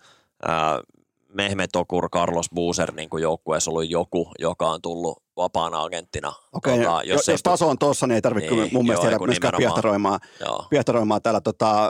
ää, 0.48 0.80
Mehmet 1.34 1.76
Okur, 1.76 2.10
Carlos 2.10 2.50
Boozer 2.56 2.94
niin 2.96 3.10
kuin 3.10 3.24
joukkueessa 3.24 3.72
ollut 3.72 3.90
joku, 3.90 4.32
joka 4.40 4.70
on 4.70 4.82
tullut 4.82 5.24
vapaana 5.40 5.84
agenttina. 5.84 6.34
Okei, 6.54 6.74
okay, 6.74 6.86
tota, 6.86 7.04
jos, 7.04 7.28
jos 7.28 7.44
taso 7.44 7.70
on 7.70 7.78
tuossa, 7.78 8.08
niin 8.08 8.16
ei 8.16 8.22
tarvitse 8.22 8.52
niin, 8.52 8.70
mun 8.74 8.86
mielestä 8.86 9.08
jäädä 9.08 9.26
myöskään 9.26 9.54
piehtaroimaan, 9.58 10.20
piehtaroimaan 10.70 11.22
täällä. 11.22 11.42
Tota, 11.42 11.90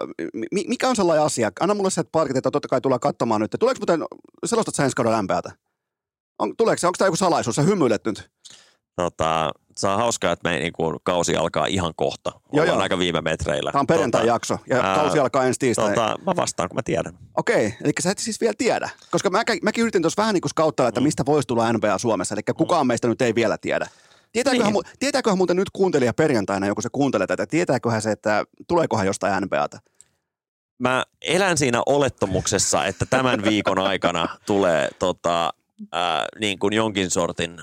mikä 0.51 0.89
on 0.89 0.95
sellainen 0.95 1.25
asia? 1.25 1.51
Anna 1.59 1.73
mulle 1.73 1.89
se 1.89 2.03
parkit, 2.03 2.37
että 2.37 2.51
totta 2.51 2.67
kai 2.67 2.81
tullaan 2.81 2.99
katsomaan 2.99 3.41
nyt. 3.41 3.55
Tuleeko 3.59 3.79
muuten, 3.79 4.05
selostat 4.45 4.75
sä 4.75 4.83
ensi 4.83 4.95
kauden 4.95 5.13
lämpäätä? 5.13 5.51
On, 6.39 6.55
tuleeko 6.57 6.79
se, 6.79 6.87
onko 6.87 6.95
tämä 6.97 7.07
joku 7.07 7.15
salaisuus? 7.15 7.55
Sä 7.55 7.61
hymyilet 7.61 8.05
nyt. 8.05 8.29
Tota, 8.95 9.51
se 9.79 9.87
on 9.87 9.97
hauskaa, 9.97 10.31
että 10.31 10.49
me 10.49 10.59
niin 10.59 10.73
kuin, 10.73 10.97
kausi 11.03 11.35
alkaa 11.35 11.65
ihan 11.65 11.93
kohta. 11.95 12.31
Joo, 12.53 12.65
joo. 12.65 12.79
aika 12.79 12.99
viime 12.99 13.21
metreillä. 13.21 13.71
Tämä 13.71 13.79
on 13.79 13.87
perjantai-jakso 13.87 14.57
ja 14.69 14.75
tota, 14.75 14.95
kausi 14.95 15.19
alkaa 15.19 15.45
ensi 15.45 15.59
tiistai. 15.59 15.89
Tota, 15.89 16.15
mä 16.25 16.35
vastaan, 16.35 16.69
kun 16.69 16.75
mä 16.75 16.81
tiedän. 16.83 17.17
Okei, 17.37 17.67
okay, 17.67 17.77
eli 17.83 17.93
sä 18.01 18.11
et 18.11 18.17
siis 18.17 18.41
vielä 18.41 18.53
tiedä. 18.57 18.89
Koska 19.11 19.29
mä, 19.29 19.43
mäkin 19.61 19.81
yritin 19.81 20.01
tuossa 20.01 20.21
vähän 20.21 20.33
niin 20.33 20.41
kuin 20.41 20.49
skauttaa, 20.49 20.87
että 20.87 20.99
mm. 20.99 21.03
mistä 21.03 21.25
voisi 21.25 21.47
tulla 21.47 21.73
NBA 21.73 21.97
Suomessa. 21.97 22.35
Eli 22.35 22.41
kukaan 22.57 22.85
mm. 22.85 22.87
meistä 22.87 23.07
nyt 23.07 23.21
ei 23.21 23.35
vielä 23.35 23.57
tiedä. 23.57 23.87
Tietääköhän, 24.31 24.73
niin. 24.73 24.85
mu- 24.85 24.89
tietääköhän 24.99 25.37
muuten 25.37 25.55
nyt 25.55 25.69
kuuntelija 25.69 26.13
perjantaina, 26.13 26.67
joku 26.67 26.81
se 26.81 26.89
kuuntelee 26.91 27.27
tätä, 27.27 27.47
tietääköhän 27.47 28.01
se, 28.01 28.11
että 28.11 28.45
tuleekohan 28.67 29.05
jostain 29.05 29.43
NBAta? 29.43 29.79
Mä 30.79 31.03
elän 31.21 31.57
siinä 31.57 31.81
olettamuksessa, 31.85 32.85
että 32.85 33.05
tämän 33.05 33.43
viikon 33.43 33.79
aikana 33.79 34.27
tulee 34.45 34.89
tota, 34.99 35.53
niin 36.39 36.59
kuin 36.59 36.73
jonkin 36.73 37.09
sortin 37.09 37.61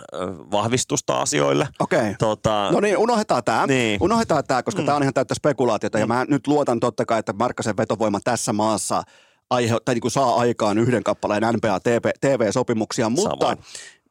vahvistusta 0.51 1.21
asioille. 1.21 1.69
Okei. 1.81 1.99
Okay. 1.99 2.15
Tota, 2.19 2.69
no 2.73 2.81
niin, 2.81 2.99
unohdetaan 2.99 3.45
tämä. 3.45 3.67
Niin. 3.67 4.03
Unohdetaan 4.03 4.45
tämä, 4.45 4.63
koska 4.63 4.83
mm. 4.83 4.87
tämä 4.87 4.97
on 4.97 5.03
ihan 5.03 5.15
täyttä 5.15 5.35
spekulaatiota. 5.35 5.99
Mm. 5.99 6.01
Ja 6.01 6.07
mä 6.07 6.25
nyt 6.29 6.47
luotan 6.47 6.81
totta 6.81 7.05
kai, 7.05 7.19
että 7.19 7.33
Markkasen 7.33 7.77
vetovoima 7.77 8.21
tässä 8.25 8.53
maassa 8.53 9.03
aihe, 9.51 9.77
tai 9.85 9.95
niin 9.95 10.03
kuin 10.03 10.13
saa 10.13 10.37
aikaan 10.37 10.79
yhden 10.79 11.05
kappaleen 11.05 11.43
NBA 11.55 11.81
TV, 11.81 12.11
TV-sopimuksia, 12.21 13.11
mutta 13.11 13.47
Samoin 13.47 13.59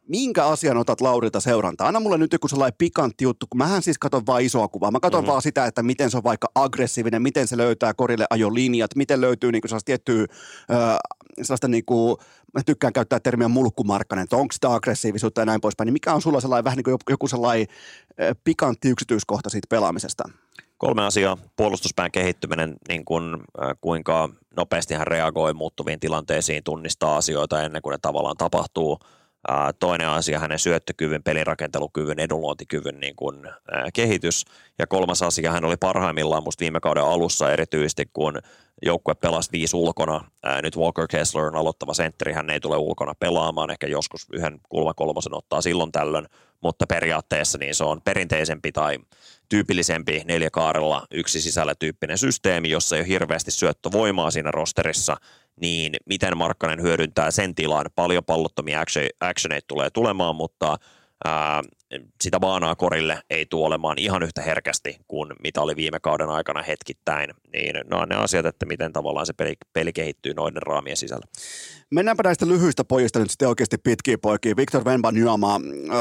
minkä 0.08 0.46
asian 0.46 0.78
otat 0.78 1.02
Laurilta 1.02 1.40
seurantaa? 1.40 1.88
Anna 1.88 2.00
mulle 2.00 2.18
nyt 2.18 2.34
joku 2.34 2.48
sellainen 2.48 2.78
pikantti 2.78 3.24
juttu, 3.24 3.48
kun 3.50 3.58
mähän 3.58 3.82
siis 3.82 3.98
katson 3.98 4.26
vaan 4.26 4.42
isoa 4.42 4.68
kuvaa. 4.68 4.92
Mä 4.92 5.00
katson 5.00 5.22
mm-hmm. 5.22 5.32
vaan 5.32 5.42
sitä, 5.42 5.66
että 5.66 5.84
miten 5.84 6.12
se 6.12 6.18
on 6.18 6.24
vaikka 6.24 6.52
aggressiivinen, 6.56 7.22
miten 7.22 7.48
se 7.48 7.58
löytää 7.58 7.94
korille 7.94 8.26
ajolinjat, 8.30 8.96
miten 8.96 9.22
löytyy 9.22 9.52
niin 9.52 9.62
sellaista 9.66 9.86
tiettyä, 9.86 10.26
äh, 10.72 10.98
sellaista 11.42 11.68
niin 11.68 11.86
kuin, 11.86 12.18
mä 12.56 12.64
tykkään 12.66 12.94
käyttää 12.94 13.20
termiä 13.20 13.48
mulkkumarkkanen, 13.48 14.24
että 14.24 14.36
onko 14.36 14.52
sitä 14.52 14.74
aggressiivisuutta 14.74 15.42
ja 15.42 15.46
näin 15.46 15.62
poispäin, 15.62 15.86
niin 15.86 15.94
mikä 15.94 16.14
on 16.14 16.22
sulla 16.22 16.42
sellainen 16.42 16.64
vähän 16.64 16.78
niin 16.78 16.84
kuin 16.84 16.98
joku 17.10 17.28
sellainen 17.28 17.68
pikantti 18.44 18.90
yksityiskohta 18.90 19.50
siitä 19.50 19.68
pelaamisesta? 19.70 20.24
Kolme 20.78 21.06
asiaa. 21.06 21.38
Puolustuspään 21.56 22.12
kehittyminen, 22.12 22.76
niin 22.88 23.06
kuin, 23.06 23.34
äh, 23.34 23.70
kuinka 23.82 24.30
nopeasti 24.56 24.94
hän 24.94 25.08
reagoi 25.08 25.54
muuttuviin 25.54 26.00
tilanteisiin, 26.00 26.64
tunnistaa 26.64 27.18
asioita 27.18 27.64
ennen 27.64 27.82
kuin 27.82 27.92
ne 27.92 27.98
tavallaan 28.02 28.38
tapahtuu– 28.38 29.00
Toinen 29.80 30.10
asia 30.10 30.40
hänen 30.40 30.60
syöttökyvyn, 30.60 31.24
pelirakentelukyvyn, 31.24 32.20
edunluontikyvyn 32.20 33.00
niin 33.00 33.16
kuin, 33.16 33.48
kehitys. 33.94 34.46
Ja 34.80 34.88
kolmas 34.88 35.22
asia, 35.22 35.52
hän 35.52 35.66
oli 35.66 35.78
parhaimmillaan 35.78 36.44
musta 36.44 36.62
viime 36.62 36.80
kauden 36.80 37.04
alussa 37.04 37.52
erityisesti, 37.52 38.10
kun 38.14 38.40
joukkue 38.82 39.16
pelasi 39.16 39.50
viisi 39.52 39.76
ulkona. 39.76 40.24
nyt 40.62 40.78
Walker 40.78 41.08
Kessler 41.08 41.46
on 41.46 41.56
aloittava 41.56 41.94
sentteri, 41.94 42.34
hän 42.34 42.50
ei 42.50 42.60
tule 42.60 42.78
ulkona 42.78 43.14
pelaamaan, 43.20 43.72
ehkä 43.72 43.88
joskus 43.88 44.28
yhden 44.34 44.60
kulmakolmosen 44.70 45.34
ottaa 45.34 45.62
silloin 45.62 45.92
tällöin, 45.92 46.28
mutta 46.62 46.88
periaatteessa 46.88 47.58
niin 47.58 47.76
se 47.76 47.84
on 47.84 48.02
perinteisempi 48.02 48.72
tai 48.72 48.98
tyypillisempi 49.50 50.22
neljäkaarella 50.26 51.08
yksi 51.12 51.42
sisällä 51.42 51.76
tyyppinen 51.76 52.18
systeemi, 52.18 52.70
jossa 52.70 52.96
ei 52.96 53.02
ole 53.02 53.08
hirveästi 53.08 53.52
syöttövoimaa 53.52 54.32
siinä 54.32 54.52
rosterissa– 54.52 55.18
niin 55.62 55.96
miten 56.06 56.38
Markkanen 56.38 56.82
hyödyntää 56.82 57.32
sen 57.32 57.56
tilan. 57.56 57.86
Paljon 57.96 58.24
pallottomia 58.24 58.84
actioneita 59.20 59.68
tulee 59.68 59.90
tulemaan, 59.90 60.36
mutta 60.36 60.78
ää, 61.26 61.62
sitä 62.24 62.42
vaanaa 62.42 62.76
korille 62.76 63.22
ei 63.30 63.46
tule 63.46 63.66
olemaan 63.66 63.98
ihan 63.98 64.24
yhtä 64.24 64.42
herkästi 64.42 64.98
kuin 65.08 65.34
mitä 65.44 65.62
oli 65.62 65.76
viime 65.76 66.00
kauden 66.00 66.30
aikana 66.30 66.62
hetkittäin, 66.62 67.30
niin 67.54 67.76
ne 67.76 67.96
on 67.96 68.10
ne 68.10 68.16
asiat, 68.16 68.46
että 68.46 68.66
miten 68.66 68.94
tavallaan 68.94 69.26
se 69.26 69.34
peli, 69.34 69.54
peli 69.74 69.94
kehittyy 69.94 70.34
noiden 70.34 70.62
raamien 70.62 70.98
sisällä. 70.98 71.26
Mennäänpä 71.92 72.24
näistä 72.24 72.48
lyhyistä 72.48 72.84
pojista 72.84 73.20
nyt 73.20 73.30
sitten 73.30 73.48
oikeasti 73.48 73.78
pitkiä 73.78 74.18
poikia. 74.18 74.56
Victor 74.56 74.84
Wembanyama, 74.84 75.56
äh, 75.56 76.00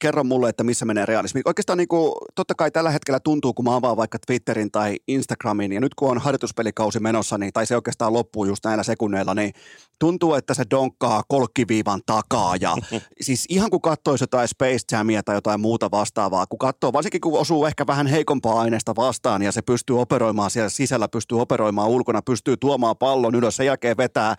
kerro 0.00 0.24
mulle, 0.24 0.48
että 0.48 0.64
missä 0.64 0.84
menee 0.84 1.06
realismi. 1.06 1.40
Oikeastaan 1.44 1.78
niin 1.78 1.88
kuin, 1.88 2.12
totta 2.34 2.54
kai 2.54 2.70
tällä 2.70 2.90
hetkellä 2.90 3.20
tuntuu, 3.20 3.54
kun 3.54 3.64
mä 3.64 3.74
avaan 3.74 3.96
vaikka 3.96 4.18
Twitterin 4.26 4.70
tai 4.70 4.96
Instagramin, 5.08 5.72
ja 5.72 5.80
nyt 5.80 5.94
kun 5.94 6.10
on 6.10 6.18
harjoituspelikausi 6.18 7.00
menossa, 7.00 7.38
niin, 7.38 7.52
tai 7.52 7.66
se 7.66 7.76
oikeastaan 7.76 8.12
loppuu 8.12 8.44
just 8.44 8.64
näillä 8.64 8.82
sekunneilla, 8.82 9.34
niin 9.34 9.52
tuntuu, 9.98 10.34
että 10.34 10.54
se 10.54 10.64
donkkaa 10.70 11.22
kolkkiviivan 11.28 12.00
takaa. 12.06 12.56
Ja 12.56 12.76
siis 13.20 13.44
ihan 13.48 13.70
kun 13.70 13.80
katsoisi 13.80 14.22
jotain 14.22 14.48
Space 14.48 14.84
Jamia 14.92 15.17
tai 15.22 15.36
jotain 15.36 15.60
muuta 15.60 15.90
vastaavaa, 15.90 16.46
kun 16.46 16.58
katsoo, 16.58 16.92
varsinkin 16.92 17.20
kun 17.20 17.40
osuu 17.40 17.66
ehkä 17.66 17.86
vähän 17.86 18.06
heikompaa 18.06 18.60
aineesta 18.60 18.96
vastaan, 18.96 19.42
ja 19.42 19.52
se 19.52 19.62
pystyy 19.62 20.00
operoimaan 20.00 20.50
siellä 20.50 20.68
sisällä, 20.68 21.08
pystyy 21.08 21.40
operoimaan 21.40 21.88
ulkona, 21.88 22.22
pystyy 22.22 22.56
tuomaan 22.56 22.96
pallon 22.96 23.34
ylös, 23.34 23.56
sen 23.56 23.66
jälkeen 23.66 23.96
vetää 23.96 24.36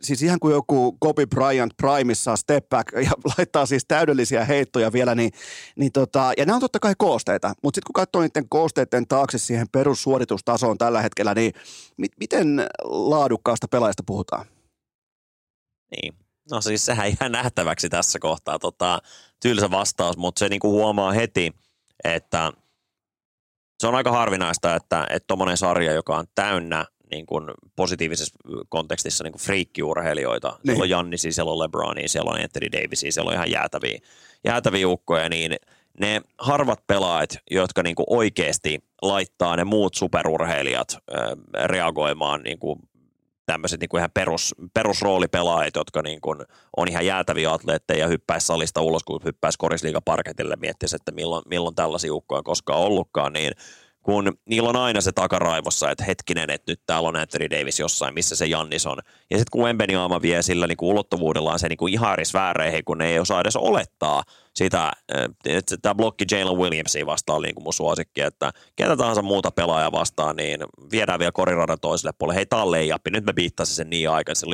siis 0.00 0.22
ihan 0.22 0.40
kuin 0.40 0.52
joku 0.52 0.96
Kobe 1.00 1.26
Bryant 1.26 1.74
Primissa 1.76 2.36
step 2.36 2.68
back 2.68 2.92
ja 3.06 3.10
laittaa 3.38 3.66
siis 3.66 3.84
täydellisiä 3.88 4.44
heittoja 4.44 4.92
vielä, 4.92 5.14
niin, 5.14 5.32
niin 5.76 5.92
tota, 5.92 6.32
ja 6.38 6.46
nämä 6.46 6.56
on 6.56 6.60
totta 6.60 6.78
kai 6.78 6.94
koosteita, 6.98 7.54
mutta 7.62 7.76
sitten 7.76 7.86
kun 7.86 8.02
katsoo 8.02 8.22
niiden 8.22 8.48
koosteiden 8.48 9.06
taakse 9.08 9.38
siihen 9.38 9.66
perussuoritustasoon 9.72 10.78
tällä 10.78 11.02
hetkellä, 11.02 11.34
niin 11.34 11.52
mi- 11.96 12.16
miten 12.20 12.66
laadukkaasta 12.84 13.68
pelaajasta 13.68 14.02
puhutaan? 14.06 14.46
Niin, 15.90 16.14
no 16.50 16.60
siis 16.60 16.84
sehän 16.84 17.08
ihan 17.08 17.32
nähtäväksi 17.32 17.88
tässä 17.88 18.18
kohtaa, 18.18 18.58
tota, 18.58 18.98
tylsä 19.42 19.70
vastaus, 19.70 20.16
mutta 20.16 20.38
se 20.38 20.48
niinku 20.48 20.70
huomaa 20.70 21.12
heti, 21.12 21.52
että 22.04 22.52
se 23.80 23.86
on 23.86 23.94
aika 23.94 24.12
harvinaista, 24.12 24.76
että 24.76 25.06
tuommoinen 25.26 25.56
sarja, 25.56 25.92
joka 25.92 26.16
on 26.16 26.26
täynnä 26.34 26.84
niin 27.10 27.26
kuin 27.26 27.44
positiivisessa 27.76 28.38
kontekstissa 28.68 29.24
niin 29.24 29.32
kuin 29.32 29.42
friikkiurheilijoita. 29.42 30.48
Niin. 30.48 30.58
Siellä 30.66 30.82
on 30.82 30.90
Jannisi, 30.90 31.32
siellä 31.32 31.52
on 31.52 31.58
Lebronia, 31.58 32.08
siellä 32.08 32.30
on 32.30 32.40
Anthony 32.40 32.72
Davisia, 32.72 33.12
siellä 33.12 33.28
on 33.28 33.34
ihan 33.34 33.50
jäätäviä, 33.50 33.98
jäätäviä 34.44 34.88
ukkoja, 34.88 35.28
niin 35.28 35.56
ne 36.00 36.22
harvat 36.38 36.86
pelaajat, 36.86 37.38
jotka 37.50 37.82
niin 37.82 37.96
kuin 37.96 38.06
oikeasti 38.08 38.78
laittaa 39.02 39.56
ne 39.56 39.64
muut 39.64 39.94
superurheilijat 39.94 40.92
äh, 40.92 41.66
reagoimaan 41.66 42.42
niin 42.42 42.58
kuin 42.58 42.78
tämmöiset 43.46 43.80
niin 43.80 43.88
kuin 43.88 43.98
ihan 43.98 44.10
perus, 44.14 44.54
perusroolipelaajat, 44.74 45.76
jotka 45.76 46.02
niin 46.02 46.20
kuin 46.20 46.38
on 46.76 46.88
ihan 46.88 47.06
jäätäviä 47.06 47.52
atleetteja 47.52 48.00
ja 48.00 48.06
hyppäisi 48.06 48.46
salista 48.46 48.80
ulos, 48.80 49.04
kun 49.04 49.20
hyppäisi 49.24 49.58
korisliigaparketille 49.58 50.56
miettisi, 50.56 50.96
että 50.96 51.12
milloin, 51.12 51.42
milloin 51.48 51.74
tällaisia 51.74 52.14
ukkoja 52.14 52.42
koskaan 52.42 52.80
ollutkaan, 52.80 53.32
niin– 53.32 53.52
kun 54.02 54.38
niillä 54.44 54.68
on 54.68 54.76
aina 54.76 55.00
se 55.00 55.12
takaraivossa, 55.12 55.90
että 55.90 56.04
hetkinen, 56.04 56.50
että 56.50 56.72
nyt 56.72 56.80
täällä 56.86 57.08
on 57.08 57.16
Anthony 57.16 57.50
Davis 57.50 57.80
jossain, 57.80 58.14
missä 58.14 58.36
se 58.36 58.46
Jannis 58.46 58.86
on. 58.86 58.98
Ja 59.30 59.38
sitten 59.38 59.50
kun 59.52 59.98
Aama 59.98 60.22
vie 60.22 60.42
sillä 60.42 60.66
niin 60.66 60.76
kuin 60.76 60.90
ulottuvuudellaan 60.90 61.58
se 61.58 61.68
niin 61.68 61.76
kuin 61.76 61.92
ihan 61.92 62.16
vääreihin, 62.34 62.84
kun 62.84 62.98
ne 62.98 63.08
ei 63.08 63.18
osaa 63.18 63.40
edes 63.40 63.56
olettaa 63.56 64.22
sitä, 64.54 64.92
että 65.44 65.76
tämä 65.82 65.94
blokki 65.94 66.24
Jalen 66.30 66.56
Williamsia 66.56 67.06
vastaan 67.06 67.42
niin 67.42 67.54
kuin 67.54 67.64
mun 67.64 67.72
suosikki, 67.72 68.20
että 68.20 68.52
ketä 68.76 68.96
tahansa 68.96 69.22
muuta 69.22 69.50
pelaajaa 69.50 69.92
vastaan, 69.92 70.36
niin 70.36 70.60
viedään 70.92 71.18
vielä 71.18 71.32
koriradan 71.32 71.80
toiselle 71.80 72.12
puolelle. 72.18 72.36
Hei, 72.36 72.46
tää 72.46 72.62
on 72.62 72.70
leijappi. 72.70 73.10
Nyt 73.10 73.24
me 73.24 73.32
viittasin 73.36 73.76
sen 73.76 73.90
niin 73.90 74.10
aikaisin, 74.10 74.48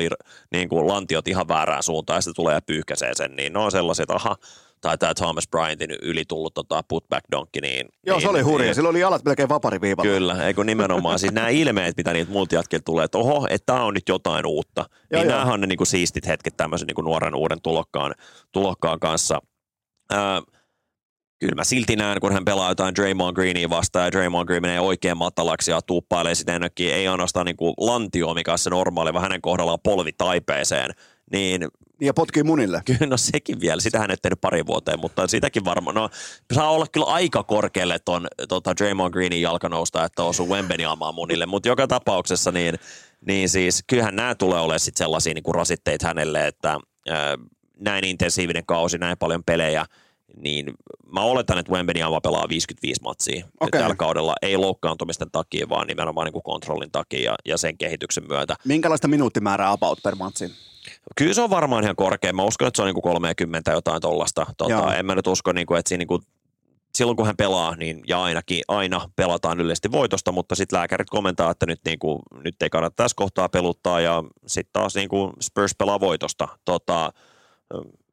niin 0.51 0.69
kuin 0.69 0.87
lantiot 0.87 1.27
ihan 1.27 1.47
väärään 1.47 1.83
suuntaan 1.83 2.17
ja 2.17 2.21
sitten 2.21 2.35
tulee 2.35 2.53
ja 2.53 2.61
pyyhkäsee 2.61 3.11
sen, 3.15 3.35
niin 3.35 3.53
ne 3.53 3.59
on 3.59 3.71
sellaiset, 3.71 4.03
että 4.03 4.13
aha, 4.13 4.35
tai 4.81 4.97
tämä 4.97 5.13
Thomas 5.13 5.47
Bryantin 5.47 5.91
yli 6.01 6.23
tullut 6.27 6.53
tota 6.53 6.83
putback 6.87 7.25
donkki. 7.31 7.61
Niin, 7.61 7.89
Joo, 8.05 8.17
niin, 8.17 8.21
se 8.21 8.29
oli 8.29 8.41
hurja. 8.41 8.65
Niin, 8.65 8.75
Sillä 8.75 8.89
oli 8.89 8.99
jalat 8.99 9.25
melkein 9.25 9.49
vapariviivalla. 9.49 10.11
Kyllä, 10.11 10.47
eikö 10.47 10.63
nimenomaan. 10.63 11.19
siis 11.19 11.33
nämä 11.33 11.49
ilmeet, 11.49 11.97
mitä 11.97 12.13
niitä 12.13 12.31
multa 12.31 12.61
tulee, 12.85 13.05
että 13.05 13.17
oho, 13.17 13.47
että 13.49 13.65
tämä 13.65 13.83
on 13.83 13.93
nyt 13.93 14.09
jotain 14.09 14.45
uutta. 14.45 14.66
Joo, 14.75 15.21
niin 15.21 15.27
nämä 15.27 15.43
on 15.43 15.61
ne 15.61 15.67
niinku 15.67 15.85
siistit 15.85 16.27
hetket 16.27 16.57
tämmöisen 16.57 16.87
niinku 16.87 17.01
nuoren 17.01 17.35
uuden 17.35 17.61
tulokkaan, 17.61 18.15
tulokkaan 18.51 18.99
kanssa. 18.99 19.41
Ää, 20.11 20.41
kyllä 21.39 21.55
mä 21.55 21.63
silti 21.63 21.95
näen, 21.95 22.19
kun 22.19 22.33
hän 22.33 22.45
pelaa 22.45 22.71
jotain 22.71 22.95
Draymond 22.95 23.35
Greenia 23.35 23.69
vastaan 23.69 24.05
ja 24.05 24.11
Draymond 24.11 24.47
Green 24.47 24.61
menee 24.61 24.79
oikein 24.79 25.17
matalaksi 25.17 25.71
ja 25.71 25.81
tuuppailee 25.81 26.35
sitä 26.35 26.55
ennenkin, 26.55 26.93
ei 26.93 27.07
ainoastaan 27.07 27.45
niin 27.45 27.57
kuin 27.57 27.73
lantio, 27.77 28.33
mikä 28.33 28.51
on 28.51 28.59
se 28.59 28.69
normaali, 28.69 29.13
vaan 29.13 29.23
hänen 29.23 29.41
kohdallaan 29.41 29.79
polvi 29.83 30.11
taipeeseen, 30.17 30.91
niin 31.31 31.67
ja 32.01 32.13
potkii 32.13 32.43
munille. 32.43 32.81
Kyllä, 32.85 33.05
no 33.05 33.17
sekin 33.17 33.59
vielä. 33.61 33.81
Sitä 33.81 33.99
hän 33.99 34.11
ei 34.11 34.17
tehnyt 34.21 34.41
pari 34.41 34.65
vuoteen, 34.65 34.99
mutta 34.99 35.27
sitäkin 35.27 35.65
varmaan. 35.65 35.95
No, 35.95 36.09
saa 36.53 36.71
olla 36.71 36.85
kyllä 36.91 37.05
aika 37.05 37.43
korkealle 37.43 37.99
ton 38.05 38.27
tota 38.49 38.75
Draymond 38.75 39.13
Greenin 39.13 39.41
jalkanousta, 39.41 40.05
että 40.05 40.23
osuu 40.23 40.49
Wembeniamaan 40.49 41.15
munille. 41.15 41.45
Mutta 41.45 41.69
joka 41.69 41.87
tapauksessa 41.87 42.51
niin, 42.51 42.75
niin 43.25 43.49
siis 43.49 43.83
kyllähän 43.87 44.15
nämä 44.15 44.35
tulee 44.35 44.59
olemaan 44.59 44.79
sit 44.79 44.97
sellaisia 44.97 45.33
niin 45.33 45.43
kuin 45.43 45.55
rasitteita 45.55 46.07
hänelle, 46.07 46.47
että 46.47 46.79
näin 47.79 48.05
intensiivinen 48.05 48.65
kausi, 48.65 48.97
näin 48.97 49.17
paljon 49.17 49.43
pelejä, 49.43 49.85
niin 50.37 50.73
mä 51.13 51.21
oletan, 51.21 51.57
että 51.57 51.71
Wembeniama 51.71 52.21
pelaa 52.21 52.49
55 52.49 53.01
matsia 53.01 53.45
okay. 53.59 53.81
tällä 53.81 53.95
kaudella, 53.95 54.35
ei 54.41 54.57
loukkaantumisten 54.57 55.31
takia, 55.31 55.69
vaan 55.69 55.87
nimenomaan 55.87 56.25
niin 56.25 56.33
kuin 56.33 56.43
kontrollin 56.43 56.91
takia 56.91 57.31
ja, 57.31 57.35
ja 57.45 57.57
sen 57.57 57.77
kehityksen 57.77 58.23
myötä. 58.27 58.55
Minkälaista 58.65 59.07
minuuttimäärää 59.07 59.71
about 59.71 59.99
per 60.03 60.15
matsi? 60.15 60.51
Kyllä 61.15 61.33
se 61.33 61.41
on 61.41 61.49
varmaan 61.49 61.83
ihan 61.83 61.95
korkea. 61.95 62.33
Mä 62.33 62.43
uskon, 62.43 62.67
että 62.67 62.75
se 62.75 62.81
on 62.81 62.85
niin 62.85 63.01
kuin 63.01 63.13
30 63.13 63.71
jotain 63.71 64.01
tollasta. 64.01 64.45
Tota, 64.57 64.95
en 64.95 65.05
mä 65.05 65.15
nyt 65.15 65.27
usko, 65.27 65.51
niin 65.51 65.67
kuin, 65.67 65.79
että 65.79 65.89
siinä 65.89 65.99
niin 65.99 66.07
kuin, 66.07 66.21
silloin 66.93 67.15
kun 67.15 67.25
hän 67.25 67.37
pelaa, 67.37 67.75
niin 67.75 68.01
ja 68.07 68.23
ainakin 68.23 68.61
aina 68.67 69.09
pelataan 69.15 69.59
yleisesti 69.59 69.91
voitosta, 69.91 70.31
mutta 70.31 70.55
sitten 70.55 70.79
lääkärit 70.79 71.09
komentaa, 71.09 71.51
että 71.51 71.65
nyt, 71.65 71.79
niin 71.85 71.99
kuin, 71.99 72.19
nyt 72.43 72.61
ei 72.61 72.69
kannata 72.69 72.95
tässä 72.95 73.15
kohtaa 73.15 73.49
peluttaa 73.49 74.01
ja 74.01 74.23
sitten 74.47 74.73
taas 74.73 74.95
niin 74.95 75.09
kuin 75.09 75.33
Spurs 75.41 75.75
pelaa 75.75 75.99
voitosta. 75.99 76.47
Tota, 76.65 77.13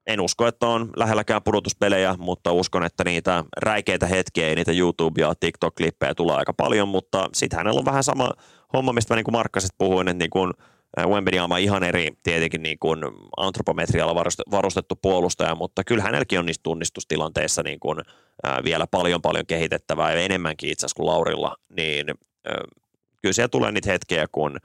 en 0.07 0.21
usko, 0.21 0.47
että 0.47 0.67
on 0.67 0.91
lähelläkään 0.97 1.43
pudotuspelejä, 1.43 2.15
mutta 2.19 2.53
uskon, 2.53 2.85
että 2.85 3.05
niitä 3.05 3.45
räikeitä 3.57 4.07
hetkiä, 4.07 4.49
ei 4.49 4.55
niitä 4.55 4.73
YouTube- 4.73 5.21
ja 5.21 5.35
TikTok-klippejä 5.41 6.15
tulee 6.15 6.37
aika 6.37 6.53
paljon, 6.53 6.89
mutta 6.89 7.29
sitten 7.33 7.57
hänellä 7.57 7.79
on 7.79 7.85
vähän 7.85 8.05
sama 8.05 8.31
homma, 8.73 8.93
mistä 8.93 9.15
mä 9.15 9.17
niin 9.17 9.25
kuin 9.25 9.33
Markkaset 9.33 9.71
puhuin, 9.79 10.09
että 10.09 10.19
niin 10.19 10.31
kuin– 10.31 10.53
Wembanyama 10.99 11.59
ihan 11.59 11.83
eri 11.83 12.09
tietenkin 12.23 12.63
niin 12.63 12.79
kuin 12.81 13.01
antropometrialla 13.37 14.25
varustettu 14.51 14.99
puolustaja, 15.03 15.55
mutta 15.55 15.85
kyllä 15.85 16.03
hänelläkin 16.03 16.39
on 16.39 16.47
niissä 16.47 16.63
tunnistustilanteissa 16.63 17.63
niin 17.63 17.81
kuin, 17.81 17.99
ää, 18.45 18.65
vielä 18.65 18.87
paljon 18.87 19.23
paljon 19.23 19.47
kehitettävää 19.47 20.13
ja 20.13 20.21
enemmänkin 20.21 20.71
itse 20.71 20.87
asiassa 20.87 20.97
kuin 20.97 21.07
Laurilla, 21.07 21.57
niin 21.77 22.07
ää, 22.45 22.55
kyllä 23.23 23.33
siellä 23.33 23.49
tulee 23.49 23.73
niitä 23.73 23.91
hetkiä, 23.91 24.27
kun 24.33 24.57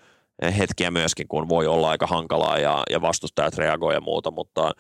hetkiä 0.57 0.91
myöskin, 0.91 1.27
kun 1.27 1.49
voi 1.49 1.68
olla 1.68 1.89
aika 1.89 2.07
hankalaa 2.07 2.60
ja, 2.60 2.84
ja 2.89 3.01
vastustajat 3.01 3.57
reagoi 3.57 3.93
ja 3.93 4.01
muuta, 4.01 4.31
mutta 4.31 4.72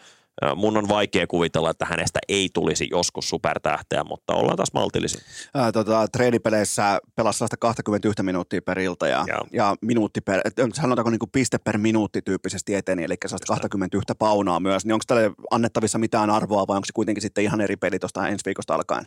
mun 0.55 0.77
on 0.77 0.87
vaikea 0.87 1.27
kuvitella, 1.27 1.69
että 1.69 1.85
hänestä 1.85 2.19
ei 2.27 2.49
tulisi 2.53 2.87
joskus 2.91 3.29
supertähteä, 3.29 4.03
mutta 4.03 4.33
ollaan 4.33 4.57
taas 4.57 4.73
maltillisia. 4.73 5.21
Ää, 5.53 5.71
tota, 5.71 6.07
treenipeleissä 6.07 6.99
pelasi 7.15 7.45
21 7.59 8.23
minuuttia 8.23 8.61
per 8.61 8.79
ilta 8.79 9.07
ja, 9.07 9.25
ja 9.51 9.75
minuutti 9.81 10.21
per, 10.21 10.41
sanotaanko 10.73 11.09
niin 11.09 11.19
kuin 11.19 11.31
piste 11.31 11.57
per 11.57 11.77
minuutti 11.77 12.21
tyyppisesti 12.21 12.75
eteni, 12.75 13.03
eli 13.03 13.17
21 13.17 14.13
paunaa 14.19 14.59
myös, 14.59 14.85
niin 14.85 14.93
onko 14.93 15.03
tälle 15.07 15.31
annettavissa 15.51 15.97
mitään 15.97 16.29
arvoa 16.29 16.67
vai 16.67 16.75
onko 16.75 16.85
se 16.85 16.93
kuitenkin 16.93 17.21
sitten 17.21 17.43
ihan 17.43 17.61
eri 17.61 17.75
peli 17.75 17.99
tuosta 17.99 18.27
ensi 18.27 18.45
viikosta 18.45 18.75
alkaen? 18.75 19.05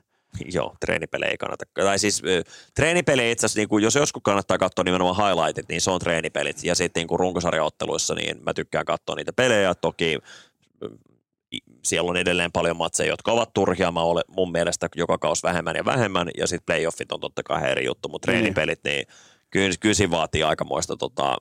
Joo, 0.52 0.76
treenipelejä 0.80 1.30
ei 1.30 1.38
kannata. 1.38 1.64
Tai 1.74 1.98
siis 1.98 2.22
treenipelejä 2.74 3.30
itse 3.30 3.46
asiassa, 3.46 3.60
niin 3.60 3.68
kuin, 3.68 3.84
jos 3.84 3.94
joskus 3.94 4.22
kannattaa 4.22 4.59
katsoa 4.59 4.84
nimenomaan 4.84 5.16
highlightit, 5.16 5.68
niin 5.68 5.80
se 5.80 5.90
on 5.90 6.00
treenipelit. 6.00 6.64
Ja 6.64 6.74
sitten 6.74 7.06
niin 7.06 7.18
runkosarjaotteluissa, 7.18 8.14
niin 8.14 8.42
mä 8.42 8.54
tykkään 8.54 8.84
katsoa 8.84 9.16
niitä 9.16 9.32
pelejä. 9.32 9.74
Toki 9.74 10.18
siellä 11.82 12.10
on 12.10 12.16
edelleen 12.16 12.52
paljon 12.52 12.76
matseja, 12.76 13.10
jotka 13.10 13.32
ovat 13.32 13.52
turhia. 13.54 13.92
Mä 13.92 14.00
olen 14.00 14.24
mun 14.28 14.52
mielestä 14.52 14.88
joka 14.96 15.18
kaus 15.18 15.42
vähemmän 15.42 15.76
ja 15.76 15.84
vähemmän, 15.84 16.30
ja 16.38 16.46
sitten 16.46 16.66
playoffit 16.66 17.12
on 17.12 17.20
totta 17.20 17.42
kai 17.42 17.70
eri 17.70 17.84
juttu, 17.84 18.09
mutta 18.09 18.30
niin. 18.30 18.38
treenipelit, 18.38 18.80
niin 18.84 19.06
kyllä, 19.50 19.74
kyllä 19.80 20.10
vaatii 20.10 20.42
aikamoista 20.42 20.96
tota, 20.96 21.36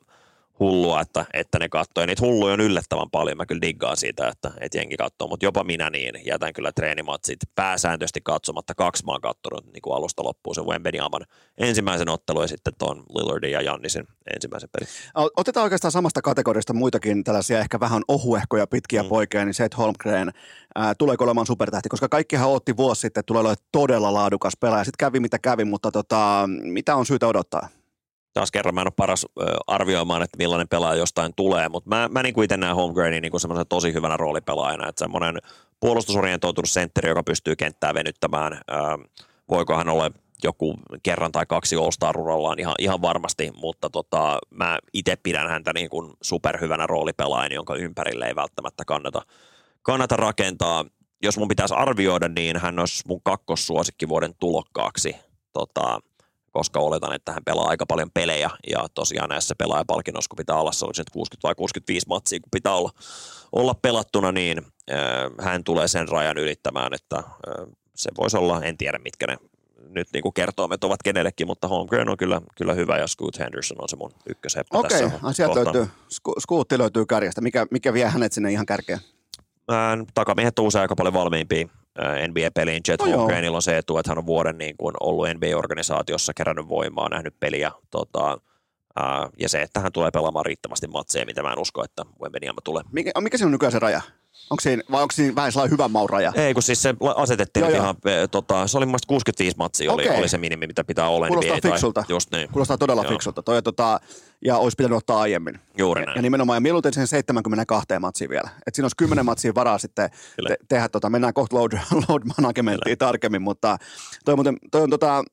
hullua, 0.61 1.01
että, 1.01 1.25
että 1.33 1.59
ne 1.59 1.69
katsoo. 1.69 2.01
Ja 2.01 2.07
niitä 2.07 2.25
hulluja 2.25 2.53
on 2.53 2.61
yllättävän 2.61 3.09
paljon. 3.11 3.38
Mä 3.38 3.45
kyllä 3.45 3.61
diggaan 3.61 3.97
siitä, 3.97 4.27
että, 4.27 4.51
että 4.59 4.77
jengi 4.77 4.97
katsoo, 4.97 5.27
mutta 5.27 5.45
jopa 5.45 5.63
minä 5.63 5.89
niin 5.89 6.15
jätän 6.25 6.53
kyllä 6.53 6.71
treenimatsit 6.71 7.39
pääsääntöisesti 7.55 8.21
katsomatta. 8.23 8.75
Kaksi 8.75 9.05
mä 9.05 9.11
oon 9.11 9.21
katsonut 9.21 9.65
niin 9.73 9.81
kuin 9.81 9.95
alusta 9.95 10.23
loppuun 10.23 10.55
sen 10.55 10.65
Wembeniaman 10.65 11.21
ensimmäisen 11.57 12.09
ottelun 12.09 12.43
ja 12.43 12.47
sitten 12.47 12.73
tuon 12.79 13.03
Lillardin 13.15 13.51
ja 13.51 13.61
Jannisin 13.61 14.07
ensimmäisen 14.35 14.69
pelin. 14.69 14.88
Otetaan 15.38 15.63
oikeastaan 15.63 15.91
samasta 15.91 16.21
kategoriasta 16.21 16.73
muitakin 16.73 17.23
tällaisia 17.23 17.59
ehkä 17.59 17.79
vähän 17.79 18.01
ohuehkoja 18.07 18.67
pitkiä 18.67 19.03
mm. 19.03 19.09
poikia, 19.09 19.45
niin 19.45 19.53
Seth 19.53 19.77
Holmgren 19.77 20.31
ää, 20.75 20.95
tuleeko 20.95 21.23
olemaan 21.23 21.47
supertähti, 21.47 21.89
koska 21.89 22.09
kaikkihan 22.09 22.49
otti 22.49 22.77
vuosi 22.77 23.01
sitten, 23.01 23.19
että 23.19 23.27
tulee 23.27 23.41
olemaan 23.41 23.65
todella 23.71 24.13
laadukas 24.13 24.53
pelaaja. 24.59 24.83
Sitten 24.83 25.05
kävi 25.05 25.19
mitä 25.19 25.39
kävi, 25.39 25.65
mutta 25.65 25.91
tota, 25.91 26.49
mitä 26.63 26.95
on 26.95 27.05
syytä 27.05 27.27
odottaa? 27.27 27.69
Taas 28.34 28.52
kerran 28.52 28.76
mä 28.76 28.82
en 28.82 28.88
ole 28.88 28.94
paras 28.95 29.26
arvioimaan, 29.68 30.22
että 30.22 30.38
millainen 30.38 30.68
pelaaja 30.68 30.99
jostain 30.99 31.34
tulee, 31.36 31.70
mutta 31.70 31.90
mä, 31.90 32.10
mä 32.12 32.24
niin 32.24 32.34
kuin 32.34 32.45
itse 32.45 32.58
näen 32.58 32.76
Holmgrenin 32.76 33.22
niin 33.22 33.40
semmoisen 33.40 33.68
tosi 33.68 33.94
hyvänä 33.94 34.18
roolipelaajana, 34.18 34.90
että 34.90 34.99
semmoinen 34.99 35.38
puolustusorientoitunut 35.80 36.70
sentteri, 36.70 37.10
joka 37.10 37.24
pystyy 37.24 37.56
kenttää 37.56 37.94
venyttämään. 37.94 38.62
Voiko 39.49 39.78
hän 39.78 39.90
olla 39.90 40.12
joku 40.44 40.78
kerran 41.03 41.32
tai 41.32 41.45
kaksi 41.45 41.76
all 41.76 42.22
urallaan 42.22 42.60
ihan, 42.60 42.76
ihan 42.80 43.02
varmasti, 43.02 43.52
mutta 43.56 43.90
tota, 43.90 44.40
mä 44.49 44.80
itse 44.94 45.16
pidän 45.16 45.49
häntä 45.49 45.74
niin 45.74 45.90
kuin 45.90 46.14
superhyvänä 46.22 46.88
roolipelaajana, 46.88 47.56
jonka 47.56 47.76
ympärille 47.76 48.26
ei 48.26 48.36
välttämättä 48.36 48.84
kannata, 48.86 49.22
kannata 49.82 50.16
rakentaa. 50.16 50.86
Jos 51.24 51.38
mun 51.38 51.48
pitäisi 51.48 51.74
arvioida, 51.74 52.28
niin 52.28 52.58
hän 52.58 52.80
olisi 52.80 53.03
mun 53.08 53.22
kakkossuosikki 53.24 54.10
vuoden 54.10 54.36
tulokkaaksi, 54.40 55.16
tota, 55.53 55.99
koska 56.52 56.80
oletan, 56.80 57.15
että 57.15 57.32
hän 57.32 57.44
pelaa 57.45 57.68
aika 57.68 57.86
paljon 57.86 58.11
pelejä 58.14 58.49
ja 58.72 58.88
tosiaan 58.94 59.30
näissä 59.30 59.56
pelaajapalkinnoissa, 59.57 60.30
kun 60.30 60.38
pitää 60.38 60.56
olla, 60.56 60.72
se 60.72 60.86
olisi 60.86 61.03
60 61.14 61.48
vai 61.48 61.56
65 61.56 62.07
matsia, 62.07 62.40
kun 62.40 62.49
pitää 62.52 62.73
olla, 62.73 62.91
olla 63.52 63.76
pelattuna, 63.82 64.32
niin 64.32 64.57
äh, 64.91 65.45
hän 65.45 65.64
tulee 65.64 65.88
sen 65.88 66.07
rajan 66.07 66.38
ylittämään, 66.38 66.94
että 66.94 67.18
äh, 67.18 67.26
se 67.95 68.10
voisi 68.18 68.38
olla, 68.38 68.64
en 68.64 68.78
tiedä 68.78 68.99
mitkä 69.03 69.28
ne 69.28 69.38
nyt 69.90 70.07
niin 70.14 70.23
kuin 70.23 70.34
kertoimet 70.34 70.84
ovat 70.84 71.03
kenellekin, 71.03 71.48
mutta 71.48 71.68
Holmgren 71.68 72.10
on 72.10 72.18
kyllä, 72.18 72.41
kyllä 72.57 72.73
hyvä 72.73 72.98
ja 72.98 73.07
Scoot 73.07 73.40
Henderson 73.40 73.82
on 73.82 73.90
se 73.90 73.95
mun 73.95 74.11
ykkösheppä 74.30 74.78
Okei, 74.78 75.02
tässä. 75.02 75.19
asiat 75.23 75.56
löytyy. 75.56 75.88
Scootti 76.40 76.78
löytyy 76.78 77.06
kärjestä. 77.06 77.41
Mikä, 77.41 77.68
mikä 77.72 77.94
vie 77.94 78.07
hänet 78.07 78.34
sinne 78.34 78.52
ihan 78.52 78.65
kärkeen? 78.65 78.99
Ää, 79.69 79.98
takamiehet 80.14 80.60
on 80.60 80.65
usein 80.65 80.82
aika 80.82 80.95
paljon 80.95 81.14
valmiimpia 81.14 81.68
NBA-peliin. 81.99 82.81
Jet 82.88 83.01
no 83.01 83.05
Holmgrenilla 83.05 83.57
on 83.57 83.61
se 83.61 83.77
etu, 83.77 83.97
että 83.97 84.11
hän 84.11 84.18
on 84.18 84.26
vuoden 84.26 84.57
niin 84.57 84.77
kuin 84.77 84.95
ollut 84.99 85.27
NBA-organisaatiossa, 85.27 86.34
kerännyt 86.35 86.69
voimaa, 86.69 87.09
nähnyt 87.09 87.39
peliä. 87.39 87.72
Tota, 87.91 88.38
ää, 88.95 89.30
ja 89.39 89.49
se, 89.49 89.61
että 89.61 89.80
hän 89.80 89.91
tulee 89.91 90.11
pelaamaan 90.11 90.45
riittävästi 90.45 90.88
matseja, 90.88 91.26
mitä 91.26 91.43
mä 91.43 91.53
en 91.53 91.59
usko, 91.59 91.84
että 91.84 92.03
Wembeniama 92.22 92.61
tulee. 92.63 92.84
Mikä, 92.91 93.11
mikä 93.22 93.38
se 93.38 93.45
on 93.45 93.51
nykyään 93.51 93.72
se 93.72 93.80
raja? 93.80 94.01
Onko 94.49 94.61
siinä, 94.61 94.84
vai 94.91 95.01
onko 95.01 95.11
siinä 95.11 95.35
vähän 95.35 95.51
sellainen 95.51 95.72
hyvä 95.72 95.88
mauraja? 95.88 96.34
Ei, 96.35 96.53
kun 96.53 96.63
siis 96.63 96.81
se 96.81 96.95
asetettiin 97.15 97.61
joo, 97.61 97.76
ihan, 97.76 97.95
joo. 98.05 98.27
tota, 98.27 98.68
se 98.68 98.77
oli 98.77 98.85
mun 98.85 98.99
65 99.07 99.57
matsia 99.57 99.91
oli, 99.91 100.05
okay. 100.05 100.18
oli, 100.18 100.27
se 100.27 100.38
minimi, 100.38 100.68
mitä 100.68 100.84
pitää 100.84 101.09
olla. 101.09 101.27
Kuulostaa 101.27 101.57
NBA, 101.57 101.69
fiksulta. 101.69 102.01
Tai, 102.01 102.05
just 102.09 102.31
niin. 102.31 102.49
Kuulostaa 102.49 102.77
todella 102.77 103.03
joo. 103.03 103.11
fiksulta. 103.11 103.43
Toi, 103.43 103.63
tota, 103.63 103.99
ja 104.45 104.57
olisi 104.57 104.76
pitänyt 104.76 104.97
ottaa 104.97 105.22
aiemmin. 105.22 105.59
Juuri 105.77 106.01
näin. 106.01 106.15
Ja, 106.15 106.18
ja 106.18 106.22
nimenomaan, 106.22 106.57
ja 106.57 106.61
mieluiten 106.61 106.93
sen 106.93 107.07
72 107.07 107.88
matsia 107.99 108.30
vielä. 108.30 108.49
Että 108.68 108.76
siinä 108.76 108.85
olisi 108.85 108.95
10 108.97 109.26
matsia 109.26 109.55
varaa 109.55 109.77
sitten 109.77 110.09
te, 110.47 110.55
tehdä, 110.69 110.89
tota, 110.89 111.09
mennään 111.09 111.34
kohta 111.34 111.55
load, 111.55 111.72
load 112.07 112.22
managementtiin 112.38 112.97
tarkemmin, 112.97 113.41
mutta 113.41 113.77
toi, 114.26 114.35
muuten, 114.35 114.57
toi 114.72 114.81
on 114.81 114.89
tota, 114.89 115.23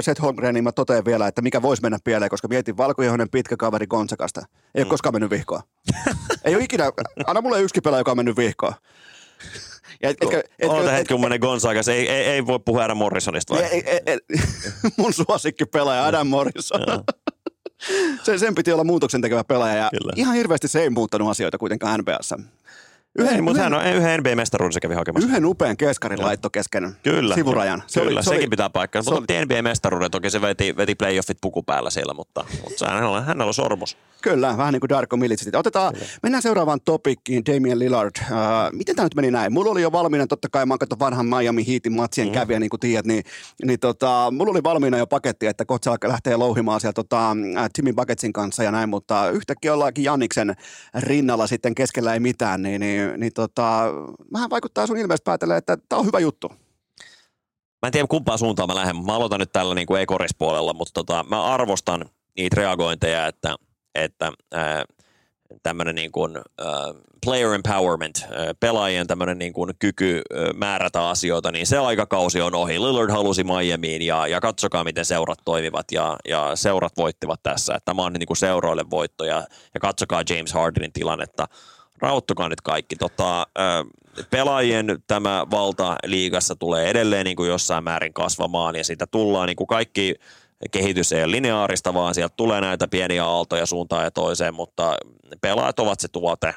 Seth 0.00 0.22
Holmgren, 0.22 0.54
niin 0.54 0.64
mä 0.64 0.72
totean 0.72 1.04
vielä, 1.04 1.26
että 1.26 1.42
mikä 1.42 1.62
voisi 1.62 1.82
mennä 1.82 1.98
pieleen, 2.04 2.30
koska 2.30 2.48
mietin 2.48 2.76
valkoihoinen 2.76 3.30
pitkä 3.30 3.56
kaveri 3.56 3.86
Gonzagasta. 3.86 4.40
Ei 4.74 4.80
ole 4.80 4.84
mm. 4.84 4.90
koskaan 4.90 5.14
mennyt 5.14 5.30
vihkoa. 5.30 5.62
ei 6.44 6.54
ole 6.54 6.64
ikinä, 6.64 6.90
anna 7.26 7.40
mulle 7.40 7.62
yksi 7.62 7.80
pelaaja, 7.80 8.00
joka 8.00 8.10
on 8.10 8.16
mennyt 8.16 8.36
vihkoa. 8.36 8.74
Ja 10.02 10.10
et, 10.10 10.16
etkä, 10.20 10.38
etkä, 10.38 10.66
Oota 10.66 10.90
hetki, 10.90 11.14
kun 11.14 11.38
Gonzagas. 11.40 11.88
Ei, 11.88 12.08
ei, 12.08 12.24
ei, 12.24 12.46
voi 12.46 12.58
puhua 12.64 12.84
Adam 12.84 12.96
Morrisonista 12.96 13.54
vai? 13.54 13.62
Ei, 13.62 13.82
ei, 13.86 14.00
ei, 14.06 14.18
mun 14.96 15.12
suosikki 15.12 15.64
pelaaja 15.64 16.04
Adam 16.04 16.26
Morrison. 16.26 16.80
sen, 18.22 18.38
sen 18.38 18.54
piti 18.54 18.72
olla 18.72 18.84
muutoksen 18.84 19.22
tekevä 19.22 19.44
pelaaja 19.44 19.76
ja 19.76 19.90
Kyllä. 19.90 20.12
ihan 20.16 20.34
hirveästi 20.34 20.68
se 20.68 20.82
ei 20.82 20.90
muuttanut 20.90 21.30
asioita 21.30 21.58
kuitenkaan 21.58 22.00
NBAssa. 22.00 22.38
Yhden, 23.18 23.44
mutta 23.44 23.62
hän 23.62 23.74
on 23.74 23.86
yhden 23.86 24.20
NBA-mestaruuden 24.20 24.72
se 24.72 24.80
kävi 24.80 24.94
hakemassa. 24.94 25.28
Yhden 25.28 25.46
upean 25.46 25.76
keskarin 25.76 26.22
laitto 26.22 26.50
kesken 26.50 26.96
kyllä, 27.02 27.34
sivurajan. 27.34 27.82
Se 27.86 28.00
kyllä, 28.00 28.12
oli, 28.12 28.22
se 28.22 28.28
sekin 28.28 28.40
oli, 28.40 28.48
pitää 28.48 28.70
paikkaa. 28.70 29.02
Mutta 29.02 29.34
oli... 29.34 29.44
NBA-mestaruuden, 29.44 30.10
toki 30.10 30.30
se 30.30 30.40
veti, 30.40 30.76
veti 30.76 30.94
playoffit 30.94 31.38
puku 31.40 31.62
päällä 31.62 31.90
siellä, 31.90 32.14
mutta, 32.14 32.44
mutta 32.64 32.86
hänellä, 32.86 33.20
hänellä 33.20 33.44
on 33.44 33.54
sormus. 33.54 33.96
Kyllä, 34.24 34.56
vähän 34.56 34.72
niin 34.72 34.80
kuin 34.80 34.88
Darko 34.88 35.16
Militsit. 35.16 35.54
Otetaan, 35.54 35.94
Kyllä. 35.94 36.06
mennään 36.22 36.42
seuraavaan 36.42 36.80
topikkiin, 36.84 37.42
Damian 37.46 37.78
Lillard. 37.78 38.10
Uh, 38.30 38.36
miten 38.72 38.96
tämä 38.96 39.06
nyt 39.06 39.14
meni 39.14 39.30
näin? 39.30 39.52
Mulla 39.52 39.70
oli 39.70 39.82
jo 39.82 39.92
valmiina, 39.92 40.26
totta 40.26 40.48
kai 40.52 40.66
mä 40.66 40.74
oon 40.74 40.98
vanhan 40.98 41.26
Miami 41.26 41.66
Heatin 41.66 41.92
matsien 41.92 42.28
mm. 42.28 42.34
kävijä, 42.34 42.60
niin 42.60 42.70
kuin 42.70 42.80
tiedät, 42.80 43.06
niin, 43.06 43.24
niin 43.64 43.80
tota, 43.80 44.32
mulla 44.32 44.50
oli 44.50 44.62
valmiina 44.62 44.98
jo 44.98 45.06
paketti, 45.06 45.46
että 45.46 45.64
kohta 45.64 45.96
lähtee 46.06 46.36
louhimaan 46.36 46.80
siellä 46.80 46.92
tota, 46.92 47.30
uh, 47.30 47.68
Timmy 47.72 47.92
Bucketsin 47.92 48.32
kanssa 48.32 48.62
ja 48.62 48.70
näin, 48.70 48.88
mutta 48.88 49.30
yhtäkkiä 49.30 49.74
ollaankin 49.74 50.04
Janniksen 50.04 50.54
rinnalla 50.98 51.46
sitten 51.46 51.74
keskellä 51.74 52.14
ei 52.14 52.20
mitään, 52.20 52.62
niin, 52.62 52.80
niin, 52.80 53.20
niin 53.20 53.32
tota, 53.32 53.84
vähän 54.32 54.50
vaikuttaa 54.50 54.86
sun 54.86 54.98
ilmeisesti 54.98 55.24
päätellä, 55.24 55.56
että 55.56 55.78
tämä 55.88 56.00
on 56.00 56.06
hyvä 56.06 56.18
juttu. 56.18 56.48
Mä 57.82 57.88
en 57.88 57.92
tiedä 57.92 58.06
kumpaan 58.06 58.38
suuntaan 58.38 58.68
mä 58.68 58.74
lähden. 58.74 59.04
Mä 59.04 59.16
aloitan 59.16 59.40
nyt 59.40 59.52
tällä 59.52 59.74
niin 59.74 59.86
kuin 59.86 60.00
ekorispuolella, 60.00 60.74
mutta 60.74 60.92
tota, 60.94 61.24
mä 61.28 61.44
arvostan 61.44 62.04
niitä 62.36 62.56
reagointeja, 62.56 63.26
että 63.26 63.56
että 63.94 64.32
äh, 64.54 64.84
tämmöinen 65.62 65.94
niin 65.94 66.12
kuin, 66.12 66.36
äh, 66.36 66.64
player 67.24 67.54
empowerment, 67.54 68.24
äh, 68.24 68.28
pelaajien 68.60 69.06
tämmöinen 69.06 69.38
niin 69.38 69.52
kuin 69.52 69.70
kyky 69.78 70.16
äh, 70.16 70.54
määrätä 70.54 71.08
asioita, 71.08 71.52
niin 71.52 71.66
se 71.66 71.78
aikakausi 71.78 72.40
on 72.40 72.54
ohi. 72.54 72.80
Lillard 72.80 73.10
halusi 73.10 73.44
Miamiin 73.44 74.02
ja, 74.02 74.26
ja 74.26 74.40
katsokaa, 74.40 74.84
miten 74.84 75.04
seurat 75.04 75.38
toimivat 75.44 75.92
ja, 75.92 76.16
ja 76.28 76.50
seurat 76.54 76.92
voittivat 76.96 77.42
tässä. 77.42 77.78
Tämä 77.84 78.02
on 78.02 78.12
niin 78.12 78.26
kuin 78.26 78.36
seuroille 78.36 78.84
voitto 78.90 79.24
ja, 79.24 79.44
ja 79.74 79.80
katsokaa 79.80 80.22
James 80.30 80.52
Hardenin 80.52 80.92
tilannetta. 80.92 81.46
Rauttukaa 81.98 82.48
nyt 82.48 82.60
kaikki. 82.60 82.96
Tota, 82.96 83.40
äh, 83.40 84.26
pelaajien 84.30 84.86
tämä 85.06 85.46
valta 85.50 85.96
liigassa 86.06 86.56
tulee 86.56 86.90
edelleen 86.90 87.24
niin 87.24 87.36
kuin 87.36 87.48
jossain 87.48 87.84
määrin 87.84 88.14
kasvamaan 88.14 88.76
ja 88.76 88.84
siitä 88.84 89.06
tullaan 89.06 89.46
niin 89.46 89.56
kuin 89.56 89.66
kaikki– 89.66 90.14
kehitys 90.70 91.12
ei 91.12 91.24
ole 91.24 91.30
lineaarista, 91.30 91.94
vaan 91.94 92.14
sieltä 92.14 92.34
tulee 92.36 92.60
näitä 92.60 92.88
pieniä 92.88 93.24
aaltoja 93.24 93.66
suuntaan 93.66 94.04
ja 94.04 94.10
toiseen, 94.10 94.54
mutta 94.54 94.96
pelaajat 95.40 95.78
ovat 95.78 96.00
se 96.00 96.08
tuote. 96.08 96.54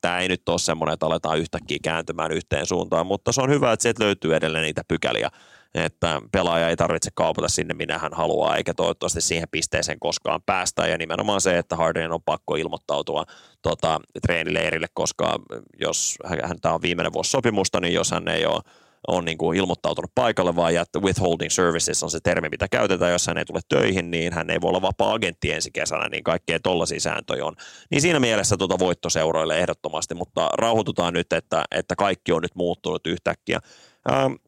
Tämä 0.00 0.18
ei 0.18 0.28
nyt 0.28 0.48
ole 0.48 0.58
semmoinen, 0.58 0.94
että 0.94 1.06
aletaan 1.06 1.38
yhtäkkiä 1.38 1.78
kääntymään 1.82 2.32
yhteen 2.32 2.66
suuntaan, 2.66 3.06
mutta 3.06 3.32
se 3.32 3.40
on 3.40 3.50
hyvä, 3.50 3.72
että 3.72 3.82
sieltä 3.82 4.04
löytyy 4.04 4.36
edelleen 4.36 4.64
niitä 4.64 4.82
pykäliä, 4.88 5.30
että 5.74 6.20
pelaaja 6.32 6.68
ei 6.68 6.76
tarvitse 6.76 7.10
kaupata 7.14 7.48
sinne, 7.48 7.74
minä 7.74 7.98
hän 7.98 8.12
haluaa, 8.14 8.56
eikä 8.56 8.74
toivottavasti 8.74 9.20
siihen 9.20 9.48
pisteeseen 9.50 10.00
koskaan 10.00 10.42
päästä. 10.46 10.86
Ja 10.86 10.98
nimenomaan 10.98 11.40
se, 11.40 11.58
että 11.58 11.76
Harden 11.76 12.12
on 12.12 12.22
pakko 12.22 12.56
ilmoittautua 12.56 13.24
tota, 13.62 14.00
treenileirille, 14.22 14.86
koska 14.94 15.38
jos 15.80 16.18
hän 16.24 16.58
on 16.74 16.82
viimeinen 16.82 17.12
vuosi 17.12 17.30
sopimusta, 17.30 17.80
niin 17.80 17.94
jos 17.94 18.10
hän 18.10 18.28
ei 18.28 18.46
ole 18.46 18.62
on 19.08 19.24
niin 19.24 19.38
kuin 19.38 19.58
ilmoittautunut 19.58 20.10
paikalle, 20.14 20.56
vaan 20.56 20.76
että 20.76 20.98
withholding 20.98 21.50
services 21.50 22.02
on 22.02 22.10
se 22.10 22.20
termi, 22.20 22.48
mitä 22.48 22.68
käytetään, 22.68 23.12
jos 23.12 23.26
hän 23.26 23.38
ei 23.38 23.44
tule 23.44 23.60
töihin, 23.68 24.10
niin 24.10 24.32
hän 24.32 24.50
ei 24.50 24.60
voi 24.60 24.68
olla 24.68 24.82
vapaa-agentti 24.82 25.52
ensi 25.52 25.70
kesänä, 25.70 26.08
niin 26.08 26.24
kaikkea 26.24 26.60
tollaisia 26.60 27.00
sääntöjä 27.00 27.44
on. 27.44 27.54
Niin 27.90 28.00
siinä 28.00 28.20
mielessä 28.20 28.56
tuota 28.56 28.78
voittoseuroille 28.78 29.58
ehdottomasti, 29.58 30.14
mutta 30.14 30.48
rauhoitutaan 30.52 31.14
nyt, 31.14 31.32
että, 31.32 31.64
että 31.70 31.96
kaikki 31.96 32.32
on 32.32 32.42
nyt 32.42 32.54
muuttunut 32.54 33.06
yhtäkkiä. 33.06 33.60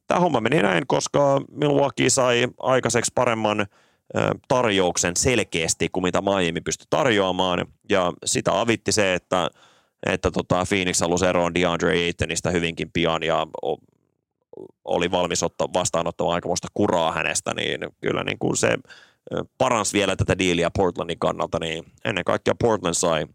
Tämä 0.07 0.21
homma 0.21 0.41
meni 0.41 0.63
näin, 0.63 0.87
koska 0.87 1.41
Milwaukee 1.51 2.11
sai 2.11 2.49
aikaiseksi 2.61 3.13
paremman 3.15 3.67
tarjouksen 4.49 5.17
selkeästi 5.17 5.89
kuin 5.89 6.05
mitä 6.05 6.21
Miami 6.21 6.61
pystyi 6.61 6.87
tarjoamaan, 6.91 7.67
ja 7.91 8.13
sitä 8.25 8.61
avitti 8.61 8.93
se, 8.93 9.15
että 9.15 9.51
että 10.07 10.31
tota 10.31 10.65
Phoenix 10.69 11.01
halusi 11.01 11.27
eroon 11.27 11.55
DeAndre 11.55 11.91
Aytonista 11.91 12.51
hyvinkin 12.51 12.91
pian 12.93 13.23
ja 13.23 13.47
oli 14.85 15.11
valmis 15.11 15.43
ottaa 15.43 15.73
vastaanottamaan 15.75 16.35
aikamoista 16.35 16.69
kuraa 16.75 17.13
hänestä, 17.13 17.55
niin 17.55 17.81
kyllä 18.01 18.25
niin 18.25 18.39
kuin 18.39 18.57
se 18.57 18.79
paransi 19.59 19.93
vielä 19.93 20.17
tätä 20.17 20.39
diiliä 20.39 20.71
Portlandin 20.77 21.19
kannalta, 21.19 21.59
niin 21.61 21.85
ennen 22.05 22.25
kaikkea 22.25 22.55
Portland 22.63 22.95
sai 22.95 23.27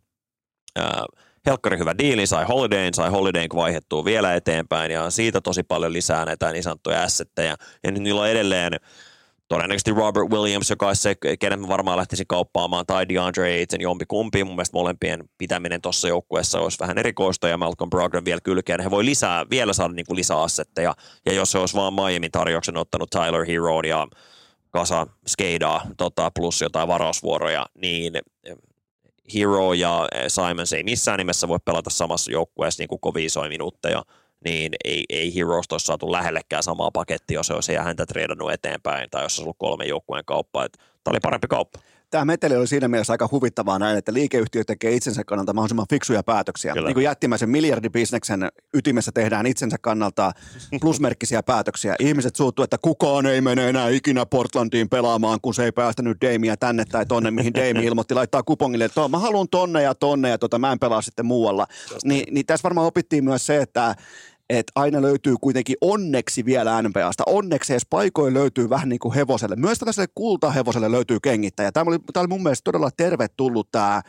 ää, 0.76 1.06
helkkari 1.45 1.77
hyvä 1.77 1.98
diili, 1.98 2.27
sai 2.27 2.45
Holidayn, 2.45 2.94
sai 2.94 3.10
Holidayn 3.10 3.49
vaihettua 3.56 4.06
vielä 4.06 4.35
eteenpäin 4.35 4.91
ja 4.91 5.10
siitä 5.10 5.41
tosi 5.41 5.64
paljon 5.64 5.94
lisää 5.94 6.26
näitä 6.26 6.52
niin 6.52 6.64
sanottuja 6.64 7.03
assetteja. 7.03 7.56
Ja 7.84 7.91
nyt 7.91 8.03
niillä 8.03 8.22
on 8.22 8.30
edelleen 8.30 8.73
todennäköisesti 9.48 9.91
Robert 9.91 10.30
Williams, 10.30 10.69
joka 10.69 10.88
olisi 10.88 11.02
se, 11.02 11.15
kenen 11.40 11.61
mä 11.61 11.68
varmaan 11.68 11.98
lähtisi 11.98 12.26
kauppaamaan, 12.28 12.86
tai 12.86 13.10
DeAndre 13.10 13.53
Ayton, 13.53 13.82
jompi 13.82 14.06
kumpi. 14.07 14.44
Mun 14.44 14.56
mielestä 14.56 14.78
molempien 14.78 15.30
pitäminen 15.38 15.82
tuossa 15.82 16.07
joukkueessa 16.07 16.60
olisi 16.60 16.80
vähän 16.80 16.98
erikoista, 16.98 17.48
ja 17.48 17.57
Malcolm 17.57 17.90
Brogdon 17.90 18.26
vielä 18.26 18.41
kylkeen. 18.44 18.80
He 18.80 18.91
voi 18.91 19.06
lisää, 19.06 19.45
vielä 19.49 19.74
saada 19.74 19.94
niin 19.94 20.06
kuin 20.06 20.18
lisää 20.18 20.41
assetteja, 20.41 20.95
ja 21.26 21.34
jos 21.34 21.52
se 21.52 21.57
olisi 21.57 21.76
vaan 21.76 21.94
Miamin 21.94 22.32
tarjouksen 22.32 22.78
ottanut 22.78 23.10
Tyler 23.10 23.45
Hero 23.45 23.82
ja 23.82 24.07
kasa 24.72 25.07
skeidaa 25.28 25.82
tota, 25.98 26.32
plus 26.36 26.61
jotain 26.61 26.88
varausvuoroja, 26.88 27.65
niin 27.76 28.14
Hero 29.36 29.74
ja 29.74 30.07
Simons 30.28 30.74
ei 30.74 30.84
missään 30.84 31.18
nimessä 31.18 31.48
voi 31.48 31.60
pelata 31.65 31.90
samassa 31.90 32.32
joukkueessa 32.32 32.82
niin 32.82 32.88
kuin 32.88 33.02
kovin 33.02 33.26
isoja 33.26 33.49
minuutteja 33.49 34.03
niin 34.45 34.73
ei, 34.85 35.05
ei 35.09 35.35
Heroes 35.35 35.65
olisi 35.72 35.85
saatu 35.85 36.11
lähellekään 36.11 36.64
samaa 36.64 36.91
pakettia, 36.91 37.39
jos 37.39 37.51
olisi 37.51 37.76
häntä 37.76 38.05
treidannut 38.05 38.51
eteenpäin 38.51 39.09
tai 39.09 39.23
jos 39.23 39.34
olisi 39.34 39.41
ollut 39.41 39.57
kolme 39.59 39.85
joukkueen 39.85 40.26
kauppaa. 40.26 40.68
Tämä 40.69 41.11
oli 41.11 41.19
parempi 41.19 41.47
kauppa. 41.47 41.80
Tämä 42.10 42.26
meteli 42.26 42.56
oli 42.56 42.68
siinä 42.68 42.88
mielessä 42.88 43.14
aika 43.14 43.30
huvittavaa 43.32 43.80
näin, 43.80 43.98
että 43.98 44.14
liikeyhtiö 44.14 44.64
tekee 44.64 44.92
itsensä 44.92 45.24
kannalta 45.24 45.54
mahdollisimman 45.54 45.86
fiksuja 45.90 46.24
päätöksiä. 46.24 46.74
Kyllä. 46.74 46.88
Niin 46.88 46.94
kuin 46.94 47.04
jättimäisen 47.04 47.50
miljardibisneksen 47.50 48.50
ytimessä 48.74 49.12
tehdään 49.12 49.46
itsensä 49.46 49.78
kannalta 49.82 50.32
plusmerkkisiä 50.82 51.44
päätöksiä. 51.44 51.96
Ihmiset 52.00 52.36
suuttuu, 52.36 52.64
että 52.64 52.78
kukaan 52.82 53.26
ei 53.26 53.42
mene 53.42 53.70
enää 53.70 53.90
ikinä 53.90 54.26
Portlandiin 54.26 54.90
pelaamaan, 54.90 55.40
kun 55.42 55.54
se 55.54 55.64
ei 55.64 55.72
päästänyt 55.72 56.18
Damia 56.22 56.58
tänne 56.58 56.86
tai 56.86 57.06
tonne, 57.06 57.32
mihin 57.32 57.54
Dami 57.54 57.86
ilmoitti 57.88 58.14
laittaa 58.14 58.44
kupongille, 58.44 58.86
että 58.86 59.08
mä 59.08 59.20
haluan 59.20 59.48
tonne 59.52 59.82
ja 59.82 59.96
tonne 59.96 60.30
ja 60.30 60.38
tota, 60.38 60.60
mä 60.60 60.72
en 60.72 60.80
pelaa 60.80 61.02
sitten 61.02 61.26
muualla. 61.26 61.68
Ni, 62.04 62.24
niin 62.32 62.46
tässä 62.46 62.64
varmaan 62.64 62.88
opittiin 62.88 63.24
myös 63.24 63.46
se, 63.46 63.62
että 63.62 63.96
että 64.49 64.72
aina 64.76 65.02
löytyy 65.02 65.36
kuitenkin 65.41 65.76
onneksi 65.82 66.45
vielä 66.45 66.82
NBAsta. 66.82 67.24
Onneksi 67.26 67.74
edes 67.74 67.86
paikoin 67.90 68.34
löytyy 68.34 68.69
vähän 68.69 68.90
niin 68.90 68.99
kuin 68.99 69.15
hevoselle. 69.15 69.56
Myös 69.56 69.80
tällaiselle 69.80 70.07
kultahevoselle 70.15 70.91
löytyy 70.91 71.19
kengittäjä. 71.19 71.72
Tämä 71.72 71.90
oli, 71.90 71.99
tämä 72.14 72.22
oli 72.22 72.28
mun 72.28 72.44
mielestä 72.44 72.64
todella 72.64 72.91
tervetullut 72.91 73.72
tämä 73.72 74.02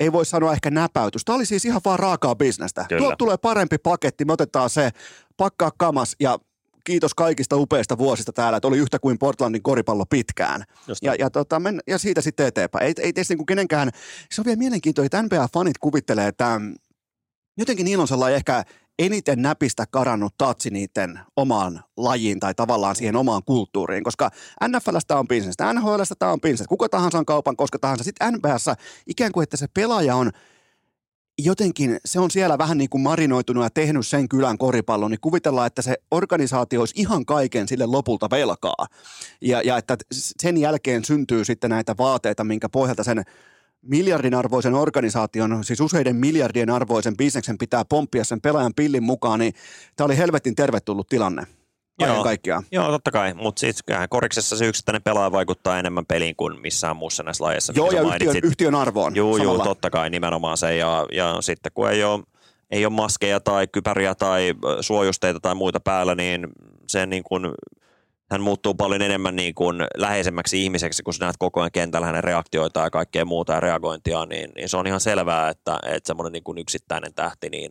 ei 0.00 0.12
voi 0.12 0.26
sanoa 0.26 0.52
ehkä 0.52 0.70
näpäytys. 0.70 1.24
Tämä 1.24 1.36
oli 1.36 1.46
siis 1.46 1.64
ihan 1.64 1.80
vaan 1.84 1.98
raakaa 1.98 2.34
bisnestä. 2.34 2.86
Tuolta 2.98 3.16
tulee 3.16 3.36
parempi 3.36 3.78
paketti, 3.78 4.24
me 4.24 4.32
otetaan 4.32 4.70
se, 4.70 4.90
pakkaa 5.36 5.70
kamas 5.78 6.16
ja 6.20 6.38
kiitos 6.84 7.14
kaikista 7.14 7.56
upeista 7.56 7.98
vuosista 7.98 8.32
täällä, 8.32 8.56
että 8.56 8.68
oli 8.68 8.78
yhtä 8.78 8.98
kuin 8.98 9.18
Portlandin 9.18 9.62
koripallo 9.62 10.06
pitkään. 10.06 10.64
Ja, 11.02 11.14
ja, 11.18 11.30
tota, 11.30 11.60
men, 11.60 11.80
ja, 11.86 11.98
siitä 11.98 12.20
sitten 12.20 12.46
eteenpäin. 12.46 12.86
Ei, 12.86 12.94
ei 12.98 13.12
tietysti 13.12 13.34
niin 13.34 13.46
kenenkään, 13.46 13.90
se 14.30 14.40
on 14.40 14.44
vielä 14.44 14.58
mielenkiintoista, 14.58 15.18
että 15.18 15.36
NBA-fanit 15.36 15.78
kuvittelee, 15.80 16.28
että 16.28 16.60
jotenkin 17.58 17.84
niillä 17.84 18.02
on 18.02 18.08
sellainen 18.08 18.36
ehkä 18.36 18.64
eniten 18.98 19.42
näpistä 19.42 19.84
karannut 19.90 20.34
tatsi 20.38 20.70
niiden 20.70 21.20
omaan 21.36 21.84
lajiin 21.96 22.40
tai 22.40 22.54
tavallaan 22.54 22.96
siihen 22.96 23.16
omaan 23.16 23.42
kulttuuriin, 23.44 24.04
koska 24.04 24.30
NFLstä 24.68 25.18
on 25.18 25.28
bisnestä, 25.28 25.72
NHLstä 25.72 26.14
tämä 26.18 26.32
on 26.32 26.40
bisnestä, 26.40 26.68
kuka 26.68 26.88
tahansa 26.88 27.18
on 27.18 27.26
kaupan, 27.26 27.56
koska 27.56 27.78
tahansa. 27.78 28.04
Sitten 28.04 28.34
NBAssa 28.34 28.74
ikään 29.06 29.32
kuin, 29.32 29.42
että 29.42 29.56
se 29.56 29.66
pelaaja 29.74 30.16
on 30.16 30.30
jotenkin, 31.38 31.98
se 32.04 32.20
on 32.20 32.30
siellä 32.30 32.58
vähän 32.58 32.78
niin 32.78 32.90
kuin 32.90 33.00
marinoitunut 33.00 33.64
ja 33.64 33.70
tehnyt 33.70 34.06
sen 34.06 34.28
kylän 34.28 34.58
koripallon, 34.58 35.10
niin 35.10 35.20
kuvitellaan, 35.20 35.66
että 35.66 35.82
se 35.82 35.96
organisaatio 36.10 36.80
olisi 36.80 36.94
ihan 36.96 37.26
kaiken 37.26 37.68
sille 37.68 37.86
lopulta 37.86 38.30
velkaa. 38.30 38.86
Ja, 39.40 39.62
ja 39.62 39.76
että 39.76 39.96
sen 40.12 40.56
jälkeen 40.56 41.04
syntyy 41.04 41.44
sitten 41.44 41.70
näitä 41.70 41.94
vaateita, 41.98 42.44
minkä 42.44 42.68
pohjalta 42.68 43.04
sen 43.04 43.24
miljardin 43.84 44.34
arvoisen 44.34 44.74
organisaation, 44.74 45.64
siis 45.64 45.80
useiden 45.80 46.16
miljardien 46.16 46.70
arvoisen 46.70 47.16
bisneksen 47.16 47.58
pitää 47.58 47.84
pomppia 47.84 48.24
sen 48.24 48.40
pelaajan 48.40 48.74
pillin 48.74 49.02
mukaan, 49.02 49.38
niin 49.38 49.54
tämä 49.96 50.06
oli 50.06 50.16
helvetin 50.16 50.54
tervetullut 50.54 51.08
tilanne. 51.08 51.46
Joo, 51.98 52.22
kaikkiaan. 52.22 52.64
joo, 52.72 52.88
totta 52.88 53.10
kai, 53.10 53.34
mutta 53.34 53.60
siis 53.60 53.84
koriksessa 54.10 54.56
se 54.56 54.66
yksittäinen 54.66 55.02
pelaaja 55.02 55.32
vaikuttaa 55.32 55.78
enemmän 55.78 56.06
peliin 56.06 56.36
kuin 56.36 56.60
missään 56.60 56.96
muussa 56.96 57.22
näissä 57.22 57.44
lajeissa. 57.44 57.72
Joo, 57.76 57.90
ja 57.90 58.02
yhtiön, 58.02 58.36
yhtiön 58.42 58.74
arvoon. 58.74 59.16
Joo, 59.16 59.36
joo, 59.36 59.58
totta 59.58 59.90
kai, 59.90 60.10
nimenomaan 60.10 60.56
se. 60.56 60.76
Ja, 60.76 61.06
ja 61.12 61.36
sitten 61.40 61.72
kun 61.74 61.90
ei 61.90 62.04
ole, 62.04 62.22
ei 62.70 62.86
ole 62.86 62.92
maskeja 62.92 63.40
tai 63.40 63.66
kypäriä 63.66 64.14
tai 64.14 64.54
suojusteita 64.80 65.40
tai 65.40 65.54
muita 65.54 65.80
päällä, 65.80 66.14
niin 66.14 66.48
se 66.86 67.06
niin 67.06 67.22
kuin 67.22 67.46
hän 68.34 68.40
muuttuu 68.40 68.74
paljon 68.74 69.02
enemmän 69.02 69.36
niin 69.36 69.54
kuin 69.54 69.76
läheisemmäksi 69.96 70.64
ihmiseksi, 70.64 71.02
kun 71.02 71.14
sä 71.14 71.24
näet 71.24 71.36
koko 71.38 71.60
ajan 71.60 71.72
kentällä 71.72 72.06
hänen 72.06 72.24
reaktioita 72.24 72.80
ja 72.80 72.90
kaikkea 72.90 73.24
muuta 73.24 73.52
ja 73.52 73.60
reagointia, 73.60 74.26
niin, 74.26 74.50
niin 74.56 74.68
se 74.68 74.76
on 74.76 74.86
ihan 74.86 75.00
selvää, 75.00 75.48
että, 75.48 75.78
että 75.86 76.06
semmoinen 76.06 76.32
niin 76.32 76.44
kuin 76.44 76.58
yksittäinen 76.58 77.14
tähti 77.14 77.50
niin 77.50 77.70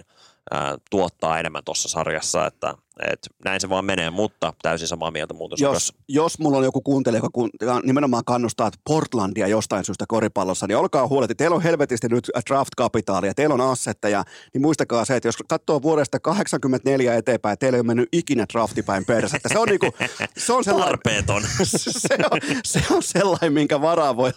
ää, 0.51 0.77
tuottaa 0.89 1.39
enemmän 1.39 1.63
tuossa 1.65 1.89
sarjassa, 1.89 2.47
että, 2.47 2.73
et 3.11 3.19
näin 3.45 3.61
se 3.61 3.69
vaan 3.69 3.85
menee, 3.85 4.09
mutta 4.09 4.53
täysin 4.61 4.87
samaa 4.87 5.11
mieltä 5.11 5.33
muutos. 5.33 5.61
Jos, 5.61 5.93
jos 6.07 6.39
mulla 6.39 6.57
on 6.57 6.63
joku 6.63 6.81
kuuntelija, 6.81 7.21
joka 7.61 7.79
nimenomaan 7.83 8.25
kannustaa 8.25 8.71
Portlandia 8.83 9.47
jostain 9.47 9.85
syystä 9.85 10.05
koripallossa, 10.07 10.67
niin 10.67 10.77
olkaa 10.77 11.07
huoletti. 11.07 11.35
Teillä 11.35 11.55
on 11.55 11.61
helvetisti 11.61 12.07
nyt 12.07 12.29
draft-kapitaalia, 12.49 13.33
teillä 13.33 13.53
on 13.53 13.61
assetteja, 13.61 14.23
niin 14.53 14.61
muistakaa 14.61 15.05
se, 15.05 15.15
että 15.15 15.27
jos 15.27 15.37
katsoo 15.47 15.81
vuodesta 15.81 16.19
84 16.19 17.15
eteenpäin, 17.15 17.57
teillä 17.57 17.75
ei 17.75 17.79
ole 17.79 17.87
mennyt 17.87 18.09
ikinä 18.11 18.45
draftipäin 18.53 19.05
persettä. 19.05 19.49
Se 19.49 19.59
on, 19.59 19.67
niinku, 19.67 19.93
se 20.37 20.53
on 20.53 20.63
sellainen, 20.63 20.99
se, 22.07 22.15
on, 22.31 22.39
se 22.65 22.81
on 22.91 23.03
sellainen, 23.03 23.53
minkä 23.53 23.81
varaa 23.81 24.17
voi 24.17 24.31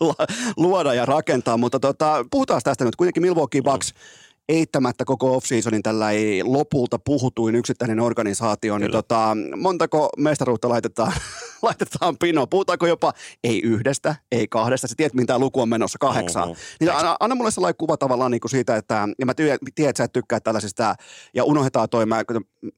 luoda 0.57 0.95
ja 0.95 1.07
rakentaa, 1.07 1.57
mutta 1.57 1.81
tota, 1.81 2.24
puhutaan 2.31 2.61
tästä 2.65 2.85
nyt. 2.85 2.97
Kuitenkin 2.97 3.23
Milwaukee 3.23 3.62
Bucks 3.62 3.95
mm 3.95 4.26
eittämättä 4.48 5.05
koko 5.05 5.36
off-seasonin 5.36 5.82
tällä 5.82 6.10
ei 6.10 6.43
lopulta 6.44 6.98
puhutuin 6.98 7.55
yksittäinen 7.55 8.01
organisaatio, 8.01 8.78
niin 8.78 8.90
tota, 8.90 9.36
montako 9.56 10.09
mestaruutta 10.16 10.68
laitetaan, 10.68 11.12
laitetaan 11.62 12.16
pino? 12.19 12.47
Puhutaanko 12.47 12.87
jopa 12.87 13.12
ei 13.45 13.61
yhdestä, 13.61 14.15
ei 14.33 14.49
kahdesta, 14.49 14.87
sä 14.87 14.95
tiedät, 14.97 15.15
mitä 15.15 15.27
tämä 15.27 15.39
luku 15.39 15.61
on 15.61 15.69
menossa, 15.69 15.99
kahdeksaan. 15.99 16.49
Mm-hmm. 16.49 16.62
Niin 16.81 16.93
anna, 16.93 17.16
anna 17.20 17.37
mulle 17.37 17.51
sellainen 17.51 17.77
kuva 17.77 17.97
tavallaan 17.97 18.31
niin 18.31 18.41
kuin 18.41 18.51
siitä, 18.51 18.77
että, 18.77 19.09
ja 19.19 19.27
mä 19.27 19.35
tiedän, 19.35 19.59
että 19.78 19.99
sä 19.99 20.05
et 20.05 20.12
tykkää 20.12 20.41
tällaisista, 20.41 20.95
ja 21.35 21.45
unohdetaan 21.45 21.89
toi, 21.89 22.07
mä, 22.07 22.23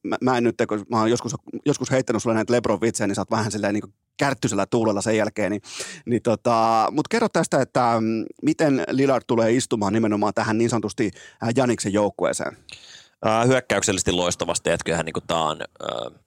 mä, 0.03 0.17
mä 0.21 0.37
en 0.37 0.43
nyt, 0.43 0.55
kun 0.69 0.85
mä 0.89 0.99
oon 0.99 1.09
joskus, 1.09 1.35
joskus 1.65 1.91
heittänyt 1.91 2.23
sulle 2.23 2.35
näitä 2.35 2.53
Lebron 2.53 2.81
vitsejä, 2.81 3.07
niin 3.07 3.15
sä 3.15 3.21
oot 3.21 3.31
vähän 3.31 3.51
silleen 3.51 3.73
niin 3.73 3.81
kuin 3.81 3.93
kärttysellä 4.19 4.65
tuulella 4.65 5.01
sen 5.01 5.17
jälkeen. 5.17 5.51
Niin, 5.51 5.61
niin 6.05 6.21
tota, 6.21 6.87
Mutta 6.91 7.09
kerro 7.09 7.29
tästä, 7.29 7.61
että 7.61 7.93
mm, 7.99 8.25
miten 8.41 8.83
Lillard 8.89 9.23
tulee 9.27 9.51
istumaan 9.51 9.93
nimenomaan 9.93 10.33
tähän 10.33 10.57
niin 10.57 10.69
sanotusti 10.69 11.11
äh, 11.43 11.49
Janiksen 11.55 11.93
joukkueeseen? 11.93 12.57
Äh, 13.27 13.47
hyökkäyksellisesti 13.47 14.11
loistavasti, 14.11 14.69
että 14.69 14.83
kyllähän 14.83 15.05
niin 15.05 15.27
tämä 15.27 15.43
on 15.43 15.61
äh, 15.61 16.19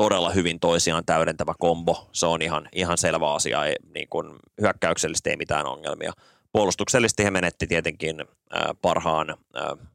todella 0.00 0.30
hyvin 0.30 0.60
toisiaan 0.60 1.04
täydentävä 1.04 1.54
kombo. 1.58 2.08
Se 2.12 2.26
on 2.26 2.42
ihan, 2.42 2.68
ihan 2.72 2.98
selvä 2.98 3.34
asia. 3.34 3.64
Ei, 3.64 3.76
niin 3.94 4.08
kuin, 4.08 4.38
hyökkäyksellisesti 4.60 5.30
ei 5.30 5.36
mitään 5.36 5.66
ongelmia. 5.66 6.12
Puolustuksellisesti 6.52 7.24
he 7.24 7.30
menetti 7.30 7.66
tietenkin 7.66 8.20
äh, 8.20 8.62
parhaan 8.82 9.30
äh, 9.30 9.88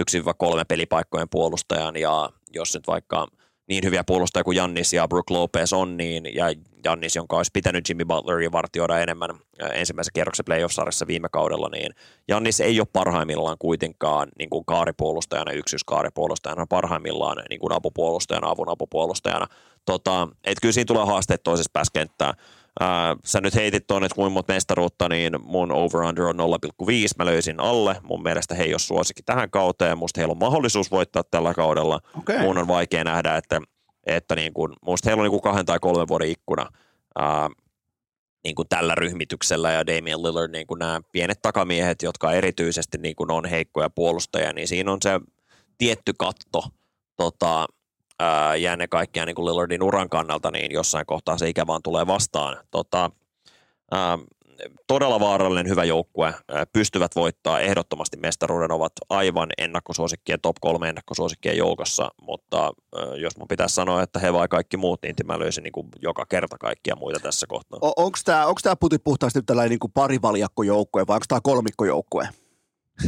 1-3 0.00 0.04
pelipaikkojen 0.68 1.28
puolustajan 1.28 1.96
ja 1.96 2.30
jos 2.54 2.74
nyt 2.74 2.86
vaikka– 2.86 3.26
niin 3.68 3.84
hyviä 3.84 4.04
puolustajia 4.04 4.44
kuin 4.44 4.56
Jannis 4.56 4.92
ja 4.92 5.08
Brook 5.08 5.30
Lopez 5.30 5.72
on, 5.72 5.96
niin, 5.96 6.34
ja 6.34 6.44
Jannis, 6.84 7.16
jonka 7.16 7.36
olisi 7.36 7.50
pitänyt 7.54 7.88
Jimmy 7.88 8.04
Butlerin 8.04 8.52
vartioida 8.52 8.98
enemmän 8.98 9.30
ensimmäisen 9.72 10.12
kierroksen 10.14 10.44
playoff-sarjassa 10.44 11.06
viime 11.06 11.28
kaudella, 11.32 11.68
niin 11.68 11.94
Jannis 12.28 12.60
ei 12.60 12.80
ole 12.80 12.88
parhaimmillaan 12.92 13.56
kuitenkaan 13.58 14.28
niin 14.38 14.50
kuin 14.50 14.64
kaaripuolustajana, 14.64 15.52
yksyyskaaripuolustajana, 15.52 16.66
parhaimmillaan 16.66 17.42
niin 17.50 17.60
kuin 17.60 17.72
apupuolustajana, 17.72 18.50
avun 18.50 18.68
apupuolustajana. 18.68 19.46
Tota, 19.84 20.28
et 20.44 20.58
kyllä 20.62 20.72
siinä 20.72 20.86
tulee 20.86 21.06
haasteet 21.06 21.42
toisessa 21.42 21.70
päässä 21.72 21.92
kenttää. 21.92 22.34
Ää, 22.80 23.16
sä 23.24 23.40
nyt 23.40 23.54
heitit 23.54 23.86
tuonne, 23.86 24.06
että 24.06 24.16
kuinka 24.16 24.30
monta 24.30 24.52
mestaruutta, 24.52 25.08
niin 25.08 25.32
mun 25.42 25.72
over-under 25.72 26.24
on 26.24 26.36
0,5. 26.36 26.86
Mä 27.18 27.26
löysin 27.26 27.60
alle. 27.60 27.96
Mun 28.02 28.22
mielestä 28.22 28.54
he 28.54 28.62
ei 28.64 28.72
ole 28.72 28.78
suosikki 28.78 29.22
tähän 29.22 29.50
kauteen. 29.50 29.98
Musta 29.98 30.20
heillä 30.20 30.32
on 30.32 30.38
mahdollisuus 30.38 30.90
voittaa 30.90 31.22
tällä 31.30 31.54
kaudella. 31.54 32.00
Okay. 32.18 32.38
Mun 32.38 32.58
on 32.58 32.68
vaikea 32.68 33.04
nähdä, 33.04 33.36
että, 33.36 33.60
että 34.08 34.34
niin 34.34 34.52
kuin, 34.52 34.72
musta 34.82 35.08
heillä 35.08 35.20
on 35.20 35.24
niin 35.24 35.40
kuin 35.40 35.42
kahden 35.42 35.66
tai 35.66 35.78
kolmen 35.80 36.08
vuoden 36.08 36.28
ikkuna 36.28 36.70
ää, 37.18 37.48
niin 38.44 38.54
kuin 38.54 38.68
tällä 38.68 38.94
ryhmityksellä 38.94 39.72
ja 39.72 39.86
Damian 39.86 40.22
Lillard, 40.22 40.52
niin 40.52 40.66
kuin 40.66 40.78
nämä 40.78 41.00
pienet 41.12 41.42
takamiehet, 41.42 42.02
jotka 42.02 42.32
erityisesti 42.32 42.98
niin 42.98 43.16
kuin 43.16 43.30
on 43.30 43.44
heikkoja 43.44 43.90
puolustajia, 43.90 44.52
niin 44.52 44.68
siinä 44.68 44.92
on 44.92 44.98
se 45.02 45.20
tietty 45.78 46.12
katto 46.18 46.64
tota, 47.16 47.66
ää, 48.18 48.56
ja 48.56 48.72
ennen 48.72 48.88
niin 49.26 49.34
kuin 49.34 49.46
Lillardin 49.46 49.82
uran 49.82 50.08
kannalta, 50.08 50.50
niin 50.50 50.72
jossain 50.72 51.06
kohtaa 51.06 51.38
se 51.38 51.48
ikä 51.48 51.66
vaan 51.66 51.82
tulee 51.82 52.06
vastaan. 52.06 52.56
Tota, 52.70 53.10
ää, 53.90 54.18
todella 54.86 55.20
vaarallinen 55.20 55.68
hyvä 55.68 55.84
joukkue, 55.84 56.34
pystyvät 56.72 57.16
voittaa 57.16 57.60
ehdottomasti 57.60 58.16
mestaruuden, 58.16 58.72
ovat 58.72 58.92
aivan 59.08 59.48
ennakkosuosikkien, 59.58 60.40
top 60.40 60.56
kolme 60.60 60.88
ennakkosuosikkien 60.88 61.56
joukossa, 61.56 62.10
mutta 62.22 62.72
jos 63.16 63.36
mun 63.36 63.48
pitäisi 63.48 63.74
sanoa, 63.74 64.02
että 64.02 64.18
he 64.18 64.32
vai 64.32 64.48
kaikki 64.48 64.76
muut, 64.76 65.02
niin 65.02 65.14
mä 65.24 65.38
löysin 65.38 65.62
niin 65.62 65.72
kuin 65.72 65.88
joka 66.02 66.26
kerta 66.26 66.58
kaikkia 66.58 66.96
muita 66.96 67.20
tässä 67.20 67.46
kohtaa. 67.46 67.78
O- 67.82 68.04
onko 68.04 68.18
tämä 68.24 68.46
onko 68.46 68.60
tää 68.62 68.76
puti 68.76 68.98
puhtaasti 68.98 69.42
tällainen 69.42 69.78
niin 69.82 69.92
parivaljakkojoukkue 69.94 71.06
vai 71.06 71.14
onko 71.14 71.24
tämä 71.28 71.40
kolmikkojoukkue? 71.42 72.28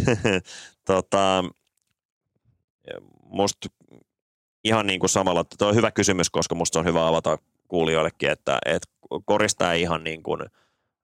tota, 0.87 1.45
musta 3.25 3.69
ihan 4.65 4.87
niin 4.87 5.01
kuin 5.01 5.11
samalla, 5.11 5.45
tuo 5.59 5.69
on 5.69 5.75
hyvä 5.75 5.91
kysymys, 5.91 6.31
koska 6.31 6.55
musta 6.55 6.79
on 6.79 6.85
hyvä 6.85 7.09
avata 7.09 7.39
kuulijoillekin, 7.69 8.31
että, 8.31 8.59
että 8.65 8.89
korista 9.25 9.73
ei 9.73 9.83
ihan 9.83 10.05
niin 10.05 10.23
kuin, 10.23 10.41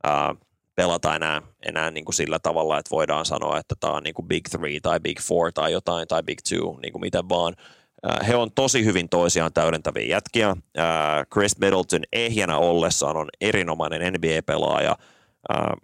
ää, 0.06 0.34
pelata 0.74 1.16
enää, 1.16 1.42
enää 1.62 1.90
niin 1.90 2.04
kuin 2.04 2.14
sillä 2.14 2.38
tavalla, 2.38 2.78
että 2.78 2.90
voidaan 2.90 3.24
sanoa, 3.26 3.58
että 3.58 3.74
tämä 3.80 3.92
on 3.92 4.02
niin 4.02 4.14
kuin 4.14 4.28
big 4.28 4.44
three 4.50 4.80
tai 4.82 5.00
big 5.00 5.20
four 5.20 5.52
tai 5.52 5.72
jotain 5.72 6.08
tai 6.08 6.22
big 6.22 6.38
two, 6.48 6.78
niin 6.82 6.92
kuin 6.92 7.00
miten 7.00 7.28
vaan. 7.28 7.54
He 8.26 8.36
on 8.36 8.52
tosi 8.54 8.84
hyvin 8.84 9.08
toisiaan 9.08 9.52
täydentäviä 9.52 10.06
jätkiä. 10.06 10.56
Chris 11.32 11.58
Middleton 11.58 12.02
ehjänä 12.12 12.58
ollessaan 12.58 13.16
on 13.16 13.28
erinomainen 13.40 14.12
NBA-pelaaja. 14.12 14.96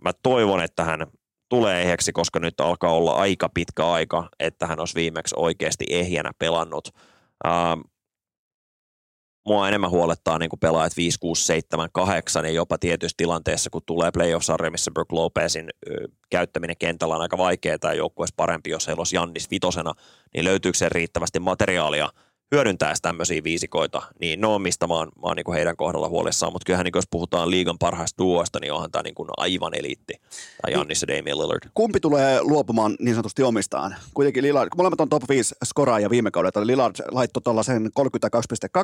Mä 0.05 0.12
toivon, 0.23 0.62
että 0.62 0.85
hän 0.85 1.07
tulee 1.49 1.82
ehjäksi, 1.82 2.12
koska 2.12 2.40
nyt 2.40 2.61
alkaa 2.61 2.93
olla 2.93 3.12
aika 3.12 3.49
pitkä 3.49 3.90
aika, 3.90 4.28
että 4.40 4.66
hän 4.66 4.78
olisi 4.81 4.94
viimeksi 4.94 5.35
oikeasti 5.39 5.85
ehjänä 5.90 6.31
pelannut– 6.39 6.89
mua 9.47 9.69
enemmän 9.69 9.90
huolettaa 9.90 10.39
niin 10.39 10.51
pelaajat 10.60 10.97
5, 10.97 11.19
6, 11.20 11.44
7, 11.47 11.89
8 11.93 12.44
ja 12.44 12.51
jopa 12.51 12.78
tietyissä 12.78 13.16
tilanteissa, 13.16 13.70
kun 13.70 13.82
tulee 13.86 14.10
playoff-sarja, 14.10 14.70
missä 14.70 14.90
Brook 14.90 15.12
Lopezin 15.12 15.70
käyttäminen 16.31 16.77
kentällä 16.78 17.14
on 17.14 17.23
aika 17.23 17.39
vaikeaa 17.39 17.78
tai 17.78 17.97
joukkueessa 17.97 18.35
parempi, 18.36 18.70
jos 18.70 18.86
heillä 18.86 19.01
olisi 19.01 19.16
Jannis 19.16 19.51
vitosena, 19.51 19.93
niin 20.35 20.44
löytyykö 20.44 20.78
se 20.78 20.89
riittävästi 20.89 21.40
materiaalia 21.40 22.09
hyödyntäisi 22.52 23.02
tämmöisiä 23.02 23.44
viisikoita, 23.44 24.02
niin 24.20 24.40
ne 24.40 24.46
on 24.46 24.62
mistä 24.62 24.86
mä 24.86 24.94
oon, 24.94 25.08
mä 25.08 25.22
oon 25.22 25.36
niin 25.36 25.44
kuin 25.44 25.56
heidän 25.56 25.76
kohdalla 25.76 26.08
huolissaan, 26.08 26.52
mutta 26.52 26.66
kyllähän 26.66 26.84
niin 26.84 26.92
jos 26.94 27.08
puhutaan 27.10 27.50
liigan 27.50 27.78
parhaista 27.78 28.24
duosta, 28.24 28.60
niin 28.60 28.72
onhan 28.72 28.90
tämä 28.90 29.02
niin 29.02 29.14
kuin 29.14 29.28
aivan 29.36 29.74
eliitti, 29.74 30.14
tai 30.62 30.72
Jannis 30.72 31.02
ja 31.02 31.08
Damian 31.08 31.38
Lillard. 31.38 31.70
Kumpi 31.74 32.00
tulee 32.00 32.42
luopumaan 32.42 32.96
niin 32.98 33.14
sanotusti 33.14 33.42
omistaan? 33.42 33.94
Kuitenkin 34.14 34.42
Lillard, 34.42 34.70
molemmat 34.76 35.00
on 35.00 35.08
top 35.08 35.22
5 35.28 35.54
skoraaja 35.64 36.10
viime 36.10 36.30
kaudella, 36.30 36.66
Lillard 36.66 36.94
laittoi 37.10 37.42
tuollaisen 37.42 37.86
32,2 37.86 37.90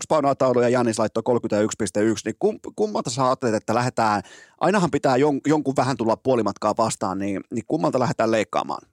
paunaa 0.09 0.35
taulu 0.35 0.61
ja 0.61 0.69
Jannis 0.69 0.99
laittoi 0.99 1.23
31,1, 1.29 2.05
niin 2.25 2.37
kum, 2.39 2.59
kummalta 2.77 3.11
sä 3.11 3.27
ajattelet, 3.27 3.55
että 3.55 3.75
lähdetään, 3.75 4.23
ainahan 4.61 4.91
pitää 4.91 5.17
jon, 5.17 5.41
jonkun 5.47 5.77
vähän 5.77 5.97
tulla 5.97 6.17
puolimatkaa 6.17 6.75
vastaan, 6.79 7.19
niin, 7.19 7.41
niin 7.51 7.65
kummalta 7.67 7.99
lähdetään 7.99 8.31
leikkaamaan? 8.31 8.89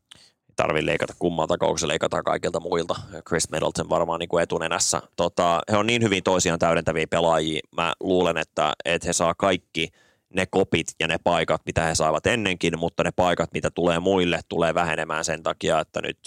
Tarvitse 0.55 0.85
leikata 0.85 1.13
kummalta, 1.19 1.57
kun 1.57 1.79
se 1.79 1.87
leikataan 1.87 2.23
kaikilta 2.23 2.59
muilta. 2.59 2.95
Chris 3.27 3.51
Middleton 3.51 3.89
varmaan 3.89 4.19
niin 4.19 4.29
kuin 4.29 4.43
etunenässä. 4.43 5.01
Tota, 5.15 5.61
he 5.71 5.77
on 5.77 5.87
niin 5.87 6.03
hyvin 6.03 6.23
toisiaan 6.23 6.59
täydentäviä 6.59 7.07
pelaajia. 7.09 7.61
Mä 7.77 7.93
luulen, 7.99 8.37
että, 8.37 8.73
että 8.85 9.07
he 9.07 9.13
saa 9.13 9.33
kaikki 9.33 9.89
ne 10.33 10.45
kopit 10.45 10.87
ja 10.99 11.07
ne 11.07 11.17
paikat, 11.23 11.61
mitä 11.65 11.83
he 11.83 11.95
saivat 11.95 12.27
ennenkin, 12.27 12.79
mutta 12.79 13.03
ne 13.03 13.11
paikat, 13.11 13.49
mitä 13.53 13.71
tulee 13.71 13.99
muille, 13.99 14.39
tulee 14.49 14.73
vähenemään 14.73 15.25
sen 15.25 15.43
takia, 15.43 15.79
että 15.79 16.01
nyt 16.01 16.19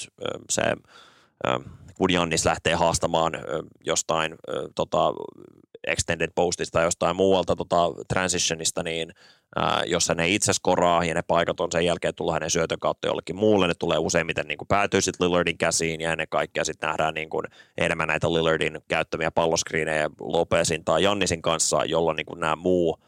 se 0.51 0.63
kun 1.99 2.13
Jannis 2.13 2.45
lähtee 2.45 2.75
haastamaan 2.75 3.33
jostain 3.85 4.35
tota, 4.75 5.13
extended 5.89 6.31
postista 6.35 6.79
tai 6.79 6.85
jostain 6.85 7.17
muualta 7.17 7.57
tota, 7.57 7.77
transitionista, 8.09 8.83
niin 8.83 9.13
ää, 9.57 9.83
jos 9.87 10.09
hän 10.09 10.21
ei 10.21 10.35
itse 10.35 10.53
skoraa 10.53 11.05
ja 11.05 11.15
ne 11.15 11.23
paikat 11.23 11.61
on 11.61 11.73
sen 11.73 11.85
jälkeen 11.85 12.15
tulla 12.15 12.33
hänen 12.33 12.51
syötön 12.51 12.79
kautta 12.79 13.09
jollekin 13.09 13.37
muulle, 13.37 13.67
ne 13.67 13.75
tulee 13.79 13.99
useimmiten 13.99 14.47
niin 14.47 14.59
kuin 14.59 14.69
päätyy 14.69 15.01
sitten 15.01 15.27
Lillardin 15.27 15.59
käsiin 15.59 16.01
ja 16.01 16.13
ennen 16.13 16.29
kaikkea 16.31 16.65
sitten 16.65 16.89
nähdään 16.89 17.15
niin 17.15 17.31
kuin 17.31 17.45
enemmän 17.79 18.09
näitä 18.09 18.33
Lillardin 18.33 18.81
käyttämiä 18.89 19.31
palloskriinejä 19.31 20.11
Lopezin 20.21 20.85
tai 20.85 21.03
Jannisin 21.03 21.43
kanssa, 21.43 21.85
jolloin 21.85 22.17
niin 22.17 22.27
kuin 22.27 22.41
nämä 22.41 22.57
muu 22.57 22.99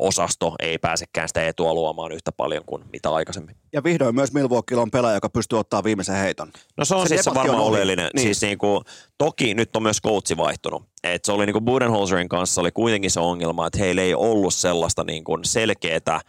osasto 0.00 0.54
ei 0.58 0.78
pääsekään 0.78 1.28
sitä 1.28 1.48
etua 1.48 1.74
luomaan 1.74 2.12
yhtä 2.12 2.32
paljon 2.32 2.64
kuin 2.66 2.84
mitä 2.92 3.10
aikaisemmin. 3.10 3.56
Ja 3.72 3.84
vihdoin 3.84 4.14
myös 4.14 4.32
Milwaukee 4.32 4.78
on 4.78 4.90
pelaaja, 4.90 5.14
joka 5.14 5.28
pystyy 5.28 5.58
ottaa 5.58 5.84
viimeisen 5.84 6.16
heiton. 6.16 6.52
No 6.76 6.84
se 6.84 6.94
on 6.94 7.08
se 7.08 7.14
siis 7.16 7.34
varmaan 7.34 7.60
on 7.60 7.66
oleellinen. 7.66 8.10
Niin. 8.14 8.22
Siis 8.22 8.42
niin 8.42 8.58
kuin, 8.58 8.84
toki 9.18 9.54
nyt 9.54 9.76
on 9.76 9.82
myös 9.82 10.02
coachi 10.02 10.36
vaihtunut. 10.36 10.82
Et 11.04 11.24
se 11.24 11.32
oli 11.32 11.46
niin 11.46 11.54
kuin 11.54 11.64
Budenholzerin 11.64 12.28
kanssa 12.28 12.60
oli 12.60 12.70
kuitenkin 12.70 13.10
se 13.10 13.20
ongelma, 13.20 13.66
että 13.66 13.78
heillä 13.78 14.02
ei 14.02 14.14
ollut 14.14 14.54
sellaista 14.54 15.04
niin 15.04 15.24
kuin 15.24 15.44
selkeää 15.44 16.20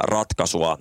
ratkaisua, 0.00 0.78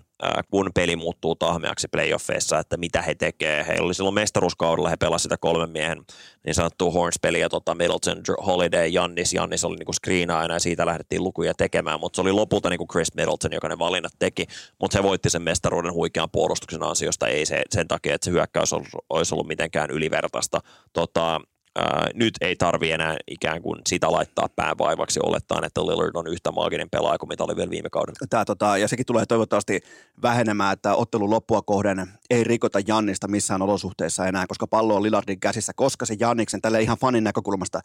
kun 0.51 0.71
peli 0.75 0.95
muuttuu 0.95 1.35
tahmeaksi 1.35 1.87
playoffeissa, 1.87 2.59
että 2.59 2.77
mitä 2.77 3.01
he 3.01 3.15
tekee. 3.15 3.65
Heillä 3.67 3.85
oli 3.85 3.93
silloin 3.93 4.15
mestaruuskaudella, 4.15 4.89
he 4.89 4.97
pelasivat 4.97 5.21
sitä 5.21 5.37
kolmen 5.37 5.69
miehen 5.69 6.03
niin 6.45 6.55
sanottua 6.55 6.91
Horns-peliä, 6.91 7.49
tota 7.49 7.75
Middleton, 7.75 8.21
Holiday, 8.45 8.87
Jannis. 8.87 9.33
Jannis 9.33 9.63
oli 9.63 9.75
niinku 9.75 9.93
screenaajana 9.93 10.53
ja 10.53 10.59
siitä 10.59 10.85
lähdettiin 10.85 11.23
lukuja 11.23 11.53
tekemään, 11.53 11.99
mutta 11.99 12.15
se 12.15 12.21
oli 12.21 12.31
lopulta 12.31 12.69
niinku 12.69 12.87
Chris 12.91 13.15
Middleton, 13.15 13.53
joka 13.53 13.69
ne 13.69 13.79
valinnat 13.79 14.13
teki, 14.19 14.45
mutta 14.81 14.97
he 14.97 15.03
voitti 15.03 15.29
sen 15.29 15.41
mestaruuden 15.41 15.93
huikean 15.93 16.31
puolustuksen 16.31 16.83
ansiosta, 16.83 17.27
ei 17.27 17.45
se, 17.45 17.61
sen 17.69 17.87
takia, 17.87 18.15
että 18.15 18.25
se 18.25 18.31
hyökkäys 18.31 18.73
olisi 19.09 19.35
ollut 19.35 19.47
mitenkään 19.47 19.91
ylivertaista. 19.91 20.59
Tota, 20.93 21.41
ää, 21.75 22.09
nyt 22.13 22.33
ei 22.41 22.55
tarvi 22.55 22.91
enää 22.91 23.15
ikään 23.27 23.61
kuin 23.61 23.81
sitä 23.87 24.11
laittaa 24.11 24.49
päävaivaksi 24.55 25.19
olettaen, 25.23 25.63
että 25.63 25.81
Lillard 25.81 26.15
on 26.15 26.27
yhtä 26.27 26.51
maaginen 26.51 26.89
pelaaja 26.89 27.17
kuin 27.17 27.29
mitä 27.29 27.43
oli 27.43 27.55
vielä 27.55 27.69
viime 27.69 27.89
kauden. 27.89 28.15
Tää, 28.29 28.45
tota, 28.45 28.77
ja 28.77 28.87
sekin 28.87 29.05
tulee 29.05 29.25
toivottavasti 29.25 29.81
vähenemään, 30.21 30.73
että 30.73 30.95
ottelun 30.95 31.29
loppua 31.29 31.61
kohden 31.61 32.07
ei 32.29 32.43
rikota 32.43 32.79
Jannista 32.87 33.27
missään 33.27 33.61
olosuhteissa 33.61 34.25
enää, 34.25 34.47
koska 34.47 34.67
pallo 34.67 34.95
on 34.95 35.03
Lillardin 35.03 35.39
käsissä, 35.39 35.73
koska 35.75 36.05
se 36.05 36.15
Janniksen 36.19 36.61
tälle 36.61 36.81
ihan 36.81 36.97
fanin 36.97 37.23
näkökulmasta 37.23 37.79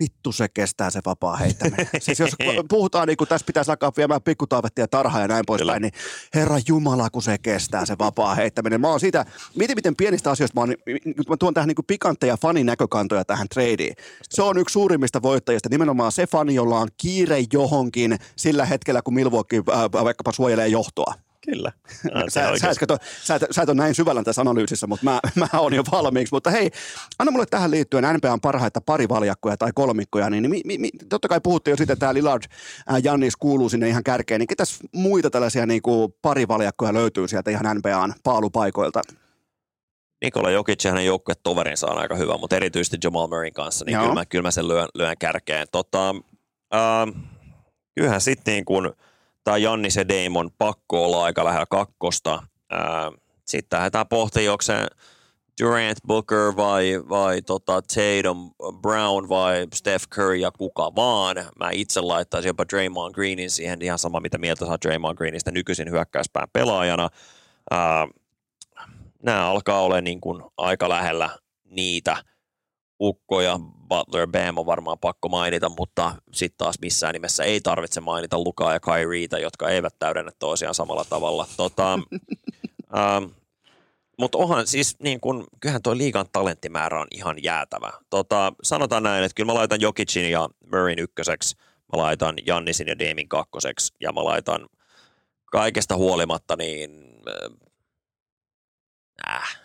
vittu 0.00 0.32
se 0.32 0.48
kestää 0.48 0.90
se 0.90 1.00
vapaa 1.06 1.36
heittäminen. 1.42 1.88
siis 2.00 2.20
jos 2.20 2.36
puhutaan, 2.68 3.08
niin 3.08 3.16
kun 3.16 3.26
tässä 3.26 3.46
pitäisi 3.46 3.70
alkaa 3.70 3.92
viemään 3.96 4.22
pikkutaavettia 4.22 4.88
tarhaa 4.88 5.20
ja 5.20 5.28
näin 5.28 5.44
poispäin, 5.46 5.82
niin 5.82 5.92
herra 6.34 6.56
Jumala, 6.68 7.10
kun 7.10 7.22
se 7.22 7.38
kestää 7.38 7.86
se 7.86 7.96
vapaa 7.98 8.34
heittäminen. 8.34 8.80
Mä 8.80 8.88
oon 8.88 9.00
siitä, 9.00 9.24
miten, 9.56 9.76
miten 9.76 9.96
pienistä 9.96 10.30
asioista 10.30 10.60
mä, 10.60 10.60
oon, 10.60 10.74
mä 11.28 11.36
tuon 11.36 11.54
tähän 11.54 11.68
niin 11.68 11.86
pikantteja 11.86 12.36
fanin 12.36 12.66
näkökantoja 12.66 13.24
tähän 13.24 13.48
tradeen. 13.48 13.94
Se 14.30 14.42
on 14.42 14.58
yksi 14.58 14.72
suurimmista 14.72 15.22
voittajista, 15.22 15.68
nimenomaan 15.68 16.12
se 16.12 16.26
fani, 16.26 16.54
jolla 16.54 16.78
on 16.78 16.88
kiire 16.96 17.44
johonkin 17.52 18.18
sillä 18.36 18.64
hetkellä, 18.64 19.02
kun 19.02 19.14
Milwaukee 19.14 19.62
äh, 19.68 20.04
vaikkapa 20.04 20.32
suojelee 20.32 20.68
johtoa. 20.68 21.14
Kyllä. 21.52 21.72
sä, 22.28 22.58
sä, 22.58 22.70
et, 22.70 22.78
kato, 22.78 22.96
sä, 23.22 23.34
et, 23.34 23.42
sä 23.50 23.62
et 23.62 23.68
ole 23.68 23.76
näin 23.76 23.94
syvällä 23.94 24.22
tässä 24.22 24.40
analyysissä, 24.40 24.86
mutta 24.86 25.04
mä, 25.04 25.20
mä 25.34 25.48
oon 25.58 25.74
jo 25.74 25.82
valmiiksi. 25.92 26.34
Mutta 26.34 26.50
hei, 26.50 26.70
anna 27.18 27.32
mulle 27.32 27.46
tähän 27.46 27.70
liittyen 27.70 28.04
NBAn 28.16 28.40
parhaita 28.40 28.80
parivaljakkoja 28.80 29.56
tai 29.56 29.70
kolmikkoja. 29.74 30.30
Niin, 30.30 30.42
niin 30.42 30.62
mi, 30.66 30.78
mi, 30.78 30.90
totta 31.08 31.28
kai 31.28 31.40
puhuttiin 31.42 31.72
jo 31.72 31.76
siitä, 31.76 31.92
että 31.92 32.00
tämä 32.00 32.14
Lillard 32.14 32.42
äh, 32.90 33.00
Jannis 33.02 33.36
kuuluu 33.36 33.68
sinne 33.68 33.88
ihan 33.88 34.04
kärkeen. 34.04 34.38
Niin 34.38 34.48
ketäs 34.48 34.78
muita 34.94 35.30
tällaisia 35.30 35.66
niin 35.66 35.82
kuin 35.82 36.14
parivaljakkoja 36.22 36.94
löytyy 36.94 37.28
sieltä 37.28 37.50
ihan 37.50 37.76
NBAn 37.76 38.14
paalupaikoilta? 38.22 39.02
Nikola 40.24 40.50
Jokic 40.50 40.84
ja 40.84 40.90
hänen 40.90 41.06
joukkuetoverinsa 41.06 41.86
on 41.86 41.98
aika 41.98 42.14
hyvä, 42.14 42.38
mutta 42.38 42.56
erityisesti 42.56 42.96
Jamal 43.04 43.26
Murrayn 43.26 43.52
kanssa, 43.52 43.84
niin 43.84 43.98
kyllä 43.98 44.14
mä, 44.14 44.26
kyllä 44.26 44.42
mä 44.42 44.50
sen 44.50 44.68
lyön, 44.68 44.88
lyön 44.94 45.18
kärkeen. 45.18 45.66
Tota, 45.72 46.14
äh, 46.74 47.22
kyllähän 47.94 48.20
sitten 48.20 48.52
niin 48.52 48.64
kuin– 48.64 48.90
tai 49.48 49.62
Jannis 49.62 49.96
ja 49.96 50.08
Damon 50.08 50.50
pakko 50.58 51.04
olla 51.04 51.24
aika 51.24 51.44
lähellä 51.44 51.66
kakkosta. 51.70 52.42
Sitten 53.44 53.76
lähdetään 53.76 54.06
se 54.62 54.86
Durant, 55.62 55.98
Booker 56.06 56.56
vai, 56.56 57.02
vai 57.08 57.42
tota 57.42 57.82
Tatum, 57.82 58.50
Brown 58.80 59.28
vai 59.28 59.66
Steph 59.74 60.08
Curry 60.08 60.36
ja 60.36 60.50
kuka 60.50 60.94
vaan. 60.96 61.36
Mä 61.36 61.70
itse 61.72 62.00
laittaisin 62.00 62.48
jopa 62.48 62.64
Draymond 62.72 63.14
Greenin 63.14 63.50
siihen, 63.50 63.82
ihan 63.82 63.98
sama 63.98 64.20
mitä 64.20 64.38
mieltä 64.38 64.66
saa 64.66 64.78
Draymond 64.86 65.16
Greenistä 65.16 65.50
nykyisin 65.50 65.90
hyökkäyspään 65.90 66.48
pelaajana. 66.52 67.08
nämä 69.22 69.50
alkaa 69.50 69.82
olla 69.82 70.00
niin 70.00 70.20
kuin 70.20 70.42
aika 70.56 70.88
lähellä 70.88 71.30
niitä– 71.64 72.16
Ukko 73.00 73.40
ja 73.40 73.60
Butler 73.88 74.26
Bam 74.26 74.58
on 74.58 74.66
varmaan 74.66 74.98
pakko 74.98 75.28
mainita, 75.28 75.68
mutta 75.68 76.14
sitten 76.32 76.58
taas 76.58 76.78
missään 76.82 77.12
nimessä 77.12 77.44
ei 77.44 77.60
tarvitse 77.60 78.00
mainita 78.00 78.38
Lukaa 78.38 78.72
ja 78.72 78.80
Kyrieta, 78.80 79.38
jotka 79.38 79.68
eivät 79.68 79.94
täydennä 79.98 80.30
toisiaan 80.38 80.74
samalla 80.74 81.04
tavalla. 81.04 81.46
Tota, 81.56 81.92
ähm, 82.98 83.24
mutta 84.18 84.38
onhan 84.38 84.66
siis, 84.66 84.96
niin 85.02 85.20
kun, 85.20 85.44
kyllähän 85.60 85.82
tuo 85.82 85.96
liigan 85.96 86.26
talenttimäärä 86.32 87.00
on 87.00 87.06
ihan 87.10 87.42
jäätävä. 87.42 87.92
Tota, 88.10 88.52
sanotaan 88.62 89.02
näin, 89.02 89.24
että 89.24 89.34
kyllä 89.34 89.52
mä 89.52 89.54
laitan 89.54 89.80
Jokicin 89.80 90.30
ja 90.30 90.48
Murrayn 90.72 90.98
ykköseksi, 90.98 91.56
mä 91.92 92.02
laitan 92.02 92.34
Jannisin 92.46 92.88
ja 92.88 92.98
Deemin 92.98 93.28
kakkoseksi, 93.28 93.94
ja 94.00 94.12
mä 94.12 94.24
laitan 94.24 94.68
kaikesta 95.44 95.96
huolimatta 95.96 96.56
niin 96.56 96.90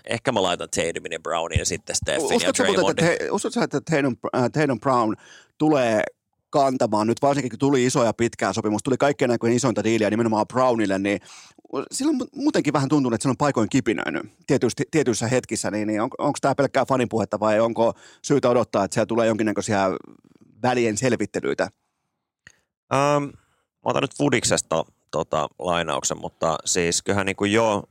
ehkä 0.09 0.31
mä 0.31 0.43
laitan 0.43 0.69
Tatumin 0.69 1.11
ja 1.11 1.19
Brownin 1.19 1.59
ja 1.59 1.65
sitten 1.65 1.95
Stephin 1.95 2.41
ja 2.41 2.51
Draymondin. 2.57 3.05
Uskotko 3.31 3.61
että 3.63 3.81
Tatum, 3.81 4.15
äh, 4.35 4.49
Tatum 4.51 4.80
Brown 4.80 5.15
tulee 5.57 6.03
kantamaan 6.49 7.07
nyt, 7.07 7.21
varsinkin 7.21 7.49
kun 7.49 7.59
tuli 7.59 7.85
iso 7.85 8.03
ja 8.03 8.13
pitkää 8.13 8.53
sopimus, 8.53 8.84
tuli 8.84 8.97
kaikkein 8.97 9.30
näköinen 9.30 9.57
isointa 9.57 9.84
diiliä 9.84 10.09
nimenomaan 10.09 10.47
Brownille, 10.47 10.99
niin 10.99 11.19
silloin 11.91 12.17
muutenkin 12.35 12.73
vähän 12.73 12.89
tuntunut, 12.89 13.15
että 13.15 13.23
se 13.23 13.30
on 13.30 13.38
paikoin 13.38 13.69
kipinöinyt 13.69 14.23
tietyissä 14.91 15.27
hetkissä, 15.27 15.71
niin, 15.71 15.88
niin 15.88 16.01
on, 16.01 16.09
onko 16.17 16.38
tämä 16.41 16.55
pelkkää 16.55 16.85
fanipuhetta 16.85 17.39
vai 17.39 17.59
onko 17.59 17.93
syytä 18.21 18.49
odottaa, 18.49 18.84
että 18.84 18.93
siellä 18.93 19.05
tulee 19.05 19.27
jonkinnäköisiä 19.27 19.85
välien 20.63 20.97
selvittelyitä? 20.97 21.69
Um, 22.93 23.23
mä 23.23 23.31
otan 23.84 24.01
nyt 24.01 24.17
Fudiksesta 24.17 24.85
tota, 25.11 25.47
lainauksen, 25.59 26.17
mutta 26.21 26.57
siis 26.65 27.01
kyllähän 27.01 27.25
niin 27.25 27.35
kuin 27.35 27.51
jo 27.51 27.84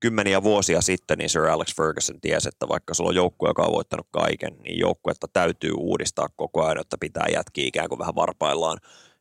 kymmeniä 0.00 0.42
vuosia 0.42 0.80
sitten 0.80 1.18
niin 1.18 1.30
Sir 1.30 1.46
Alex 1.46 1.76
Ferguson 1.76 2.20
tiesi, 2.20 2.48
että 2.48 2.68
vaikka 2.68 2.94
sulla 2.94 3.08
on 3.08 3.16
joukkue, 3.16 3.50
joka 3.50 3.62
on 3.62 3.72
voittanut 3.72 4.06
kaiken, 4.10 4.56
niin 4.62 4.78
joukkuetta 4.78 5.26
täytyy 5.32 5.72
uudistaa 5.76 6.28
koko 6.36 6.64
ajan, 6.64 6.80
että 6.80 6.96
pitää 7.00 7.26
jätkiä 7.32 7.66
ikään 7.66 7.88
kuin 7.88 7.98
vähän 7.98 8.14
varpaillaan. 8.14 8.78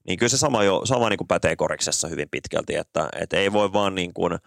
Niin 0.08 0.20
kyllä 0.20 0.30
se 0.30 0.38
sama, 0.38 0.64
jo, 0.64 0.82
sama 0.84 1.10
niin 1.10 1.18
kuin 1.18 1.28
pätee 1.28 1.56
koriksessa 1.56 2.08
hyvin 2.08 2.30
pitkälti, 2.32 2.76
että, 2.76 3.10
että 3.22 3.38
ei 3.38 3.54
voi 3.54 3.74
vaan 3.74 3.96
niin 3.96 4.14
kuin, 4.14 4.38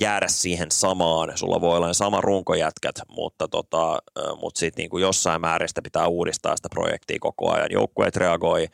jäädä 0.00 0.28
siihen 0.28 0.70
samaan. 0.72 1.32
Sulla 1.34 1.60
voi 1.60 1.76
olla 1.76 1.92
sama 1.92 2.20
runkojätkät, 2.20 2.94
mutta, 3.08 3.48
tota, 3.48 3.98
mutta 4.40 4.58
sitten 4.58 4.88
niin 4.92 5.00
jossain 5.00 5.40
määrin 5.40 5.68
sitä 5.68 5.82
pitää 5.82 6.06
uudistaa 6.06 6.56
sitä 6.56 6.68
projektia 6.68 7.16
koko 7.20 7.52
ajan. 7.52 7.72
Joukkueet 7.72 8.16
reagoi, 8.16 8.66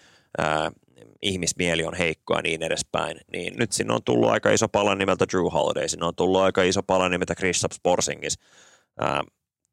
ihmismieli 1.23 1.85
on 1.85 1.95
heikko 1.95 2.35
ja 2.35 2.43
niin 2.43 2.63
edespäin, 2.63 3.21
niin 3.33 3.55
nyt 3.57 3.73
sinne 3.73 3.95
on 3.95 4.05
tullut 4.05 4.31
aika 4.31 4.51
iso 4.51 4.69
pala 4.69 4.95
nimeltä 4.95 5.27
Drew 5.33 5.53
Holiday, 5.53 5.89
sinne 5.89 6.07
on 6.07 6.15
tullut 6.15 6.41
aika 6.41 6.63
iso 6.63 6.83
pala 6.83 7.09
nimeltä 7.09 7.35
Chris 7.35 7.63
Porzingis. 7.83 8.39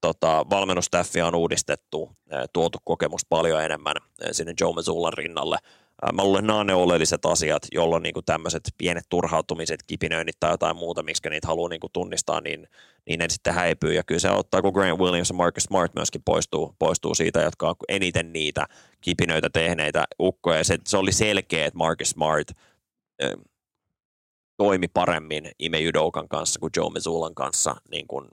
Tota, 0.02 0.46
valmennustaffia 0.50 1.28
on 1.28 1.36
uudistettu, 1.36 2.12
tuotu 2.54 2.78
kokemus 2.84 3.26
paljon 3.30 3.64
enemmän 3.64 3.96
sinne 4.32 4.54
Joe 4.62 4.74
Mazzulan 4.74 5.14
rinnalle. 5.14 5.58
Mä 6.14 6.24
luulen, 6.24 6.48
nämä 6.48 6.60
on 6.60 6.68
ne 6.68 6.74
oleelliset 6.74 7.26
asiat, 7.26 7.68
jolloin 7.72 8.04
niin 8.04 8.14
tämmöiset 8.26 8.64
pienet 8.78 9.06
turhautumiset, 9.10 9.84
kipinöinnit 9.88 10.36
tai 10.40 10.52
jotain 10.52 10.76
muuta, 10.76 11.04
miksi 11.04 11.30
niitä 11.30 11.48
haluaa 11.48 11.70
niin 11.70 11.80
tunnistaa, 11.94 12.42
niin, 12.42 12.68
niin 13.08 13.20
ne 13.20 13.30
sitten 13.30 13.54
häipyy. 13.54 13.94
Ja 13.94 14.04
kyllä 14.04 14.20
se 14.20 14.30
ottaa, 14.30 14.62
kun 14.62 14.74
Grant 14.74 15.00
Williams 15.00 15.30
ja 15.30 15.36
Marcus 15.36 15.64
Smart 15.64 15.96
myöskin 15.96 16.22
poistuu, 16.26 16.76
poistuu 16.80 17.16
siitä, 17.16 17.42
jotka 17.42 17.70
on 17.70 17.76
eniten 17.88 18.34
niitä 18.34 18.66
kipinöitä 19.02 19.50
tehneitä 19.54 20.06
ukkoja. 20.20 20.64
Se, 20.64 20.78
se 20.88 20.98
oli 20.98 21.12
selkeä, 21.12 21.66
että 21.66 21.78
Marcus 21.78 22.10
Smart 22.10 22.52
äh, 23.24 23.32
toimi 24.58 24.88
paremmin 24.88 25.52
Ime 25.60 25.80
Judoukan 25.80 26.28
kanssa 26.28 26.60
kuin 26.60 26.72
Joe 26.76 26.90
Mezulan 26.90 27.36
kanssa 27.36 27.76
niin 27.92 28.08
kuin 28.08 28.28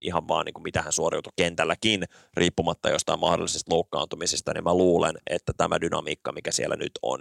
ihan 0.00 0.28
vaan 0.28 0.46
niin 0.46 0.54
kuin 0.54 0.62
mitä 0.62 0.82
hän 0.82 0.92
suoriutui 0.92 1.32
kentälläkin, 1.36 2.04
riippumatta 2.34 2.90
jostain 2.90 3.20
mahdollisista 3.20 3.74
loukkaantumisista, 3.74 4.52
niin 4.54 4.64
mä 4.64 4.74
luulen, 4.74 5.14
että 5.30 5.52
tämä 5.56 5.80
dynamiikka, 5.80 6.32
mikä 6.32 6.52
siellä 6.52 6.76
nyt 6.76 6.92
on, 7.02 7.18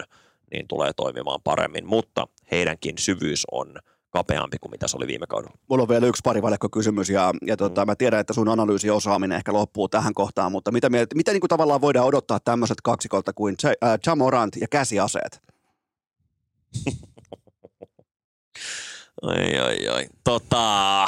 niin 0.51 0.67
tulee 0.67 0.93
toimimaan 0.93 1.41
paremmin, 1.43 1.85
mutta 1.85 2.27
heidänkin 2.51 2.97
syvyys 2.97 3.43
on 3.51 3.75
kapeampi 4.09 4.57
kuin 4.61 4.71
mitä 4.71 4.87
se 4.87 4.97
oli 4.97 5.07
viime 5.07 5.27
kaudella. 5.27 5.57
Mulla 5.69 5.83
on 5.83 5.89
vielä 5.89 6.07
yksi 6.07 6.21
pari 6.23 6.41
kysymys 6.71 7.09
ja, 7.09 7.33
ja 7.45 7.57
tota, 7.57 7.85
mm. 7.85 7.89
mä 7.89 7.95
tiedän, 7.95 8.19
että 8.19 8.33
sun 8.33 8.49
analyysiosaaminen 8.49 9.37
ehkä 9.37 9.53
loppuu 9.53 9.89
tähän 9.89 10.13
kohtaan, 10.13 10.51
mutta 10.51 10.71
mitä, 10.71 10.89
mitä, 10.89 11.15
mitä 11.15 11.31
niin 11.31 11.41
kuin 11.41 11.49
tavallaan 11.49 11.81
voidaan 11.81 12.07
odottaa 12.07 12.39
tämmöiset 12.39 12.81
kaksikolta 12.83 13.33
kuin 13.33 13.55
Jamorant 14.05 14.55
ja 14.55 14.67
käsiaseet? 14.67 15.41
ai, 19.21 19.59
ai, 19.59 19.87
ai. 19.87 20.07
Tota, 20.23 21.05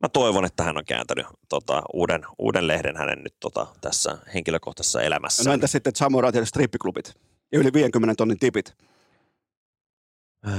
mä 0.00 0.08
toivon, 0.08 0.44
että 0.44 0.62
hän 0.62 0.76
on 0.76 0.84
kääntänyt 0.84 1.26
tota, 1.48 1.82
uuden, 1.92 2.22
uuden 2.38 2.66
lehden 2.66 2.96
hänen 2.96 3.18
nyt 3.22 3.34
tota, 3.40 3.66
tässä 3.80 4.18
henkilökohtaisessa 4.34 5.02
elämässä. 5.02 5.44
No 5.44 5.52
entä 5.52 5.66
sitten 5.66 5.96
Samurai 5.96 6.32
ja 6.34 6.46
strippiklubit 6.46 7.14
ja 7.52 7.58
yli 7.58 7.72
50 7.72 8.14
tonnin 8.14 8.38
tipit? 8.38 8.74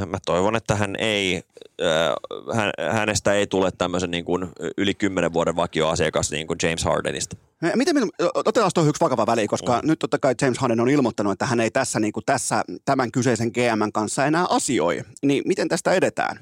Mä 0.06 0.18
toivon, 0.26 0.56
että 0.56 0.76
hän 0.76 0.96
ei, 1.00 1.44
äh, 1.82 2.92
hänestä 2.94 3.34
ei 3.34 3.48
tule 3.48 3.72
tämmöisen 3.72 4.12
niin 4.12 4.26
kuin 4.26 4.48
yli 4.78 4.94
kymmenen 4.94 5.34
vuoden 5.34 5.56
vakioasiakas 5.56 6.32
niin 6.32 6.48
kuin 6.48 6.58
James 6.64 6.84
Hardenista. 6.84 7.38
Miten, 7.76 7.96
otetaan 8.34 8.72
tuohon 8.74 8.90
yksi 8.90 9.02
vakava 9.02 9.26
väli, 9.26 9.48
koska 9.48 9.82
mm. 9.82 9.88
nyt 9.88 10.00
totta 10.00 10.20
kai 10.20 10.36
James 10.42 10.58
Harden 10.58 10.80
on 10.80 10.90
ilmoittanut, 10.90 11.34
että 11.34 11.46
hän 11.46 11.60
ei 11.60 11.72
tässä, 11.72 12.00
niin 12.00 12.14
kuin 12.14 12.26
tässä 12.26 12.64
tämän 12.86 13.12
kyseisen 13.12 13.48
GM 13.48 13.92
kanssa 13.94 14.26
enää 14.26 14.46
asioi. 14.50 15.04
Niin 15.24 15.44
miten 15.46 15.68
tästä 15.68 15.94
edetään? 15.94 16.40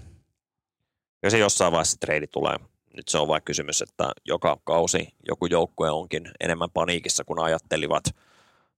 Ja 1.23 1.30
se 1.30 1.38
jossain 1.38 1.71
vaiheessa 1.71 1.97
treidi 1.99 2.27
tulee 2.27 2.55
nyt 2.94 3.07
se 3.07 3.18
on 3.18 3.28
vain 3.28 3.44
kysymys, 3.44 3.82
että 3.82 4.11
joka 4.26 4.57
kausi 4.64 5.07
joku 5.28 5.45
joukkue 5.45 5.90
onkin 5.90 6.32
enemmän 6.40 6.72
paniikissa 6.72 7.24
kuin 7.24 7.40
ajattelivat 7.40 8.03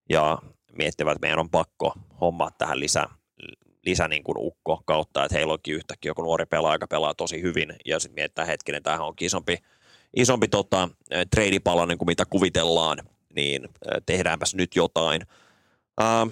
ja 0.09 0.37
miettivät, 0.73 1.11
että 1.11 1.25
meidän 1.25 1.39
on 1.39 1.49
pakko 1.49 1.93
hommaa 2.21 2.51
tähän 2.57 2.79
lisää 2.79 3.07
lisä 3.85 4.07
niin 4.07 4.23
kuin 4.23 4.35
ukko 4.37 4.81
kautta, 4.85 5.23
että 5.23 5.37
heillä 5.37 5.53
onkin 5.53 5.75
yhtäkkiä 5.75 6.09
joku 6.09 6.21
nuori 6.21 6.45
pelaaja, 6.45 6.75
joka 6.75 6.87
pelaa 6.87 7.13
tosi 7.13 7.41
hyvin, 7.41 7.73
ja 7.85 7.99
sitten 7.99 8.15
mietitään 8.15 8.47
hetkinen, 8.47 8.83
tämähän 8.83 9.05
onkin 9.05 9.25
isompi, 9.25 9.57
isompi 10.15 10.47
tota, 10.47 10.89
treidipala, 11.31 11.85
niin 11.85 11.97
kuin 11.97 12.07
mitä 12.07 12.25
kuvitellaan, 12.25 12.97
niin 13.35 13.69
tehdäänpäs 14.05 14.55
nyt 14.55 14.75
jotain. 14.75 15.21
Ähm, 16.01 16.29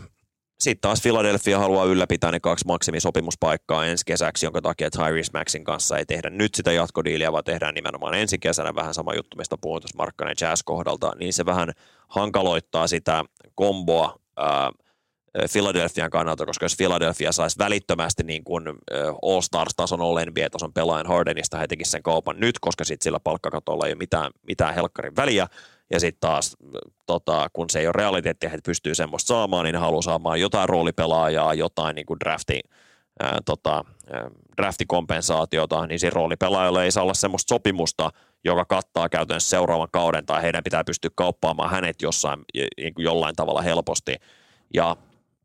sitten 0.59 0.81
taas 0.81 1.01
Philadelphia 1.01 1.59
haluaa 1.59 1.85
ylläpitää 1.85 2.31
ne 2.31 2.39
kaksi 2.39 2.65
maksimisopimuspaikkaa 2.67 3.85
ensi 3.85 4.05
kesäksi, 4.05 4.45
jonka 4.45 4.61
takia 4.61 4.89
Tyrese 4.89 5.31
Maxin 5.33 5.63
kanssa 5.63 5.97
ei 5.97 6.05
tehdä 6.05 6.29
nyt 6.29 6.55
sitä 6.55 6.71
jatkodiiliä, 6.71 7.31
vaan 7.31 7.43
tehdään 7.43 7.75
nimenomaan 7.75 8.13
ensi 8.13 8.39
kesänä. 8.39 8.75
Vähän 8.75 8.93
sama 8.93 9.13
juttu, 9.13 9.37
mistä 9.37 9.55
puhuin 9.61 9.81
tuossa 9.81 9.97
Markkanen 9.97 10.35
Jazz 10.41 10.61
kohdalta, 10.65 11.13
niin 11.19 11.33
se 11.33 11.45
vähän 11.45 11.71
hankaloittaa 12.07 12.87
sitä 12.87 13.23
komboa 13.55 14.19
ää, 14.37 14.71
Philadelphian 15.51 16.09
kannalta, 16.09 16.45
koska 16.45 16.65
jos 16.65 16.77
Philadelphia 16.77 17.31
saisi 17.31 17.59
välittömästi 17.59 18.23
niin 18.23 18.43
kuin 18.43 18.63
All-Stars-tason 19.21 20.01
All 20.01 20.19
NBA-tason 20.25 20.73
pelaajan 20.73 21.07
Hardenista, 21.07 21.57
he 21.57 21.67
sen 21.83 22.03
kaupan 22.03 22.39
nyt, 22.39 22.59
koska 22.59 22.83
sitten 22.83 23.03
sillä 23.03 23.19
palkkakatolla 23.19 23.85
ei 23.85 23.91
ole 23.91 23.97
mitään, 23.97 24.31
mitään 24.47 24.75
helkkarin 24.75 25.15
väliä, 25.15 25.47
ja 25.89 25.99
sitten 25.99 26.19
taas, 26.19 26.57
tota, 27.05 27.47
kun 27.53 27.69
se 27.69 27.79
ei 27.79 27.87
ole 27.87 27.93
realiteetti, 27.95 28.45
että 28.45 28.59
pystyy 28.65 28.95
semmoista 28.95 29.27
saamaan, 29.27 29.65
niin 29.65 29.75
haluaa 29.75 30.01
saamaan 30.01 30.41
jotain 30.41 30.69
roolipelaajaa, 30.69 31.53
jotain 31.53 31.95
niin 31.95 32.05
kuin 32.05 32.19
drafti, 32.19 32.59
ää, 33.19 33.39
tota, 33.45 33.85
draftikompensaatiota, 34.57 35.87
niin 35.87 35.99
siinä 35.99 36.13
roolipelaajalle 36.15 36.83
ei 36.83 36.91
saa 36.91 37.03
olla 37.03 37.13
semmoista 37.13 37.53
sopimusta, 37.53 38.11
joka 38.43 38.65
kattaa 38.65 39.09
käytännössä 39.09 39.49
seuraavan 39.49 39.87
kauden, 39.91 40.25
tai 40.25 40.41
heidän 40.41 40.63
pitää 40.63 40.83
pystyä 40.83 41.11
kauppaamaan 41.15 41.69
hänet 41.69 42.01
jossain, 42.01 42.39
niin 42.77 42.93
kuin 42.93 43.03
jollain 43.03 43.35
tavalla 43.35 43.61
helposti. 43.61 44.15
Ja 44.73 44.95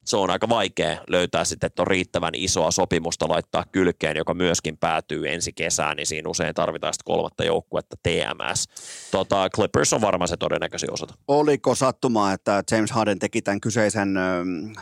se 0.04 0.16
on 0.16 0.30
aika 0.30 0.48
vaikea 0.48 1.00
löytää 1.08 1.44
sitten, 1.44 1.66
että 1.66 1.82
on 1.82 1.86
riittävän 1.86 2.34
isoa 2.34 2.70
sopimusta 2.70 3.28
laittaa 3.28 3.64
kylkeen, 3.72 4.16
joka 4.16 4.34
myöskin 4.34 4.76
päätyy 4.78 5.28
ensi 5.28 5.52
kesään, 5.52 5.96
niin 5.96 6.06
siinä 6.06 6.28
usein 6.28 6.54
tarvitaan 6.54 6.94
sitten 6.94 7.04
kolmatta 7.04 7.44
joukkuetta 7.44 7.96
TMS. 8.02 8.68
Tota, 9.10 9.48
Clippers 9.54 9.92
on 9.92 10.00
varmaan 10.00 10.28
se 10.28 10.36
todennäköisin 10.36 10.92
osata. 10.92 11.14
Oliko 11.28 11.74
sattumaa, 11.74 12.32
että 12.32 12.62
James 12.70 12.90
Harden 12.90 13.18
teki 13.18 13.42
tämän 13.42 13.60
kyseisen, 13.60 14.14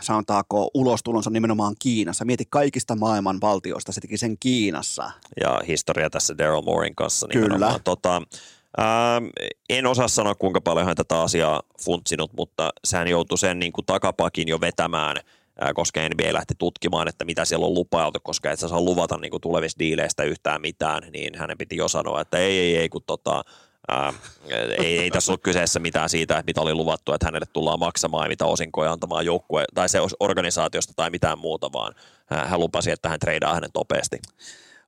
sanotaanko, 0.01 0.69
ulostulonsa 0.73 1.29
nimenomaan 1.29 1.75
Kiinassa? 1.79 2.25
Mieti 2.25 2.43
kaikista 2.49 2.95
maailman 2.95 3.41
valtioista, 3.41 3.91
se 3.91 4.01
teki 4.01 4.17
sen 4.17 4.37
Kiinassa. 4.39 5.11
Ja 5.41 5.61
historia 5.67 6.09
tässä 6.09 6.37
Daryl 6.37 6.61
Moorin 6.61 6.95
kanssa 6.95 7.27
nimenomaan. 7.27 7.71
Kyllä. 7.71 7.79
Tota, 7.83 8.21
Ähm, 8.79 9.25
en 9.69 9.87
osaa 9.87 10.07
sanoa, 10.07 10.35
kuinka 10.35 10.61
paljon 10.61 10.85
hän 10.85 10.95
tätä 10.95 11.21
asiaa 11.21 11.61
funtsinut, 11.85 12.33
mutta 12.37 12.69
sehän 12.85 13.07
joutui 13.07 13.37
sen 13.37 13.59
niin 13.59 13.71
kuin 13.71 13.85
takapakin 13.85 14.47
jo 14.47 14.61
vetämään, 14.61 15.17
ää, 15.61 15.73
koska 15.73 16.01
NBA 16.01 16.33
lähti 16.33 16.53
tutkimaan, 16.57 17.07
että 17.07 17.25
mitä 17.25 17.45
siellä 17.45 17.65
on 17.65 17.73
lupailtu, 17.73 18.19
koska 18.23 18.51
et 18.51 18.59
sä 18.59 18.67
saa 18.67 18.81
luvata 18.81 19.17
niin 19.17 19.31
kuin 19.31 19.41
tulevista 19.41 19.79
diileistä 19.79 20.23
yhtään 20.23 20.61
mitään, 20.61 21.03
niin 21.11 21.35
hänen 21.35 21.57
piti 21.57 21.75
jo 21.75 21.87
sanoa, 21.87 22.21
että 22.21 22.37
ei, 22.37 22.59
ei, 22.59 22.77
ei, 22.77 22.89
kun 22.89 23.03
tota, 23.07 23.43
ää, 23.87 24.13
ei, 24.77 24.99
ei 24.99 25.11
tässä 25.11 25.31
ole 25.31 25.39
kyseessä 25.43 25.79
mitään 25.79 26.09
siitä, 26.09 26.43
mitä 26.47 26.61
oli 26.61 26.73
luvattu, 26.73 27.13
että 27.13 27.27
hänelle 27.27 27.47
tullaan 27.53 27.79
maksamaan 27.79 28.25
ja 28.25 28.29
mitä 28.29 28.45
osinkoja 28.45 28.91
antamaan 28.91 29.25
joukkue 29.25 29.65
tai 29.73 29.89
se 29.89 29.99
organisaatiosta 30.19 30.93
tai 30.95 31.09
mitään 31.09 31.39
muuta, 31.39 31.73
vaan 31.73 31.93
hän 32.25 32.59
lupasi, 32.59 32.91
että 32.91 33.09
hän 33.09 33.19
treidaa 33.19 33.53
hänet 33.53 33.71
nopeasti. 33.75 34.19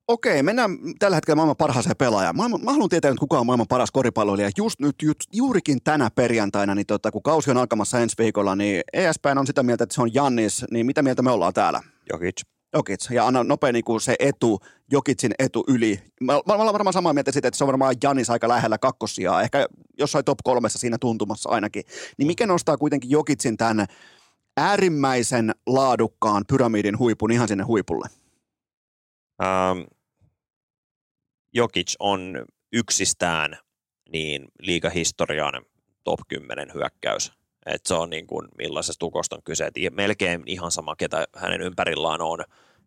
Okei, 0.08 0.44
mennään 0.44 0.78
tällä 1.00 1.16
hetkellä 1.16 1.36
maailman 1.36 1.56
parhaaseen 1.56 1.96
pelaajaan. 1.98 2.36
Maailman, 2.36 2.64
mä 2.64 2.72
haluan 2.72 2.90
tietää, 2.90 3.10
että 3.10 3.20
kuka 3.20 3.40
on 3.40 3.46
maailman 3.46 3.68
paras 3.68 3.92
koripalloilija. 3.92 4.50
Just 4.58 4.80
nyt, 4.80 4.96
ju, 5.02 5.12
juurikin 5.34 5.80
tänä 5.84 6.10
perjantaina, 6.16 6.76
niin 6.76 6.86
tota, 6.86 7.12
kun 7.12 7.24
kausi 7.24 7.52
on 7.52 7.58
alkamassa 7.58 8.00
ensi 8.00 8.16
viikolla, 8.18 8.56
niin 8.56 8.82
ESPN 8.94 9.38
on 9.38 9.48
sitä 9.48 9.64
mieltä, 9.64 9.84
että 9.84 9.96
se 9.96 10.02
on 10.02 10.14
Jannis. 10.14 10.66
Niin 10.72 10.86
mitä 10.86 11.02
mieltä 11.02 11.22
me 11.22 11.32
ollaan 11.32 11.54
täällä? 11.54 11.82
Jokic. 12.12 12.42
Jokic. 12.74 13.12
Ja 13.12 13.28
anna 13.28 13.44
nopea 13.44 13.72
niin 13.72 13.84
kuin 13.84 14.02
se 14.02 14.16
etu, 14.20 14.60
Jokicin 14.92 15.32
etu 15.40 15.64
yli. 15.68 16.00
Mä, 16.22 16.34
mä, 16.34 16.40
mä 16.48 16.54
olen 16.54 16.74
varmaan 16.74 16.94
samaa 16.94 17.14
mieltä 17.14 17.32
siitä, 17.32 17.48
että 17.48 17.58
se 17.58 17.64
on 17.64 17.68
varmaan 17.68 17.96
Jannis 18.04 18.30
aika 18.30 18.48
lähellä 18.48 18.78
kakkosia. 18.78 19.42
Ehkä 19.42 19.66
jossain 20.00 20.26
top 20.26 20.38
kolmessa 20.44 20.80
siinä 20.80 20.98
tuntumassa 21.02 21.50
ainakin. 21.50 21.84
Niin 22.18 22.28
mikä 22.28 22.48
nostaa 22.48 22.78
kuitenkin 22.78 23.12
Jokicin 23.12 23.58
tämän 23.58 23.86
äärimmäisen 24.58 25.52
laadukkaan 25.68 26.44
pyramidin 26.48 27.00
huipun 27.00 27.32
ihan 27.32 27.48
sinne 27.48 27.64
huipulle? 27.64 28.08
Um, 29.42 29.86
Jokic 31.56 31.94
on 32.00 32.46
yksistään 32.74 33.58
niin 34.10 34.46
liikahistorian 34.60 35.66
top 36.04 36.20
10 36.28 36.74
hyökkäys. 36.74 37.32
Et 37.66 37.86
se 37.86 37.94
on 37.94 38.10
niin 38.10 38.28
kuin 38.28 38.48
millaisesta 38.58 39.00
tukosta 39.00 39.36
on 39.36 39.44
kyse. 39.44 39.66
Et 39.66 39.76
melkein 39.92 40.44
ihan 40.46 40.72
sama, 40.72 40.96
ketä 40.96 41.28
hänen 41.36 41.62
ympärillään 41.62 42.22
on, 42.22 42.40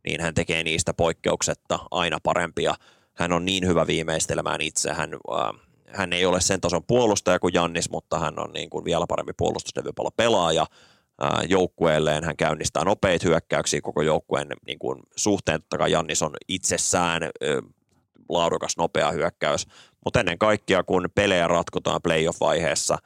niin 0.05 0.21
hän 0.21 0.35
tekee 0.35 0.63
niistä 0.63 0.95
poikkeuksetta 0.95 1.79
aina 1.91 2.19
parempia. 2.23 2.75
Hän 3.15 3.33
on 3.33 3.45
niin 3.45 3.67
hyvä 3.67 3.87
viimeistelemään 3.87 4.61
itse. 4.61 4.93
Hän, 4.93 5.11
äh, 5.15 5.61
hän 5.87 6.13
ei 6.13 6.27
ole 6.27 6.41
sen 6.41 6.61
tason 6.61 6.85
puolustaja 6.85 7.39
kuin 7.39 7.55
Jannis, 7.55 7.91
mutta 7.91 8.19
hän 8.19 8.39
on 8.39 8.53
niin 8.53 8.71
kuin 8.71 8.85
vielä 8.85 9.05
parempi 9.09 9.33
puolustuslevypallo 9.37 10.11
pelaaja 10.17 10.67
äh, 11.23 11.31
joukkueelleen. 11.49 12.25
Hän 12.25 12.37
käynnistää 12.37 12.85
nopeita 12.85 13.29
hyökkäyksiä 13.29 13.81
koko 13.81 14.03
joukkueen 14.03 14.49
niin 14.67 14.79
kuin 14.79 15.01
suhteen. 15.17 15.61
Totta 15.61 15.79
kai 15.79 15.93
Jannis 15.93 16.23
on 16.23 16.35
itsessään 16.49 17.23
äh, 17.23 17.31
laadukas, 18.29 18.77
nopea 18.77 19.11
hyökkäys. 19.11 19.67
Mutta 20.05 20.21
ennen 20.21 20.39
kaikkea, 20.39 20.83
kun 20.83 21.09
pelejä 21.15 21.49
ratkotaan 21.49 22.01
playoff-vaiheessa, 22.03 22.99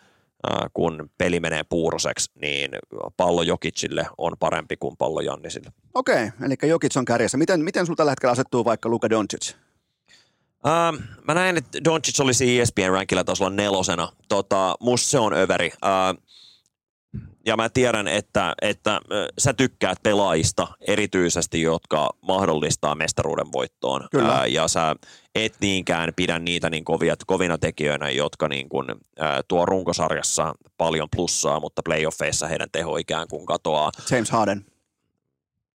kun 0.74 1.11
peli 1.19 1.40
menee 1.40 1.65
puuroseksi, 1.65 2.31
niin 2.43 2.70
pallo 3.16 3.43
Jokicille 3.43 4.07
on 4.19 4.32
parempi 4.39 4.77
kuin 4.77 4.97
pallo 4.97 5.20
Jannisille. 5.20 5.73
Okei, 5.94 6.31
eli 6.44 6.55
Jokic 6.62 6.97
on 6.97 7.05
kärjessä. 7.05 7.39
Miten, 7.39 7.61
miten 7.61 7.86
sinulla 7.86 7.97
tällä 7.97 8.12
hetkellä 8.12 8.32
asettuu 8.32 8.65
vaikka 8.65 8.89
Luka 8.89 9.11
Doncic? 9.11 9.55
Uh, 10.66 11.01
mä 11.24 11.35
näen, 11.35 11.57
että 11.57 11.78
Doncic 11.85 12.20
olisi 12.20 12.61
ESPN 12.61 12.90
rankilla 12.90 13.24
tasolla 13.24 13.51
nelosena. 13.51 14.09
Tota, 14.28 14.74
musta 14.81 15.09
se 15.09 15.19
on 15.19 15.32
överi. 15.35 15.66
Uh, 15.66 16.23
ja 17.47 17.56
mä 17.56 17.69
tiedän, 17.69 18.09
että, 18.09 18.55
että 18.62 19.01
sä 19.39 19.52
tykkäät 19.52 19.98
pelaajista 20.02 20.69
erityisesti, 20.81 21.62
jotka 21.62 22.10
mahdollistaa 22.20 22.94
mestaruuden 22.94 23.52
voittoon. 23.52 24.09
Kyllä. 24.10 24.32
Ää, 24.32 24.47
ja 24.47 24.69
sä 24.69 24.97
et 25.35 25.55
niinkään 25.60 26.12
pidä 26.16 26.39
niitä 26.39 26.70
niin 26.70 26.85
kovia, 26.85 27.14
kovina 27.27 27.59
tekijöinä, 27.59 28.10
jotka 28.10 28.48
niin 28.48 28.69
kuin, 28.69 28.86
ää, 29.19 29.40
tuo 29.48 29.66
runkosarjassa 29.66 30.55
paljon 30.77 31.09
plussaa, 31.16 31.60
mutta 31.60 31.82
playoffeissa 31.85 32.48
heidän 32.48 32.69
teho 32.73 32.97
ikään 32.97 33.28
kuin 33.28 33.47
katoaa. 33.47 33.93
James 34.10 34.31
Harden. 34.31 34.64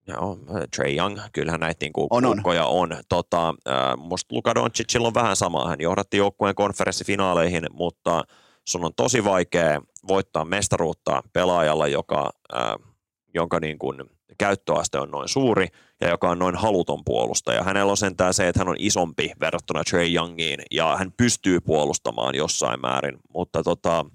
Joo, 0.08 0.40
Trey 0.76 0.96
Young, 0.96 1.20
kyllähän 1.34 1.60
näitä 1.60 1.86
niin 1.86 1.94
kuin 1.94 2.08
On, 2.10 2.26
on. 2.26 2.42
on. 2.66 2.98
Tota, 3.10 3.50
äh, 3.50 3.98
musta 3.98 4.36
Luka 4.36 4.56
Doncicilla 4.56 5.08
on 5.08 5.14
vähän 5.14 5.36
samaa. 5.36 5.70
Hän 5.70 5.82
johdatti 5.82 6.18
joukkueen 6.18 6.56
konferenssifinaaleihin, 6.56 7.64
mutta 7.72 8.24
sun 8.68 8.86
on 8.86 8.94
tosi 8.96 9.24
vaikea 9.24 9.82
voittaa 10.08 10.46
mestaruutta 10.46 11.24
pelaajalla, 11.34 11.88
joka, 11.88 12.30
äh, 12.56 12.94
jonka 13.34 13.60
niin 13.60 13.80
kuin 13.80 14.04
käyttöaste 14.38 15.00
on 15.00 15.12
noin 15.12 15.30
suuri 15.30 15.68
ja 16.02 16.10
joka 16.10 16.30
on 16.30 16.40
noin 16.40 16.56
haluton 16.56 17.04
puolustaja. 17.06 17.64
Hänellä 17.64 17.92
on 17.92 17.98
sentään 17.98 18.34
se, 18.34 18.48
että 18.48 18.60
hän 18.60 18.70
on 18.70 18.76
isompi 18.80 19.32
verrattuna 19.40 19.84
Trey 19.84 20.14
Youngiin 20.14 20.60
ja 20.72 20.98
hän 20.98 21.12
pystyy 21.18 21.60
puolustamaan 21.62 22.36
jossain 22.36 22.82
määrin, 22.82 23.18
mutta 23.34 23.64
tota, 23.64 24.06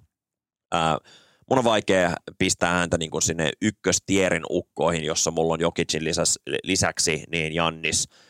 äh, 0.74 0.96
mun 1.50 1.58
on 1.58 1.64
vaikea 1.64 2.14
pistää 2.38 2.72
häntä 2.72 2.98
niin 2.98 3.10
kuin 3.10 3.22
sinne 3.22 3.50
ykköstierin 3.62 4.44
ukkoihin, 4.50 5.04
jossa 5.04 5.30
mulla 5.30 5.54
on 5.54 5.60
Jokicin 5.60 6.04
lisäksi, 6.04 6.40
lisäksi 6.64 7.24
niin 7.30 7.54
Jannis, 7.54 8.08
ää, 8.08 8.22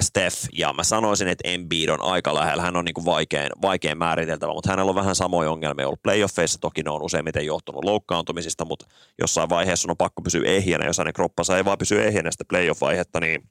Steph, 0.00 0.36
ja 0.52 0.72
mä 0.72 0.84
sanoisin, 0.84 1.28
että 1.28 1.48
Embiid 1.48 1.88
on 1.88 2.02
aika 2.02 2.34
lähellä. 2.34 2.62
Hän 2.62 2.76
on 2.76 2.84
niin 2.84 2.94
kuin 2.94 3.04
vaikein, 3.04 3.48
vaikein 3.62 3.98
määriteltävä, 3.98 4.52
mutta 4.52 4.70
hänellä 4.70 4.90
on 4.90 4.94
vähän 4.94 5.14
samoja 5.14 5.50
ongelmia 5.50 5.86
ollut 5.86 6.02
playoffeissa. 6.02 6.58
Toki 6.60 6.82
ne 6.82 6.90
on 6.90 7.02
useimmiten 7.02 7.46
johtunut 7.46 7.84
loukkaantumisista, 7.84 8.64
mutta 8.64 8.86
jossain 9.18 9.48
vaiheessa 9.48 9.90
on 9.90 9.96
pakko 9.96 10.22
pysyä 10.22 10.48
ehjänä. 10.48 10.86
Jos 10.86 10.98
hänen 10.98 11.12
kroppansa 11.12 11.56
ei 11.56 11.64
vaan 11.64 11.78
pysy 11.78 12.02
ehjänä 12.02 12.30
sitä 12.30 12.44
playoff-vaihetta, 12.48 13.20
niin 13.20 13.42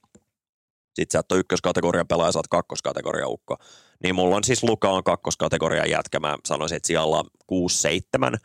sit 0.93 1.11
sä 1.11 1.19
et 1.19 1.31
ole 1.31 1.39
ykköskategorian 1.39 2.07
pelaaja, 2.07 2.31
sä 2.31 2.39
oot 2.39 2.47
kakkoskategorian 2.47 3.29
ukko. 3.29 3.57
Niin 4.03 4.15
mulla 4.15 4.35
on 4.35 4.43
siis 4.43 4.63
Luka 4.63 4.89
on 4.89 5.03
kakkoskategorian 5.03 5.89
jätkä. 5.89 6.19
Mä 6.19 6.37
sanoisin, 6.45 6.75
että 6.75 6.87
siellä 6.87 7.23
6-7 8.33 8.37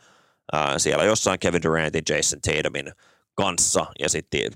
ää, 0.53 0.79
siellä 0.79 1.03
jossain 1.03 1.39
Kevin 1.39 1.63
Durantin, 1.63 2.03
Jason 2.09 2.41
Tatumin 2.41 2.91
kanssa 3.35 3.85
ja 3.99 4.09
sitten 4.09 4.51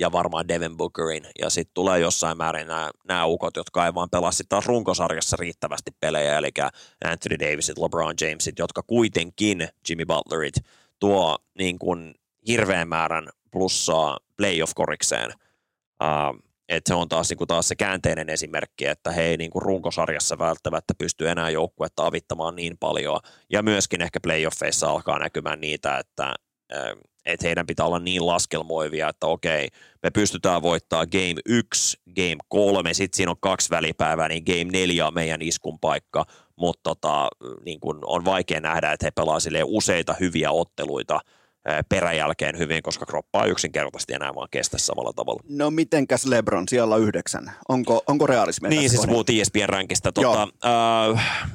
ja 0.00 0.12
varmaan 0.12 0.48
Devin 0.48 0.76
Bookerin, 0.76 1.26
ja 1.38 1.50
sitten 1.50 1.74
tulee 1.74 1.98
jossain 1.98 2.36
määrin 2.36 2.66
nämä 3.08 3.26
ukot, 3.26 3.56
jotka 3.56 3.86
ei 3.86 3.94
vaan 3.94 4.10
pelaa 4.10 4.32
sitten 4.32 4.48
taas 4.48 4.66
runkosarjassa 4.66 5.36
riittävästi 5.40 5.90
pelejä, 6.00 6.38
eli 6.38 6.50
Anthony 7.04 7.38
Davisit, 7.38 7.78
LeBron 7.78 8.14
Jamesit, 8.20 8.58
jotka 8.58 8.82
kuitenkin, 8.82 9.68
Jimmy 9.88 10.04
Butlerit, 10.04 10.54
tuo 10.98 11.38
niin 11.58 11.78
kuin 11.78 12.14
hirveän 12.46 12.88
määrän 12.88 13.28
plussaa 13.50 14.18
playoff-korikseen. 14.36 15.32
Uh, 16.02 16.50
että 16.68 16.88
se 16.88 16.94
on 16.94 17.08
taas, 17.08 17.30
niin 17.30 17.38
kuin 17.38 17.48
taas 17.48 17.68
se 17.68 17.76
käänteinen 17.76 18.28
esimerkki, 18.28 18.86
että 18.86 19.12
he 19.12 19.22
ei 19.22 19.36
niin 19.36 19.50
kuin 19.50 19.62
runkosarjassa 19.62 20.38
välttämättä 20.38 20.94
pysty 20.98 21.28
enää 21.28 21.50
joukkuetta 21.50 22.06
avittamaan 22.06 22.56
niin 22.56 22.78
paljon. 22.78 23.20
Ja 23.52 23.62
myöskin 23.62 24.02
ehkä 24.02 24.20
playoffeissa 24.22 24.90
alkaa 24.90 25.18
näkymään 25.18 25.60
niitä, 25.60 25.98
että, 25.98 26.34
että 27.26 27.46
heidän 27.46 27.66
pitää 27.66 27.86
olla 27.86 27.98
niin 27.98 28.26
laskelmoivia, 28.26 29.08
että 29.08 29.26
okei, 29.26 29.68
me 30.02 30.10
pystytään 30.10 30.62
voittaa 30.62 31.06
game 31.06 31.34
1, 31.46 32.00
game 32.16 32.36
3, 32.48 32.94
sitten 32.94 33.16
siinä 33.16 33.30
on 33.30 33.36
kaksi 33.40 33.70
välipäivää, 33.70 34.28
niin 34.28 34.42
game 34.46 34.78
4 34.78 35.06
on 35.06 35.14
meidän 35.14 35.42
iskun 35.42 35.78
paikka, 35.78 36.24
mutta 36.56 36.80
tota, 36.82 37.28
niin 37.64 37.80
kuin 37.80 37.98
on 38.02 38.24
vaikea 38.24 38.60
nähdä, 38.60 38.92
että 38.92 39.06
he 39.06 39.10
pelaa 39.10 39.38
useita 39.64 40.14
hyviä 40.20 40.50
otteluita– 40.50 41.20
peräjälkeen 41.88 42.58
hyvin, 42.58 42.82
koska 42.82 43.06
kroppaa 43.06 43.44
yksinkertaisesti 43.44 44.12
enää 44.14 44.34
vaan 44.34 44.48
kestä 44.50 44.78
samalla 44.78 45.12
tavalla. 45.12 45.42
No 45.48 45.70
mitenkäs 45.70 46.26
Lebron 46.26 46.68
siellä 46.68 46.96
yhdeksän? 46.96 47.52
Onko, 47.68 48.02
onko 48.06 48.26
realismia 48.26 48.70
Niin, 48.70 48.90
siis 48.90 49.06
puhut 49.06 49.30
ESPN-rankista. 49.30 50.12
Tota, 50.12 50.48
äh, 50.64 51.50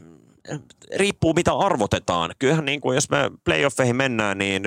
riippuu 0.95 1.33
mitä 1.33 1.53
arvotetaan. 1.53 2.31
Kyllähän 2.39 2.65
niin 2.65 2.81
kuin, 2.81 2.95
jos 2.95 3.09
me 3.09 3.31
playoffeihin 3.43 3.95
mennään, 3.95 4.37
niin 4.37 4.63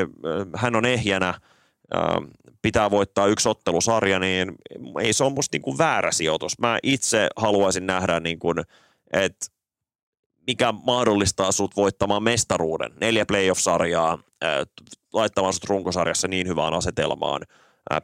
hän 0.56 0.76
on 0.76 0.84
ehjänä, 0.86 1.28
äh, 1.28 1.40
pitää 2.62 2.90
voittaa 2.90 3.26
yksi 3.26 3.48
ottelusarja, 3.48 4.18
niin 4.18 4.54
ei 5.00 5.12
se 5.12 5.24
ole 5.24 5.32
musta 5.32 5.54
niin 5.54 5.62
kuin 5.62 5.78
väärä 5.78 6.12
sijoitus. 6.12 6.58
Mä 6.58 6.78
itse 6.82 7.28
haluaisin 7.36 7.86
nähdä, 7.86 8.20
niin 8.20 8.38
kuin, 8.38 8.58
että 9.12 9.46
mikä 10.46 10.72
mahdollistaa 10.72 11.52
sut 11.52 11.76
voittamaan 11.76 12.22
mestaruuden. 12.22 12.92
Neljä 13.00 13.26
playoff-sarjaa, 13.26 14.18
laittamaan 15.12 15.52
sut 15.52 15.64
runkosarjassa 15.64 16.28
niin 16.28 16.48
hyvään 16.48 16.74
asetelmaan, 16.74 17.42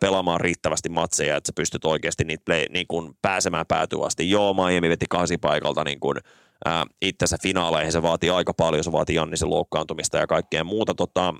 pelaamaan 0.01 0.41
riittävästi 0.41 0.89
matseja, 0.89 1.37
että 1.37 1.49
sä 1.49 1.53
pystyt 1.57 1.85
oikeasti 1.85 2.25
niitä 2.25 2.43
play, 2.45 2.65
niin 2.71 2.87
kuin 2.87 3.17
pääsemään 3.23 3.67
päätyä 3.67 4.07
asti. 4.07 4.31
Joo, 4.31 4.55
Miami 4.55 4.89
veti 4.89 5.07
kasi 5.11 5.39
paikalta 5.39 5.85
niin 5.85 6.01
kuin, 6.01 6.17
ää, 6.65 6.85
itsensä 7.03 7.37
finaaleihin, 7.43 7.93
se 7.93 8.03
vaatii 8.03 8.31
aika 8.31 8.55
paljon, 8.55 8.85
se 8.85 8.93
vaatii 8.93 9.17
Jannisen 9.17 9.51
loukkaantumista 9.51 10.19
ja 10.19 10.27
kaikkea 10.27 10.65
muuta. 10.65 10.95
Tota, 10.95 11.35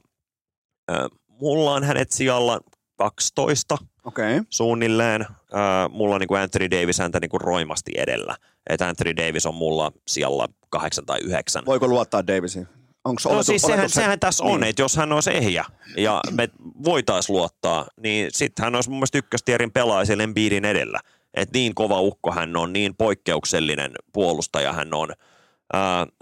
ää, 0.89 1.09
mulla 1.29 1.73
on 1.73 1.85
hänet 1.85 2.13
sijalla 2.13 2.61
12 2.97 3.79
okay. 4.05 4.45
suunnilleen. 4.51 5.27
Ää, 5.53 5.89
mulla 5.89 6.15
on 6.15 6.21
niin 6.21 6.29
kuin 6.29 6.41
Anthony 6.41 6.71
Davis 6.71 6.99
häntä 6.99 7.21
niin 7.21 7.31
kuin 7.31 7.41
roimasti 7.41 7.93
edellä. 7.97 8.37
Että 8.71 8.89
Anthony 8.89 9.17
Davis 9.17 9.47
on 9.47 9.55
mulla 9.55 9.93
siellä 10.09 10.49
kahdeksan 10.71 11.07
tai 11.07 11.21
yhdeksän. 11.21 11.67
Voiko 11.67 11.89
luottaa 11.89 12.27
Davisiin? 12.27 12.69
Onko 13.05 13.21
no 13.25 13.31
oletu, 13.31 13.45
siis 13.45 13.63
sehän, 13.63 13.89
se... 13.89 13.95
sehän 13.95 14.21
tässä 14.21 14.45
niin. 14.45 14.55
on, 14.55 14.65
että 14.65 14.83
jos 14.83 14.97
hän 14.97 15.13
olisi 15.13 15.31
ehjä 15.31 15.65
ja 15.97 16.21
me 16.31 16.49
voitaisiin 16.85 17.37
luottaa, 17.37 17.87
niin 18.01 18.29
sitten 18.33 18.65
hän 18.65 18.75
olisi 18.75 18.91
mun 18.91 18.99
mielestä 18.99 19.19
ykköstierin 19.19 19.73
pelaaja 19.73 20.05
siellä 20.05 20.25
Embiidin 20.25 20.65
edellä. 20.65 21.01
Että 21.35 21.59
niin 21.59 21.75
kova 21.75 22.01
ukko 22.01 22.33
hän 22.33 22.57
on, 22.57 22.73
niin 22.73 22.95
poikkeuksellinen 22.95 23.93
puolustaja 24.13 24.73
hän 24.73 24.95
on. 24.95 25.09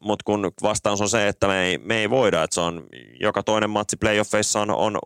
Mutta 0.02 0.22
kun 0.24 0.50
vastaus 0.62 1.00
on 1.00 1.08
se, 1.08 1.28
että 1.28 1.46
me 1.46 1.64
ei, 1.64 1.78
me 1.78 1.96
ei 1.96 2.10
voida, 2.10 2.42
että 2.42 2.54
se 2.54 2.60
on 2.60 2.86
joka 3.20 3.42
toinen 3.42 3.70
matsi 3.70 3.96
playoffeissa 3.96 4.60
on, 4.60 4.70
on 4.70 4.98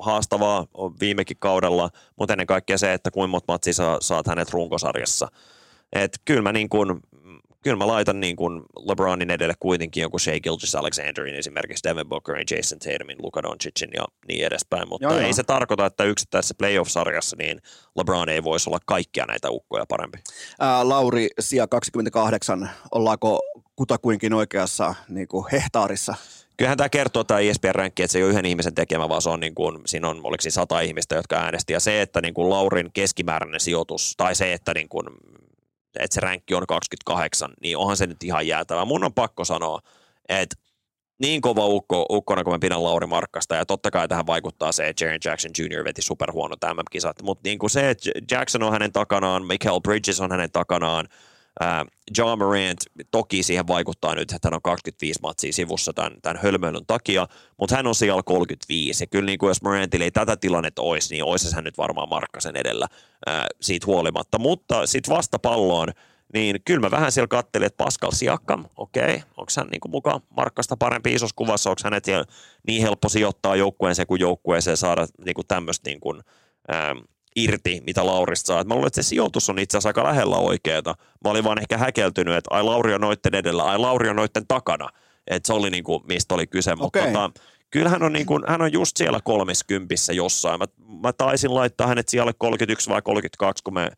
haastavaa 0.00 0.66
viimekin 1.00 1.36
kaudella, 1.40 1.90
mutta 2.18 2.34
ennen 2.34 2.46
kaikkea 2.46 2.78
se, 2.78 2.92
että 2.92 3.10
kuinka 3.10 3.28
monta 3.28 3.52
matsia 3.52 3.72
saa, 3.72 3.98
saat 4.00 4.26
hänet 4.26 4.50
runkosarjassa. 4.50 5.28
Et 5.92 6.12
kyllä 6.24 6.42
mä 6.42 6.52
niin 6.52 6.68
kuin, 6.68 7.00
kyllä 7.64 7.76
mä 7.76 7.86
laitan 7.86 8.20
niin 8.20 8.36
kuin 8.36 8.62
LeBronin 8.88 9.30
edelle 9.30 9.54
kuitenkin 9.60 10.00
joku 10.00 10.18
Shea 10.18 10.40
Gilgis 10.40 10.74
Alexanderin 10.74 11.34
esimerkiksi 11.34 11.88
Devin 11.88 12.08
Bookerin, 12.08 12.46
Jason 12.50 12.78
Tatumin, 12.78 13.16
Luka 13.22 13.42
Doncicin 13.42 13.90
ja 13.94 14.04
niin 14.28 14.46
edespäin, 14.46 14.88
mutta 14.88 15.06
joo, 15.06 15.18
ei 15.18 15.22
joo. 15.22 15.32
se 15.32 15.42
tarkoita, 15.42 15.86
että 15.86 16.04
yksittäisessä 16.04 16.54
playoff-sarjassa 16.58 17.36
niin 17.38 17.60
LeBron 17.96 18.28
ei 18.28 18.44
voisi 18.44 18.70
olla 18.70 18.78
kaikkia 18.86 19.26
näitä 19.26 19.50
ukkoja 19.50 19.86
parempi. 19.88 20.18
Ää, 20.60 20.88
Lauri, 20.88 21.28
sija 21.40 21.66
28, 21.66 22.70
ollaanko 22.90 23.40
kutakuinkin 23.76 24.34
oikeassa 24.34 24.94
niin 25.08 25.28
kuin 25.28 25.44
hehtaarissa? 25.52 26.14
Kyllähän 26.56 26.78
tämä 26.78 26.88
kertoo 26.88 27.24
tämä 27.24 27.40
ESPN-ränkki, 27.40 28.02
että 28.02 28.12
se 28.12 28.18
ei 28.18 28.24
ole 28.24 28.30
yhden 28.30 28.46
ihmisen 28.46 28.74
tekemä, 28.74 29.08
vaan 29.08 29.22
se 29.22 29.30
on 29.30 29.40
niin 29.40 29.54
kuin, 29.54 29.80
siinä 29.86 30.08
on, 30.08 30.20
oliko 30.24 30.40
siinä 30.40 30.52
sata 30.52 30.80
ihmistä, 30.80 31.14
jotka 31.14 31.36
äänesti. 31.36 31.72
Ja 31.72 31.80
se, 31.80 32.02
että 32.02 32.20
niin 32.20 32.34
kuin 32.34 32.50
Laurin 32.50 32.90
keskimääräinen 32.92 33.60
sijoitus, 33.60 34.14
tai 34.16 34.34
se, 34.34 34.52
että 34.52 34.74
niin 34.74 34.88
kuin 34.88 35.06
että 35.98 36.14
se 36.14 36.20
ränkki 36.20 36.54
on 36.54 36.66
28, 36.66 37.50
niin 37.62 37.76
onhan 37.76 37.96
se 37.96 38.06
nyt 38.06 38.24
ihan 38.24 38.46
jäätävä. 38.46 38.84
Mun 38.84 39.04
on 39.04 39.14
pakko 39.14 39.44
sanoa, 39.44 39.80
että 40.28 40.56
niin 41.18 41.40
kova 41.40 41.66
ukko, 41.66 42.06
ukkona, 42.10 42.44
kun 42.44 42.52
mä 42.52 42.58
pidän 42.58 42.84
Lauri 42.84 43.06
Markkasta, 43.06 43.54
ja 43.54 43.66
totta 43.66 43.90
kai 43.90 44.08
tähän 44.08 44.26
vaikuttaa 44.26 44.72
se, 44.72 44.88
että 44.88 45.04
Jaren 45.04 45.20
Jackson 45.24 45.50
Jr. 45.58 45.84
veti 45.84 46.02
superhuono 46.02 46.56
MM-kisat, 46.74 47.22
mutta 47.22 47.48
niin 47.48 47.58
kuin 47.58 47.70
se, 47.70 47.90
että 47.90 48.10
Jackson 48.30 48.62
on 48.62 48.72
hänen 48.72 48.92
takanaan, 48.92 49.46
Michael 49.46 49.80
Bridges 49.80 50.20
on 50.20 50.30
hänen 50.30 50.50
takanaan, 50.52 51.08
John 52.18 52.38
Morant, 52.38 52.80
toki 53.10 53.42
siihen 53.42 53.66
vaikuttaa 53.66 54.14
nyt, 54.14 54.32
että 54.32 54.48
hän 54.48 54.54
on 54.54 54.62
25 54.62 55.20
matsia 55.22 55.52
sivussa 55.52 55.92
tämän, 55.92 56.12
tämän 56.22 56.42
hölmöilyn 56.42 56.86
takia, 56.86 57.28
mutta 57.58 57.76
hän 57.76 57.86
on 57.86 57.94
siellä 57.94 58.22
35. 58.22 59.02
Ja 59.02 59.06
kyllä 59.06 59.26
niin 59.26 59.38
kuin 59.38 59.48
jos 59.48 59.62
Morantille 59.62 60.04
ei 60.04 60.10
tätä 60.10 60.36
tilannetta 60.36 60.82
olisi, 60.82 61.14
niin 61.14 61.24
olisi 61.24 61.54
hän 61.54 61.64
nyt 61.64 61.78
varmaan 61.78 62.08
Markkasen 62.08 62.56
edellä 62.56 62.86
uh, 62.90 63.34
siitä 63.60 63.86
huolimatta. 63.86 64.38
Mutta 64.38 64.86
sitten 64.86 65.16
vasta 65.16 65.38
palloon, 65.38 65.88
niin 66.34 66.56
kyllä 66.64 66.80
mä 66.80 66.90
vähän 66.90 67.12
siellä 67.12 67.28
kattelin, 67.28 67.66
että 67.66 67.84
Pascal 67.84 68.10
Siakam, 68.10 68.64
okei, 68.76 69.02
okay, 69.02 69.20
onko 69.36 69.52
hän 69.56 69.66
niin 69.66 69.80
mukaan 69.88 70.20
Markkasta 70.36 70.76
parempi 70.76 71.12
isossa 71.12 71.36
kuvassa, 71.36 71.70
onko 71.70 71.80
hänet 71.84 72.06
niin 72.66 72.82
helppo 72.82 73.08
sijoittaa 73.08 73.56
joukkueeseen 73.56 74.06
kuin 74.06 74.20
joukkueeseen 74.20 74.76
saada 74.76 75.06
niin 75.24 75.34
tämmöistä 75.48 75.90
niin 75.90 76.00
kuin, 76.00 76.20
ähm, 76.72 76.98
irti, 77.36 77.82
mitä 77.86 78.06
Laurista 78.06 78.46
saa. 78.46 78.60
Et 78.60 78.66
mä 78.66 78.74
luulen, 78.74 78.86
että 78.86 79.02
se 79.02 79.08
sijoitus 79.08 79.50
on 79.50 79.58
itse 79.58 79.76
asiassa 79.76 79.88
aika 79.88 80.04
lähellä 80.04 80.36
oikeeta. 80.36 80.94
Mä 81.24 81.30
olin 81.30 81.44
vaan 81.44 81.58
ehkä 81.58 81.78
häkeltynyt, 81.78 82.36
että 82.36 82.54
ai 82.54 82.62
Lauri 82.62 82.94
on 82.94 83.00
noitten 83.00 83.34
edellä, 83.34 83.64
ai 83.64 83.78
Lauri 83.78 84.08
on 84.08 84.16
noitten 84.16 84.46
takana. 84.48 84.88
Että 85.26 85.46
se 85.46 85.52
oli 85.52 85.70
niin 85.70 85.84
kuin, 85.84 86.02
mistä 86.08 86.34
oli 86.34 86.46
kyse. 86.46 86.72
Okay. 86.72 86.82
Mutta 86.84 87.00
tota, 87.00 87.30
kyllä 87.70 87.90
hän 87.90 88.02
on, 88.02 88.12
niin 88.12 88.26
kuin, 88.26 88.42
hän 88.48 88.62
on 88.62 88.72
just 88.72 88.96
siellä 88.96 89.20
kolmeskympissä 89.24 90.12
jossain. 90.12 90.58
Mä, 90.58 90.66
mä 91.02 91.12
taisin 91.12 91.54
laittaa 91.54 91.86
hänet 91.86 92.08
siellä 92.08 92.32
31 92.38 92.90
vai 92.90 93.02
32, 93.02 93.64
kun 93.64 93.74
me 93.74 93.90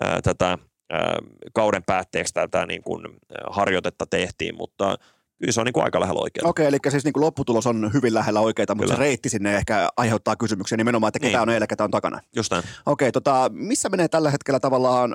ää, 0.00 0.22
tätä 0.22 0.58
ää, 0.90 1.18
kauden 1.54 1.82
päätteeksi 1.82 2.34
tätä 2.34 2.66
niin 2.66 2.82
kuin, 2.82 3.06
harjoitetta 3.50 4.06
tehtiin, 4.06 4.56
mutta 4.56 4.96
kyllä 5.38 5.52
se 5.52 5.60
on 5.60 5.64
niin 5.64 5.72
kuin 5.72 5.84
aika 5.84 6.00
lähellä 6.00 6.20
oikeaa. 6.20 6.48
Okei, 6.48 6.66
eli 6.66 6.78
siis 6.88 7.04
niin 7.04 7.12
kuin 7.12 7.24
lopputulos 7.24 7.66
on 7.66 7.90
hyvin 7.94 8.14
lähellä 8.14 8.40
oikeita, 8.40 8.74
mutta 8.74 8.92
se 8.92 8.98
reitti 8.98 9.28
sinne 9.28 9.56
ehkä 9.56 9.88
aiheuttaa 9.96 10.36
kysymyksiä 10.36 10.76
nimenomaan, 10.76 11.08
että 11.08 11.18
ketä 11.18 11.30
Niin. 11.30 11.42
on 11.42 11.50
eilen, 11.50 11.68
ketä 11.68 11.84
on 11.84 11.90
takana. 11.90 12.20
Just 12.36 12.52
näin. 12.52 12.64
Okei, 12.86 13.12
tota, 13.12 13.50
missä 13.54 13.88
menee 13.88 14.08
tällä 14.08 14.30
hetkellä 14.30 14.60
tavallaan 14.60 15.14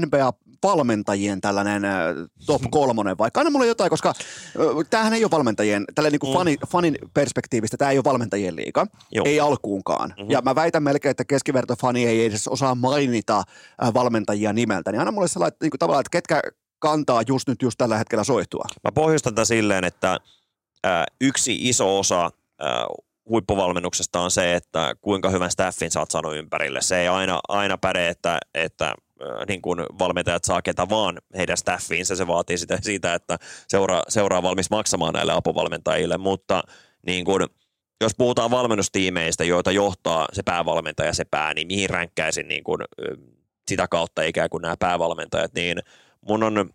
NBA-valmentajien 0.00 1.40
tällainen 1.40 1.82
top 2.46 2.62
kolmonen, 2.70 3.18
vaikka 3.18 3.40
anna 3.40 3.50
mulle 3.50 3.66
jotain, 3.66 3.90
koska 3.90 4.08
äh, 4.08 4.14
tämähän 4.90 5.12
ei 5.12 5.24
ole 5.24 5.30
valmentajien, 5.30 5.84
tällä 5.94 6.10
niin 6.10 6.20
kuin 6.20 6.30
Mm. 6.30 6.34
fani, 6.38 6.56
fanin 6.68 6.98
perspektiivistä, 7.14 7.76
tämä 7.76 7.90
ei 7.90 7.98
ole 7.98 8.04
valmentajien 8.04 8.56
liiga, 8.56 8.86
Joo. 9.12 9.24
ei 9.26 9.40
alkuunkaan. 9.40 10.14
Mhm. 10.20 10.30
Ja 10.30 10.40
mä 10.42 10.54
väitän 10.54 10.82
melkein, 10.82 11.10
että 11.10 11.24
keskivertofani 11.24 12.06
ei 12.06 12.24
edes 12.24 12.48
osaa 12.48 12.74
mainita 12.74 13.42
valmentajia 13.94 14.52
nimeltä, 14.52 14.92
niin 14.92 15.00
anna 15.00 15.12
mulle 15.12 15.28
sellainen 15.28 15.56
niin 15.62 15.70
kuin 15.70 15.78
tavallaan, 15.78 16.00
että 16.00 16.10
ketkä 16.18 16.42
kantaa 16.84 17.22
just 17.26 17.48
nyt 17.48 17.62
just 17.62 17.78
tällä 17.78 17.98
hetkellä 17.98 18.24
soihtua. 18.24 18.64
Mä 18.84 18.92
pohjustan 18.92 19.34
tätä 19.34 19.44
silleen, 19.44 19.84
että 19.84 20.18
yksi 21.20 21.68
iso 21.68 21.98
osa 21.98 22.30
huippuvalmennuksesta 23.28 24.20
on 24.20 24.30
se, 24.30 24.54
että 24.54 24.94
kuinka 25.00 25.30
hyvän 25.30 25.50
staffin 25.50 25.90
sä 25.90 26.00
oot 26.00 26.10
saanut 26.10 26.36
ympärille. 26.36 26.82
Se 26.82 26.98
ei 26.98 27.08
aina, 27.08 27.40
aina 27.48 27.78
päde, 27.78 28.08
että, 28.08 28.38
että 28.54 28.94
niin 29.48 29.62
kuin 29.62 29.80
valmentajat 29.98 30.44
saa 30.44 30.62
ketä 30.62 30.88
vaan 30.88 31.18
heidän 31.36 31.56
staffiinsa. 31.56 32.16
Se 32.16 32.26
vaatii 32.26 32.58
sitä, 32.58 32.78
siitä, 32.82 33.14
että 33.14 33.38
seura, 33.68 34.02
seuraa 34.08 34.42
valmis 34.42 34.70
maksamaan 34.70 35.14
näille 35.14 35.32
apuvalmentajille, 35.32 36.18
mutta 36.18 36.62
niin 37.06 37.24
kuin, 37.24 37.46
jos 38.00 38.12
puhutaan 38.18 38.50
valmennustiimeistä, 38.50 39.44
joita 39.44 39.70
johtaa 39.72 40.28
se 40.32 40.42
päävalmentaja, 40.42 41.12
se 41.12 41.24
pää, 41.24 41.54
niin 41.54 41.66
mihin 41.66 41.90
ränkkäisin 41.90 42.48
niin 42.48 42.64
kuin, 42.64 42.80
sitä 43.68 43.88
kautta 43.88 44.22
ikään 44.22 44.50
kuin 44.50 44.62
nämä 44.62 44.76
päävalmentajat, 44.78 45.54
niin 45.54 45.78
mun 46.28 46.42
on 46.42 46.70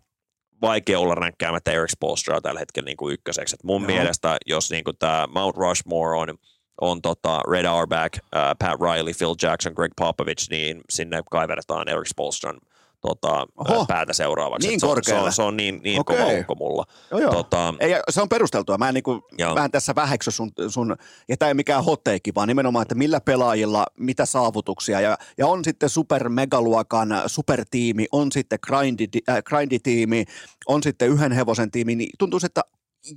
vaikea 0.62 0.98
olla 0.98 1.14
ränkkäämättä 1.14 1.72
Eric 1.72 1.90
Spolstra 1.90 2.40
tällä 2.40 2.60
hetkellä 2.60 2.86
niin 2.86 2.96
kuin 2.96 3.14
ykköseksi. 3.14 3.56
Et 3.56 3.64
mun 3.64 3.82
Joo. 3.82 3.86
mielestä, 3.86 4.36
jos 4.46 4.70
niin 4.70 4.84
kuin 4.84 4.98
tämä 4.98 5.28
Mount 5.30 5.56
Rushmore 5.56 6.18
on, 6.18 6.38
on 6.80 7.02
tota 7.02 7.40
Red 7.50 7.64
Auerbach, 7.64 8.18
uh, 8.18 8.40
Pat 8.58 8.80
Riley, 8.80 9.14
Phil 9.18 9.34
Jackson, 9.42 9.72
Greg 9.72 9.92
Popovich, 9.96 10.50
niin 10.50 10.80
sinne 10.90 11.22
kaivertaan 11.30 11.88
Eric 11.88 12.08
Spolstran 12.08 12.58
tota, 13.00 13.46
Oho. 13.56 13.86
päätä 13.86 14.12
seuraavaksi. 14.12 14.68
Niin 14.68 14.80
se, 14.80 14.86
on- 14.86 14.96
se, 15.02 15.14
on, 15.14 15.32
se 15.32 15.42
on 15.42 15.56
niin, 15.56 15.80
niin 15.84 16.00
Okei. 16.00 16.16
kova 16.16 16.30
ukko 16.40 16.54
mulla. 16.54 16.84
Joo, 17.10 17.20
joo. 17.20 17.32
Tota, 17.32 17.74
Ei, 17.80 17.92
se 18.10 18.22
on 18.22 18.28
perusteltua. 18.28 18.78
Mä 18.78 18.88
en, 18.88 18.94
niin 18.94 19.02
kuin, 19.02 19.22
mä 19.54 19.64
en 19.64 19.70
tässä 19.70 19.94
väheksy 19.94 20.30
sun, 20.30 20.50
sun 20.68 20.96
ja 21.28 21.36
tämä 21.36 21.48
ei 21.48 21.54
mikään 21.54 21.84
hotteikki, 21.84 22.34
vaan 22.34 22.48
nimenomaan, 22.48 22.82
että 22.82 22.94
millä 22.94 23.20
pelaajilla, 23.20 23.86
mitä 23.98 24.26
saavutuksia. 24.26 25.00
Ja, 25.00 25.18
ja 25.38 25.46
on 25.46 25.64
sitten 25.64 25.88
super 25.88 26.28
megaluokan 26.28 27.08
supertiimi, 27.26 28.06
on 28.12 28.32
sitten 28.32 28.58
grindi, 28.66 29.04
äh, 29.28 29.42
grinditiimi, 29.42 30.24
on 30.66 30.82
sitten 30.82 31.08
yhden 31.08 31.32
hevosen 31.32 31.70
tiimi, 31.70 31.94
niin 31.94 32.10
tuntuu, 32.18 32.40
että 32.44 32.60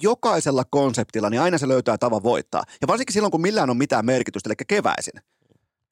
jokaisella 0.03 0.63
konseptilla, 0.69 1.29
niin 1.29 1.41
aina 1.41 1.57
se 1.57 1.67
löytää 1.67 1.97
tavan 1.97 2.23
voittaa. 2.23 2.63
Ja 2.81 2.87
varsinkin 2.87 3.13
silloin, 3.13 3.31
kun 3.31 3.41
millään 3.41 3.69
on 3.69 3.77
mitään 3.77 4.05
merkitystä, 4.05 4.49
eli 4.49 4.55
keväisin. 4.67 5.13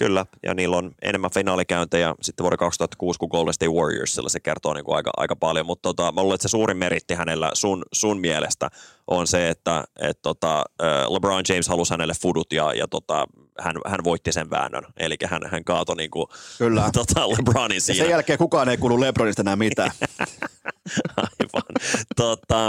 Kyllä, 0.02 0.26
ja 0.44 0.54
niillä 0.54 0.78
on 0.78 0.92
enemmän 1.02 1.32
finaalikäyntejä 1.34 2.16
sitten 2.22 2.44
vuonna 2.44 2.58
2006 2.58 3.20
kuin 3.20 3.30
Golden 3.30 3.54
State 3.54 3.72
Warriorsilla, 3.72 4.30
se 4.30 4.40
kertoo 4.40 4.74
niin 4.74 4.84
kuin 4.86 4.96
aika, 4.96 5.12
aika 5.18 5.36
paljon, 5.36 5.66
mutta 5.66 5.90
tota, 5.90 6.12
mä 6.12 6.22
luulen, 6.22 6.36
että 6.36 6.48
se 6.48 6.52
suurin 6.52 6.78
meritti 6.78 7.14
hänellä 7.14 7.52
sun, 7.54 7.84
sun 7.92 8.20
mielestä 8.20 8.70
on 9.08 9.28
se, 9.28 9.50
että 9.50 9.84
et 10.00 10.20
tota, 10.22 10.64
LeBron 11.10 11.44
James 11.50 11.68
halusi 11.68 11.94
hänelle 11.94 12.14
fudut 12.22 12.54
ja, 12.54 12.74
ja 12.74 12.88
tota, 12.88 13.28
hän, 13.60 13.76
hän 13.88 14.04
voitti 14.04 14.32
sen 14.32 14.50
väännön, 14.50 14.84
eli 14.98 15.16
hän, 15.26 15.42
hän 15.52 15.64
kaatoi 15.64 15.96
niin 15.96 16.12
kuin, 16.12 16.28
Kyllä. 16.58 16.90
tota, 16.94 17.30
LeBronin 17.30 17.76
Ja 17.76 17.82
siinä. 17.82 18.04
sen 18.04 18.12
jälkeen 18.12 18.40
kukaan 18.40 18.70
ei 18.70 18.78
kuulu 18.78 19.00
Lebronista 19.00 19.42
enää 19.42 19.56
mitään. 19.56 19.92
Aivan. 21.18 21.64
Tota, 22.16 22.68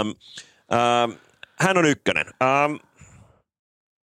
ähm, 0.73 1.11
hän 1.59 1.77
on 1.77 1.85
ykkönen. 1.85 2.25
Ähm, 2.25 2.75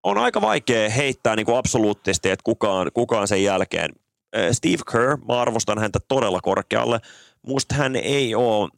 on 0.07 0.17
aika 0.17 0.41
vaikea 0.41 0.89
heittää 0.89 1.35
niin 1.35 1.45
kuin 1.45 1.57
absoluuttisesti, 1.57 2.29
että 2.29 2.43
kukaan, 2.43 2.91
kukaan 2.93 3.27
sen 3.27 3.43
jälkeen. 3.43 3.89
Äh, 4.37 4.51
Steve 4.51 4.83
Kerr, 4.91 5.17
mä 5.27 5.41
arvostan 5.41 5.79
häntä 5.79 5.99
todella 6.07 6.39
korkealle. 6.41 6.99
Musta 7.41 7.75
hän 7.75 7.95
ei 7.95 8.35
ole, 8.35 8.69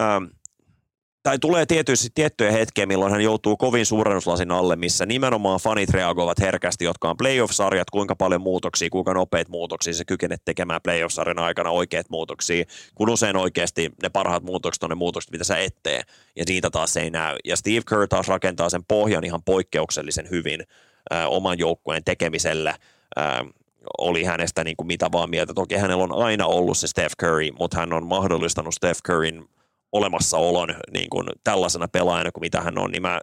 ähm, 0.00 0.24
tai 1.22 1.38
tulee 1.38 1.66
tietysti 1.66 2.08
tiettyjä 2.14 2.50
hetkiä, 2.52 2.86
milloin 2.86 3.12
hän 3.12 3.20
joutuu 3.20 3.56
kovin 3.56 3.86
suurennuslasin 3.86 4.50
alle, 4.50 4.76
missä 4.76 5.06
nimenomaan 5.06 5.60
fanit 5.60 5.90
reagoivat 5.90 6.40
herkästi, 6.40 6.84
jotka 6.84 7.10
on 7.10 7.16
playoff-sarjat, 7.16 7.90
kuinka 7.90 8.16
paljon 8.16 8.40
muutoksia, 8.40 8.90
kuinka 8.90 9.14
nopeat 9.14 9.48
muutoksia 9.48 9.94
se 9.94 10.04
kykenet 10.04 10.42
tekemään 10.44 10.80
playoff-sarjan 10.82 11.38
aikana 11.38 11.70
oikeat 11.70 12.10
muutoksia, 12.10 12.64
kun 12.94 13.10
usein 13.10 13.36
oikeasti 13.36 13.90
ne 14.02 14.08
parhaat 14.08 14.42
muutokset 14.42 14.82
on 14.82 14.90
ne 14.90 14.94
muutokset, 14.94 15.32
mitä 15.32 15.44
sä 15.44 15.58
et 15.58 15.76
tee, 15.82 16.02
ja 16.36 16.44
siitä 16.46 16.70
taas 16.70 16.96
ei 16.96 17.10
näy. 17.10 17.36
Ja 17.44 17.56
Steve 17.56 17.82
Kerr 17.88 18.08
taas 18.08 18.28
rakentaa 18.28 18.70
sen 18.70 18.84
pohjan 18.88 19.24
ihan 19.24 19.42
poikkeuksellisen 19.44 20.30
hyvin 20.30 20.60
äh, 21.12 21.26
oman 21.28 21.58
joukkueen 21.58 22.04
tekemiselle, 22.04 22.74
äh, 23.18 23.40
oli 23.98 24.24
hänestä 24.24 24.64
niin 24.64 24.76
kuin 24.76 24.86
mitä 24.86 25.08
vaan 25.12 25.30
mieltä. 25.30 25.54
Toki 25.54 25.74
hänellä 25.74 26.04
on 26.04 26.12
aina 26.12 26.46
ollut 26.46 26.78
se 26.78 26.86
Steph 26.86 27.14
Curry, 27.22 27.50
mutta 27.58 27.76
hän 27.78 27.92
on 27.92 28.06
mahdollistanut 28.06 28.74
Steph 28.74 29.00
Curryn 29.02 29.48
olemassaolon 29.92 30.74
niin 30.92 31.10
kuin 31.10 31.28
tällaisena 31.44 31.88
pelaajana 31.88 32.32
kuin 32.32 32.42
mitä 32.42 32.60
hän 32.60 32.78
on, 32.78 32.90
niin 32.90 33.02
mä 33.02 33.20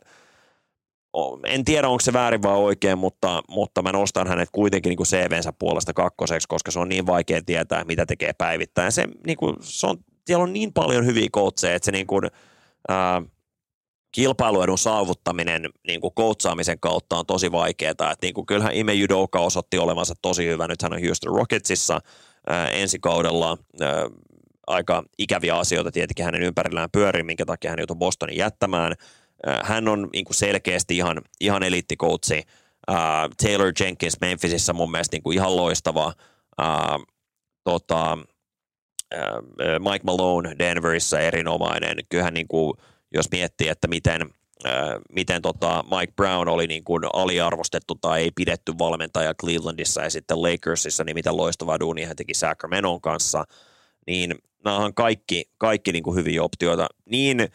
en 1.43 1.65
tiedä, 1.65 1.87
onko 1.87 1.99
se 1.99 2.13
väärin 2.13 2.43
vai 2.43 2.55
oikein, 2.55 2.97
mutta, 2.97 3.41
mutta 3.49 3.81
mä 3.81 3.91
nostan 3.91 4.27
hänet 4.27 4.49
kuitenkin 4.51 4.89
niin 4.89 4.97
kuin 4.97 5.07
CVnsä 5.07 5.53
puolesta 5.59 5.93
kakkoseksi, 5.93 6.47
koska 6.47 6.71
se 6.71 6.79
on 6.79 6.89
niin 6.89 7.05
vaikea 7.05 7.41
tietää, 7.45 7.83
mitä 7.83 8.05
tekee 8.05 8.33
päivittäin. 8.33 8.91
Se, 8.91 9.07
niin 9.25 9.37
kuin, 9.37 9.55
se 9.59 9.87
on, 9.87 9.97
siellä 10.25 10.43
on 10.43 10.53
niin 10.53 10.73
paljon 10.73 11.05
hyviä 11.05 11.29
coacheja, 11.33 11.75
että 11.75 11.85
se 11.85 11.91
niin 11.91 12.07
kuin, 12.07 12.23
ää, 12.87 13.21
kilpailuedun 14.11 14.77
saavuttaminen 14.77 15.69
niin 15.87 16.01
kuin 16.01 16.13
coachaamisen 16.13 16.79
kautta 16.79 17.17
on 17.17 17.25
tosi 17.25 17.51
vaikeaa. 17.51 17.91
Että 17.91 18.17
niin 18.21 18.33
kuin, 18.33 18.45
kyllähän 18.45 18.75
Ime 18.75 18.93
Judoka 18.93 19.39
osoitti 19.39 19.77
olevansa 19.77 20.13
tosi 20.21 20.45
hyvä. 20.45 20.67
Nyt 20.67 20.81
hän 20.81 20.93
on 20.93 21.01
Houston 21.05 21.35
Rocketsissa 21.35 21.99
ää, 22.49 22.69
ensi 22.69 22.99
kaudella. 22.99 23.57
Ää, 23.81 24.09
aika 24.67 25.03
ikäviä 25.17 25.57
asioita 25.57 25.91
tietenkin 25.91 26.25
hänen 26.25 26.43
ympärillään 26.43 26.91
pyörii, 26.91 27.23
minkä 27.23 27.45
takia 27.45 27.69
hän 27.69 27.79
joutui 27.79 27.95
Bostonin 27.95 28.37
jättämään. 28.37 28.93
Ää, 29.45 29.61
hän 29.63 29.87
on 29.87 30.09
niin 30.13 30.25
kuin 30.25 30.35
selkeästi 30.35 30.97
ihan, 30.97 31.21
ihan 31.41 31.63
eliittikoutsi. 31.63 32.43
Ää, 32.87 33.29
Taylor 33.43 33.73
Jenkins 33.79 34.21
Memphisissa 34.21 34.73
mun 34.73 34.91
mielestä 34.91 35.15
niin 35.15 35.23
kuin 35.23 35.37
ihan 35.37 35.55
loistava. 35.55 36.13
Ää, 36.57 36.99
tota, 37.63 38.17
Mike 39.79 40.03
Malone 40.03 40.55
Denverissä 40.59 41.19
erinomainen. 41.19 41.97
Kyllähän 42.09 42.33
niin 42.33 42.47
kuin, 42.47 42.73
jos 43.13 43.31
miettii, 43.31 43.67
että 43.67 43.87
miten, 43.87 44.29
miten 45.11 45.41
tota 45.41 45.83
Mike 45.99 46.13
Brown 46.15 46.47
oli 46.47 46.67
niin 46.67 46.83
kuin 46.83 47.03
aliarvostettu 47.13 47.95
tai 47.95 48.21
ei 48.21 48.31
pidetty 48.35 48.73
valmentaja 48.79 49.33
Clevelandissa 49.33 50.01
ja 50.01 50.09
sitten 50.09 50.41
Lakersissa, 50.41 51.03
niin 51.03 51.15
miten 51.15 51.37
loistavaa 51.37 51.79
duunia 51.79 52.07
hän 52.07 52.15
teki 52.15 52.33
Sacramenton 52.33 53.01
kanssa, 53.01 53.43
niin 54.07 54.35
nämä 54.65 54.77
on 54.77 54.93
kaikki, 54.93 55.43
kaikki 55.57 55.91
niin 55.91 56.03
kuin 56.03 56.15
hyviä 56.15 56.43
optioita. 56.43 56.87
Niin 57.09 57.47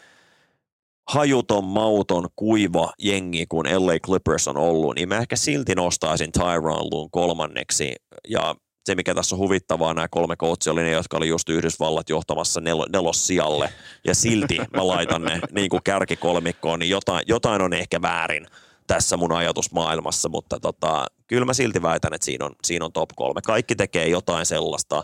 hajuton, 1.09 1.65
mauton, 1.65 2.29
kuiva 2.37 2.93
jengi 2.99 3.47
kuin 3.47 3.87
LA 3.87 3.99
Clippers 3.99 4.49
on 4.49 4.57
ollut, 4.57 4.95
niin 4.95 5.09
mä 5.09 5.19
ehkä 5.19 5.37
silti 5.37 5.75
nostaisin 5.75 6.33
Tyron 6.33 6.91
Luun 6.91 7.11
kolmanneksi. 7.11 7.95
Ja 8.29 8.55
se, 8.87 8.95
mikä 8.95 9.15
tässä 9.15 9.35
on 9.35 9.39
huvittavaa, 9.39 9.95
nämä 9.95 10.09
kolme 10.09 10.37
coachia 10.37 10.73
oli 10.73 10.83
ne, 10.83 10.91
jotka 10.91 11.17
oli 11.17 11.29
just 11.29 11.49
Yhdysvallat 11.49 12.11
johtamassa 12.11 12.61
nel- 12.61 12.91
nelossijalle. 12.93 13.73
Ja 14.05 14.15
silti 14.15 14.59
mä 14.77 14.87
laitan 14.87 15.23
ne 15.23 15.41
niin 15.53 15.69
kuin 15.71 15.83
kärkikolmikkoon, 15.83 16.79
niin 16.79 16.91
jotain, 16.91 17.23
jotain 17.27 17.63
on 17.63 17.73
ehkä 17.73 18.03
väärin 18.03 18.47
tässä 18.87 19.17
mun 19.17 19.33
ajatusmaailmassa, 19.33 20.29
mutta 20.29 20.61
tota, 20.61 21.07
kyllä 21.27 21.45
mä 21.45 21.55
silti 21.55 21.83
väitän, 21.83 22.15
että 22.15 22.25
siinä 22.25 22.45
on, 22.45 22.53
siinä 22.65 22.85
on 22.85 22.93
top 22.93 23.11
kolme. 23.17 23.41
Kaikki 23.47 23.77
tekee 23.77 24.09
jotain 24.09 24.47
sellaista, 24.47 25.03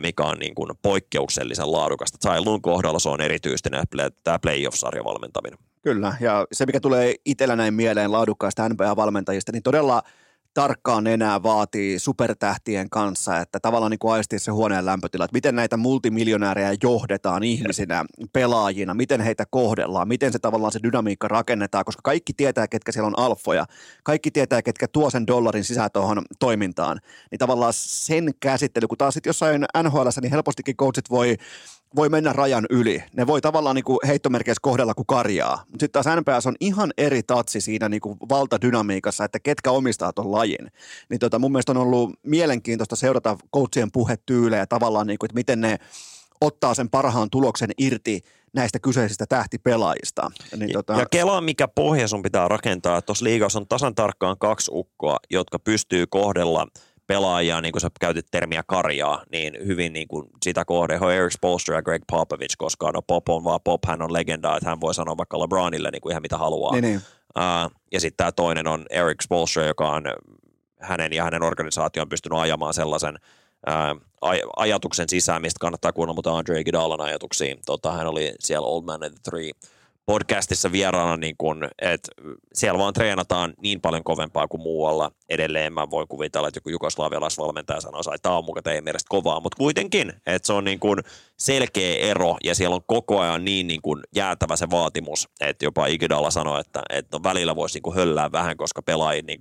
mikä 0.00 0.22
on 0.22 0.38
niin 0.38 0.54
kuin 0.54 0.70
poikkeuksellisen 0.82 1.72
laadukasta. 1.72 2.18
Zailun 2.22 2.62
kohdalla 2.62 2.98
se 2.98 3.08
on 3.08 3.20
erityisesti 3.20 3.70
tämä 4.24 4.38
playoff-sarjan 4.38 5.04
valmentaminen. 5.04 5.58
Kyllä, 5.82 6.14
ja 6.20 6.46
se 6.52 6.66
mikä 6.66 6.80
tulee 6.80 7.14
itsellä 7.24 7.56
näin 7.56 7.74
mieleen 7.74 8.12
laadukkaista 8.12 8.68
NBA-valmentajista, 8.68 9.52
niin 9.52 9.62
todella 9.62 10.02
tarkkaan 10.54 11.06
enää 11.06 11.42
vaatii 11.42 11.98
supertähtien 11.98 12.90
kanssa, 12.90 13.38
että 13.38 13.60
tavallaan 13.60 13.90
niin 13.90 13.98
kuin 13.98 14.12
aistii 14.12 14.38
se 14.38 14.50
huoneen 14.50 14.86
lämpötila, 14.86 15.24
että 15.24 15.34
miten 15.34 15.56
näitä 15.56 15.76
multimiljonäärejä 15.76 16.74
johdetaan 16.82 17.42
ihmisinä, 17.42 18.04
pelaajina, 18.32 18.94
miten 18.94 19.20
heitä 19.20 19.44
kohdellaan, 19.50 20.08
miten 20.08 20.32
se 20.32 20.38
tavallaan 20.38 20.72
se 20.72 20.80
dynamiikka 20.82 21.28
rakennetaan, 21.28 21.84
koska 21.84 22.00
kaikki 22.04 22.32
tietää, 22.32 22.68
ketkä 22.68 22.92
siellä 22.92 23.06
on 23.06 23.18
alfoja, 23.18 23.66
kaikki 24.04 24.30
tietää, 24.30 24.62
ketkä 24.62 24.86
tuo 24.88 25.10
sen 25.10 25.26
dollarin 25.26 25.64
sisään 25.64 25.90
tuohon 25.92 26.22
toimintaan, 26.38 27.00
niin 27.30 27.38
tavallaan 27.38 27.72
sen 27.76 28.30
käsittely, 28.40 28.86
kun 28.86 28.98
taas 28.98 29.14
sitten 29.14 29.30
jossain 29.30 29.64
NHL, 29.82 30.08
niin 30.20 30.30
helpostikin 30.30 30.76
coachit 30.76 31.10
voi 31.10 31.36
voi 31.96 32.08
mennä 32.08 32.32
rajan 32.32 32.66
yli. 32.70 33.04
Ne 33.16 33.26
voi 33.26 33.40
tavallaan 33.40 33.76
niin 33.76 33.84
kuin 33.84 33.98
heittomerkeissä 34.06 34.60
kohdella 34.62 34.94
kuin 34.94 35.06
karjaa. 35.06 35.56
Mutta 35.56 35.82
sitten 35.82 36.02
taas 36.02 36.16
NPS 36.20 36.46
on 36.46 36.56
ihan 36.60 36.90
eri 36.98 37.22
tatsi 37.22 37.60
siinä 37.60 37.88
niin 37.88 38.00
kuin 38.00 38.18
valtadynamiikassa, 38.28 39.24
että 39.24 39.38
ketkä 39.40 39.70
omistaa 39.70 40.12
tuon 40.12 40.32
lajin. 40.32 40.72
Niin 41.08 41.20
tota, 41.20 41.38
mun 41.38 41.52
mielestä 41.52 41.72
on 41.72 41.78
ollut 41.78 42.10
mielenkiintoista 42.22 42.96
seurata 42.96 43.36
coachien 43.54 43.92
puhetyylejä 43.92 44.66
tavallaan, 44.66 45.06
niin 45.06 45.18
kuin, 45.18 45.26
että 45.26 45.34
miten 45.34 45.60
ne 45.60 45.78
ottaa 46.40 46.74
sen 46.74 46.90
parhaan 46.90 47.30
tuloksen 47.30 47.70
irti 47.78 48.20
näistä 48.52 48.78
kyseisistä 48.78 49.26
tähtipelaajista. 49.26 50.30
Niin, 50.56 50.72
tota... 50.72 50.92
Ja 50.92 51.06
kelaa, 51.10 51.40
mikä 51.40 51.68
pohja 51.68 52.08
sun 52.08 52.22
pitää 52.22 52.48
rakentaa. 52.48 53.02
Tuossa 53.02 53.24
liigassa 53.24 53.58
on 53.58 53.68
tasan 53.68 53.94
tarkkaan 53.94 54.38
kaksi 54.38 54.70
ukkoa, 54.74 55.16
jotka 55.30 55.58
pystyy 55.58 56.06
kohdella 56.06 56.66
pelaajia, 57.10 57.60
niin 57.60 57.72
kuin 57.72 57.80
sä 57.80 57.88
käytit 58.00 58.26
termiä 58.30 58.62
karjaa, 58.66 59.24
niin 59.32 59.58
hyvin 59.66 59.92
niin 59.92 60.08
kuin 60.08 60.26
sitä 60.44 60.64
kohde. 60.64 61.00
He 61.00 61.16
Eric 61.16 61.32
Spolster 61.32 61.74
ja 61.74 61.82
Greg 61.82 62.02
Popovich, 62.10 62.54
koska 62.58 62.90
no 62.92 63.02
Pop 63.02 63.28
on 63.28 63.44
vaan 63.44 63.60
Pop, 63.64 63.80
hän 63.86 64.02
on 64.02 64.12
legenda, 64.12 64.56
että 64.56 64.70
hän 64.70 64.80
voi 64.80 64.94
sanoa 64.94 65.16
vaikka 65.16 65.40
LeBronille 65.40 65.90
niin 65.90 66.00
kuin 66.00 66.10
ihan 66.10 66.22
mitä 66.22 66.38
haluaa. 66.38 66.72
Niin, 66.72 66.82
niin. 66.84 67.00
Uh, 67.38 67.72
ja 67.92 68.00
sitten 68.00 68.16
tämä 68.16 68.32
toinen 68.32 68.66
on 68.66 68.86
Eric 68.90 69.22
Spolster, 69.22 69.64
joka 69.64 69.88
on 69.88 70.04
hänen 70.80 71.12
ja 71.12 71.24
hänen 71.24 71.42
organisaation 71.42 72.08
pystynyt 72.08 72.38
ajamaan 72.38 72.74
sellaisen 72.74 73.18
uh, 73.66 74.00
aj- 74.30 74.50
ajatuksen 74.56 75.08
sisään, 75.08 75.42
mistä 75.42 75.60
kannattaa 75.60 75.92
kuunnella, 75.92 76.14
mutta 76.14 76.38
Andre 76.38 76.60
Iguodalan 76.60 77.00
ajatuksiin. 77.00 77.58
Tota, 77.66 77.92
hän 77.92 78.06
oli 78.06 78.34
siellä 78.40 78.66
Old 78.66 78.84
Man 78.84 79.02
and 79.02 79.12
the 79.12 79.20
Three– 79.30 79.50
podcastissa 80.06 80.72
vieraana, 80.72 81.16
niin 81.16 81.34
kun, 81.38 81.68
että 81.82 82.12
siellä 82.54 82.78
vaan 82.78 82.94
treenataan 82.94 83.54
niin 83.62 83.80
paljon 83.80 84.04
kovempaa 84.04 84.48
kuin 84.48 84.60
muualla. 84.60 85.12
Edelleen 85.28 85.72
mä 85.72 85.90
voin 85.90 86.08
kuvitella, 86.08 86.48
että 86.48 86.58
joku 86.58 86.70
jugoslavialaisvalmentaja 86.70 87.80
sanoo, 87.80 88.00
että 88.00 88.22
tämä 88.22 88.36
on 88.36 88.44
muka 88.44 88.62
teidän 88.62 88.84
mielestä 88.84 89.08
kovaa, 89.08 89.40
mutta 89.40 89.56
kuitenkin, 89.56 90.12
että 90.26 90.46
se 90.46 90.52
on 90.52 90.64
niin 90.64 90.80
kun 90.80 91.02
selkeä 91.40 91.96
ero 91.96 92.36
ja 92.44 92.54
siellä 92.54 92.76
on 92.76 92.84
koko 92.86 93.20
ajan 93.20 93.44
niin, 93.44 93.66
niin 93.66 93.82
kun 93.82 94.02
jäätävä 94.16 94.56
se 94.56 94.70
vaatimus, 94.70 95.28
että 95.40 95.64
jopa 95.64 95.86
Igidalla 95.86 96.30
sanoi, 96.30 96.60
että, 96.60 96.82
että 96.90 97.16
no 97.16 97.22
välillä 97.22 97.56
voisi 97.56 97.80
niin 97.84 97.94
höllää 97.94 98.32
vähän, 98.32 98.56
koska 98.56 98.82
pelaajat 98.82 99.26
niin 99.26 99.38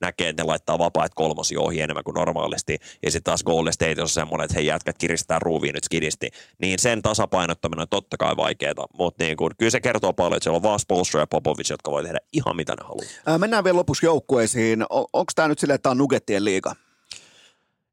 näkee, 0.00 0.28
että 0.28 0.42
ne 0.42 0.46
laittaa 0.46 0.78
vapaat 0.78 1.14
kolmosia 1.14 1.60
ohi 1.60 1.80
enemmän 1.80 2.04
kuin 2.04 2.14
normaalisti. 2.14 2.78
Ja 3.02 3.10
sitten 3.10 3.30
taas 3.30 3.44
Golden 3.44 3.72
State 3.72 4.02
on 4.02 4.08
semmoinen, 4.08 4.44
että 4.44 4.54
hei 4.54 4.66
jätkät 4.66 4.98
kiristää 4.98 5.38
ruuviin 5.38 5.74
nyt 5.74 5.84
skidisti. 5.84 6.30
Niin 6.58 6.78
sen 6.78 7.02
tasapainottaminen 7.02 7.82
on 7.82 7.88
totta 7.90 8.16
kai 8.16 8.36
vaikeaa, 8.36 8.86
mutta 8.98 9.24
niin 9.24 9.36
kun, 9.36 9.50
kyllä 9.58 9.70
se 9.70 9.80
kertoo 9.80 10.12
paljon, 10.12 10.36
että 10.36 10.44
siellä 10.44 10.56
on 10.56 10.62
vaan 10.62 10.80
Spolstra 10.80 11.20
ja 11.20 11.26
Popovic, 11.26 11.70
jotka 11.70 11.90
voi 11.90 12.02
tehdä 12.02 12.18
ihan 12.32 12.56
mitä 12.56 12.72
ne 12.72 12.82
haluaa. 12.82 13.06
Ää, 13.26 13.38
mennään 13.38 13.64
vielä 13.64 13.76
lopuksi 13.76 14.06
joukkueisiin. 14.06 14.84
Onko 14.90 15.32
tämä 15.34 15.48
nyt 15.48 15.58
silleen, 15.58 15.74
että 15.74 15.82
tämä 15.82 15.90
on 15.90 15.98
Nugettien 15.98 16.44
liiga? 16.44 16.74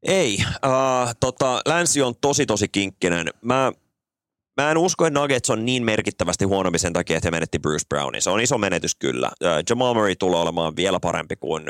Ei. 0.05 0.37
Uh, 0.39 1.15
tota, 1.19 1.61
länsi 1.65 2.01
on 2.01 2.13
tosi 2.21 2.45
tosi 2.45 2.67
kinkkinen. 2.67 3.27
Mä 3.41 3.71
Mä 4.61 4.71
en 4.71 4.77
usko, 4.77 5.05
että 5.05 5.19
Nuggets 5.19 5.49
on 5.49 5.65
niin 5.65 5.83
merkittävästi 5.83 6.45
huonompi 6.45 6.79
sen 6.79 6.93
takia, 6.93 7.17
että 7.17 7.27
he 7.27 7.31
menetti 7.31 7.59
Bruce 7.59 7.85
Brownin. 7.89 8.21
Se 8.21 8.29
on 8.29 8.41
iso 8.41 8.57
menetys 8.57 8.95
kyllä. 8.95 9.31
Jamal 9.69 9.93
Murray 9.93 10.15
tulee 10.15 10.39
olemaan 10.39 10.75
vielä 10.75 10.99
parempi 10.99 11.35
kuin 11.35 11.63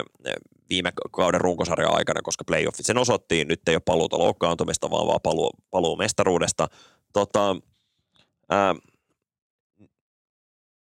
viime 0.69 0.93
kauden 1.11 1.41
runkosarjan 1.41 1.97
aikana, 1.97 2.21
koska 2.21 2.43
playoffit 2.43 2.85
sen 2.85 2.97
osoittiin. 2.97 3.47
Nyt 3.47 3.61
ei 3.67 3.75
ole 3.75 3.81
paluuta 3.85 4.19
loukkaantumista, 4.19 4.91
vaan 4.91 5.07
vaan 5.07 5.19
paluu, 5.23 5.51
paluu 5.71 5.95
mestaruudesta. 5.95 6.67
Tota, 7.13 7.55
ää, 8.49 8.75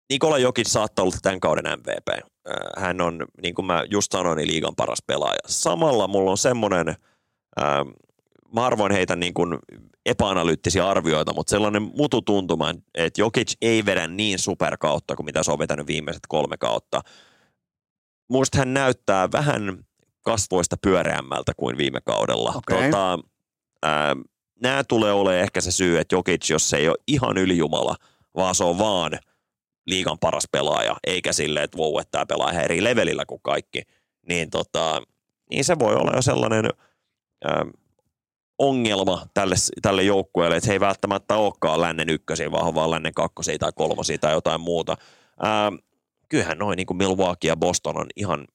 Nikola 0.10 0.38
Jokic 0.38 0.68
saattaa 0.68 1.04
olla 1.04 1.18
tämän 1.22 1.40
kauden 1.40 1.80
MVP. 1.80 2.28
Hän 2.78 3.02
on, 3.02 3.26
niin 3.42 3.56
kuin 3.56 3.66
mä 3.66 3.84
just 3.92 4.12
sanoin, 4.12 4.38
niin 4.38 4.48
liigan 4.48 4.76
paras 4.76 5.04
pelaaja. 5.08 5.40
Samalla 5.48 6.08
mulla 6.08 6.32
on 6.32 6.38
semmoinen, 6.38 6.96
ää, 7.58 7.86
mä 8.54 8.62
harvoin 8.62 8.92
heitä 8.92 9.16
niin 9.16 9.34
kuin 9.34 9.58
epäanalyyttisiä 10.06 10.88
arvioita, 10.90 11.34
mutta 11.34 11.52
sellainen 11.52 11.82
mututuntuma, 11.82 12.74
että 12.96 13.22
Jokic 13.22 13.54
ei 13.62 13.86
vedä 13.86 14.08
niin 14.08 14.40
superkautta 14.40 15.16
kuin 15.16 15.26
mitä 15.26 15.44
se 15.44 15.52
on 15.52 15.60
vetänyt 15.60 15.88
viimeiset 15.88 16.24
kolme 16.28 16.58
kautta. 16.58 17.02
Muista 18.30 18.58
hän 18.58 18.74
näyttää 18.74 19.32
vähän 19.32 19.86
kasvoista 20.22 20.76
pyöreämmältä 20.82 21.52
kuin 21.58 21.78
viime 21.78 22.02
kaudella. 22.02 22.54
Okay. 22.56 22.84
Tota, 22.84 23.20
ää, 23.84 24.16
nämä 24.62 24.84
tulee 24.84 25.12
olemaan 25.12 25.44
ehkä 25.44 25.62
se 25.62 25.72
syy, 25.72 26.00
että 26.00 26.16
Jokic, 26.16 26.50
jos 26.50 26.70
se 26.70 26.78
ei 26.78 26.90
ole 26.90 26.98
ihan 27.08 27.38
ylijumala, 27.38 27.96
vaan 28.36 28.56
se 28.56 28.64
on 28.64 28.78
vaan 28.78 29.12
liigan 29.88 30.20
paras 30.20 30.44
pelaaja, 30.52 30.96
eikä 31.08 31.34
silleen, 31.34 31.64
että 31.64 31.78
vau, 31.78 32.00
että 32.00 32.12
tämä 32.12 32.26
pelaa 32.26 32.52
eri 32.52 32.84
levelillä 32.84 33.26
kuin 33.26 33.42
kaikki, 33.44 33.82
niin, 34.28 34.50
tota, 34.50 35.02
niin 35.50 35.66
se 35.66 35.80
voi 35.80 35.96
olla 35.96 36.12
jo 36.16 36.22
sellainen 36.22 36.70
ongelma 38.58 39.26
tälle, 39.34 39.56
tälle 39.82 40.04
joukkueelle, 40.04 40.58
että 40.58 40.68
he 40.68 40.74
ei 40.74 40.80
välttämättä 40.80 41.36
olekaan 41.36 41.82
lännen 41.82 42.10
ykkösiä, 42.10 42.52
vaan 42.52 42.76
vaan 42.76 42.92
lännen 42.92 43.14
kakkosia 43.14 43.58
tai 43.58 43.72
kolmosia 43.76 44.18
tai 44.18 44.34
jotain 44.34 44.62
muuta. 44.62 44.98
Ää, 45.40 45.72
kyllähän 46.30 46.58
noin 46.58 46.78
niin 46.78 46.88
kuin 46.88 46.98
Milwaukee 46.98 47.48
ja 47.48 47.56
Boston 47.56 47.98
on 47.98 48.08
ihan 48.16 48.48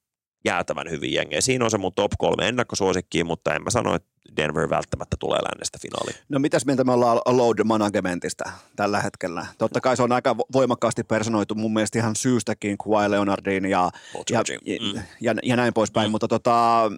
jäätävän 0.45 0.91
hyvin 0.91 1.13
jengejä. 1.13 1.41
Siinä 1.41 1.65
on 1.65 1.71
se 1.71 1.79
mun 1.79 1.93
top 1.95 2.13
kolme 2.19 2.49
ennakkosuosikkiin, 2.49 3.27
mutta 3.27 3.55
en 3.55 3.63
mä 3.63 3.71
sano, 3.71 3.95
että 3.95 4.09
Denver 4.37 4.71
välttämättä 4.71 5.17
tulee 5.21 5.39
lännestä 5.43 5.79
finaaliin. 5.83 6.17
No 6.29 6.39
mitäs 6.39 6.67
mieltä 6.67 6.85
me 6.85 6.93
ollaan 6.93 7.21
load 7.27 7.65
managementista 7.65 8.45
tällä 8.77 9.01
hetkellä? 9.01 9.47
Totta 9.59 9.81
kai 9.81 9.97
se 9.97 10.03
on 10.03 10.13
aika 10.13 10.37
voimakkaasti 10.37 11.05
personoitu 11.05 11.55
mun 11.55 11.73
mielestä 11.73 11.99
ihan 11.99 12.17
syystäkin 12.17 12.79
Kawhi 12.79 13.11
Leonardin 13.11 13.65
ja, 13.65 13.91
ja, 14.31 14.43
mm. 14.81 15.01
ja, 15.21 15.35
ja, 15.43 15.57
näin 15.57 15.75
poispäin, 15.75 16.09
mm. 16.09 16.11
mutta 16.11 16.29
tota, 16.29 16.91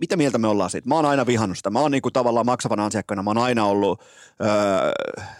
mitä 0.00 0.16
mieltä 0.16 0.38
me 0.38 0.48
ollaan 0.48 0.70
siitä? 0.70 0.88
Mä 0.88 0.94
oon 0.94 1.06
aina 1.06 1.26
vihannut 1.26 1.56
sitä. 1.56 1.70
Mä 1.70 1.80
oon 1.80 1.90
niinku 1.90 2.10
tavallaan 2.10 2.46
maksavana 2.46 2.86
asiakkaana, 2.86 3.22
mä 3.22 3.30
oon 3.30 3.38
aina 3.38 3.64
ollut 3.64 4.00
öö, 4.40 4.48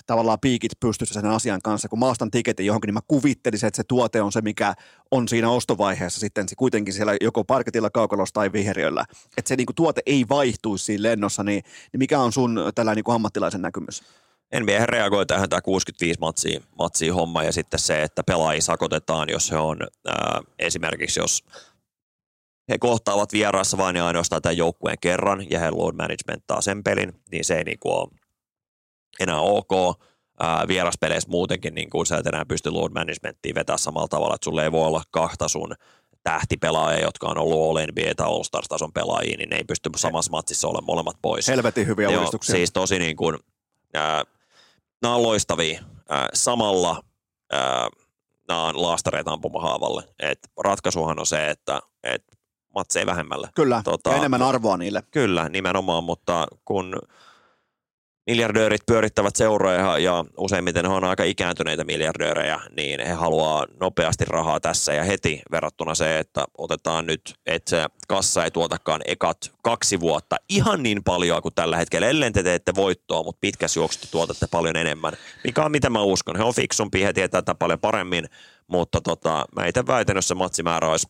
tavallaan 0.06 0.38
piikit 0.40 0.72
pystyssä 0.80 1.20
sen 1.20 1.30
asian 1.30 1.60
kanssa. 1.64 1.88
Kun 1.88 1.98
mä 1.98 2.06
ostan 2.06 2.30
tiketin 2.30 2.66
johonkin, 2.66 2.88
niin 2.88 2.94
mä 2.94 3.00
kuvittelisin, 3.08 3.66
että 3.66 3.76
se 3.76 3.84
tuote 3.88 4.22
on 4.22 4.32
se, 4.32 4.40
mikä 4.40 4.74
on 5.10 5.28
siinä 5.28 5.50
ostovaiheessa 5.50 6.20
sitten 6.20 6.48
se 6.48 6.54
kuitenkin 6.56 6.94
siellä 6.94 7.16
joko 7.20 7.44
parketilla, 7.44 7.90
kaukalossa 7.90 8.34
tai 8.34 8.52
viheriöllä. 8.52 9.04
Että 9.36 9.48
se 9.48 9.56
niinku 9.56 9.72
tuote 9.72 10.02
ei 10.06 10.24
vaihtuisi 10.28 10.84
siinä 10.84 11.02
lennossa, 11.02 11.42
niin, 11.42 11.64
niin 11.92 11.98
mikä 11.98 12.20
on 12.20 12.32
sun 12.32 12.60
tällä 12.74 12.94
niinku 12.94 13.10
ammattilaisen 13.10 13.62
näkymys? 13.62 14.02
NBA 14.60 14.86
reagoi 14.86 15.26
tähän 15.26 15.48
tämä 15.48 15.60
65 15.60 16.20
matsia, 16.20 16.60
matsia 16.78 17.14
homma 17.14 17.42
ja 17.42 17.52
sitten 17.52 17.80
se, 17.80 18.02
että 18.02 18.22
pelaajia 18.22 18.62
sakotetaan, 18.62 19.28
jos 19.28 19.50
he 19.50 19.56
on 19.56 19.78
ää, 20.06 20.40
esimerkiksi, 20.58 21.20
jos 21.20 21.44
he 22.68 22.78
kohtaavat 22.78 23.32
vieraassa 23.32 23.78
vain 23.78 23.96
ja 23.96 24.06
ainoastaan 24.06 24.42
tämän 24.42 24.56
joukkueen 24.56 24.98
kerran 25.00 25.50
ja 25.50 25.58
he 25.58 25.70
load 25.70 25.94
managementtaa 25.94 26.60
sen 26.60 26.82
pelin, 26.82 27.12
niin 27.32 27.44
se 27.44 27.58
ei 27.58 27.64
niin 27.64 27.78
kuin 27.78 27.94
ole 27.94 28.08
enää 29.20 29.40
ok. 29.40 30.00
Ää, 30.40 30.68
vieraspeleissä 30.68 31.30
muutenkin 31.30 31.74
niin 31.74 31.90
kuin 31.90 32.06
sä 32.06 32.16
et 32.16 32.26
enää 32.26 32.44
pysty 32.44 32.70
load 32.70 32.92
managementtiin 32.92 33.54
vetää 33.54 33.76
samalla 33.76 34.08
tavalla, 34.08 34.34
että 34.34 34.44
sulle 34.44 34.64
ei 34.64 34.72
voi 34.72 34.86
olla 34.86 35.02
kahta 35.10 35.48
sun 35.48 35.74
tähtipelaajia, 36.22 37.04
jotka 37.04 37.28
on 37.28 37.38
ollut 37.38 37.78
All 37.78 37.86
NBA 37.86 38.14
tai 38.16 38.26
All 38.26 38.42
Stars 38.42 38.68
tason 38.68 38.92
pelaajia, 38.92 39.36
niin 39.36 39.48
ne 39.48 39.56
ei 39.56 39.64
pysty 39.64 39.90
samassa 39.96 40.30
matsissa 40.30 40.68
olemaan 40.68 40.86
molemmat 40.86 41.16
pois. 41.22 41.48
Helvetin 41.48 41.86
hyviä 41.86 42.08
Joo, 42.08 42.14
uudistuksia. 42.14 42.54
Siis 42.54 42.72
tosi 42.72 42.98
niin 42.98 43.16
kuin, 43.16 43.38
ää, 43.94 44.24
nämä 45.02 45.14
on 45.14 45.22
loistavia. 45.22 45.82
Ää, 46.08 46.28
samalla 46.34 47.02
ää, 47.52 47.88
nämä 48.48 48.64
on 48.64 48.82
laastareita 48.82 49.32
ampumahaavalle. 49.32 50.02
Et 50.18 50.38
ratkaisuhan 50.64 51.18
on 51.18 51.26
se, 51.26 51.50
että 51.50 51.80
et 52.02 52.24
matseja 52.74 53.06
vähemmällä. 53.06 53.48
Kyllä, 53.54 53.82
tota, 53.84 54.10
ja 54.10 54.16
enemmän 54.16 54.42
arvoa 54.42 54.76
niille. 54.76 55.02
Kyllä, 55.10 55.48
nimenomaan, 55.48 56.04
mutta 56.04 56.46
kun 56.64 56.96
miljardöörit 58.26 58.86
pyörittävät 58.86 59.36
seuroja 59.36 59.98
ja 59.98 60.24
useimmiten 60.36 60.86
he 60.86 60.92
on 60.92 61.04
aika 61.04 61.24
ikääntyneitä 61.24 61.84
miljardöörejä, 61.84 62.60
niin 62.76 63.00
he 63.00 63.12
haluaa 63.12 63.66
nopeasti 63.80 64.24
rahaa 64.24 64.60
tässä 64.60 64.92
ja 64.92 65.04
heti 65.04 65.42
verrattuna 65.50 65.94
se, 65.94 66.18
että 66.18 66.44
otetaan 66.58 67.06
nyt, 67.06 67.34
että 67.46 67.70
se 67.70 67.86
kassa 68.08 68.44
ei 68.44 68.50
tuotakaan 68.50 69.00
ekat 69.04 69.52
kaksi 69.62 70.00
vuotta 70.00 70.36
ihan 70.48 70.82
niin 70.82 71.04
paljon 71.04 71.42
kuin 71.42 71.54
tällä 71.54 71.76
hetkellä, 71.76 72.08
ellen 72.08 72.32
te 72.32 72.42
teette 72.42 72.74
voittoa, 72.74 73.22
mutta 73.22 73.40
pitkässä 73.40 73.80
juoksussa 73.80 74.10
tuotatte 74.10 74.46
paljon 74.50 74.76
enemmän, 74.76 75.12
mikä 75.44 75.64
on 75.64 75.70
mitä 75.70 75.90
mä 75.90 76.02
uskon. 76.02 76.36
He 76.36 76.42
on 76.42 76.54
fiksumpi, 76.54 77.02
he 77.02 77.12
tietää 77.12 77.42
tätä 77.42 77.54
paljon 77.54 77.80
paremmin, 77.80 78.28
mutta 78.66 79.00
tota, 79.00 79.44
mä 79.56 79.66
itse 79.66 79.86
väitän, 79.86 80.16
jos 80.16 80.28
se 80.28 80.34
matsimäärä 80.34 80.88
olisi 80.88 81.06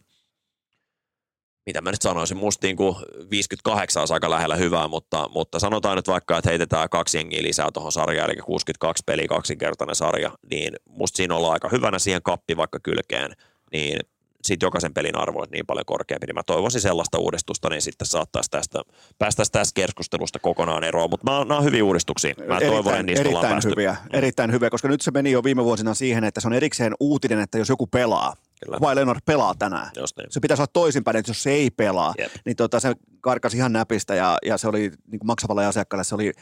mitä 1.66 1.80
mä 1.80 1.90
nyt 1.90 2.02
sanoisin, 2.02 2.36
musta 2.36 2.66
niin 2.66 2.76
kuin 2.76 2.96
58 3.30 4.02
on 4.02 4.08
aika 4.10 4.30
lähellä 4.30 4.56
hyvää, 4.56 4.88
mutta, 4.88 5.28
mutta 5.34 5.58
sanotaan 5.58 5.96
nyt 5.96 6.08
vaikka, 6.08 6.38
että 6.38 6.50
heitetään 6.50 6.88
kaksi 6.88 7.18
jengiä 7.18 7.42
lisää 7.42 7.68
tuohon 7.74 7.92
sarjaan, 7.92 8.30
eli 8.30 8.40
62 8.40 9.02
peli 9.06 9.28
kaksinkertainen 9.28 9.96
sarja, 9.96 10.30
niin 10.50 10.72
musta 10.88 11.16
siinä 11.16 11.34
ollaan 11.34 11.52
aika 11.52 11.68
hyvänä 11.68 11.98
siihen 11.98 12.22
kappi 12.22 12.56
vaikka 12.56 12.78
kylkeen, 12.82 13.32
niin 13.72 13.98
sitten 14.44 14.66
jokaisen 14.66 14.94
pelin 14.94 15.18
arvo 15.18 15.40
on 15.40 15.46
niin 15.52 15.66
paljon 15.66 15.84
korkeampi, 15.86 16.26
niin 16.26 16.34
mä 16.34 16.42
toivoisin 16.46 16.80
sellaista 16.80 17.18
uudistusta, 17.18 17.68
niin 17.68 17.82
sitten 17.82 18.06
saattaisi 18.06 18.50
tästä, 18.50 18.82
päästäisiin 19.18 19.52
tästä 19.52 19.80
keskustelusta 19.80 20.38
kokonaan 20.38 20.84
eroon, 20.84 21.10
mutta 21.10 21.44
nämä 21.44 21.58
on 21.58 21.64
hyviä 21.64 21.84
uudistuksia. 21.84 22.34
Mä 22.38 22.44
erittäin, 22.44 22.72
toivon, 22.72 22.92
että 22.92 23.02
niistä 23.02 23.28
erittäin 23.28 23.62
hyviä, 23.64 23.96
erittäin 24.12 24.52
hyviä, 24.52 24.70
koska 24.70 24.88
nyt 24.88 25.00
se 25.00 25.10
meni 25.10 25.30
jo 25.30 25.44
viime 25.44 25.64
vuosina 25.64 25.94
siihen, 25.94 26.24
että 26.24 26.40
se 26.40 26.48
on 26.48 26.54
erikseen 26.54 26.94
uutinen, 27.00 27.40
että 27.40 27.58
jos 27.58 27.68
joku 27.68 27.86
pelaa, 27.86 28.34
Kyllä. 28.64 28.78
vai 28.80 28.96
Leonard 28.96 29.20
pelaa 29.26 29.54
tänään. 29.58 29.90
Just 29.96 30.16
niin. 30.16 30.26
Se 30.30 30.40
pitäisi 30.40 30.60
olla 30.60 30.70
toisinpäin, 30.72 31.16
että 31.16 31.30
jos 31.30 31.42
se 31.42 31.50
ei 31.50 31.70
pelaa, 31.70 32.14
Jep. 32.18 32.32
niin 32.44 32.56
tota, 32.56 32.80
se 32.80 32.94
karkasi 33.20 33.56
ihan 33.56 33.72
näpistä 33.72 34.14
ja, 34.14 34.38
ja 34.46 34.56
se 34.58 34.68
oli 34.68 34.80
niin 34.80 35.18
kuin 35.18 35.26
maksavalle 35.26 35.66
asiakkaalle, 35.66 36.04
se 36.04 36.14
oli 36.14 36.32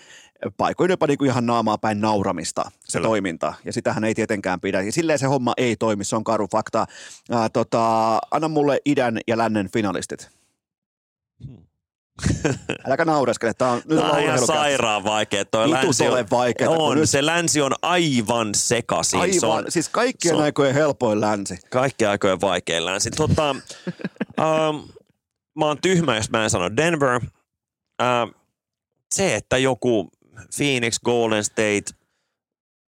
paikoin 0.56 0.90
jopa 0.90 1.06
niin 1.06 1.18
kuin 1.18 1.30
ihan 1.30 1.47
naamaa 1.47 1.78
päin 1.78 2.01
nauramista 2.01 2.70
se 2.84 2.98
Kyllä. 2.98 3.09
toiminta. 3.09 3.55
Ja 3.64 3.72
sitähän 3.72 4.05
ei 4.05 4.14
tietenkään 4.14 4.60
pidä. 4.60 4.82
Ja 4.82 4.92
silleen 4.92 5.18
se 5.18 5.26
homma 5.26 5.52
ei 5.56 5.76
toimi, 5.76 6.05
se 6.05 6.16
on 6.16 6.24
karu 6.24 6.48
fakta. 6.52 6.86
Ää, 7.30 7.48
tota, 7.48 8.18
anna 8.30 8.48
mulle 8.48 8.78
idän 8.84 9.18
ja 9.26 9.38
lännen 9.38 9.70
finalistit. 9.72 10.40
Äläkä 12.86 13.05
naureskele, 13.05 13.55
tää 13.55 13.70
on, 13.70 13.82
nyt 13.88 13.98
Tämä 13.98 14.10
on 14.10 14.20
ihan 14.20 14.47
sairaan 14.47 15.05
vaikea. 15.05 15.44
Toi 15.44 15.64
Vitut 15.66 15.82
länsi 15.84 16.09
on, 16.09 16.26
vaikeeta, 16.30 16.70
on, 16.70 16.97
nyt- 16.97 17.10
se 17.10 17.26
länsi 17.26 17.60
on 17.60 17.72
aivan 17.82 18.55
sekaisin. 18.55 19.20
Aivan, 19.20 19.40
Se 19.40 19.47
on, 19.47 19.64
siis 19.68 19.88
kaikkien 19.88 20.34
on- 20.34 20.42
aikojen 20.42 20.74
helpoin 20.74 21.20
länsi. 21.20 21.59
kaikki 21.70 22.06
aikojen 22.06 22.40
vaikein 22.40 22.84
länsi. 22.84 23.10
Tota, 23.10 23.51
ähm, 24.40 24.76
mä 25.59 25.66
oon 25.66 25.78
tyhmä, 25.82 26.16
jos 26.16 26.30
mä 26.30 26.44
en 26.44 26.51
sano 26.51 26.76
Denver. 26.76 27.20
Ähm, 28.02 28.30
se, 29.14 29.34
että 29.34 29.59
joku 29.59 30.10
Phoenix, 30.56 30.98
Golden 31.05 31.44
State, 31.44 31.84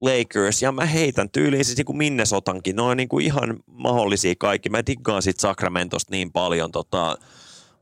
Lakers, 0.02 0.62
ja 0.62 0.72
mä 0.72 0.86
heitän 0.86 1.30
tyyliin 1.30 1.66
siis 1.66 1.78
niin 1.78 1.98
Minnesotankin, 1.98 2.76
ne 2.76 2.82
on 2.82 2.98
niin 2.98 3.10
kuin 3.10 3.26
ihan 3.26 3.60
mahdollisia 3.66 4.34
kaikki. 4.40 4.70
Mä 4.70 4.86
diggaan 4.86 5.22
sit 5.22 5.40
Sacramentosta 5.40 6.12
niin 6.12 6.32
paljon, 6.32 6.72
tota, 6.72 7.18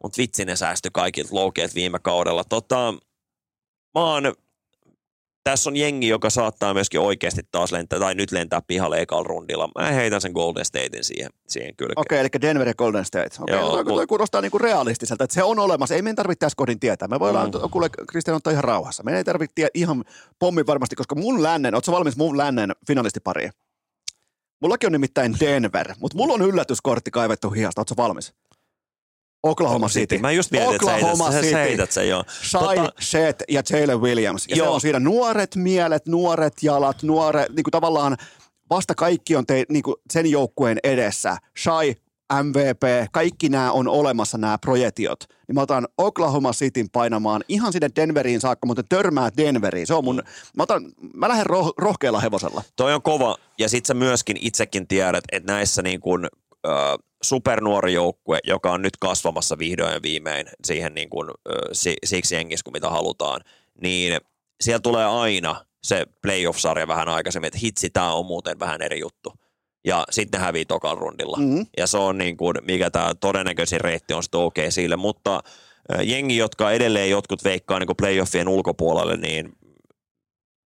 mutta 0.04 0.18
vitsi 0.18 0.46
ne 0.46 0.56
säästyi 0.56 0.92
kaikilta 0.94 1.36
loukeet 1.36 1.76
viime 1.76 2.00
kaudella. 2.00 2.44
Tota, 2.44 2.94
mä 3.96 4.04
oon, 4.14 4.34
tässä 5.44 5.70
on 5.70 5.78
jengi, 5.78 6.08
joka 6.08 6.30
saattaa 6.30 6.74
myöskin 6.74 7.00
oikeasti 7.00 7.42
taas 7.52 7.72
lentää, 7.72 8.00
tai 8.00 8.16
nyt 8.16 8.32
lentää 8.32 8.62
pihalle 8.68 9.02
ekalla 9.02 9.24
rundilla. 9.28 9.70
Mä 9.80 9.92
heitän 9.92 10.22
sen 10.22 10.32
Golden 10.32 10.66
Statein 10.66 11.04
siihen, 11.04 11.30
siihen 11.48 11.76
kylkeen. 11.76 12.00
Okei, 12.00 12.20
eli 12.20 12.28
Denver 12.42 12.68
ja 12.68 12.74
Golden 12.74 13.06
State. 13.06 13.30
Okei, 13.40 13.56
Joo, 13.56 13.70
toi, 13.70 13.86
toi 13.86 14.04
mut- 14.04 14.08
kuulostaa 14.08 14.42
niinku 14.42 14.58
realistiselta, 14.58 15.24
että 15.24 15.34
se 15.34 15.44
on 15.44 15.60
olemassa. 15.60 15.96
Ei 15.96 16.02
meidän 16.02 16.16
tarvitse 16.16 16.40
tässä 16.40 16.56
kohdin 16.56 16.80
tietää. 16.80 17.08
Me 17.08 17.20
voidaan, 17.20 17.52
Mm. 17.64 17.70
kuule, 17.72 17.90
Kristian 18.10 18.38
ottaa 18.38 18.52
ihan 18.52 18.64
rauhassa. 18.64 19.04
Meidän 19.04 19.18
ei 19.18 19.24
tarvitse 19.24 19.52
tie- 19.56 19.68
ihan 19.74 20.04
pommin 20.40 20.68
varmasti, 20.68 20.96
koska 20.96 21.16
mun 21.16 21.44
lännen, 21.44 21.76
ootko 21.76 21.92
valmis 21.92 22.18
mun 22.18 22.38
lännen 22.38 22.72
finalistipariin? 22.88 23.52
Mullakin 24.62 24.88
on 24.88 24.92
nimittäin 24.92 25.36
Denver, 25.40 25.94
mutta 26.00 26.18
mulla 26.18 26.34
on 26.34 26.42
yllätyskortti 26.42 27.12
kaivettu 27.12 27.50
hihasta. 27.50 27.82
Ootko 27.82 27.94
valmis? 27.98 28.34
Oklahoma 29.48 29.88
City. 29.88 30.18
Mä 30.18 30.32
just 30.32 30.52
mietin, 30.52 30.76
että 30.76 30.86
sä 30.86 30.92
heität, 30.92 31.12
Oklahoma 31.12 31.36
City. 31.40 31.52
sä 31.52 31.58
heität 31.58 31.92
sen 31.92 32.10
joo. 32.10 32.24
Shai, 32.50 32.78
Tota- 32.78 32.92
Shet 33.02 33.44
ja 33.50 33.62
Jalen 33.70 34.02
Williams. 34.02 34.46
Ja 34.48 34.56
Joo. 34.56 34.66
se 34.68 34.70
on 34.72 34.82
siinä 34.82 35.00
nuoret 35.00 35.56
mielet, 35.56 36.06
nuoret 36.08 36.54
jalat, 36.62 37.04
nuoret, 37.04 37.50
niin 37.56 37.64
kuin 37.64 37.72
tavallaan 37.72 38.18
vasta 38.70 38.96
kaikki 38.96 39.36
on 39.36 39.46
te, 39.46 39.66
niin 39.70 39.84
kuin 39.84 39.96
sen 40.14 40.26
joukkueen 40.32 40.78
edessä. 40.84 41.38
Shai, 41.64 41.96
MVP, 42.44 43.08
kaikki 43.12 43.50
nämä 43.50 43.72
on 43.72 43.88
olemassa 43.88 44.38
nämä 44.38 44.58
projektiot. 44.58 45.20
Niin 45.48 45.56
mä 45.56 45.62
otan 45.62 45.88
Oklahoma 45.98 46.52
Cityn 46.54 46.90
painamaan 46.90 47.44
ihan 47.48 47.74
sinne 47.74 47.90
Denveriin 47.96 48.42
saakka, 48.42 48.68
mutta 48.68 48.84
törmää 48.90 49.30
Denveriin. 49.38 49.88
Se 49.88 49.94
on 49.94 50.04
mun, 50.04 50.22
mä, 50.58 50.64
otan, 50.64 50.84
mä 51.14 51.28
lähden 51.28 51.46
roh, 51.46 51.74
rohkealla 51.78 52.20
hevosella. 52.20 52.64
Toi 52.76 52.94
on 52.94 53.02
kova, 53.02 53.36
ja 53.58 53.70
sit 53.70 53.86
sä 53.86 53.94
myöskin 53.94 54.38
itsekin 54.42 54.88
tiedät, 54.88 55.24
että 55.32 55.54
näissä 55.54 55.82
niin 55.82 56.00
kuin, 56.00 56.26
ö, 56.66 56.70
supernuori 57.24 57.94
joukkue, 57.94 58.40
joka 58.44 58.72
on 58.72 58.82
nyt 58.82 58.98
kasvamassa 59.00 59.58
vihdoin 59.58 59.94
ja 59.94 60.02
viimein 60.02 60.48
siihen 60.66 60.94
niin 60.94 61.10
kuin, 61.10 61.30
siksi 62.04 62.36
jengissä, 62.36 62.64
kuin 62.64 62.74
mitä 62.74 62.90
halutaan, 62.90 63.42
niin 63.82 64.22
siellä 64.62 64.80
tulee 64.80 65.06
aina 65.06 65.66
se 65.84 66.06
playoff-sarja 66.22 66.88
vähän 66.88 67.10
aikaisemmin, 67.10 67.48
että 67.48 67.60
hitsi, 67.64 67.90
tämä 67.90 68.14
on 68.14 68.26
muuten 68.26 68.60
vähän 68.60 68.82
eri 68.82 69.00
juttu. 69.00 69.34
Ja 69.86 70.06
sitten 70.10 70.40
ne 70.40 70.46
hävii 70.46 70.66
tokalla 70.66 71.00
rundilla. 71.00 71.38
Mhm. 71.38 71.62
Ja 71.78 71.88
se 71.88 71.98
on 71.98 72.18
niin 72.18 72.38
kuin, 72.38 72.56
mikä 72.62 72.90
tämä 72.90 73.16
todennäköisin 73.20 73.82
reitti 73.82 74.14
on 74.14 74.24
sitten 74.24 74.40
okei 74.40 74.72
sille, 74.72 74.96
mutta 74.96 75.44
jengi, 76.04 76.38
jotka 76.38 76.72
edelleen 76.72 77.10
jotkut 77.10 77.44
veikkaa 77.44 77.80
niin 77.80 77.88
kuin 77.88 77.98
playoffien 77.98 78.48
ulkopuolelle, 78.48 79.18
niin 79.18 79.54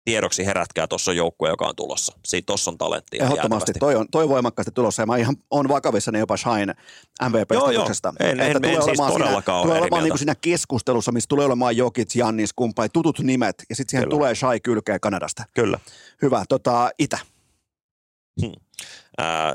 tiedoksi 0.06 0.45
herätkää, 0.45 0.88
tuossa 0.88 1.11
on 1.11 1.18
joukkue, 1.18 1.49
joka 1.49 1.68
on 1.68 1.76
tulossa. 1.76 2.18
Siitä 2.26 2.45
tuossa 2.45 2.72
on 2.72 2.77
talenttia. 2.77 3.23
Ehdottomasti. 3.23 3.72
Toi 3.80 3.95
on, 3.95 4.07
toi 4.11 4.30
voimakkaasti 4.30 4.72
tulossa 4.72 5.02
ja 5.02 5.06
mä 5.06 5.18
ihan 5.18 5.36
on 5.52 5.68
vakavissani 5.69 6.19
jopa 6.19 6.38
Shine 6.38 6.73
MVP-statuksesta. 7.30 8.14
Joo, 8.19 8.30
joo. 8.30 8.32
En- 8.32 8.40
en- 8.40 8.65
en 8.65 8.84
siis 8.84 8.98
todellakaan 9.07 9.57
ole 9.57 9.64
tulee 9.65 9.77
eri 9.77 9.82
olemaan 9.84 10.03
niin 10.03 10.11
kuin 10.11 10.19
siinä 10.19 10.36
keskustelussa, 10.36 11.11
missä 11.11 11.27
tulee 11.27 11.45
olemaan 11.45 11.77
Jokic, 11.77 12.15
Jannis, 12.15 12.53
kumppanit, 12.53 12.94
tutut 12.94 13.19
nimet 13.19 13.64
ja 13.69 13.76
sitten 13.76 13.91
siihen 13.91 14.03
Kyllä. 14.03 14.15
tulee 14.18 14.36
Shai 14.36 14.60
kylkeen 14.60 14.99
Kanadasta. 14.99 15.44
Kyllä. 15.53 15.80
Hyvä. 16.22 16.45
Tota, 16.49 16.90
Itä. 16.99 17.18
Ää, 19.18 19.53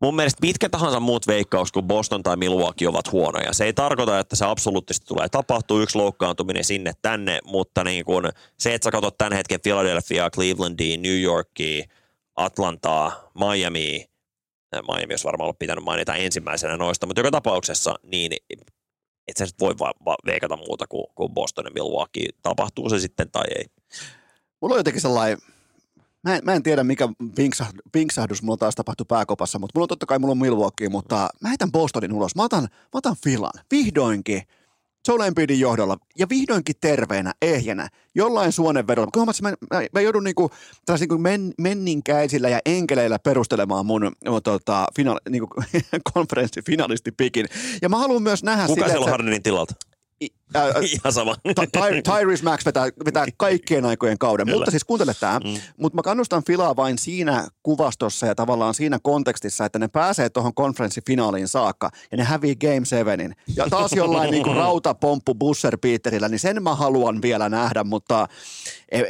mun 0.00 0.16
mielestä 0.16 0.46
mitkä 0.46 0.68
tahansa 0.68 1.00
muut 1.00 1.26
veikkaus 1.26 1.72
kuin 1.72 1.86
Boston 1.86 2.22
tai 2.22 2.36
Milwaukee 2.36 2.88
ovat 2.88 3.12
huonoja. 3.12 3.52
Se 3.52 3.64
ei 3.64 3.72
tarkoita, 3.72 4.18
että 4.18 4.36
se 4.36 4.44
absoluuttisesti 4.44 5.06
tulee 5.06 5.28
tapahtua 5.28 5.82
yksi 5.82 5.98
loukkaantuminen 5.98 6.64
sinne 6.64 6.92
tänne, 7.02 7.38
mutta 7.44 7.84
niin 7.84 8.04
kun 8.04 8.28
se, 8.58 8.74
että 8.74 8.84
sä 8.84 8.90
katsot 8.90 9.18
tämän 9.18 9.32
hetken 9.32 9.60
Philadelphia, 9.60 10.30
Clevelandia, 10.30 10.96
New 10.96 11.20
Yorkia, 11.20 11.84
Atlantaa, 12.36 13.30
Miami, 13.34 14.06
Miami 14.88 15.12
olisi 15.12 15.24
varmaan 15.24 15.44
ollut 15.44 15.58
pitänyt 15.58 15.84
mainita 15.84 16.14
ensimmäisenä 16.14 16.76
noista, 16.76 17.06
mutta 17.06 17.20
joka 17.20 17.30
tapauksessa 17.30 17.94
niin 18.02 18.32
et 19.28 19.36
sä 19.36 19.46
voi 19.60 19.78
va- 19.78 19.94
va- 20.04 20.16
veikata 20.26 20.56
muuta 20.56 20.86
kuin, 20.86 21.06
kuin 21.14 21.32
Boston 21.32 21.64
ja 21.64 21.70
Milwaukee. 21.74 22.28
Tapahtuu 22.42 22.90
se 22.90 22.98
sitten 22.98 23.30
tai 23.30 23.44
ei. 23.58 23.64
Mulla 24.60 24.74
on 24.74 24.78
jotenkin 24.78 25.02
sellainen, 25.02 25.38
mä 26.22 26.36
en, 26.36 26.40
mä 26.44 26.52
en 26.52 26.62
tiedä 26.62 26.84
mikä 26.84 27.08
vinksah, 27.36 27.72
vinksahdus 27.94 28.42
mulla 28.42 28.56
taas 28.56 28.74
tapahtui 28.74 29.06
pääkopassa, 29.08 29.58
mutta 29.58 29.78
mulla 29.78 29.84
on 29.84 29.88
totta 29.88 30.06
kai 30.06 30.18
mulla 30.18 30.32
on 30.32 30.38
Milwaukee, 30.38 30.88
mutta 30.88 31.28
mä 31.40 31.48
heitän 31.48 31.72
Bostonin 31.72 32.12
ulos. 32.12 32.34
Mä 32.36 32.42
otan, 32.42 32.62
mä 32.62 32.68
otan 32.94 33.16
Filan. 33.24 33.52
Vihdoinkin. 33.70 34.42
Joel 35.08 35.20
Embiidin 35.20 35.60
johdolla 35.60 35.96
ja 36.18 36.28
vihdoinkin 36.28 36.74
terveenä, 36.80 37.32
ehjänä, 37.42 37.88
jollain 38.14 38.52
suonenvedolla. 38.52 39.10
Kun 39.14 39.26
mä, 39.26 39.50
mä, 39.72 39.82
mä 39.92 40.00
joudun 40.00 40.24
niinku, 40.24 40.50
niinku 40.98 41.18
men, 41.18 41.54
menninkäisillä 41.58 42.48
ja 42.48 42.58
enkeleillä 42.66 43.18
perustelemaan 43.18 43.86
mun 43.86 44.12
tota, 44.44 44.86
finaali, 44.96 45.20
niinku, 45.30 45.48
konferenssifinalistipikin. 46.14 47.46
Ja 47.82 47.88
mä 47.88 47.98
haluan 47.98 48.22
myös 48.22 48.42
nähdä 48.42 48.66
Kuka 48.66 48.74
sille, 48.74 48.88
siellä 48.88 49.04
on 49.04 49.10
Hardenin 49.10 49.42
tilalta? 49.42 49.74
Ää, 50.54 50.62
ää, 50.64 50.72
Ihan 50.92 51.12
sama. 51.12 51.34
Ty- 51.48 51.66
Ty- 51.76 52.02
Tyrese 52.18 52.44
Max 52.44 52.66
vetää, 52.66 52.84
vetää 53.04 53.26
kaikkien 53.36 53.84
aikojen 53.84 54.18
kauden, 54.18 54.46
Kyllä. 54.46 54.56
mutta 54.58 54.70
siis 54.70 54.84
kuuntele 54.84 55.14
tämä. 55.20 55.38
Mm. 55.44 55.60
Mutta 55.76 55.96
mä 55.96 56.02
kannustan 56.02 56.44
Filaa 56.46 56.76
vain 56.76 56.98
siinä 56.98 57.48
kuvastossa 57.62 58.26
ja 58.26 58.34
tavallaan 58.34 58.74
siinä 58.74 58.98
kontekstissa, 59.02 59.64
että 59.64 59.78
ne 59.78 59.88
pääsee 59.88 60.28
tuohon 60.30 60.54
konferenssifinaaliin 60.54 61.48
saakka 61.48 61.90
ja 62.10 62.16
ne 62.16 62.24
hävii 62.24 62.56
Game 62.56 62.84
7. 62.84 63.34
Ja 63.56 63.66
taas 63.70 63.92
jollain 63.92 64.30
niinku 64.34 64.54
rautapomppu 64.54 65.34
Busser 65.34 65.78
Peterillä, 65.78 66.28
niin 66.28 66.38
sen 66.38 66.62
mä 66.62 66.74
haluan 66.74 67.22
vielä 67.22 67.48
nähdä, 67.48 67.84
mutta 67.84 68.28
en, 68.92 69.06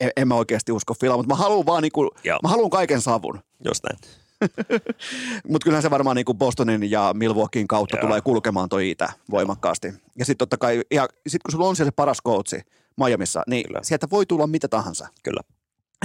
en, 0.00 0.10
en 0.16 0.28
mä 0.28 0.34
oikeasti 0.34 0.72
usko 0.72 0.94
Filaa, 1.00 1.16
mutta 1.16 1.34
mä 1.34 1.38
haluan 1.42 1.66
vaan 1.66 1.82
niinku, 1.82 2.10
Joo. 2.24 2.38
mä 2.42 2.48
haluan 2.48 2.70
kaiken 2.70 3.00
savun. 3.00 3.40
Just 3.64 3.84
näin. 3.84 3.98
Mutta 5.50 5.64
kyllähän 5.64 5.82
se 5.82 5.90
varmaan 5.90 6.16
niinku 6.16 6.34
Bostonin 6.34 6.90
ja 6.90 7.10
Milwaukeein 7.14 7.68
kautta 7.68 7.96
Joo. 7.96 8.02
tulee 8.06 8.20
kulkemaan 8.20 8.68
toi 8.68 8.90
itä 8.90 9.12
voimakkaasti. 9.30 9.88
Ja 10.18 10.24
sitten 10.24 10.38
totta 10.38 10.56
kai, 10.56 10.82
ja 10.90 11.08
sit 11.26 11.42
kun 11.42 11.52
sulla 11.52 11.68
on 11.68 11.76
siellä 11.76 11.88
se 11.88 11.94
paras 11.96 12.18
coachi 12.26 12.60
Miamissa, 12.96 13.42
niin 13.46 13.66
Kyllä. 13.66 13.80
sieltä 13.82 14.06
voi 14.10 14.26
tulla 14.26 14.46
mitä 14.46 14.68
tahansa. 14.68 15.08
Kyllä. 15.22 15.40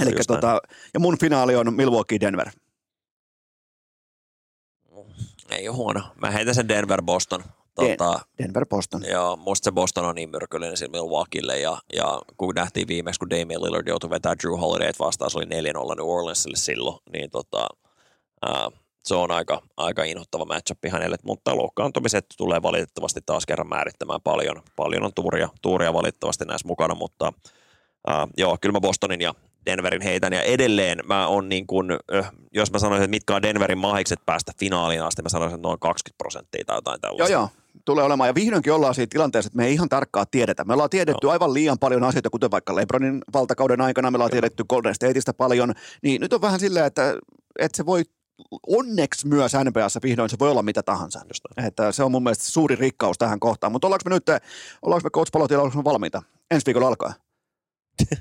Eli 0.02 0.12
tota, 0.26 0.60
ja 0.94 1.00
mun 1.00 1.18
finaali 1.18 1.56
on 1.56 1.74
Milwaukee 1.74 2.20
Denver. 2.20 2.50
Ei 5.50 5.68
ole 5.68 5.76
huono. 5.76 6.00
Mä 6.20 6.30
heitän 6.30 6.54
sen 6.54 6.68
Denver 6.68 7.02
Boston. 7.02 7.40
Den- 7.40 7.96
Tota, 7.98 8.20
Denver 8.42 8.66
Boston. 8.66 9.02
ja 9.02 9.36
musta 9.36 9.64
se 9.64 9.72
Boston 9.72 10.04
on 10.04 10.14
niin 10.14 10.30
myrkyllinen 10.30 10.76
sillä 10.76 10.90
Milwaukeelle 10.90 11.58
ja, 11.60 11.78
ja 11.92 12.22
kun 12.36 12.54
nähtiin 12.54 12.88
viimeksi, 12.88 13.18
kun 13.18 13.30
Damian 13.30 13.62
Lillard 13.62 13.88
joutui 13.88 14.10
vetämään 14.10 14.36
Drew 14.42 14.60
Holidayt 14.60 14.98
vastaan, 14.98 15.30
se 15.30 15.38
oli 15.38 15.44
4-0 15.44 15.48
New 15.96 16.06
Orleansille 16.08 16.56
silloin, 16.56 16.98
niin 17.12 17.30
tota, 17.30 17.66
ää, 18.42 18.70
se 19.04 19.14
on 19.14 19.30
aika, 19.30 19.62
aika 19.76 20.04
inhottava 20.04 20.44
matchup 20.44 20.78
hänelle, 20.90 21.16
mutta 21.24 21.56
loukkaantumiset 21.56 22.26
tulee 22.36 22.62
valitettavasti 22.62 23.20
taas 23.26 23.46
kerran 23.46 23.68
määrittämään 23.68 24.20
paljon. 24.24 24.62
Paljon 24.76 25.04
on 25.04 25.14
tuuria, 25.14 25.48
tuuria 25.62 25.92
valitettavasti 25.92 26.44
näissä 26.44 26.68
mukana, 26.68 26.94
mutta 26.94 27.32
ää, 28.06 28.28
joo, 28.36 28.58
kyllä 28.60 28.72
mä 28.72 28.80
Bostonin 28.80 29.20
ja 29.20 29.34
Denverin 29.66 30.02
heitän 30.02 30.32
ja 30.32 30.42
edelleen 30.42 30.98
mä 31.06 31.26
on 31.26 31.48
niin 31.48 31.66
kuin, 31.66 31.86
jos 32.54 32.72
mä 32.72 32.78
sanoisin, 32.78 33.04
että 33.04 33.10
mitkä 33.10 33.34
on 33.36 33.42
Denverin 33.42 33.78
mahikset 33.78 34.18
päästä 34.26 34.52
finaaliin 34.58 35.02
asti, 35.02 35.22
mä 35.22 35.28
sanoisin, 35.28 35.54
että 35.54 35.68
noin 35.68 35.80
20 35.80 36.18
prosenttia 36.18 36.64
tai 36.66 36.76
jotain 36.76 36.94
Joo, 37.02 37.10
tällaista. 37.10 37.32
joo. 37.32 37.48
Tulee 37.84 38.04
olemaan. 38.04 38.28
Ja 38.28 38.34
vihdoinkin 38.34 38.72
ollaan 38.72 38.94
siinä 38.94 39.06
tilanteessa, 39.10 39.46
että 39.46 39.56
me 39.56 39.66
ei 39.66 39.72
ihan 39.72 39.88
tarkkaan 39.88 40.26
tiedetä. 40.30 40.64
Me 40.64 40.72
ollaan 40.72 40.90
tiedetty 40.90 41.30
aivan 41.30 41.54
liian 41.54 41.78
paljon 41.78 42.04
asioita, 42.04 42.30
kuten 42.30 42.50
vaikka 42.50 42.76
Lebronin 42.76 43.22
valtakauden 43.34 43.80
aikana. 43.80 44.10
Me 44.10 44.16
ollaan 44.16 44.30
tiedetty 44.30 44.64
Golden 44.68 44.94
Stateista 44.94 45.34
paljon. 45.34 45.74
Niin 46.02 46.20
nyt 46.20 46.32
on 46.32 46.40
vähän 46.40 46.60
silleen, 46.60 46.86
että, 46.86 47.14
että 47.58 47.76
se 47.76 47.86
voi 47.86 48.02
onneksi 48.66 49.26
myös 49.26 49.52
NBAssa 49.64 50.00
vihdoin 50.02 50.30
se 50.30 50.36
voi 50.38 50.50
olla 50.50 50.62
mitä 50.62 50.82
tahansa. 50.82 51.20
Just. 51.28 51.66
Että 51.66 51.92
se 51.92 52.02
on 52.04 52.10
mun 52.10 52.22
mielestä 52.22 52.44
suuri 52.44 52.76
rikkaus 52.76 53.18
tähän 53.18 53.40
kohtaan. 53.40 53.72
Mutta 53.72 53.86
ollaanko 53.86 54.10
me 54.10 54.14
nyt, 54.14 54.26
ollaanko 54.82 55.06
me 55.06 55.10
Coach 55.10 55.32
Palotilla, 55.32 55.62
ollaanko 55.62 55.78
me 55.82 55.84
valmiita? 55.84 56.22
Ensi 56.50 56.66
viikolla 56.66 56.88
alkaa. 56.88 57.12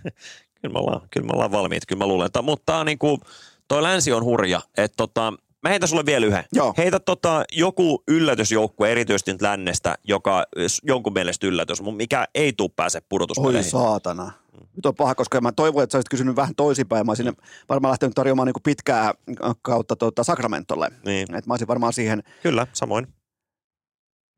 Kyllä 0.62 0.74
me 0.74 0.80
ollaan, 0.80 1.02
kyllä 1.12 1.28
me 1.28 1.32
ollaan 1.34 1.52
valmiit, 1.52 1.86
kyllä 1.86 2.00
mä 2.00 2.08
luulen. 2.08 2.26
Että, 2.26 2.42
mutta 2.42 2.78
on 2.78 2.86
niinku, 2.86 3.20
toi 3.68 3.84
länsi 3.84 4.14
on 4.14 4.24
hurja. 4.24 4.62
Että 4.78 4.96
tota, 4.98 5.34
mä 5.64 5.70
heitän 5.70 5.90
sulle 5.90 6.06
vielä 6.06 6.26
yhden. 6.26 6.44
Joo. 6.54 6.74
Heitä 6.78 7.00
tota, 7.00 7.44
joku 7.52 8.04
yllätysjoukkue 8.08 8.92
erityisesti 8.92 9.32
nyt 9.32 9.42
lännestä, 9.42 9.96
joka 10.04 10.44
jonkun 10.84 11.14
mielestä 11.14 11.48
yllätys, 11.48 11.82
mutta 11.82 11.98
mikä 11.98 12.28
ei 12.36 12.54
tuu 12.54 12.70
pääse 12.70 12.98
Oi 12.98 13.06
pudotuspeleihin. 13.10 13.72
saatana. 13.72 14.32
Nyt 14.76 14.86
on 14.86 14.96
paha, 14.96 15.16
koska 15.16 15.42
mä 15.42 15.52
toivoin, 15.52 15.84
että 15.84 15.92
sä 15.92 15.98
olisit 15.98 16.10
kysynyt 16.10 16.36
vähän 16.36 16.56
toisinpäin. 16.56 17.06
Mä 17.06 17.10
olisin 17.12 17.26
Mm. 17.26 17.36
varmaan 17.70 17.90
lähtenyt 17.92 18.16
tarjoamaan 18.16 18.46
niin 18.46 18.64
pitkää 18.64 19.14
kautta 19.62 19.96
tuota 19.96 20.24
Sacramentolle. 20.24 20.90
Niin, 21.06 21.36
Et 21.36 21.46
mä 21.46 21.54
olisin 21.54 21.68
varmaan 21.68 21.94
siihen 21.94 22.24
kyllä, 22.44 22.68
samoin. 22.74 23.08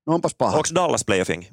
No 0.07 0.13
onpas 0.13 0.35
paha. 0.35 0.51
Onko 0.57 0.69
Dallas 0.75 1.05
playoffing? 1.05 1.43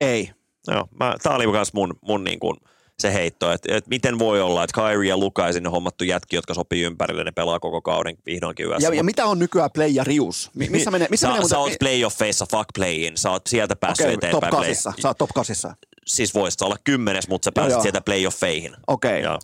Ei. 0.00 0.30
Joo, 0.66 0.88
mä, 1.00 1.14
tää 1.22 1.34
oli 1.34 1.46
myös 1.46 1.72
mun, 1.72 1.94
mun 2.02 2.24
niin 2.24 2.40
kuin 2.40 2.56
se 2.98 3.12
heitto, 3.12 3.52
että, 3.52 3.76
että 3.76 3.90
miten 3.90 4.18
voi 4.18 4.40
olla, 4.40 4.64
että 4.64 4.80
Kyrie 4.82 5.08
ja 5.08 5.16
Luka 5.16 5.46
ja 5.46 5.52
sinne 5.52 5.68
hommattu 5.68 6.04
jätki, 6.04 6.36
jotka 6.36 6.54
sopii 6.54 6.82
ympärille, 6.82 7.24
ne 7.24 7.32
pelaa 7.32 7.60
koko 7.60 7.80
kauden 7.82 8.16
vihdoinkin 8.26 8.66
yössä. 8.66 8.88
Ja, 8.88 8.94
ja 8.94 9.04
mitä 9.04 9.24
on 9.26 9.38
nykyään 9.38 9.70
play 9.74 9.88
ja 9.88 10.04
rius? 10.04 10.50
Mi- 10.54 10.68
missä 10.70 10.90
menee, 10.90 11.08
missä 11.10 11.26
sä, 11.26 11.32
menee 11.32 11.48
sä 11.48 11.56
muuten- 11.56 11.70
oot 11.72 11.78
playoffeissa, 11.80 12.46
fuck 12.50 12.64
playin, 12.74 13.16
sä 13.16 13.30
oot 13.30 13.46
sieltä 13.46 13.76
päässyt 13.76 14.04
Okei, 14.06 14.14
eteenpäin. 14.14 14.40
top 14.50 14.60
play- 14.60 14.66
8. 14.66 14.92
Sä 15.02 15.08
oot 15.08 15.18
top 15.18 15.30
8. 15.34 15.74
Siis 16.10 16.34
voisit 16.34 16.62
olla 16.62 16.76
kymmenes, 16.84 17.28
mutta 17.28 17.44
sä 17.44 17.52
pääset 17.52 17.72
joo. 17.72 17.82
sieltä 17.82 18.00
playoffeihin. 18.00 18.76
Okei. 18.86 19.22
Joo. 19.22 19.38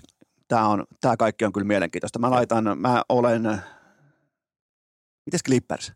Tämä, 0.48 0.68
on, 0.68 0.84
tämä 1.00 1.16
kaikki 1.16 1.44
on 1.44 1.52
kyllä 1.52 1.66
mielenkiintoista. 1.66 2.18
Mä 2.18 2.30
laitan, 2.30 2.78
mä 2.78 3.02
olen, 3.08 3.42
mites 5.26 5.42
Clippers? 5.46 5.92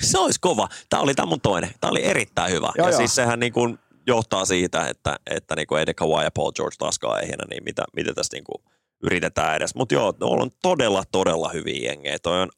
Se 0.00 0.18
olisi 0.18 0.40
kova. 0.40 0.68
Tämä 0.88 1.02
oli 1.02 1.14
tämä 1.14 1.26
mun 1.26 1.40
toinen. 1.40 1.70
Tämä 1.80 1.90
oli 1.90 2.04
erittäin 2.04 2.52
hyvä. 2.52 2.72
Joo, 2.78 2.86
ja 2.86 2.92
joo. 2.92 2.98
siis 2.98 3.14
sehän 3.14 3.40
niin 3.40 3.52
kuin 3.52 3.78
johtaa 4.06 4.44
siitä, 4.44 4.88
että, 4.88 5.16
että 5.30 5.56
niin 5.56 5.66
kuin 5.66 5.78
ei 5.88 5.94
Kawhi 5.94 6.24
ja 6.24 6.30
Paul 6.30 6.52
George 6.52 6.76
taaskaan 6.78 7.22
ehjänä, 7.22 7.44
niin 7.50 7.64
mitä, 7.64 7.84
mitä 7.96 8.14
tässä 8.14 8.36
niin 8.36 8.44
kuin 8.44 8.62
yritetään 9.02 9.56
edes. 9.56 9.74
Mutta 9.74 9.94
joo, 9.94 10.14
on 10.20 10.50
todella, 10.62 11.04
todella 11.12 11.48
hyviä 11.48 11.90
jengejä. 11.90 12.18
Toi 12.18 12.42
on, 12.42 12.48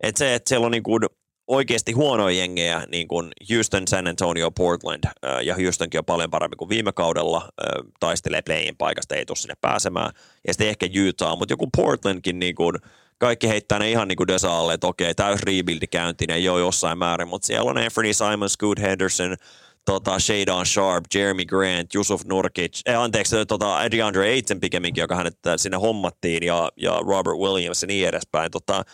että 0.00 0.18
se, 0.18 0.34
että 0.34 0.48
siellä 0.48 0.66
on 0.66 0.72
niin 0.72 0.82
kuin 0.82 1.02
oikeasti 1.48 1.92
huonoja 1.92 2.36
jengejä, 2.36 2.82
niin 2.92 3.08
kuin 3.08 3.30
Houston, 3.54 3.88
San 3.88 4.06
Antonio, 4.06 4.50
Portland, 4.50 5.04
ää, 5.22 5.40
ja 5.40 5.54
Houstonkin 5.54 5.98
on 5.98 6.04
paljon 6.04 6.30
parempi 6.30 6.56
kuin 6.56 6.68
viime 6.68 6.92
kaudella, 6.92 7.48
ää, 7.60 7.72
taistelee 8.00 8.42
playin 8.42 8.76
paikasta, 8.76 9.14
ei 9.14 9.26
tule 9.26 9.36
sinne 9.36 9.54
pääsemään, 9.60 10.10
ja 10.46 10.52
sitten 10.52 10.68
ehkä 10.68 10.86
Utah, 11.08 11.38
mutta 11.38 11.52
joku 11.52 11.68
Portlandkin 11.76 12.38
niin 12.38 12.54
kuin, 12.54 12.76
kaikki 13.18 13.48
heittää 13.48 13.78
ne 13.78 13.90
ihan 13.90 14.08
niin 14.08 14.16
kuin 14.16 14.28
Desa 14.28 14.58
alle, 14.58 14.74
että 14.74 14.86
okei, 14.86 15.14
täys 15.14 15.40
rebuildi 15.42 15.86
käyntiin, 15.86 16.30
ei 16.30 16.48
ole 16.48 16.60
jossain 16.60 16.98
määrin, 16.98 17.28
mutta 17.28 17.46
siellä 17.46 17.70
on 17.70 17.78
Anthony 17.78 18.14
Simon, 18.14 18.50
Scoot 18.50 18.80
Henderson, 18.80 19.36
tota, 19.84 20.18
Shadon 20.18 20.66
Sharp, 20.66 21.04
Jeremy 21.14 21.44
Grant, 21.44 21.94
Yusuf 21.94 22.24
Nurkic, 22.24 22.80
eh, 22.86 23.00
anteeksi, 23.00 23.36
tota, 23.46 23.90
DeAndre 23.90 24.28
Ayton 24.28 24.60
pikemminkin, 24.60 25.02
joka 25.02 25.14
hänet 25.14 25.46
äh, 25.46 25.54
sinne 25.56 25.76
hommattiin, 25.76 26.46
ja, 26.46 26.72
ja 26.76 27.00
Robert 27.06 27.36
Williams 27.36 27.82
ja 27.82 27.86
niin 27.86 28.08
edespäin. 28.08 28.50
Tota, 28.50 28.84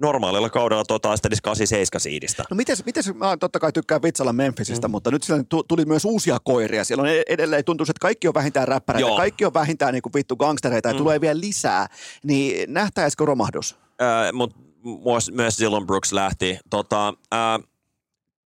normaalilla 0.00 0.50
kaudella 0.50 0.84
tuo 0.84 0.98
taistelisi 0.98 1.42
87 1.42 2.00
siidistä. 2.00 2.44
No 2.50 2.54
mites, 2.56 2.84
mites 2.84 3.14
mä 3.14 3.36
totta 3.36 3.58
kai 3.58 3.72
tykkään 3.72 4.02
vitsalla 4.02 4.32
Memphisistä, 4.32 4.88
mm. 4.88 4.92
mutta 4.92 5.10
nyt 5.10 5.22
siellä 5.22 5.44
tu- 5.48 5.62
tuli 5.62 5.84
myös 5.84 6.04
uusia 6.04 6.38
koiria. 6.44 6.84
Siellä 6.84 7.02
on 7.02 7.08
e- 7.08 7.22
edelleen 7.28 7.64
tuntuu, 7.64 7.84
että 7.84 8.00
kaikki 8.00 8.28
on 8.28 8.34
vähintään 8.34 8.68
räppäreitä, 8.68 9.08
Joo. 9.08 9.16
kaikki 9.16 9.44
on 9.44 9.54
vähintään 9.54 9.92
niin 9.94 10.02
kuin 10.02 10.12
vittu 10.14 10.36
gangstereita 10.36 10.88
ja 10.88 10.94
Mm. 10.94 10.98
tulee 10.98 11.20
vielä 11.20 11.40
lisää. 11.40 11.86
Niin 12.24 12.72
nähtäisikö 12.74 13.24
romahdus? 13.26 13.76
mutta 14.32 14.56
myös 15.32 15.58
Dylan 15.58 15.86
Brooks 15.86 16.12
lähti. 16.12 16.58
Tota, 16.70 17.14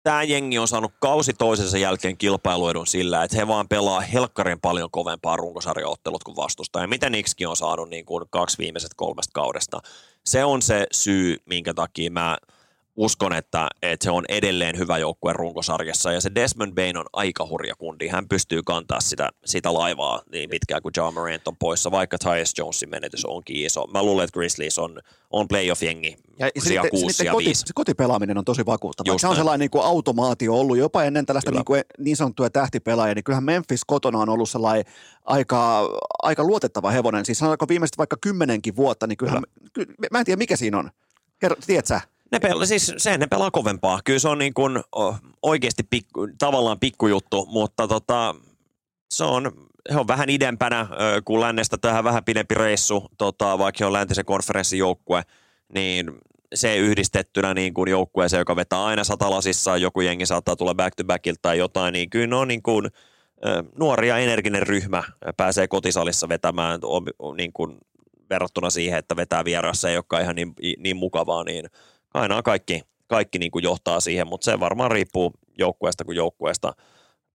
Tämä 0.03 0.23
jengi 0.23 0.59
on 0.59 0.69
saanut 0.69 0.93
kausi 1.01 1.33
toisensa 1.33 1.79
jälkeen 1.79 2.17
kilpailuedun 2.17 2.87
sillä, 2.87 3.25
että 3.25 3.37
he 3.37 3.49
vaan 3.49 3.69
pelaa 3.69 4.01
helkkarin 4.01 4.61
paljon 4.61 4.91
kovempaa 4.91 5.37
runkosarjaottelut 5.37 6.25
kuin 6.25 6.37
vastustaja. 6.37 6.87
Mitä 6.89 7.11
Nixkin 7.11 7.49
on 7.49 7.57
saanut 7.57 7.89
niin 7.91 8.05
kuin 8.07 8.25
kaksi 8.31 8.59
viimeiset 8.59 8.91
kolmesta 8.97 9.31
kaudesta. 9.35 9.81
Se 10.27 10.45
on 10.45 10.63
se 10.63 10.87
syy, 10.93 11.37
minkä 11.47 11.75
takia 11.75 12.11
mä 12.11 12.39
uskon, 12.97 13.33
että, 13.33 13.69
että 13.83 14.05
se 14.05 14.11
on 14.11 14.25
edelleen 14.29 14.79
hyvä 14.79 14.99
joukkue 14.99 15.33
runkosarjassa. 15.33 16.13
Ja 16.13 16.21
se 16.21 16.31
Desmond 16.35 16.75
Bain 16.75 16.97
on 16.97 17.07
aika 17.13 17.47
hurja 17.47 17.75
kundi. 17.75 18.09
Hän 18.09 18.29
pystyy 18.29 18.63
kantaa 18.63 19.01
sitä, 19.01 19.29
sitä 19.45 19.75
laivaa 19.75 20.23
niin 20.33 20.51
pitkään 20.51 20.83
kuin 20.83 20.93
John 20.97 21.15
Morant 21.15 21.49
on 21.49 21.57
poissa, 21.57 21.91
vaikka 21.91 22.19
Tyus 22.19 22.53
Jonesin 22.59 22.91
menetys 22.91 23.25
onkin 23.25 23.57
iso. 23.57 23.87
Mä 23.87 24.03
luulen, 24.03 24.25
että 24.25 24.35
Grizzlies 24.35 24.79
on, 24.79 25.01
on 25.31 25.49
playoff-jengi 25.49 26.17
Ja 26.39 26.51
sija 26.59 26.83
sitten, 26.83 27.01
6 27.01 27.13
sitten 27.13 27.27
ja 27.27 27.33
koti, 27.33 27.45
5. 27.45 27.61
se 27.67 27.73
kotipelaaminen 27.75 28.39
on 28.39 28.45
tosi 28.45 28.67
vakuuttavaa. 28.67 29.15
Just 29.15 29.21
Se 29.21 29.27
on 29.27 29.37
sellainen 29.37 29.61
niin 29.61 29.71
kuin 29.71 29.85
automaatio 29.85 30.55
ollut 30.55 30.79
jopa 30.79 31.05
ennen 31.05 31.27
tällaista 31.27 31.51
Kyllä. 31.51 31.59
niin, 31.59 31.65
kuin 31.65 31.83
niin 31.99 32.17
sanottuja 32.17 32.51
tähtipelaajia, 32.51 33.15
niin 33.15 33.25
kyllähän 33.25 33.45
Memphis 33.45 33.85
kotona 33.85 34.19
on 34.19 34.29
ollut 34.29 34.51
sellainen 34.51 34.85
aika, 35.25 35.89
aika 36.23 36.45
luotettava 36.45 36.91
hevonen. 36.91 37.25
Siis 37.25 37.39
sanotaanko 37.39 37.69
viimeiset 37.69 37.99
vaikka 37.99 38.17
kymmenenkin 38.21 38.77
vuotta, 38.77 39.07
niin 39.07 39.17
kyllähän, 39.17 39.43
kyllä, 39.73 39.95
mä 40.11 40.19
en 40.19 40.25
tiedä 40.25 40.39
mikä 40.39 40.57
siinä 40.57 40.79
on. 40.79 40.91
Kerro, 41.39 41.57
tiedät 41.67 41.87
sä? 41.87 42.01
Ne 42.33 42.41
pelaa, 42.41 42.67
siis 42.67 42.95
sen 42.97 43.21
ne 43.21 43.27
pelaa 43.27 43.51
kovempaa. 43.51 44.01
Kyllä 44.05 44.19
se 44.19 44.29
on 44.29 44.39
niin 44.39 44.55
kuin, 44.55 44.81
oikeasti 45.43 45.83
pikku, 45.83 46.29
tavallaan 46.39 46.81
pikkujuttu, 46.81 47.47
mutta 47.47 47.89
tota, 47.89 48.35
se 49.11 49.25
on, 49.25 49.53
he 49.93 49.99
on 49.99 50.09
vähän 50.09 50.31
idempänä 50.31 50.87
kuin 51.25 51.41
lännestä 51.41 51.79
tähän 51.79 52.05
vähän 52.05 52.25
pidempi 52.25 52.55
reissu, 52.55 53.07
tota, 53.19 53.59
vaikka 53.59 53.77
he 53.81 53.87
on 53.87 53.93
läntisen 53.93 54.25
konferenssin 54.25 54.79
joukkue, 54.79 55.23
niin 55.75 56.13
se 56.55 56.77
yhdistettynä 56.77 57.55
niin 57.55 57.75
kuin 57.75 57.91
joukkueeseen, 57.91 58.41
joka 58.41 58.57
vetää 58.57 58.85
aina 58.85 59.05
satalasissa, 59.05 59.77
joku 59.77 60.01
jengi 60.01 60.27
saattaa 60.27 60.57
tulla 60.57 60.75
back 60.75 60.95
to 60.97 61.05
backilta 61.05 61.39
tai 61.43 61.59
jotain, 61.59 61.93
niin 61.93 62.11
kyllä 62.11 62.27
ne 62.27 62.37
on 62.37 62.49
niin 62.49 62.63
kuin, 62.63 62.89
nuori 63.79 64.09
ja 64.09 64.19
energinen 64.19 64.63
ryhmä 64.63 65.03
pääsee 65.37 65.69
kotisalissa 65.69 66.29
vetämään 66.29 66.81
niin 67.37 67.53
kuin 67.53 67.79
verrattuna 68.31 68.71
siihen, 68.71 68.99
että 68.99 69.17
vetää 69.17 69.45
vierassa 69.45 69.91
ei 69.91 69.97
olekaan 69.97 70.23
ihan 70.23 70.37
niin, 70.37 70.55
niin 70.79 70.97
mukavaa, 70.97 71.45
niin 71.45 71.67
aina 72.15 72.43
kaikki, 72.43 72.83
kaikki 73.07 73.39
niin 73.39 73.51
kuin 73.51 73.63
johtaa 73.63 74.01
siihen, 74.01 74.27
mutta 74.27 74.45
se 74.45 74.61
varmaan 74.61 74.91
riippuu 74.91 75.33
joukkueesta 75.59 76.05
kuin 76.05 76.17
joukkueesta. 76.17 76.75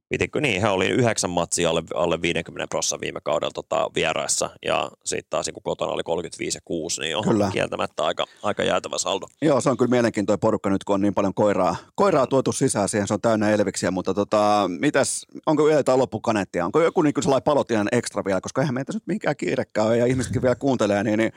Pitikö 0.10 0.42
niin, 0.42 0.62
he 0.62 0.68
oli 0.68 0.88
yhdeksän 0.88 1.30
matsia 1.30 1.70
alle, 1.70 1.84
alle 1.96 2.22
50 2.22 2.68
prosenttia 2.70 3.02
viime 3.02 3.20
kaudella 3.24 3.52
tota, 3.52 3.90
vieraissa 3.96 4.50
ja 4.66 4.92
sitten 5.06 5.30
taas 5.30 5.46
niin 5.46 5.54
kun 5.54 5.64
kotona 5.64 5.92
oli 5.92 6.04
35 6.04 6.58
ja 6.58 6.62
6, 6.66 7.02
niin 7.02 7.18
on 7.18 7.24
Kyllä. 7.24 7.50
kieltämättä 7.54 8.04
aika, 8.04 8.26
aika 8.44 8.64
jäätävä 8.64 8.98
saldo. 8.98 9.26
Joo, 9.42 9.62
se 9.62 9.70
on 9.70 9.78
kyllä 9.78 9.90
mielenkiintoinen 9.90 10.40
porukka 10.40 10.70
nyt, 10.70 10.84
kun 10.84 10.94
on 10.94 11.02
niin 11.02 11.14
paljon 11.14 11.34
koiraa, 11.34 11.76
koiraa 11.96 12.28
tuotu 12.28 12.52
sisään 12.52 12.90
siihen, 12.90 13.08
se 13.08 13.14
on 13.14 13.22
täynnä 13.22 13.50
elviksiä, 13.50 13.92
mutta 13.92 14.14
tota, 14.14 14.70
mitäs, 14.80 15.26
onko 15.46 15.66
vielä 15.66 15.80
jotain 15.80 16.00
loppukaneettia? 16.00 16.66
Onko 16.66 16.82
joku 16.82 17.02
niin 17.02 17.14
sellainen 17.22 17.44
palotien 17.44 17.88
ekstra 17.92 18.26
vielä, 18.26 18.42
koska 18.42 18.62
eihän 18.62 18.74
meitä 18.74 18.94
nyt 18.94 19.08
minkään 19.08 19.36
kiirekään 19.36 19.88
ole 19.88 19.98
ja 19.98 20.06
ihmisetkin 20.06 20.42
vielä 20.42 20.56
kuuntelee, 20.56 21.04
niin, 21.04 21.18
niin, 21.18 21.32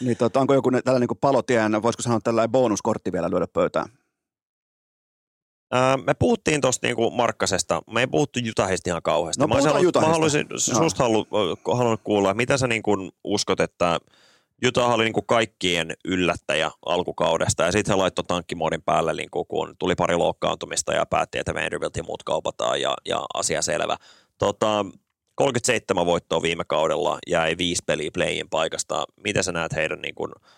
niin 0.00 0.16
tota, 0.16 0.40
onko 0.40 0.54
joku 0.54 0.70
ne- 0.70 0.82
tällainen 0.82 1.08
niin 1.10 1.18
palotien, 1.20 1.82
voisiko 1.82 2.02
sanoa 2.02 2.20
tällainen 2.24 2.52
bonuskortti 2.52 3.12
vielä 3.12 3.30
lyödä 3.30 3.46
pöytään? 3.46 3.88
Ää, 5.70 5.96
me 5.96 6.14
puhuttiin 6.14 6.60
tuosta 6.60 6.86
niinku 6.86 7.10
Markkasesta, 7.10 7.82
me 7.90 8.00
ei 8.00 8.06
puhuttu 8.06 8.38
Jutahista 8.38 8.90
ihan 8.90 9.02
kauheasti. 9.02 9.40
No, 9.40 9.46
mä, 9.46 9.54
halunnut- 9.54 10.00
mä 10.00 10.06
haluaisin 10.12 10.46
susta 10.56 11.02
halu, 11.04 11.26
halunnut 11.74 12.00
kuulla, 12.04 12.34
mitä 12.34 12.56
sä 12.56 12.66
niin 12.66 12.82
kuin 12.82 13.10
uskot, 13.24 13.60
että 13.60 13.98
Utah 14.66 14.94
oli 14.94 15.04
niin 15.04 15.12
kuin 15.12 15.26
kaikkien 15.26 15.92
yllättäjä 16.04 16.70
alkukaudesta 16.86 17.62
ja 17.62 17.72
sitten 17.72 17.92
he 17.92 17.96
laittoi 17.96 18.24
tankkimoodin 18.24 18.82
päälle, 18.82 19.14
niin 19.14 19.30
kuin, 19.30 19.46
kun 19.46 19.74
tuli 19.78 19.94
pari 19.94 20.16
loukkaantumista 20.16 20.92
ja 20.94 21.06
päätti, 21.06 21.38
että 21.38 21.54
Vanderbilt 21.54 21.96
ja 21.96 22.02
muut 22.02 22.22
kaupataan 22.22 22.80
ja, 22.80 22.94
ja 23.04 23.26
asia 23.34 23.62
selvä. 23.62 23.96
Tota, 24.38 24.84
37 25.34 26.06
voittoa 26.06 26.42
viime 26.42 26.64
kaudella 26.64 27.18
jäi 27.26 27.54
viisi 27.58 27.82
peliä 27.86 28.10
playin 28.14 28.48
paikasta. 28.50 29.04
Miten 29.24 29.44
sä 29.44 29.52
näet 29.52 29.74
heidän, 29.74 30.00
niin 30.02 30.14
kuin, 30.14 30.32
ää, 30.32 30.48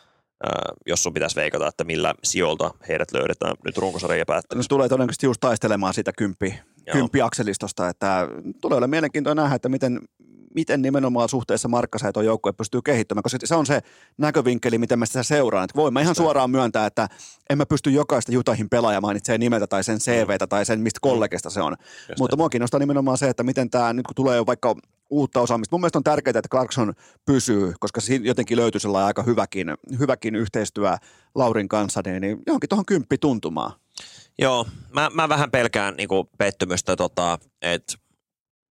jos 0.87 1.03
sun 1.03 1.15
pitäisi 1.15 1.37
veikata, 1.37 1.69
että 1.69 1.85
millä 1.85 2.15
sijoilta 2.25 2.71
heidät 2.89 3.13
löydetään 3.13 3.55
nyt 3.65 3.79
runkosarjan 3.79 4.19
Ne 4.19 4.25
päättämisessä? 4.25 4.69
tulee 4.69 4.89
todennäköisesti 4.89 5.27
just 5.27 5.41
taistelemaan 5.41 5.95
siitä 5.95 6.13
kymppi, 6.19 6.61
kymppiakselistosta, 6.93 7.89
että 7.89 8.29
tulee 8.61 8.77
olla 8.77 8.87
mielenkiintoinen 8.87 9.43
nähdä, 9.43 9.57
että 9.57 9.69
miten, 9.69 10.01
miten 10.55 10.83
nimenomaan 10.83 11.29
suhteessa 11.29 11.69
Markkaseen 11.69 12.13
tuo 12.13 12.23
joukkue 12.23 12.53
pystyy 12.53 12.83
kehittymään, 12.83 13.23
koska 13.23 13.39
se 13.45 13.55
on 13.55 13.67
se 13.67 13.81
näkövinkkeli, 14.19 14.79
miten 14.79 14.99
mä 14.99 15.07
sitä 15.07 15.23
seuraan. 15.23 15.65
Että 15.65 15.77
voin 15.77 15.93
mä 15.93 16.01
ihan 16.01 16.15
suoraan 16.15 16.51
myöntää, 16.51 16.87
että 16.87 17.09
en 17.51 17.59
mä 17.59 17.67
pysty 17.67 17.91
jokaista 17.91 18.33
Jutahin 18.33 18.71
pelaajaa 18.71 19.01
mainitsee 19.01 19.39
nimeltä 19.39 19.67
tai 19.67 19.85
sen 19.85 19.99
CVtä 19.99 20.47
tai 20.47 20.65
sen, 20.67 20.81
mistä 20.81 20.99
kollegesta 21.03 21.51
se 21.51 21.61
on. 21.61 21.77
Just 22.09 22.19
Mutta 22.19 22.37
mua 22.37 22.49
kiinnostaa 22.49 22.81
nimenomaan 22.81 23.19
se, 23.19 23.29
että 23.29 23.43
miten 23.43 23.71
tämä, 23.71 23.93
nyt 23.93 24.07
kun 24.07 24.15
tulee 24.15 24.37
jo 24.37 24.47
vaikka 24.47 24.75
uutta 25.11 25.41
osaamista, 25.41 25.75
mun 25.75 25.81
mielestä 25.81 25.99
on 25.99 26.05
tärkeää, 26.05 26.39
että 26.39 26.49
Clarkson 26.49 26.93
pysyy, 27.27 27.73
koska 27.81 28.01
siinä 28.01 28.27
jotenkin 28.27 28.57
löytyy 28.57 28.81
sellainen 28.81 29.07
aika 29.07 29.23
hyväkin, 29.23 29.75
hyväkin 29.99 30.37
yhteistyö 30.37 30.97
Laurin 31.35 31.69
kanssa, 31.69 32.03
niin, 32.07 32.21
niin 32.21 32.39
johonkin 32.47 32.69
tuohon 32.69 32.87
kymppi 32.87 33.19
tuntumaan. 33.19 33.73
Joo, 34.39 34.67
mä, 34.93 35.11
mä 35.15 35.29
vähän 35.29 35.51
pelkään 35.51 35.97
niinku 35.97 36.31
pettymystä, 36.39 36.97
tota, 36.97 37.39
että 37.63 37.95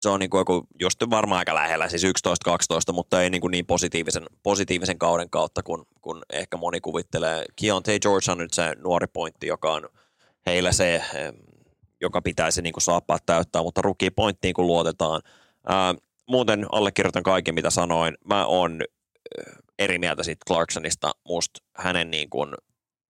se 0.02 0.10
on 0.10 0.20
niinku 0.20 0.38
joku 0.38 0.68
just 0.80 1.00
varmaan 1.10 1.40
aika 1.40 1.56
lähellä, 1.56 1.90
siis 1.90 2.04
11-12, 2.04 2.94
mutta 2.94 3.22
ei 3.22 3.30
niinku 3.30 3.48
niin 3.48 3.66
positiivisen, 3.66 4.26
positiivisen 4.44 5.00
kauden 5.00 5.30
kautta, 5.30 5.64
kun, 5.64 5.86
kun 6.02 6.22
ehkä 6.34 6.58
moni 6.58 6.82
kuvittelee. 6.82 7.46
Keontae 7.62 8.00
George 8.00 8.32
on 8.32 8.38
nyt 8.38 8.54
se 8.54 8.76
nuori 8.78 9.08
pointti, 9.08 9.48
joka 9.48 9.74
on 9.74 9.90
heillä 10.46 10.72
se, 10.72 11.04
joka 12.02 12.22
pitäisi 12.22 12.62
niinku 12.62 12.80
saappaat 12.80 13.26
täyttää, 13.26 13.64
mutta 13.64 13.82
rookie 13.82 14.10
pointtiin 14.10 14.54
kun 14.54 14.68
luotetaan. 14.68 15.22
Muuten 16.30 16.66
allekirjoitan 16.72 17.24
kaiken, 17.24 17.56
mitä 17.56 17.70
sanoin. 17.70 18.18
Mä 18.26 18.46
oon 18.46 18.82
ö, 18.82 19.52
eri 19.80 19.98
mieltä 19.98 20.24
siitä 20.24 20.46
Clarksonista. 20.48 21.12
Musta 21.28 21.60
hänen 21.76 22.12
niin 22.12 22.30
kuin, 22.30 22.54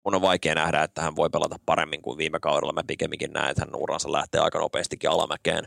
mun 0.05 0.15
on 0.15 0.23
vaikea 0.23 0.55
nähdä, 0.55 0.83
että 0.83 1.03
hän 1.03 1.17
voi 1.17 1.31
pelata 1.31 1.57
paremmin 1.67 2.03
kuin 2.03 2.19
viime 2.19 2.41
kaudella. 2.41 2.73
Mä 2.73 2.83
pikemminkin 2.87 3.33
näen, 3.33 3.51
että 3.51 3.63
hän 3.63 3.81
uransa 3.83 4.13
lähtee 4.13 4.41
aika 4.41 4.59
nopeastikin 4.59 5.11
alamäkeen. 5.11 5.65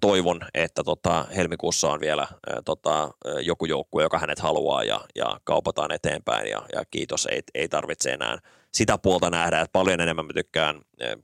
Toivon, 0.00 0.40
että 0.54 0.84
tota, 0.84 1.26
helmikuussa 1.36 1.90
on 1.90 2.00
vielä 2.00 2.26
tota, 2.64 3.10
joku 3.42 3.64
joukkue, 3.64 4.02
joka 4.02 4.18
hänet 4.18 4.38
haluaa 4.38 4.84
ja, 4.84 5.00
ja 5.14 5.40
kaupataan 5.44 5.92
eteenpäin 5.92 6.50
ja, 6.50 6.62
ja 6.74 6.84
kiitos, 6.90 7.26
ei, 7.26 7.42
ei 7.54 7.68
tarvitse 7.68 8.12
enää 8.12 8.38
sitä 8.72 8.98
puolta 8.98 9.30
nähdä, 9.30 9.60
että 9.60 9.72
paljon 9.72 10.00
enemmän 10.00 10.26
mä 10.26 10.32
tykkään 10.32 10.80
eh, 11.00 11.16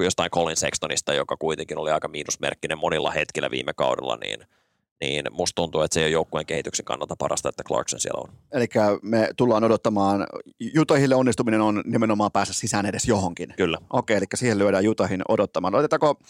jostain 0.00 0.30
Colin 0.30 0.56
Sextonista, 0.56 1.14
joka 1.14 1.36
kuitenkin 1.36 1.78
oli 1.78 1.90
aika 1.90 2.08
miinusmerkkinen 2.08 2.78
monilla 2.78 3.10
hetkillä 3.10 3.50
viime 3.50 3.72
kaudella, 3.72 4.16
niin– 4.16 4.40
niin 5.00 5.24
musta 5.30 5.54
tuntuu, 5.54 5.80
että 5.80 5.94
se 5.94 6.00
ei 6.00 6.04
ole 6.04 6.12
joukkueen 6.12 6.46
kehityksen 6.46 6.84
kannalta 6.84 7.16
parasta, 7.18 7.48
että 7.48 7.62
Clarkson 7.64 8.00
siellä 8.00 8.20
on. 8.20 8.32
Eli 8.52 8.66
me 9.02 9.28
tullaan 9.36 9.64
odottamaan, 9.64 10.26
Jutahille 10.74 11.14
onnistuminen 11.14 11.60
on 11.60 11.82
nimenomaan 11.86 12.32
päästä 12.32 12.54
sisään 12.54 12.86
edes 12.86 13.08
johonkin. 13.08 13.54
Kyllä. 13.56 13.78
Okei, 13.90 14.16
eli 14.16 14.24
siihen 14.34 14.58
lyödään 14.58 14.84
Jutahin 14.84 15.22
odottamaan. 15.28 15.74
Otetaanko 15.74 16.20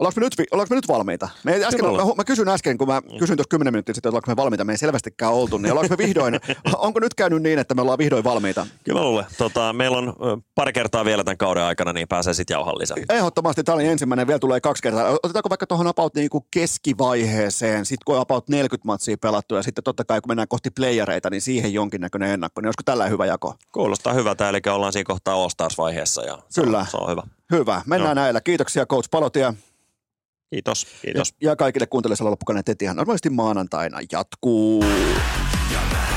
Ollaanko 0.00 0.20
me, 0.20 0.26
nyt, 0.26 0.48
ollaanko 0.50 0.74
me 0.74 0.76
nyt 0.76 0.88
valmiita? 0.88 1.28
Me 1.44 1.64
äsken, 1.64 1.84
mä, 1.84 1.90
mä, 2.16 2.24
kysyn 2.24 2.48
äsken, 2.48 2.78
kun 2.78 2.88
mä 2.88 3.00
mm. 3.00 3.18
kysyin 3.18 3.36
tuossa 3.36 3.48
10 3.48 3.72
minuuttia 3.72 3.94
sitten, 3.94 4.10
ollaanko 4.10 4.30
me 4.30 4.36
valmiita, 4.36 4.64
me 4.64 4.72
ei 4.72 4.78
selvästikään 4.78 5.32
oltu, 5.32 5.58
niin 5.58 5.72
ollaanko 5.72 5.96
me 5.96 6.06
vihdoin, 6.06 6.40
onko 6.76 7.00
nyt 7.00 7.14
käynyt 7.14 7.42
niin, 7.42 7.58
että 7.58 7.74
me 7.74 7.82
ollaan 7.82 7.98
vihdoin 7.98 8.24
valmiita? 8.24 8.66
Kyllä 8.84 9.00
mä 9.00 9.04
luulen. 9.04 9.24
Tota, 9.38 9.72
meillä 9.72 9.98
on 9.98 10.14
pari 10.54 10.72
kertaa 10.72 11.04
vielä 11.04 11.24
tämän 11.24 11.36
kauden 11.36 11.62
aikana, 11.62 11.92
niin 11.92 12.08
pääsee 12.08 12.34
sitten 12.34 12.54
jauhan 12.54 12.78
lisää. 12.78 12.96
Ehdottomasti, 13.08 13.64
tämä 13.64 13.74
oli 13.74 13.86
ensimmäinen, 13.86 14.26
vielä 14.26 14.38
tulee 14.38 14.60
kaksi 14.60 14.82
kertaa. 14.82 15.10
Otetaanko 15.22 15.48
vaikka 15.48 15.66
tuohon 15.66 15.86
about 15.86 16.14
niin 16.14 16.30
kuin 16.30 16.44
keskivaiheeseen, 16.50 17.86
sitten 17.86 18.04
kun 18.04 18.14
on 18.14 18.20
about 18.20 18.48
40 18.48 18.86
matsia 18.86 19.16
pelattu 19.18 19.54
ja 19.54 19.62
sitten 19.62 19.84
totta 19.84 20.04
kai 20.04 20.20
kun 20.20 20.30
mennään 20.30 20.48
kohti 20.48 20.70
playereita, 20.70 21.30
niin 21.30 21.42
siihen 21.42 21.72
jonkinnäköinen 21.72 22.30
ennakko, 22.30 22.60
niin 22.60 22.68
olisiko 22.68 22.82
tällä 22.84 23.06
hyvä 23.06 23.26
jako? 23.26 23.54
Kuulostaa 23.72 24.12
hyvältä, 24.12 24.48
eli 24.48 24.60
ollaan 24.70 24.92
siinä 24.92 25.04
kohtaa 25.08 25.34
All-Stars-vaiheessa 25.34 26.24
ja 26.24 26.38
Kyllä. 26.54 26.78
Se, 26.78 26.96
on, 26.96 27.00
se 27.00 27.04
on 27.04 27.10
hyvä. 27.10 27.22
Hyvä, 27.50 27.82
mennään 27.86 28.16
Joo. 28.16 28.24
näillä. 28.24 28.40
Kiitoksia 28.40 28.86
Coach 28.86 29.10
Palotia. 29.10 29.54
Kiitos, 30.52 30.86
kiitos. 31.02 31.34
Ja, 31.40 31.50
ja 31.50 31.56
kaikille 31.56 31.86
kuuntelijoille 31.86 32.30
loppukainen 32.30 32.64
tetihän 32.64 32.96
normaalisti 32.96 33.30
maanantaina 33.30 33.98
jatkuu. 34.12 34.84
selvittämään. 35.72 36.11